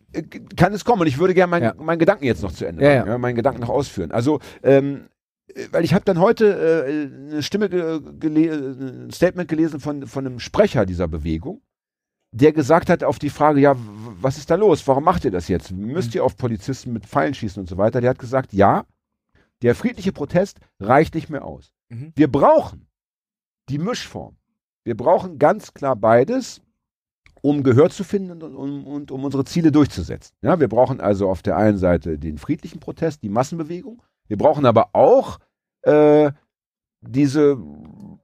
Kann 0.56 0.74
es 0.74 0.86
kommen 0.86 1.02
und 1.02 1.08
ich 1.08 1.18
würde 1.18 1.34
gerne 1.34 1.52
meinen 1.52 1.64
Ja. 1.64 1.74
meinen 1.78 2.00
Gedanken 2.00 2.24
jetzt 2.24 2.42
noch 2.42 2.54
zu 2.54 2.66
Ende 2.66 2.84
Ja, 2.86 3.06
ja. 3.06 3.18
meinen 3.18 3.36
Gedanken 3.36 3.60
noch 3.62 3.70
ausführen. 3.70 4.12
Also, 4.12 4.40
ähm, 4.64 5.10
äh, 5.54 5.66
weil 5.72 5.84
ich 5.84 5.94
habe 5.94 6.06
dann 6.06 6.20
heute 6.20 6.46
äh, 6.88 7.32
eine 7.32 7.44
Stimme, 7.44 7.66
äh, 7.66 7.98
ein 7.98 9.12
Statement 9.12 9.50
gelesen 9.50 9.82
von, 9.82 10.08
von 10.08 10.26
einem 10.26 10.40
Sprecher 10.40 10.86
dieser 10.86 11.10
Bewegung, 11.10 11.62
der 12.32 12.54
gesagt 12.54 12.90
hat 12.90 13.04
auf 13.04 13.20
die 13.20 13.30
Frage, 13.30 13.60
ja, 13.60 13.76
was 14.22 14.38
ist 14.38 14.50
da 14.50 14.56
los? 14.56 14.88
Warum 14.88 15.04
macht 15.04 15.26
ihr 15.26 15.32
das 15.32 15.50
jetzt? 15.50 15.72
Müsst 15.72 16.12
Mhm. 16.12 16.16
ihr 16.16 16.24
auf 16.24 16.38
Polizisten 16.38 16.94
mit 16.94 17.06
Pfeilen 17.06 17.34
schießen 17.34 17.60
und 17.60 17.68
so 17.68 17.78
weiter? 17.78 18.00
Der 18.00 18.12
hat 18.12 18.20
gesagt, 18.20 18.54
ja, 18.54 18.86
der 19.62 19.76
friedliche 19.76 20.14
Protest 20.14 20.60
reicht 20.80 21.14
nicht 21.14 21.30
mehr 21.30 21.44
aus. 21.44 21.74
Mhm. 21.90 22.14
Wir 22.16 22.32
brauchen 22.32 22.88
die 23.70 23.80
Mischform. 23.80 24.38
Wir 24.86 24.96
brauchen 24.96 25.40
ganz 25.40 25.74
klar 25.74 25.96
beides, 25.98 26.62
um 27.44 27.62
Gehör 27.62 27.90
zu 27.90 28.06
finden 28.06 28.42
und 28.42 28.56
um, 28.56 28.88
und 28.88 29.12
um 29.12 29.26
unsere 29.26 29.44
Ziele 29.44 29.72
durchzusetzen. 29.72 30.34
Ja, 30.42 30.62
wir 30.62 30.70
brauchen 30.70 31.02
also 31.02 31.30
auf 31.30 31.42
der 31.42 31.58
einen 31.58 31.78
Seite 31.78 32.18
den 32.18 32.38
friedlichen 32.38 32.80
Protest, 32.80 33.22
die 33.22 33.30
Massenbewegung. 33.30 34.02
Wir 34.30 34.38
brauchen 34.38 34.66
aber 34.66 34.90
auch 34.94 35.40
äh, 35.82 36.32
diese, 37.02 37.58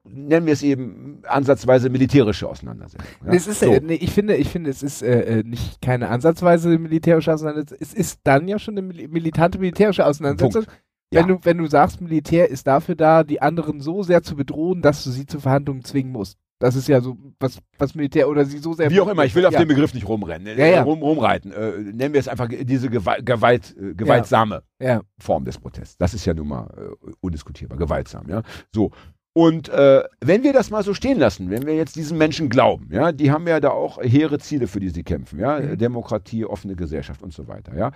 nennen 0.04 0.46
wir 0.46 0.54
es 0.54 0.62
eben, 0.62 1.20
ansatzweise 1.26 1.90
militärische 1.90 2.48
Auseinandersetzung. 2.48 3.06
Ja? 3.26 3.32
Es 3.34 3.46
ist, 3.46 3.60
so. 3.60 3.70
äh, 3.70 3.80
nee, 3.84 3.96
ich 3.96 4.10
finde, 4.10 4.36
ich 4.36 4.48
finde, 4.48 4.70
es 4.70 4.82
ist 4.82 5.02
äh, 5.02 5.40
äh, 5.40 5.42
nicht 5.42 5.82
keine 5.82 6.08
ansatzweise 6.08 6.78
militärische 6.78 7.34
Auseinandersetzung. 7.34 7.76
Es 7.78 7.92
ist 7.92 8.20
dann 8.24 8.48
ja 8.48 8.58
schon 8.58 8.78
eine 8.78 8.86
mil 8.86 9.06
militante 9.08 9.58
militärische 9.58 10.06
Auseinandersetzung. 10.06 10.64
Ja. 11.12 11.20
Wenn, 11.20 11.28
du, 11.28 11.38
wenn 11.42 11.58
du 11.58 11.66
sagst, 11.66 12.00
Militär 12.00 12.48
ist 12.48 12.66
dafür 12.66 12.94
da, 12.94 13.22
die 13.22 13.42
anderen 13.42 13.80
so 13.80 14.02
sehr 14.02 14.22
zu 14.22 14.34
bedrohen, 14.34 14.80
dass 14.80 15.04
du 15.04 15.10
sie 15.10 15.26
zu 15.26 15.40
Verhandlungen 15.40 15.84
zwingen 15.84 16.12
musst. 16.12 16.38
Das 16.60 16.76
ist 16.76 16.88
ja 16.88 17.00
so, 17.00 17.16
was, 17.40 17.58
was 17.78 17.94
Militär 17.94 18.28
oder 18.28 18.44
sie 18.44 18.58
so 18.58 18.74
sehr. 18.74 18.90
Wie 18.90 19.00
auch 19.00 19.08
immer, 19.08 19.24
ich 19.24 19.34
will 19.34 19.46
auf 19.46 19.54
ja. 19.54 19.60
den 19.60 19.68
Begriff 19.68 19.94
nicht 19.94 20.06
rumrennen, 20.06 20.58
Ja, 20.58 20.66
ja. 20.66 20.82
Rum, 20.82 21.02
rumreiten. 21.02 21.52
Äh, 21.52 21.78
nennen 21.78 22.12
wir 22.12 22.20
es 22.20 22.28
einfach 22.28 22.48
diese 22.50 22.90
Gewalt, 22.90 23.24
Gewalt, 23.24 23.74
äh, 23.80 23.94
gewaltsame 23.94 24.62
Ja. 24.78 25.00
Form 25.18 25.46
des 25.46 25.58
Protests. 25.58 25.96
Das 25.96 26.12
ist 26.12 26.26
ja 26.26 26.34
nun 26.34 26.48
mal 26.48 26.66
äh, 26.76 27.12
undiskutierbar, 27.20 27.78
gewaltsam, 27.78 28.28
ja. 28.28 28.42
So. 28.74 28.90
Und 29.32 29.70
äh, 29.70 30.02
wenn 30.20 30.42
wir 30.42 30.52
das 30.52 30.70
mal 30.70 30.82
so 30.82 30.92
stehen 30.92 31.18
lassen, 31.18 31.48
wenn 31.48 31.64
wir 31.64 31.74
jetzt 31.74 31.96
diesen 31.96 32.18
Menschen 32.18 32.50
glauben, 32.50 32.88
ja, 32.92 33.10
die 33.12 33.30
haben 33.30 33.46
ja 33.46 33.58
da 33.60 33.70
auch 33.70 33.98
hehre 34.02 34.38
Ziele, 34.38 34.66
für 34.66 34.80
die 34.80 34.90
sie 34.90 35.02
kämpfen, 35.02 35.38
ja, 35.38 35.58
Mhm. 35.60 35.78
Demokratie, 35.78 36.44
offene 36.44 36.76
Gesellschaft 36.76 37.22
und 37.22 37.32
so 37.32 37.48
weiter, 37.48 37.74
ja. 37.74 37.92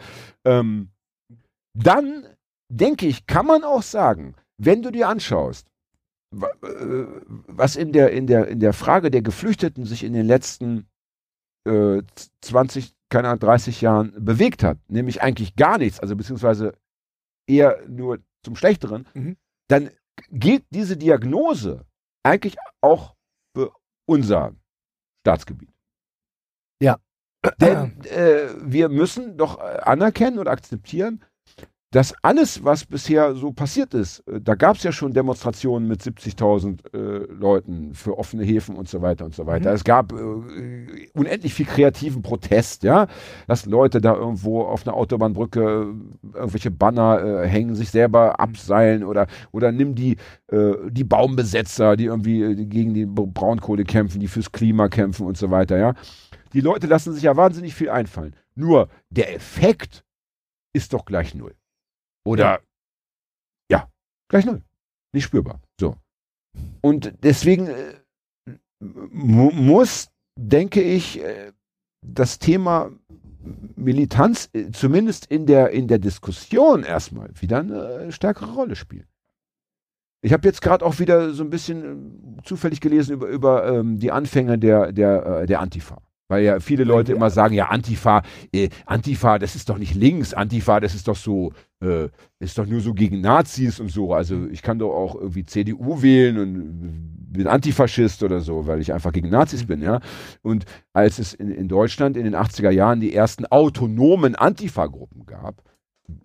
Ähm, 0.47 0.89
dann 1.77 2.25
denke 2.71 3.07
ich, 3.07 3.27
kann 3.27 3.45
man 3.47 3.63
auch 3.63 3.83
sagen, 3.83 4.37
wenn 4.57 4.81
du 4.81 4.91
dir 4.91 5.09
anschaust, 5.09 5.67
was 6.41 7.77
in 7.77 7.93
der, 7.93 8.13
in 8.13 8.27
der, 8.27 8.49
in 8.49 8.61
der 8.61 8.73
Frage 8.73 9.11
der 9.11 9.23
Geflüchteten 9.23 9.85
sich 9.87 10.05
in 10.05 10.13
den 10.13 10.27
letzten 10.27 10.89
äh, 11.67 12.03
20, 12.43 12.95
keine 13.09 13.29
Ahnung, 13.29 13.41
30 13.41 13.81
Jahren 13.81 14.13
bewegt 14.25 14.63
hat, 14.63 14.79
nämlich 14.89 15.23
eigentlich 15.23 15.57
gar 15.57 15.79
nichts, 15.79 16.01
also 16.01 16.17
beziehungsweise 16.17 16.75
eher 17.47 17.83
nur 17.89 18.19
zum 18.43 18.57
Schlechteren, 18.57 19.07
Mhm. 19.15 19.37
dann 19.69 19.91
gilt 20.31 20.65
diese 20.71 20.97
Diagnose 20.97 21.85
eigentlich 22.23 22.57
auch 22.81 23.15
für 23.57 23.73
unser 24.07 24.55
Staatsgebiet. 25.21 25.71
Ja. 26.81 26.99
Denn 27.61 28.01
äh, 28.05 28.49
wir 28.61 28.89
müssen 28.89 29.37
doch 29.37 29.59
äh, 29.59 29.81
anerkennen 29.83 30.39
und 30.39 30.49
akzeptieren, 30.49 31.23
das 31.95 32.13
alles, 32.23 32.65
was 32.65 32.85
bisher 32.85 33.37
so 33.37 33.53
passiert 33.53 33.95
ist, 33.95 34.27
äh, 34.27 34.41
da 34.41 34.57
gab 34.57 34.77
es 34.77 34.83
ja 34.83 34.91
schon 34.91 35.13
Demonstrationen 35.13 35.87
mit 35.87 36.03
70.000 36.03 36.93
äh, 36.93 37.33
Leuten 37.33 37.95
für 37.95 38.19
offene 38.19 38.43
Häfen 38.43 38.75
und 38.75 38.89
so 38.89 39.01
weiter 39.01 39.25
und 39.25 39.33
so 39.33 39.47
weiter. 39.47 39.71
Mhm. 39.71 39.77
Es 39.77 39.85
gab 39.85 40.13
äh, 40.13 41.11
unendlich 41.15 41.55
viel 41.55 41.67
kreativen 41.67 42.23
Protest, 42.23 42.83
ja, 42.83 43.07
dass 43.47 43.67
Leute 43.67 44.01
da 44.01 44.15
irgendwo 44.15 44.63
auf 44.63 44.85
einer 44.85 44.97
Autobahnbrücke 44.97 45.61
äh, 45.61 46.37
irgendwelche 46.37 46.73
Banner 46.73 47.23
äh, 47.45 47.47
hängen, 47.47 47.77
sich 47.77 47.91
selber 47.91 48.41
abseilen 48.41 49.05
oder 49.05 49.29
oder 49.53 49.71
nimm 49.71 49.95
die 49.95 50.17
äh, 50.49 50.73
die 50.91 51.05
Baumbesetzer, 51.05 51.97
die 51.97 52.07
irgendwie 52.07 52.67
gegen 52.67 52.95
die 52.95 53.07
Br- 53.07 53.29
Braunkohle 53.29 53.85
kämpfen, 53.85 54.19
die 54.19 54.29
fürs 54.29 54.51
Klima 54.51 54.89
kämpfen 54.89 55.27
und 55.27 55.37
so 55.37 55.53
weiter, 55.53 55.79
ja. 55.79 55.95
Die 56.55 56.61
Leute 56.61 56.89
lassen 56.89 57.13
sich 57.13 57.23
ja 57.23 57.37
wahnsinnig 57.37 57.73
viel 57.75 57.91
einfallen. 57.91 58.35
Nur 58.57 58.89
der 59.11 59.33
Effekt 59.33 60.05
ist 60.73 60.93
doch 60.93 61.05
gleich 61.05 61.37
null. 61.37 61.55
Oder 62.25 62.61
ja, 63.71 63.89
gleich 64.29 64.45
null. 64.47 64.63
Nicht 65.13 65.25
spürbar. 65.25 65.61
So. 65.79 65.97
Und 66.81 67.15
deswegen 67.23 67.67
äh, 67.69 67.95
mu- 68.81 69.51
muss, 69.53 70.09
denke 70.39 70.83
ich, 70.83 71.21
äh, 71.23 71.53
das 72.03 72.39
Thema 72.39 72.91
Militanz 73.77 74.49
äh, 74.53 74.71
zumindest 74.71 75.27
in 75.27 75.47
der, 75.47 75.71
in 75.71 75.87
der 75.89 75.99
Diskussion 75.99 76.83
erstmal 76.83 77.31
wieder 77.41 77.59
eine 77.59 78.13
stärkere 78.13 78.53
Rolle 78.55 78.77
spielen. 78.77 79.07
Ich 80.23 80.33
habe 80.33 80.49
jetzt 80.49 80.63
gerade 80.63 80.85
auch 80.85 80.99
wieder 80.99 81.35
so 81.35 81.45
ein 81.45 81.51
bisschen 81.51 82.39
äh, 82.39 82.43
zufällig 82.43 82.81
gelesen 82.81 83.13
über, 83.13 83.29
über 83.29 83.67
ähm, 83.67 83.99
die 83.99 84.11
Anfänge 84.11 84.59
der, 84.59 84.93
der, 84.93 85.27
äh, 85.27 85.47
der 85.47 85.61
Antifa. 85.61 86.01
Weil 86.29 86.45
ja 86.45 86.61
viele 86.61 86.85
Leute 86.85 87.13
immer 87.13 87.29
sagen, 87.29 87.55
ja, 87.55 87.69
Antifa, 87.69 88.23
äh, 88.53 88.71
Antifa, 88.87 89.39
das 89.39 89.57
ist 89.57 89.69
doch 89.69 89.77
nicht 89.77 89.95
links, 89.95 90.33
Antifa, 90.33 90.81
das 90.81 90.95
ist 90.95 91.07
doch 91.07 91.17
so, 91.17 91.53
äh, 91.83 92.09
ist 92.39 92.57
doch 92.57 92.67
nur 92.67 92.81
so 92.81 92.95
gegen 92.95 93.21
Nazis 93.21 93.79
und 93.79 93.91
so. 93.91 94.15
Also 94.15 94.47
ich 94.47 94.63
kann 94.63 94.79
doch 94.79 94.95
auch 94.95 95.15
irgendwie 95.17 95.45
CDU 95.45 96.01
wählen 96.01 96.39
und 96.39 97.15
bin 97.35 97.47
Antifaschist 97.47 98.23
oder 98.23 98.41
so, 98.41 98.67
weil 98.67 98.81
ich 98.81 98.93
einfach 98.93 99.13
gegen 99.13 99.29
Nazis 99.29 99.67
bin, 99.67 99.83
ja. 99.83 100.01
Und 100.43 100.65
als 100.95 101.19
es 101.19 101.35
in, 101.35 101.51
in 101.51 101.69
Deutschland 101.69 102.17
in 102.17 102.25
den 102.25 102.35
80er 102.35 102.71
Jahren 102.71 103.01
die 103.01 103.15
ersten 103.15 103.45
autonomen 103.47 104.35
Antifa-Gruppen 104.35 105.27
gab, 105.27 105.63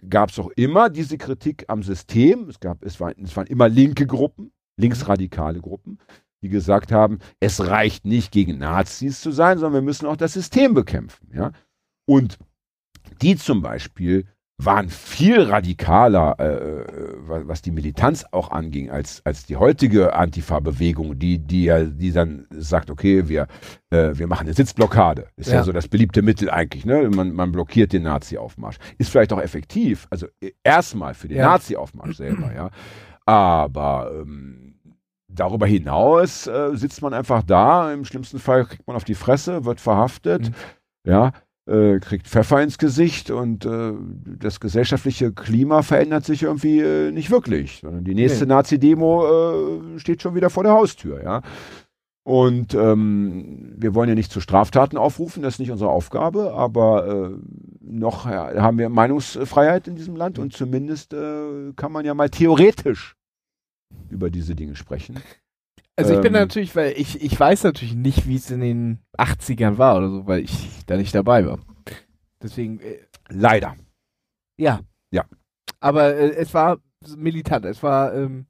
gab 0.09 0.29
es 0.29 0.39
auch 0.39 0.51
immer 0.55 0.89
diese 0.89 1.17
Kritik 1.17 1.65
am 1.67 1.83
System. 1.83 2.47
Es, 2.49 2.59
gab, 2.59 2.83
es, 2.85 2.99
war, 2.99 3.13
es 3.17 3.35
waren 3.35 3.47
immer 3.47 3.69
linke 3.69 4.05
Gruppen, 4.05 4.51
linksradikale 4.77 5.59
Gruppen, 5.59 5.99
die 6.41 6.49
gesagt 6.49 6.91
haben, 6.91 7.19
es 7.39 7.65
reicht 7.67 8.05
nicht 8.05 8.31
gegen 8.31 8.57
Nazis 8.59 9.21
zu 9.21 9.31
sein, 9.31 9.57
sondern 9.57 9.81
wir 9.81 9.85
müssen 9.85 10.05
auch 10.05 10.17
das 10.17 10.33
System 10.33 10.73
bekämpfen. 10.73 11.29
Ja? 11.33 11.51
Und 12.07 12.37
die 13.21 13.35
zum 13.35 13.61
Beispiel 13.61 14.25
waren 14.61 14.89
viel 14.89 15.41
radikaler, 15.43 16.37
äh, 16.37 16.83
wa- 17.29 17.43
was 17.45 17.61
die 17.61 17.71
Militanz 17.71 18.25
auch 18.31 18.51
anging, 18.51 18.89
als, 18.91 19.21
als 19.25 19.45
die 19.45 19.55
heutige 19.55 20.13
Antifa-Bewegung, 20.13 21.17
die, 21.17 21.39
die 21.39 21.63
ja, 21.63 21.85
die 21.85 22.11
dann 22.11 22.45
sagt, 22.51 22.89
okay, 22.89 23.29
wir, 23.29 23.47
äh, 23.89 24.11
wir 24.15 24.27
machen 24.27 24.47
eine 24.47 24.53
Sitzblockade. 24.53 25.27
Ist 25.37 25.47
ja. 25.49 25.55
Ja. 25.59 25.63
so 25.63 25.71
das 25.71 25.87
beliebte 25.87 26.21
Mittel 26.21 26.49
eigentlich, 26.49 26.85
ne? 26.85 27.09
Man, 27.09 27.31
man 27.31 27.53
blockiert 27.53 27.93
den 27.93 28.03
Nazi-Aufmarsch. 28.03 28.79
Ist 28.97 29.09
vielleicht 29.11 29.31
auch 29.31 29.39
effektiv, 29.41 30.07
also 30.09 30.27
äh, 30.41 30.51
erstmal 30.61 31.13
für 31.13 31.29
den 31.29 31.37
Ja. 31.37 31.51
Nazi-Aufmarsch 31.51 32.17
selber, 32.17 32.53
ja. 32.53 32.69
Aber 33.25 34.11
ähm, 34.13 34.68
darüber 35.29 35.67
hinaus 35.67 36.47
äh, 36.47 36.71
sitzt 36.75 37.01
man 37.01 37.13
einfach 37.13 37.43
da, 37.43 37.93
im 37.93 38.05
schlimmsten 38.05 38.39
Fall 38.39 38.65
kriegt 38.65 38.87
man 38.87 38.95
auf 38.95 39.03
die 39.03 39.15
Fresse, 39.15 39.65
wird 39.65 39.79
verhaftet, 39.79 40.49
Mhm. 40.49 40.53
ja, 41.11 41.31
äh, 41.67 41.99
kriegt 41.99 42.27
Pfeffer 42.27 42.61
ins 42.63 42.77
Gesicht 42.79 43.29
und 43.29 43.65
äh, 43.65 43.93
das 44.39 44.59
gesellschaftliche 44.59 45.31
Klima 45.31 45.83
verändert 45.83 46.25
sich 46.25 46.43
irgendwie 46.43 46.79
äh, 46.79 47.11
nicht 47.11 47.29
wirklich, 47.29 47.79
sondern 47.81 48.03
die 48.03 48.15
nächste 48.15 48.45
Nee. 48.45 48.53
Nazi-Demo 48.53 49.25
äh, 49.95 49.99
steht 49.99 50.21
schon 50.21 50.33
wieder 50.35 50.49
vor 50.49 50.63
der 50.63 50.73
Haustür, 50.73 51.23
ja. 51.23 51.41
Und 52.23 52.75
ähm, 52.75 53.73
wir 53.77 53.95
wollen 53.95 54.09
ja 54.09 54.13
nicht 54.15 54.31
zu 54.31 54.39
Straftaten 54.41 54.97
aufrufen, 54.97 55.41
das 55.41 55.55
ist 55.55 55.59
nicht 55.59 55.71
unsere 55.71 55.89
Aufgabe, 55.89 56.53
aber 56.53 57.07
äh, 57.07 57.37
noch 57.81 58.25
ja, 58.29 58.61
haben 58.61 58.77
wir 58.77 58.89
Meinungsfreiheit 58.89 59.87
in 59.87 59.95
diesem 59.95 60.15
Land 60.15 60.37
und 60.37 60.53
zumindest 60.53 61.11
kann 61.11 61.91
man 61.91 62.05
ja 62.05 62.13
mal 62.13 62.29
theoretisch 62.29 63.15
über 64.09 64.29
diese 64.29 64.55
Dinge 64.55 64.75
sprechen. 64.75 65.19
Also 65.95 66.13
ich 66.13 66.21
bin 66.21 66.33
Ähm. 66.33 66.39
natürlich, 66.43 66.77
weil 66.77 66.93
ich, 66.95 67.21
ich 67.21 67.37
weiß 67.37 67.63
natürlich 67.65 67.93
nicht, 67.93 68.25
wie 68.25 68.37
es 68.37 68.49
in 68.49 68.61
den 68.61 68.99
80ern 69.17 69.77
war 69.77 69.97
oder 69.97 70.09
so, 70.09 70.27
weil 70.27 70.39
ich 70.39 70.85
da 70.85 70.95
nicht 70.95 71.13
dabei 71.13 71.45
war. 71.45 71.59
Deswegen, 72.41 72.79
äh, 72.79 72.99
Leider. 73.27 73.75
ja. 74.57 74.79
Ja. 75.11 75.25
Aber 75.81 76.15
äh, 76.15 76.29
es 76.35 76.53
war 76.53 76.77
militant, 77.17 77.65
es 77.65 77.83
war, 77.83 78.13
ähm, 78.13 78.45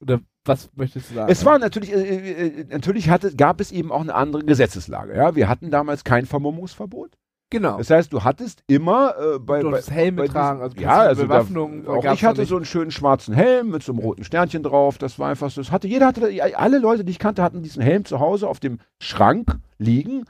oder 0.00 0.20
was 0.46 0.70
möchtest 0.74 1.10
du 1.10 1.16
sagen? 1.16 1.30
Es 1.30 1.44
war 1.44 1.58
natürlich, 1.58 1.92
äh, 1.92 2.46
äh, 2.60 2.64
natürlich 2.64 3.10
hatte, 3.10 3.34
gab 3.36 3.60
es 3.60 3.70
eben 3.70 3.92
auch 3.92 4.00
eine 4.00 4.14
andere 4.14 4.42
Gesetzeslage. 4.42 5.14
Ja? 5.14 5.34
Wir 5.34 5.50
hatten 5.50 5.70
damals 5.70 6.02
kein 6.02 6.24
Vermummungsverbot. 6.24 7.18
Genau. 7.50 7.78
Das 7.78 7.90
heißt, 7.90 8.12
du 8.12 8.22
hattest 8.24 8.62
immer 8.66 9.14
äh, 9.18 9.38
bei, 9.38 9.60
du 9.60 9.70
bei, 9.70 9.80
Helme 9.82 10.22
bei 10.22 10.28
tragen, 10.28 10.62
also 10.62 10.76
ja, 10.78 10.98
also 10.98 11.22
da, 11.22 11.28
Bewaffnung. 11.28 11.86
auch 11.86 12.02
gab's 12.02 12.18
ich 12.20 12.24
hatte 12.24 12.40
nicht. 12.40 12.48
so 12.48 12.56
einen 12.56 12.64
schönen 12.64 12.90
schwarzen 12.90 13.34
Helm 13.34 13.70
mit 13.70 13.82
so 13.82 13.92
einem 13.92 14.00
roten 14.00 14.24
Sternchen 14.24 14.62
drauf. 14.62 14.98
Das 14.98 15.18
war 15.18 15.30
einfach 15.30 15.50
so. 15.50 15.60
Das 15.60 15.70
hatte 15.72 15.88
jeder 15.88 16.06
hatte, 16.06 16.28
alle 16.56 16.78
Leute, 16.78 17.04
die 17.04 17.10
ich 17.12 17.18
kannte, 17.18 17.42
hatten 17.42 17.62
diesen 17.62 17.82
Helm 17.82 18.04
zu 18.04 18.20
Hause 18.20 18.48
auf 18.48 18.60
dem 18.60 18.78
Schrank 19.00 19.58
liegen, 19.78 20.24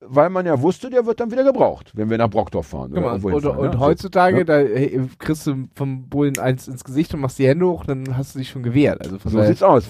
weil 0.00 0.30
man 0.30 0.46
ja 0.46 0.60
wusste, 0.62 0.90
der 0.90 1.06
wird 1.06 1.18
dann 1.20 1.30
wieder 1.32 1.44
gebraucht, 1.44 1.90
wenn 1.94 2.08
wir 2.10 2.18
nach 2.18 2.30
Brockdorf 2.30 2.68
fahren. 2.68 2.92
Guck 2.94 3.02
oder 3.04 3.12
und, 3.14 3.22
hinfahren, 3.32 3.58
und 3.58 3.74
ja. 3.74 3.80
heutzutage, 3.80 4.38
Ja. 4.38 4.44
da 4.44 4.58
äh, 4.60 5.00
kriegst 5.18 5.46
du 5.46 5.68
vom 5.74 6.08
Bullen 6.08 6.38
eins 6.38 6.68
ins 6.68 6.84
Gesicht 6.84 7.12
und 7.14 7.20
machst 7.20 7.38
die 7.38 7.48
Hände 7.48 7.66
hoch, 7.66 7.84
dann 7.84 8.16
hast 8.16 8.34
du 8.34 8.38
dich 8.38 8.48
schon 8.50 8.62
gewehrt. 8.62 9.00
Also 9.04 9.18
So 9.24 9.42
sieht's 9.44 9.62
aus. 9.62 9.84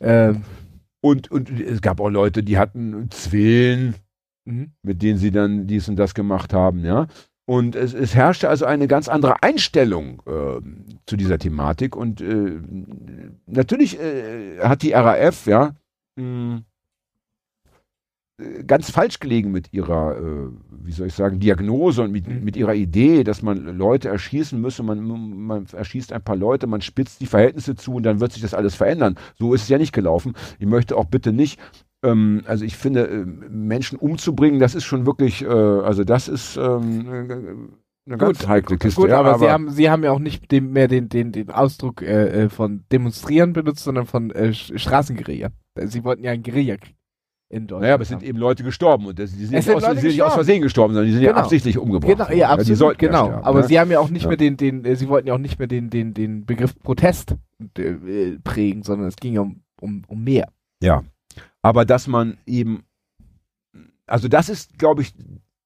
ähm, 0.00 0.42
Und, 1.02 1.30
und 1.30 1.48
es 1.60 1.80
gab 1.80 1.98
auch 1.98 2.10
Leute, 2.10 2.42
die 2.42 2.58
hatten 2.58 3.08
Zwillen, 3.10 3.94
mhm. 4.44 4.72
mit 4.82 5.02
denen 5.02 5.18
sie 5.18 5.30
dann 5.30 5.66
dies 5.66 5.88
und 5.88 5.96
das 5.96 6.14
gemacht 6.14 6.52
haben, 6.52 6.84
ja. 6.84 7.06
Und 7.46 7.74
es, 7.74 7.94
es 7.94 8.14
herrschte 8.14 8.48
also 8.48 8.64
eine 8.64 8.86
ganz 8.86 9.08
andere 9.08 9.42
Einstellung 9.42 10.22
äh, 10.24 10.60
zu 11.06 11.16
dieser 11.16 11.38
Thematik. 11.38 11.96
Und 11.96 12.20
äh, 12.20 12.60
natürlich 13.46 13.98
äh, 13.98 14.60
hat 14.60 14.82
die 14.82 14.92
RAF, 14.92 15.46
ja, 15.46 15.74
mh, 16.14 16.62
äh, 18.40 18.62
ganz 18.64 18.90
falsch 18.90 19.18
gelegen 19.18 19.50
mit 19.50 19.72
ihrer, 19.72 20.16
äh, 20.16 20.48
wie 20.70 20.92
soll 20.92 21.08
ich 21.08 21.14
sagen, 21.14 21.40
Diagnose 21.40 22.02
und 22.02 22.12
mit, 22.12 22.28
Mhm. 22.28 22.44
mit 22.44 22.56
ihrer 22.56 22.74
Idee, 22.74 23.24
dass 23.24 23.42
man 23.42 23.76
Leute 23.76 24.08
erschießen 24.08 24.60
müsse. 24.60 24.84
Man, 24.84 25.02
man 25.04 25.66
erschießt 25.72 26.12
ein 26.12 26.22
paar 26.22 26.36
Leute, 26.36 26.68
man 26.68 26.82
spitzt 26.82 27.20
die 27.20 27.26
Verhältnisse 27.26 27.74
zu 27.74 27.94
und 27.94 28.04
dann 28.04 28.20
wird 28.20 28.32
sich 28.32 28.42
das 28.42 28.54
alles 28.54 28.76
verändern. 28.76 29.16
So 29.38 29.54
ist 29.54 29.62
es 29.62 29.68
ja 29.68 29.78
nicht 29.78 29.92
gelaufen. 29.92 30.34
Ich 30.60 30.66
möchte 30.66 30.96
auch 30.96 31.06
bitte 31.06 31.32
nicht 31.32 31.58
ähm, 32.02 32.42
also 32.46 32.64
ich 32.64 32.76
finde, 32.76 33.06
äh, 33.08 33.24
Menschen 33.24 33.98
umzubringen, 33.98 34.60
das 34.60 34.74
ist 34.74 34.84
schon 34.84 35.06
wirklich, 35.06 35.42
äh, 35.42 35.48
also 35.48 36.04
das 36.04 36.28
ist 36.28 36.56
ähm, 36.56 37.74
eine 38.06 38.16
ganz 38.16 38.40
Gut, 38.40 38.48
heikle 38.48 38.78
Kiste. 38.78 39.00
Gut, 39.00 39.10
ja, 39.10 39.20
aber, 39.20 39.38
sie, 39.38 39.50
haben, 39.50 39.70
sie 39.70 39.90
haben 39.90 40.02
ja 40.02 40.10
auch 40.10 40.18
nicht 40.18 40.50
den, 40.50 40.72
mehr 40.72 40.88
den, 40.88 41.08
den, 41.08 41.32
den 41.32 41.50
Ausdruck 41.50 42.02
äh, 42.02 42.44
äh, 42.44 42.48
von 42.48 42.84
demonstrieren 42.90 43.52
benutzt, 43.52 43.84
sondern 43.84 44.06
von 44.06 44.30
äh, 44.30 44.52
Straßenguerilla. 44.52 45.50
Sie 45.84 46.04
wollten 46.04 46.24
ja 46.24 46.32
einen 46.32 46.42
Guerillakrieg 46.42 46.96
in 47.50 47.66
Deutschland. 47.66 47.82
naja, 47.82 47.94
aber 47.94 48.02
es 48.02 48.08
sind 48.08 48.22
eben 48.22 48.38
Leute 48.38 48.62
gestorben 48.62 49.06
und 49.06 49.18
das, 49.18 49.32
die 49.32 49.44
sind, 49.44 49.54
nicht 49.54 49.64
sind 49.64 49.74
aus, 49.74 49.82
sind 49.82 50.02
nicht 50.04 50.22
aus. 50.22 50.34
Versehen 50.34 50.62
gestorben, 50.62 50.94
sondern 50.94 51.08
die 51.08 51.14
sind 51.14 51.22
ja 51.22 51.30
Genau. 51.30 51.42
absichtlich 51.42 51.78
umgebracht. 51.78 52.12
Genau, 52.12 52.28
worden. 52.28 52.38
ja, 52.38 52.46
die 52.46 52.52
absolut, 52.60 52.78
sollten 52.78 53.04
ja 53.04 53.10
genau. 53.10 53.24
sterben, 53.26 53.44
aber 53.44 53.60
ne? 53.60 53.66
sie 53.66 53.80
haben 53.80 53.90
ja 53.90 53.98
auch 53.98 54.08
nicht 54.10 54.22
Ja. 54.22 54.28
mehr 54.28 54.36
den, 54.36 54.56
den, 54.56 54.84
äh, 54.84 54.94
sie 54.94 55.08
wollten 55.08 55.26
ja 55.28 55.34
auch 55.34 55.38
nicht 55.38 55.58
mehr 55.58 55.66
den, 55.68 55.90
den, 55.90 56.14
den 56.14 56.46
Begriff 56.46 56.78
Protest 56.80 57.34
äh, 57.76 58.38
prägen, 58.44 58.84
sondern 58.84 59.08
es 59.08 59.16
ging 59.16 59.34
ja 59.34 59.40
um, 59.40 59.62
um, 59.80 60.02
um 60.06 60.22
mehr. 60.22 60.48
Ja, 60.80 61.02
aber 61.62 61.84
dass 61.84 62.06
man 62.06 62.38
eben, 62.46 62.84
also 64.06 64.28
das 64.28 64.48
ist, 64.48 64.78
glaube 64.78 65.02
ich, 65.02 65.14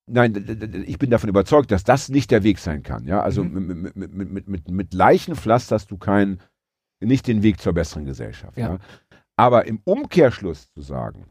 nein, 0.07 0.85
ich 0.87 0.99
bin 0.99 1.11
davon 1.11 1.29
überzeugt, 1.29 1.71
dass 1.71 1.85
das 1.85 2.09
nicht 2.09 2.31
der 2.31 2.43
Weg 2.43 2.59
sein 2.59 2.83
kann. 2.83 3.07
Ja, 3.07 3.23
also 3.23 3.45
Mhm. 3.45 3.67
mit, 3.67 3.97
mit, 3.97 4.15
mit, 4.15 4.49
mit, 4.49 4.69
mit, 4.69 4.95
Leichen 4.95 5.35
pflasterst 5.37 5.91
du 5.91 5.97
keinen, 5.97 6.41
nicht 7.01 7.27
den 7.27 7.43
Weg 7.43 7.61
zur 7.61 7.73
besseren 7.73 8.05
Gesellschaft. 8.05 8.57
Ja. 8.57 8.75
Ja. 8.75 8.79
Aber 9.37 9.67
im 9.67 9.81
Umkehrschluss 9.85 10.71
zu 10.73 10.81
sagen, 10.81 11.27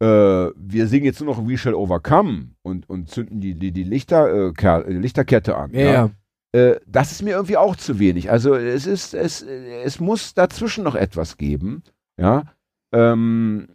äh, 0.00 0.06
wir 0.06 0.86
singen 0.88 1.04
jetzt 1.06 1.20
nur 1.20 1.34
noch 1.34 1.46
We 1.46 1.56
Shall 1.56 1.74
Overcome 1.74 2.50
und, 2.62 2.88
und 2.88 3.08
zünden 3.08 3.40
die, 3.40 3.54
die, 3.54 3.72
die 3.72 3.84
Lichter, 3.84 4.52
äh, 4.52 4.52
äh, 4.52 4.92
Lichterkette 4.92 5.56
an. 5.56 5.72
Ja, 5.72 5.80
ja. 5.92 6.10
Äh, 6.52 6.80
das 6.86 7.12
ist 7.12 7.22
mir 7.22 7.30
irgendwie 7.30 7.56
auch 7.56 7.76
zu 7.76 7.98
wenig. 7.98 8.30
Also 8.30 8.54
es 8.54 8.86
ist, 8.86 9.14
es, 9.14 9.42
es 9.42 10.00
muss 10.00 10.34
dazwischen 10.34 10.84
noch 10.84 10.94
etwas 10.94 11.36
geben, 11.36 11.82
ja, 12.20 12.44
ähm, 12.92 13.68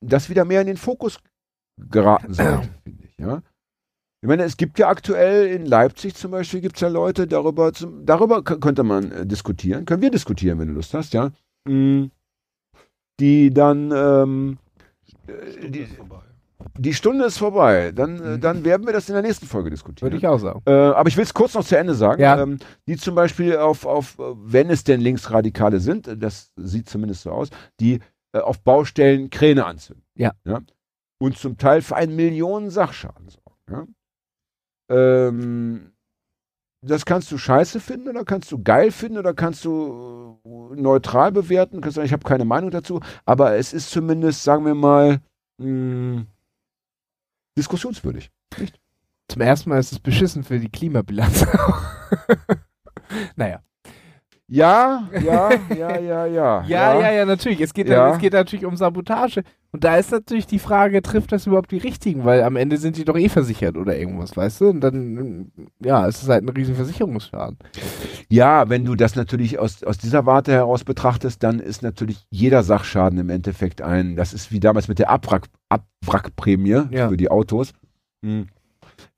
das 0.00 0.30
wieder 0.30 0.44
mehr 0.44 0.60
in 0.60 0.66
den 0.68 0.76
Fokus 0.76 1.18
geraten 1.90 2.32
sollte, 2.34 2.68
finde 2.84 3.04
ich, 3.04 3.16
ja. 3.18 3.42
Ich 4.20 4.28
meine, 4.28 4.42
es 4.42 4.56
gibt 4.56 4.78
ja 4.80 4.88
aktuell 4.88 5.46
in 5.46 5.64
Leipzig 5.64 6.14
zum 6.16 6.32
Beispiel, 6.32 6.60
gibt 6.60 6.74
es 6.76 6.80
ja 6.80 6.88
Leute, 6.88 7.26
darüber, 7.28 7.72
zum, 7.72 8.04
darüber 8.04 8.42
könnte 8.42 8.82
man 8.82 9.12
äh, 9.12 9.26
diskutieren, 9.26 9.84
können 9.84 10.02
wir 10.02 10.10
diskutieren, 10.10 10.58
wenn 10.58 10.68
du 10.68 10.74
Lust 10.74 10.94
hast, 10.94 11.12
ja, 11.14 11.30
Mm, 11.68 12.06
die 13.20 13.50
dann, 13.50 13.92
ähm, 13.94 14.58
äh, 15.26 15.50
Stunde 15.52 15.70
die, 15.70 15.86
vorbei. 15.86 16.20
die 16.78 16.94
Stunde 16.94 17.24
ist 17.26 17.38
vorbei. 17.38 17.92
Dann, 17.92 18.16
äh, 18.22 18.36
Mhm. 18.36 18.40
dann 18.40 18.64
werden 18.64 18.86
wir 18.86 18.92
das 18.92 19.08
in 19.08 19.14
der 19.14 19.22
nächsten 19.22 19.46
Folge 19.46 19.70
diskutieren. 19.70 20.06
Würde 20.06 20.16
ich 20.16 20.26
auch 20.26 20.38
sagen. 20.38 20.62
Äh, 20.66 20.72
aber 20.72 21.08
ich 21.08 21.16
will 21.16 21.24
es 21.24 21.34
kurz 21.34 21.54
noch 21.54 21.64
zu 21.64 21.76
Ende 21.76 21.94
sagen. 21.94 22.22
Ja. 22.22 22.40
Ähm, 22.42 22.58
die 22.86 22.96
zum 22.96 23.14
Beispiel 23.14 23.56
auf, 23.56 23.84
auf, 23.86 24.18
äh, 24.18 24.22
wenn 24.36 24.70
es 24.70 24.84
denn 24.84 25.00
Linksradikale 25.00 25.80
sind, 25.80 26.08
äh, 26.08 26.16
das 26.16 26.50
sieht 26.56 26.88
zumindest 26.88 27.22
so 27.22 27.30
aus, 27.32 27.50
die 27.80 27.98
äh, 28.32 28.38
auf 28.38 28.62
Baustellen 28.62 29.30
Kräne 29.30 29.66
anzünden. 29.66 30.04
Ja. 30.44 30.60
Und 31.20 31.36
zum 31.38 31.56
Teil 31.56 31.82
für 31.82 31.96
einen 31.96 32.14
Millionen 32.16 32.70
Sachschaden 32.70 33.28
sorgen. 33.28 33.58
Ja? 33.70 33.86
Ähm, 35.28 35.92
das 36.80 37.04
kannst 37.04 37.32
du 37.32 37.38
scheiße 37.38 37.80
finden 37.80 38.08
oder 38.08 38.24
kannst 38.24 38.52
du 38.52 38.62
geil 38.62 38.92
finden 38.92 39.18
oder 39.18 39.34
kannst 39.34 39.64
du 39.64 40.38
äh, 40.44 40.80
neutral 40.80 41.32
bewerten. 41.32 41.80
Kannst 41.80 41.96
sagen, 41.96 42.06
ich 42.06 42.12
habe 42.12 42.26
keine 42.26 42.44
Meinung 42.44 42.70
dazu, 42.70 43.00
aber 43.24 43.56
es 43.56 43.72
ist 43.72 43.90
zumindest, 43.90 44.44
sagen 44.44 44.64
wir 44.64 44.74
mal, 44.74 45.20
mh, 45.58 46.24
diskussionswürdig. 47.56 48.30
Zum 49.28 49.42
ersten 49.42 49.70
Mal 49.70 49.80
ist 49.80 49.92
es 49.92 49.98
beschissen 49.98 50.44
für 50.44 50.58
die 50.58 50.70
Klimabilanz. 50.70 51.44
naja. 53.36 53.62
Ja, 54.50 55.06
ja, 55.12 55.50
ja, 55.76 55.98
ja, 55.98 56.26
ja. 56.26 56.64
Ja, 56.66 57.00
ja, 57.00 57.12
ja, 57.12 57.24
natürlich. 57.26 57.60
Es 57.60 57.74
geht, 57.74 57.86
Ja. 57.88 58.12
es 58.14 58.18
geht 58.18 58.32
natürlich 58.32 58.64
um 58.64 58.76
Sabotage. 58.76 59.42
Und 59.72 59.84
da 59.84 59.96
ist 59.96 60.10
natürlich 60.10 60.46
die 60.46 60.58
Frage, 60.58 61.02
trifft 61.02 61.30
das 61.32 61.46
überhaupt 61.46 61.70
die 61.70 61.76
Richtigen? 61.76 62.24
Weil 62.24 62.42
am 62.42 62.56
Ende 62.56 62.78
sind 62.78 62.96
die 62.96 63.04
doch 63.04 63.16
eh 63.18 63.28
versichert 63.28 63.76
oder 63.76 63.98
irgendwas, 63.98 64.34
weißt 64.34 64.62
du? 64.62 64.68
Und 64.70 64.80
dann, 64.80 65.52
ja, 65.84 66.06
es 66.08 66.22
ist 66.22 66.28
halt 66.30 66.42
ein 66.42 66.48
riesen 66.48 66.74
Versicherungsschaden. 66.74 67.58
Ja, 68.30 68.70
wenn 68.70 68.86
du 68.86 68.94
das 68.94 69.14
natürlich 69.16 69.58
aus, 69.58 69.82
aus 69.84 69.98
dieser 69.98 70.24
Warte 70.24 70.52
heraus 70.52 70.84
betrachtest, 70.84 71.42
dann 71.42 71.60
ist 71.60 71.82
natürlich 71.82 72.26
jeder 72.30 72.62
Sachschaden 72.62 73.18
im 73.18 73.28
Endeffekt 73.28 73.82
ein, 73.82 74.16
das 74.16 74.32
ist 74.32 74.50
wie 74.50 74.60
damals 74.60 74.88
mit 74.88 74.98
der 74.98 75.10
Abwrack, 75.10 75.48
Abwrackprämie 75.68 76.84
Ja. 76.90 77.08
für 77.10 77.18
die 77.18 77.30
Autos. 77.30 77.72
Hm. 78.24 78.46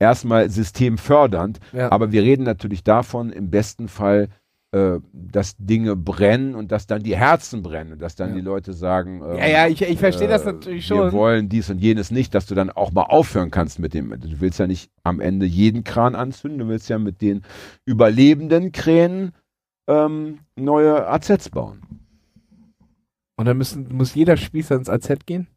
Erstmal 0.00 0.50
systemfördernd, 0.50 1.60
Ja. 1.72 1.92
aber 1.92 2.10
wir 2.10 2.22
reden 2.22 2.42
natürlich 2.42 2.82
davon, 2.82 3.30
im 3.30 3.50
besten 3.50 3.86
Fall, 3.88 4.28
äh, 4.72 4.98
dass 5.12 5.56
Dinge 5.58 5.96
brennen 5.96 6.54
und 6.54 6.70
dass 6.70 6.86
dann 6.86 7.02
die 7.02 7.16
Herzen 7.16 7.62
brennen 7.62 7.92
und 7.94 8.02
dass 8.02 8.14
dann 8.14 8.30
Ja. 8.30 8.34
die 8.36 8.40
Leute 8.40 8.72
sagen, 8.72 9.20
ähm, 9.24 9.36
ja, 9.38 9.46
ja, 9.48 9.66
ich, 9.66 9.82
ich 9.82 9.98
verstehe 9.98 10.28
das 10.28 10.42
äh, 10.42 10.52
natürlich 10.52 10.88
Wir 10.90 10.96
schon. 10.96 11.12
wollen 11.12 11.48
dies 11.48 11.70
und 11.70 11.78
jenes 11.78 12.10
nicht, 12.10 12.34
dass 12.34 12.46
du 12.46 12.54
dann 12.54 12.70
auch 12.70 12.92
mal 12.92 13.02
aufhören 13.02 13.50
kannst 13.50 13.78
mit 13.78 13.94
dem. 13.94 14.10
Du 14.10 14.40
willst 14.40 14.58
ja 14.58 14.66
nicht 14.66 14.90
am 15.02 15.20
Ende 15.20 15.46
jeden 15.46 15.82
Kran 15.84 16.14
anzünden, 16.14 16.60
du 16.60 16.68
willst 16.68 16.88
ja 16.88 16.98
mit 16.98 17.20
den 17.20 17.42
überlebenden 17.84 18.70
Kränen 18.72 19.32
ähm, 19.88 20.38
neue 20.56 21.06
AZs 21.08 21.48
bauen. 21.50 21.82
Und 23.36 23.46
dann 23.46 23.56
müssen, 23.58 23.88
muss 23.96 24.14
jeder 24.14 24.36
Spießer 24.36 24.76
ins 24.76 24.88
AZ 24.90 25.08
gehen? 25.26 25.48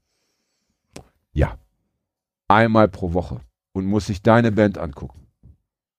Einmal 2.49 2.87
pro 2.89 3.13
Woche 3.13 3.39
und 3.71 3.85
muss 3.85 4.05
sich 4.07 4.21
deine 4.21 4.51
Band 4.51 4.77
angucken. 4.77 5.22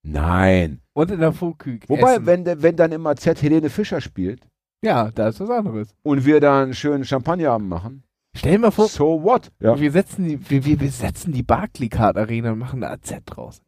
Nein. 0.04 0.80
Und 0.92 1.10
in 1.10 1.18
der 1.20 1.32
Foküg. 1.32 1.88
Wobei, 1.88 2.14
essen. 2.14 2.26
wenn, 2.26 2.62
wenn 2.62 2.76
dann 2.76 2.92
im 2.92 3.06
AZ 3.06 3.24
Helene 3.42 3.70
Fischer 3.70 4.00
spielt 4.00 4.46
Ja, 4.82 5.10
da 5.10 5.28
ist 5.28 5.40
was 5.40 5.50
anderes. 5.50 5.94
und 6.02 6.24
wir 6.24 6.40
da 6.40 6.62
einen 6.62 6.74
schönen 6.74 7.04
Champagnerabend 7.04 7.68
machen, 7.68 8.04
Stell 8.36 8.52
dir 8.52 8.58
mal 8.58 8.70
vor, 8.72 8.88
so 8.88 9.22
what? 9.22 9.52
Ja. 9.60 9.78
wir 9.78 9.92
setzen 9.92 10.24
die, 10.26 10.50
wir, 10.50 10.64
wir 10.64 10.90
die 11.32 11.42
Barclaycard 11.44 12.16
Arena 12.16 12.50
und 12.52 12.58
machen 12.58 12.82
eine 12.82 12.92
AZ 12.92 13.14
draus. 13.26 13.62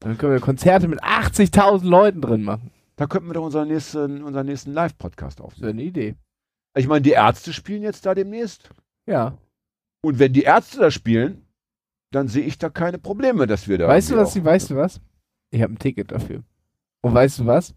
Dann 0.00 0.16
können 0.16 0.32
wir 0.32 0.40
Konzerte 0.40 0.88
mit 0.88 1.02
80.000 1.04 1.84
Leuten 1.84 2.22
drin 2.22 2.42
machen. 2.42 2.70
Da 2.96 3.06
könnten 3.06 3.28
wir 3.28 3.34
doch 3.34 3.44
unseren 3.44 3.68
nächsten, 3.68 4.22
unseren 4.22 4.46
nächsten 4.46 4.72
Live-Podcast 4.72 5.40
Das 5.40 5.44
aufnehmen. 5.46 5.62
wäre 5.62 5.72
eine 5.72 5.82
Idee. 5.82 6.14
Ich 6.74 6.88
meine, 6.88 7.02
die 7.02 7.10
Ärzte 7.10 7.52
spielen 7.52 7.82
jetzt 7.82 8.06
da 8.06 8.14
demnächst. 8.14 8.70
Ja. 9.06 9.36
Und 10.00 10.18
wenn 10.18 10.32
die 10.32 10.42
Ärzte 10.44 10.80
da 10.80 10.90
spielen, 10.90 11.46
dann 12.12 12.28
sehe 12.28 12.44
ich 12.44 12.56
da 12.58 12.70
keine 12.70 12.98
Probleme, 12.98 13.46
dass 13.46 13.68
wir 13.68 13.76
da. 13.76 13.88
weißt 13.88 14.10
du 14.10 14.16
was, 14.16 14.42
weißt 14.42 14.70
du 14.70 14.76
was? 14.76 15.00
Ich 15.52 15.62
habe 15.62 15.74
ein 15.74 15.78
Ticket 15.78 16.10
dafür. 16.10 16.42
Und 17.02 17.14
weißt 17.14 17.38
du 17.40 17.46
was? 17.46 17.74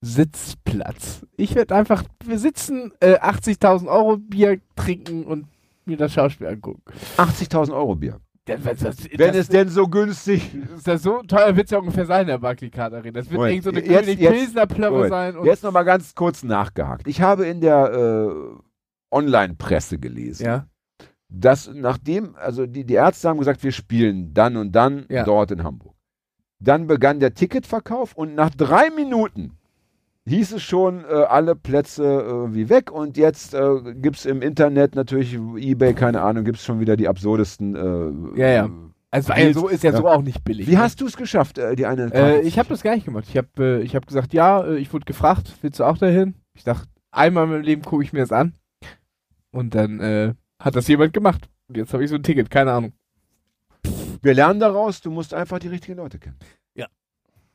Sitzplatz. 0.00 1.24
Ich 1.36 1.54
werde 1.54 1.74
einfach, 1.76 2.04
wir 2.24 2.38
sitzen, 2.38 2.92
äh, 3.00 3.18
80.000 3.18 3.86
Euro 3.88 4.16
Bier 4.16 4.60
trinken 4.76 5.24
und 5.24 5.46
mir 5.84 5.96
das 5.96 6.12
Schauspiel 6.12 6.46
angucken. 6.48 6.82
auch 7.16 7.28
80.000 7.28 7.72
Euro 7.72 7.94
Bier. 7.94 8.20
Das, 8.46 8.60
das, 8.64 8.78
das, 8.78 8.96
Wenn 9.16 9.34
es 9.34 9.48
denn 9.48 9.68
so 9.68 9.86
günstig. 9.86 10.52
ist 10.74 10.88
das 10.88 11.02
so 11.02 11.22
teuer 11.22 11.54
wird 11.54 11.66
es 11.66 11.70
ja 11.70 11.78
ungefähr 11.78 12.06
sein, 12.06 12.26
der 12.26 12.38
Barclaycard 12.38 12.92
Arena. 12.94 13.12
Das 13.20 13.30
wird 13.30 13.36
Moment, 13.38 13.52
irgend 13.52 13.64
so 13.64 13.70
eine 13.70 13.80
jetzt- 13.86 14.04
König 14.06 14.18
Pilsner 14.18 14.66
Plörre 14.66 15.08
sein. 15.08 15.36
Und, 15.36 15.46
Jetzt 15.46 15.62
noch 15.62 15.70
mal 15.70 15.84
ganz 15.84 16.14
kurz 16.16 16.42
nachgehakt. 16.42 17.06
Ich 17.06 17.20
habe 17.20 17.46
in 17.46 17.60
der 17.60 17.92
äh, 17.92 19.14
Online-Presse 19.14 19.98
gelesen, 19.98 20.44
ja. 20.46 20.66
dass 21.28 21.70
nachdem, 21.72 22.34
also 22.34 22.66
die, 22.66 22.84
die 22.84 22.94
Ärzte 22.94 23.28
haben 23.28 23.38
gesagt, 23.38 23.62
wir 23.62 23.70
spielen 23.72 24.34
dann 24.34 24.56
und 24.56 24.72
dann 24.72 25.06
Ja. 25.08 25.22
dort 25.24 25.52
in 25.52 25.62
Hamburg. 25.62 25.94
Dann 26.62 26.86
begann 26.86 27.18
der 27.20 27.34
Ticketverkauf 27.34 28.14
und 28.14 28.34
nach 28.34 28.50
drei 28.50 28.90
Minuten 28.90 29.52
hieß 30.26 30.52
es 30.52 30.62
schon, 30.62 31.04
äh, 31.04 31.08
alle 31.08 31.56
Plätze 31.56 32.04
irgendwie 32.04 32.68
weg 32.68 32.92
und 32.92 33.16
jetzt 33.16 33.54
äh, 33.54 33.94
gibt 33.94 34.16
es 34.18 34.26
im 34.26 34.40
Internet 34.42 34.94
natürlich, 34.94 35.34
Ebay, 35.34 35.94
keine 35.94 36.22
Ahnung, 36.22 36.44
gibt 36.44 36.58
es 36.58 36.64
schon 36.64 36.78
wieder 36.78 36.96
die 36.96 37.08
absurdesten. 37.08 37.74
Äh, 38.36 38.40
Ja, 38.40 38.48
ja. 38.48 38.70
Also 39.10 39.28
weil 39.30 39.52
so 39.52 39.68
ist 39.68 39.82
ja, 39.82 39.90
Ja. 39.90 39.96
so 39.96 40.08
auch 40.08 40.22
nicht 40.22 40.42
billig. 40.44 40.66
Wie 40.68 40.74
ne? 40.74 40.78
hast 40.78 41.00
du 41.00 41.06
es 41.06 41.16
geschafft, 41.16 41.58
äh, 41.58 41.74
die 41.76 41.84
eine 41.84 42.10
Äh, 42.14 42.40
ich 42.42 42.58
habe 42.58 42.68
das 42.70 42.82
gar 42.82 42.94
nicht 42.94 43.04
gemacht. 43.04 43.24
Ich 43.28 43.36
habe 43.36 43.48
äh, 43.58 43.82
ich 43.82 43.94
hab 43.94 44.06
gesagt, 44.06 44.32
ja, 44.32 44.64
äh, 44.64 44.76
ich 44.76 44.92
wurde 44.92 45.04
gefragt, 45.04 45.52
willst 45.60 45.80
du 45.80 45.84
auch 45.84 45.98
dahin? 45.98 46.34
Ich 46.54 46.64
dachte, 46.64 46.88
einmal 47.10 47.44
in 47.44 47.50
meinem 47.50 47.62
Leben 47.62 47.82
gucke 47.82 48.04
ich 48.04 48.12
mir 48.12 48.20
das 48.20 48.32
an. 48.32 48.54
Und 49.50 49.74
dann 49.74 50.00
äh, 50.00 50.32
hat 50.58 50.76
das 50.76 50.88
jemand 50.88 51.12
gemacht. 51.12 51.50
Und 51.68 51.76
jetzt 51.76 51.92
habe 51.92 52.04
ich 52.04 52.10
so 52.10 52.16
ein 52.16 52.22
Ticket, 52.22 52.50
keine 52.50 52.72
Ahnung. 52.72 52.92
Wir 54.22 54.34
lernen 54.34 54.60
daraus, 54.60 55.00
du 55.00 55.10
musst 55.10 55.34
einfach 55.34 55.58
die 55.58 55.68
richtigen 55.68 55.98
Leute 55.98 56.18
kennen. 56.18 56.38
Ja. 56.74 56.86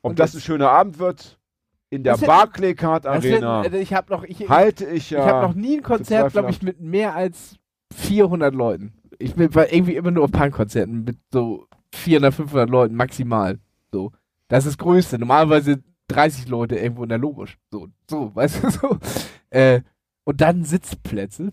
Ob 0.02 0.12
Und 0.12 0.20
das 0.20 0.36
ein 0.36 0.42
schöner 0.42 0.70
Abend 0.70 1.00
wird, 1.00 1.40
in 1.90 2.04
der 2.04 2.18
Barclaycard 2.18 3.06
Arena, 3.06 3.64
äh, 3.64 3.80
ich 3.80 3.94
habe 3.94 4.12
noch, 4.12 4.24
ich, 4.24 4.42
ich, 4.42 4.50
halte 4.50 4.86
ich 4.86 5.10
ja. 5.10 5.20
ich 5.20 5.26
habe 5.26 5.48
noch 5.48 5.56
nie 5.56 5.78
ein 5.78 5.84
Konzert, 5.84 6.34
glaube 6.34 6.52
ich, 6.52 6.62
mit 6.62 6.82
mehr 6.82 7.16
als 7.16 7.56
400 7.96 8.54
Leuten. 8.54 8.94
Ich 9.20 9.36
bin 9.36 9.54
war 9.56 9.72
irgendwie 9.72 9.96
immer 9.96 10.12
nur 10.12 10.26
auf 10.26 10.32
Punkkonzerten 10.32 11.06
mit 11.06 11.18
so 11.32 11.66
400, 11.94 12.34
500 12.34 12.70
Leuten 12.70 12.96
maximal. 12.96 13.60
So, 13.92 14.12
das 14.50 14.66
ist 14.66 14.74
das 14.74 14.78
Größte. 14.78 15.18
Normalerweise 15.18 15.82
30 16.10 16.50
Leute 16.50 16.76
irgendwo 16.76 17.04
in 17.04 17.10
der 17.10 17.18
Logisch. 17.18 17.58
So, 17.72 17.88
so, 18.10 18.36
weißt 18.36 18.64
du 18.64 18.70
so. 18.70 18.98
Äh, 19.50 19.82
und 20.26 20.42
dann 20.42 20.66
Sitzplätze. 20.66 21.52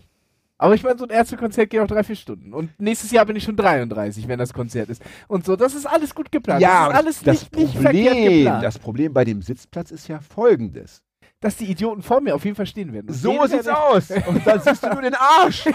Aber 0.57 0.73
ich 0.73 0.83
meine, 0.83 0.97
so 0.97 1.03
ein 1.05 1.09
Ärztekonzert 1.09 1.69
geht 1.69 1.81
auch 1.81 1.87
drei, 1.87 2.03
vier 2.03 2.15
Stunden. 2.15 2.53
Und 2.53 2.69
nächstes 2.79 3.11
Jahr 3.11 3.25
bin 3.25 3.35
ich 3.35 3.43
schon 3.43 3.57
33, 3.57 4.27
wenn 4.27 4.39
das 4.39 4.53
Konzert 4.53 4.89
ist. 4.89 5.01
Und 5.27 5.45
so, 5.45 5.55
das 5.55 5.75
ist 5.75 5.85
alles 5.85 6.15
gut 6.15 6.31
geplant. 6.31 6.61
ja, 6.61 6.85
das 6.85 6.93
ist 6.93 6.99
alles 6.99 7.19
das, 7.23 7.51
nicht, 7.51 7.55
nicht 7.57 7.77
verkehrt 7.77 8.13
Problem, 8.15 8.43
geplant. 8.43 8.63
das 8.63 8.79
Problem 8.79 9.13
bei 9.13 9.25
dem 9.25 9.41
Sitzplatz 9.41 9.91
ist 9.91 10.07
ja 10.07 10.19
folgendes. 10.21 11.01
dass 11.41 11.57
die 11.57 11.65
Idioten 11.65 12.01
vor 12.01 12.21
mir 12.21 12.33
auf 12.33 12.45
jeden 12.45 12.55
Fall 12.55 12.65
stehen 12.65 12.93
werden. 12.93 13.07
Und 13.09 13.13
So 13.15 13.45
sieht's 13.47 13.67
aus. 13.67 14.09
Und 14.27 14.47
dann 14.47 14.61
siehst 14.61 14.81
du 14.81 14.89
nur 14.89 15.01
den 15.01 15.13
Arsch. 15.15 15.65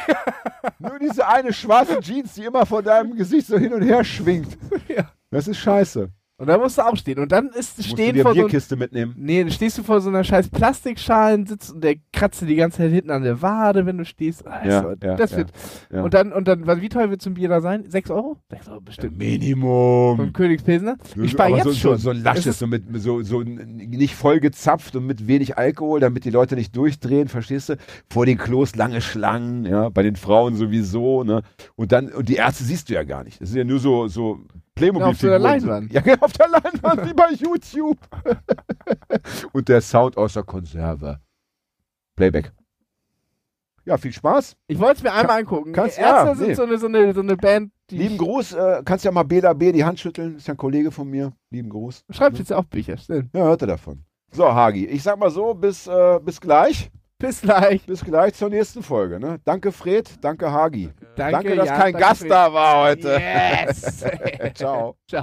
nur 0.79 0.99
diese 0.99 1.29
eine 1.29 1.53
schwarze 1.53 2.01
Jeans, 2.01 2.33
die 2.35 2.45
immer 2.45 2.65
vor 2.65 2.83
deinem 2.83 3.15
Gesicht 3.15 3.47
so 3.49 3.59
hin 3.59 3.73
und 3.75 3.83
her 3.83 4.03
schwingt. 4.03 4.57
Ja. 4.89 5.11
Das 5.31 5.47
ist 5.47 5.59
scheiße. 5.59 6.09
Und 6.41 6.47
da 6.47 6.57
musst 6.57 6.79
du 6.79 6.83
auch 6.87 6.97
stehen. 6.97 7.19
Und 7.19 7.31
dann 7.33 7.49
ist 7.49 7.77
Musst 7.77 7.79
du 7.79 7.83
stehen 7.83 8.15
dir 8.15 8.23
vor 8.23 8.35
so 8.35 8.41
Bierkiste 8.41 8.75
mitnehmen. 8.75 9.15
Nee, 9.19 9.43
dann 9.43 9.53
stehst 9.53 9.77
du 9.77 9.83
vor 9.83 10.01
so 10.01 10.09
einer 10.09 10.25
scheiß 10.25 10.49
Plastikschalen, 10.49 11.45
sitzt 11.45 11.71
und 11.75 11.85
der 11.85 11.97
kratzt 12.15 12.41
dir 12.41 12.47
die 12.47 12.57
ganze 12.57 12.79
Zeit 12.79 12.93
hinten 12.93 13.11
an 13.11 13.23
der 13.23 13.43
Wade, 13.43 13.85
wenn 13.85 13.99
du 13.99 14.07
stehst. 14.07 14.47
Also, 14.47 14.93
ja, 14.93 15.17
das 15.17 15.33
ja, 15.33 15.37
wird. 15.37 15.51
ja. 15.93 16.03
Und 16.03 16.15
dann, 16.15 16.33
und 16.33 16.49
dann, 16.49 16.65
wie 16.81 16.89
teuer 16.89 17.11
wird 17.11 17.21
so 17.21 17.29
ein 17.29 17.35
Bier 17.35 17.51
da 17.51 17.61
sein? 17.61 17.85
6 17.87 18.11
Euro? 18.11 18.39
6 18.49 18.69
Euro 18.69 18.81
bestimmt. 18.81 19.13
Vom 19.13 19.19
Minimum. 19.19 20.33
Königspilsner? 20.33 20.97
Ich 21.23 21.33
spare 21.33 21.51
jetzt 21.57 21.65
so, 21.65 21.73
schon. 21.75 21.99
So, 21.99 22.05
so 22.05 22.11
ein 22.11 22.17
Es 22.17 22.23
lasches, 22.25 22.47
ist- 22.47 22.59
so 22.61 22.67
mit 22.67 22.85
so, 23.03 23.21
so 23.23 23.43
nicht 23.43 24.15
voll 24.15 24.41
gezapft 24.41 24.97
und 24.97 25.05
mit 25.07 25.27
wenig 25.27 25.59
Alkohol, 25.59 26.01
damit 26.01 26.25
die 26.25 26.31
Leute 26.31 26.55
nicht 26.57 26.75
durchdrehen, 26.75 27.29
verstehst 27.29 27.69
du? 27.69 27.77
Vor 28.09 28.25
den 28.25 28.39
Klos 28.39 28.77
lange 28.77 29.03
Schlangen, 29.03 29.67
ja, 29.67 29.91
bei 29.91 30.03
den 30.03 30.17
Frauen 30.17 30.57
sowieso, 30.57 31.23
ne? 31.23 31.43
Und 31.77 31.93
dann, 31.93 32.09
und 32.09 32.31
die 32.31 32.37
Ärzte 32.37 32.65
siehst 32.65 32.89
du 32.89 32.95
ja 32.95 33.05
gar 33.05 33.25
nicht. 33.25 33.43
Das 33.43 33.51
sind 33.51 33.59
ja 33.59 33.65
nur 33.65 33.79
so, 33.79 34.09
so 34.09 34.41
playmobil 34.81 35.07
Ja, 35.07 35.11
auf 35.11 35.19
der 35.19 35.39
Leinwand. 35.39 35.93
Ja, 35.93 36.01
genau, 36.01 36.25
auf 36.25 36.33
der 36.33 36.49
Leinwand, 36.49 37.07
wie 37.09 37.15
bei 37.15 37.31
YouTube. 37.33 37.99
und 39.53 39.69
der 39.69 39.81
Sound 39.81 40.17
aus 40.17 40.35
der 40.35 40.43
Konserve. 40.43 41.21
Playback. 42.17 42.53
Ja, 43.85 43.97
viel 43.97 44.13
Spaß. 44.13 44.57
Ich 44.69 44.79
wollte 44.79 44.99
es 44.99 45.03
mir 45.03 45.13
einmal 45.13 45.41
angucken. 45.41 45.73
kannst- 45.73 45.99
Ärzte 45.99 46.29
ja, 46.29 46.35
sind 46.35 46.49
nee. 46.49 46.55
so, 46.55 46.63
eine, 46.65 46.79
so, 46.79 46.87
eine, 46.87 47.15
so 47.15 47.21
eine 47.21 47.37
Band, 47.37 47.73
die. 47.91 47.97
Lieben 47.99 48.19
Gruß, 48.19 48.53
äh, 48.53 48.83
kannst 48.85 49.05
ja 49.05 49.11
mal 49.11 49.23
Bela 49.23 49.53
B. 49.53 49.73
die 49.73 49.85
Hand 49.85 49.99
schütteln, 49.99 50.37
ist 50.37 50.47
ja 50.47 50.55
ein 50.55 50.59
Kollege 50.59 50.91
von 50.91 51.09
mir. 51.09 51.33
Lieben 51.51 51.71
Gruß. 51.71 52.05
Schreibt 52.11 52.39
jetzt 52.39 52.51
ja 52.51 52.59
auch 52.59 52.65
Bücher, 52.65 52.97
stimmt. 52.99 53.31
Ja, 53.35 53.45
hört 53.45 53.63
er 53.63 53.69
davon. 53.69 54.05
So, 54.33 54.53
Hagi, 54.53 54.87
ich 54.87 55.03
sag 55.03 55.19
mal 55.19 55.31
so, 55.31 55.55
bis, 55.55 55.87
äh, 55.87 56.21
bis 56.23 56.41
gleich. 56.41 56.91
Bis 57.21 57.43
gleich. 57.43 57.85
Bis 57.87 58.03
gleich 58.03 58.35
zur 58.35 58.49
nächsten 58.49 58.83
Folge. 58.83 59.21
Ne? 59.21 59.39
Danke, 59.45 59.71
Fred. 59.73 60.11
Danke, 60.23 60.51
Hagi. 60.51 60.91
Danke, 61.15 61.33
Danke, 61.33 61.57
dass 61.57 61.67
Jan, 61.69 61.77
kein 61.79 61.93
danke 61.93 61.99
Gast 62.09 62.23
für- 62.23 62.29
da 62.29 62.53
war 62.53 62.83
heute. 62.85 63.09
Yes! 63.21 64.05
Ciao. 64.55 64.97
Ciao. 65.09 65.19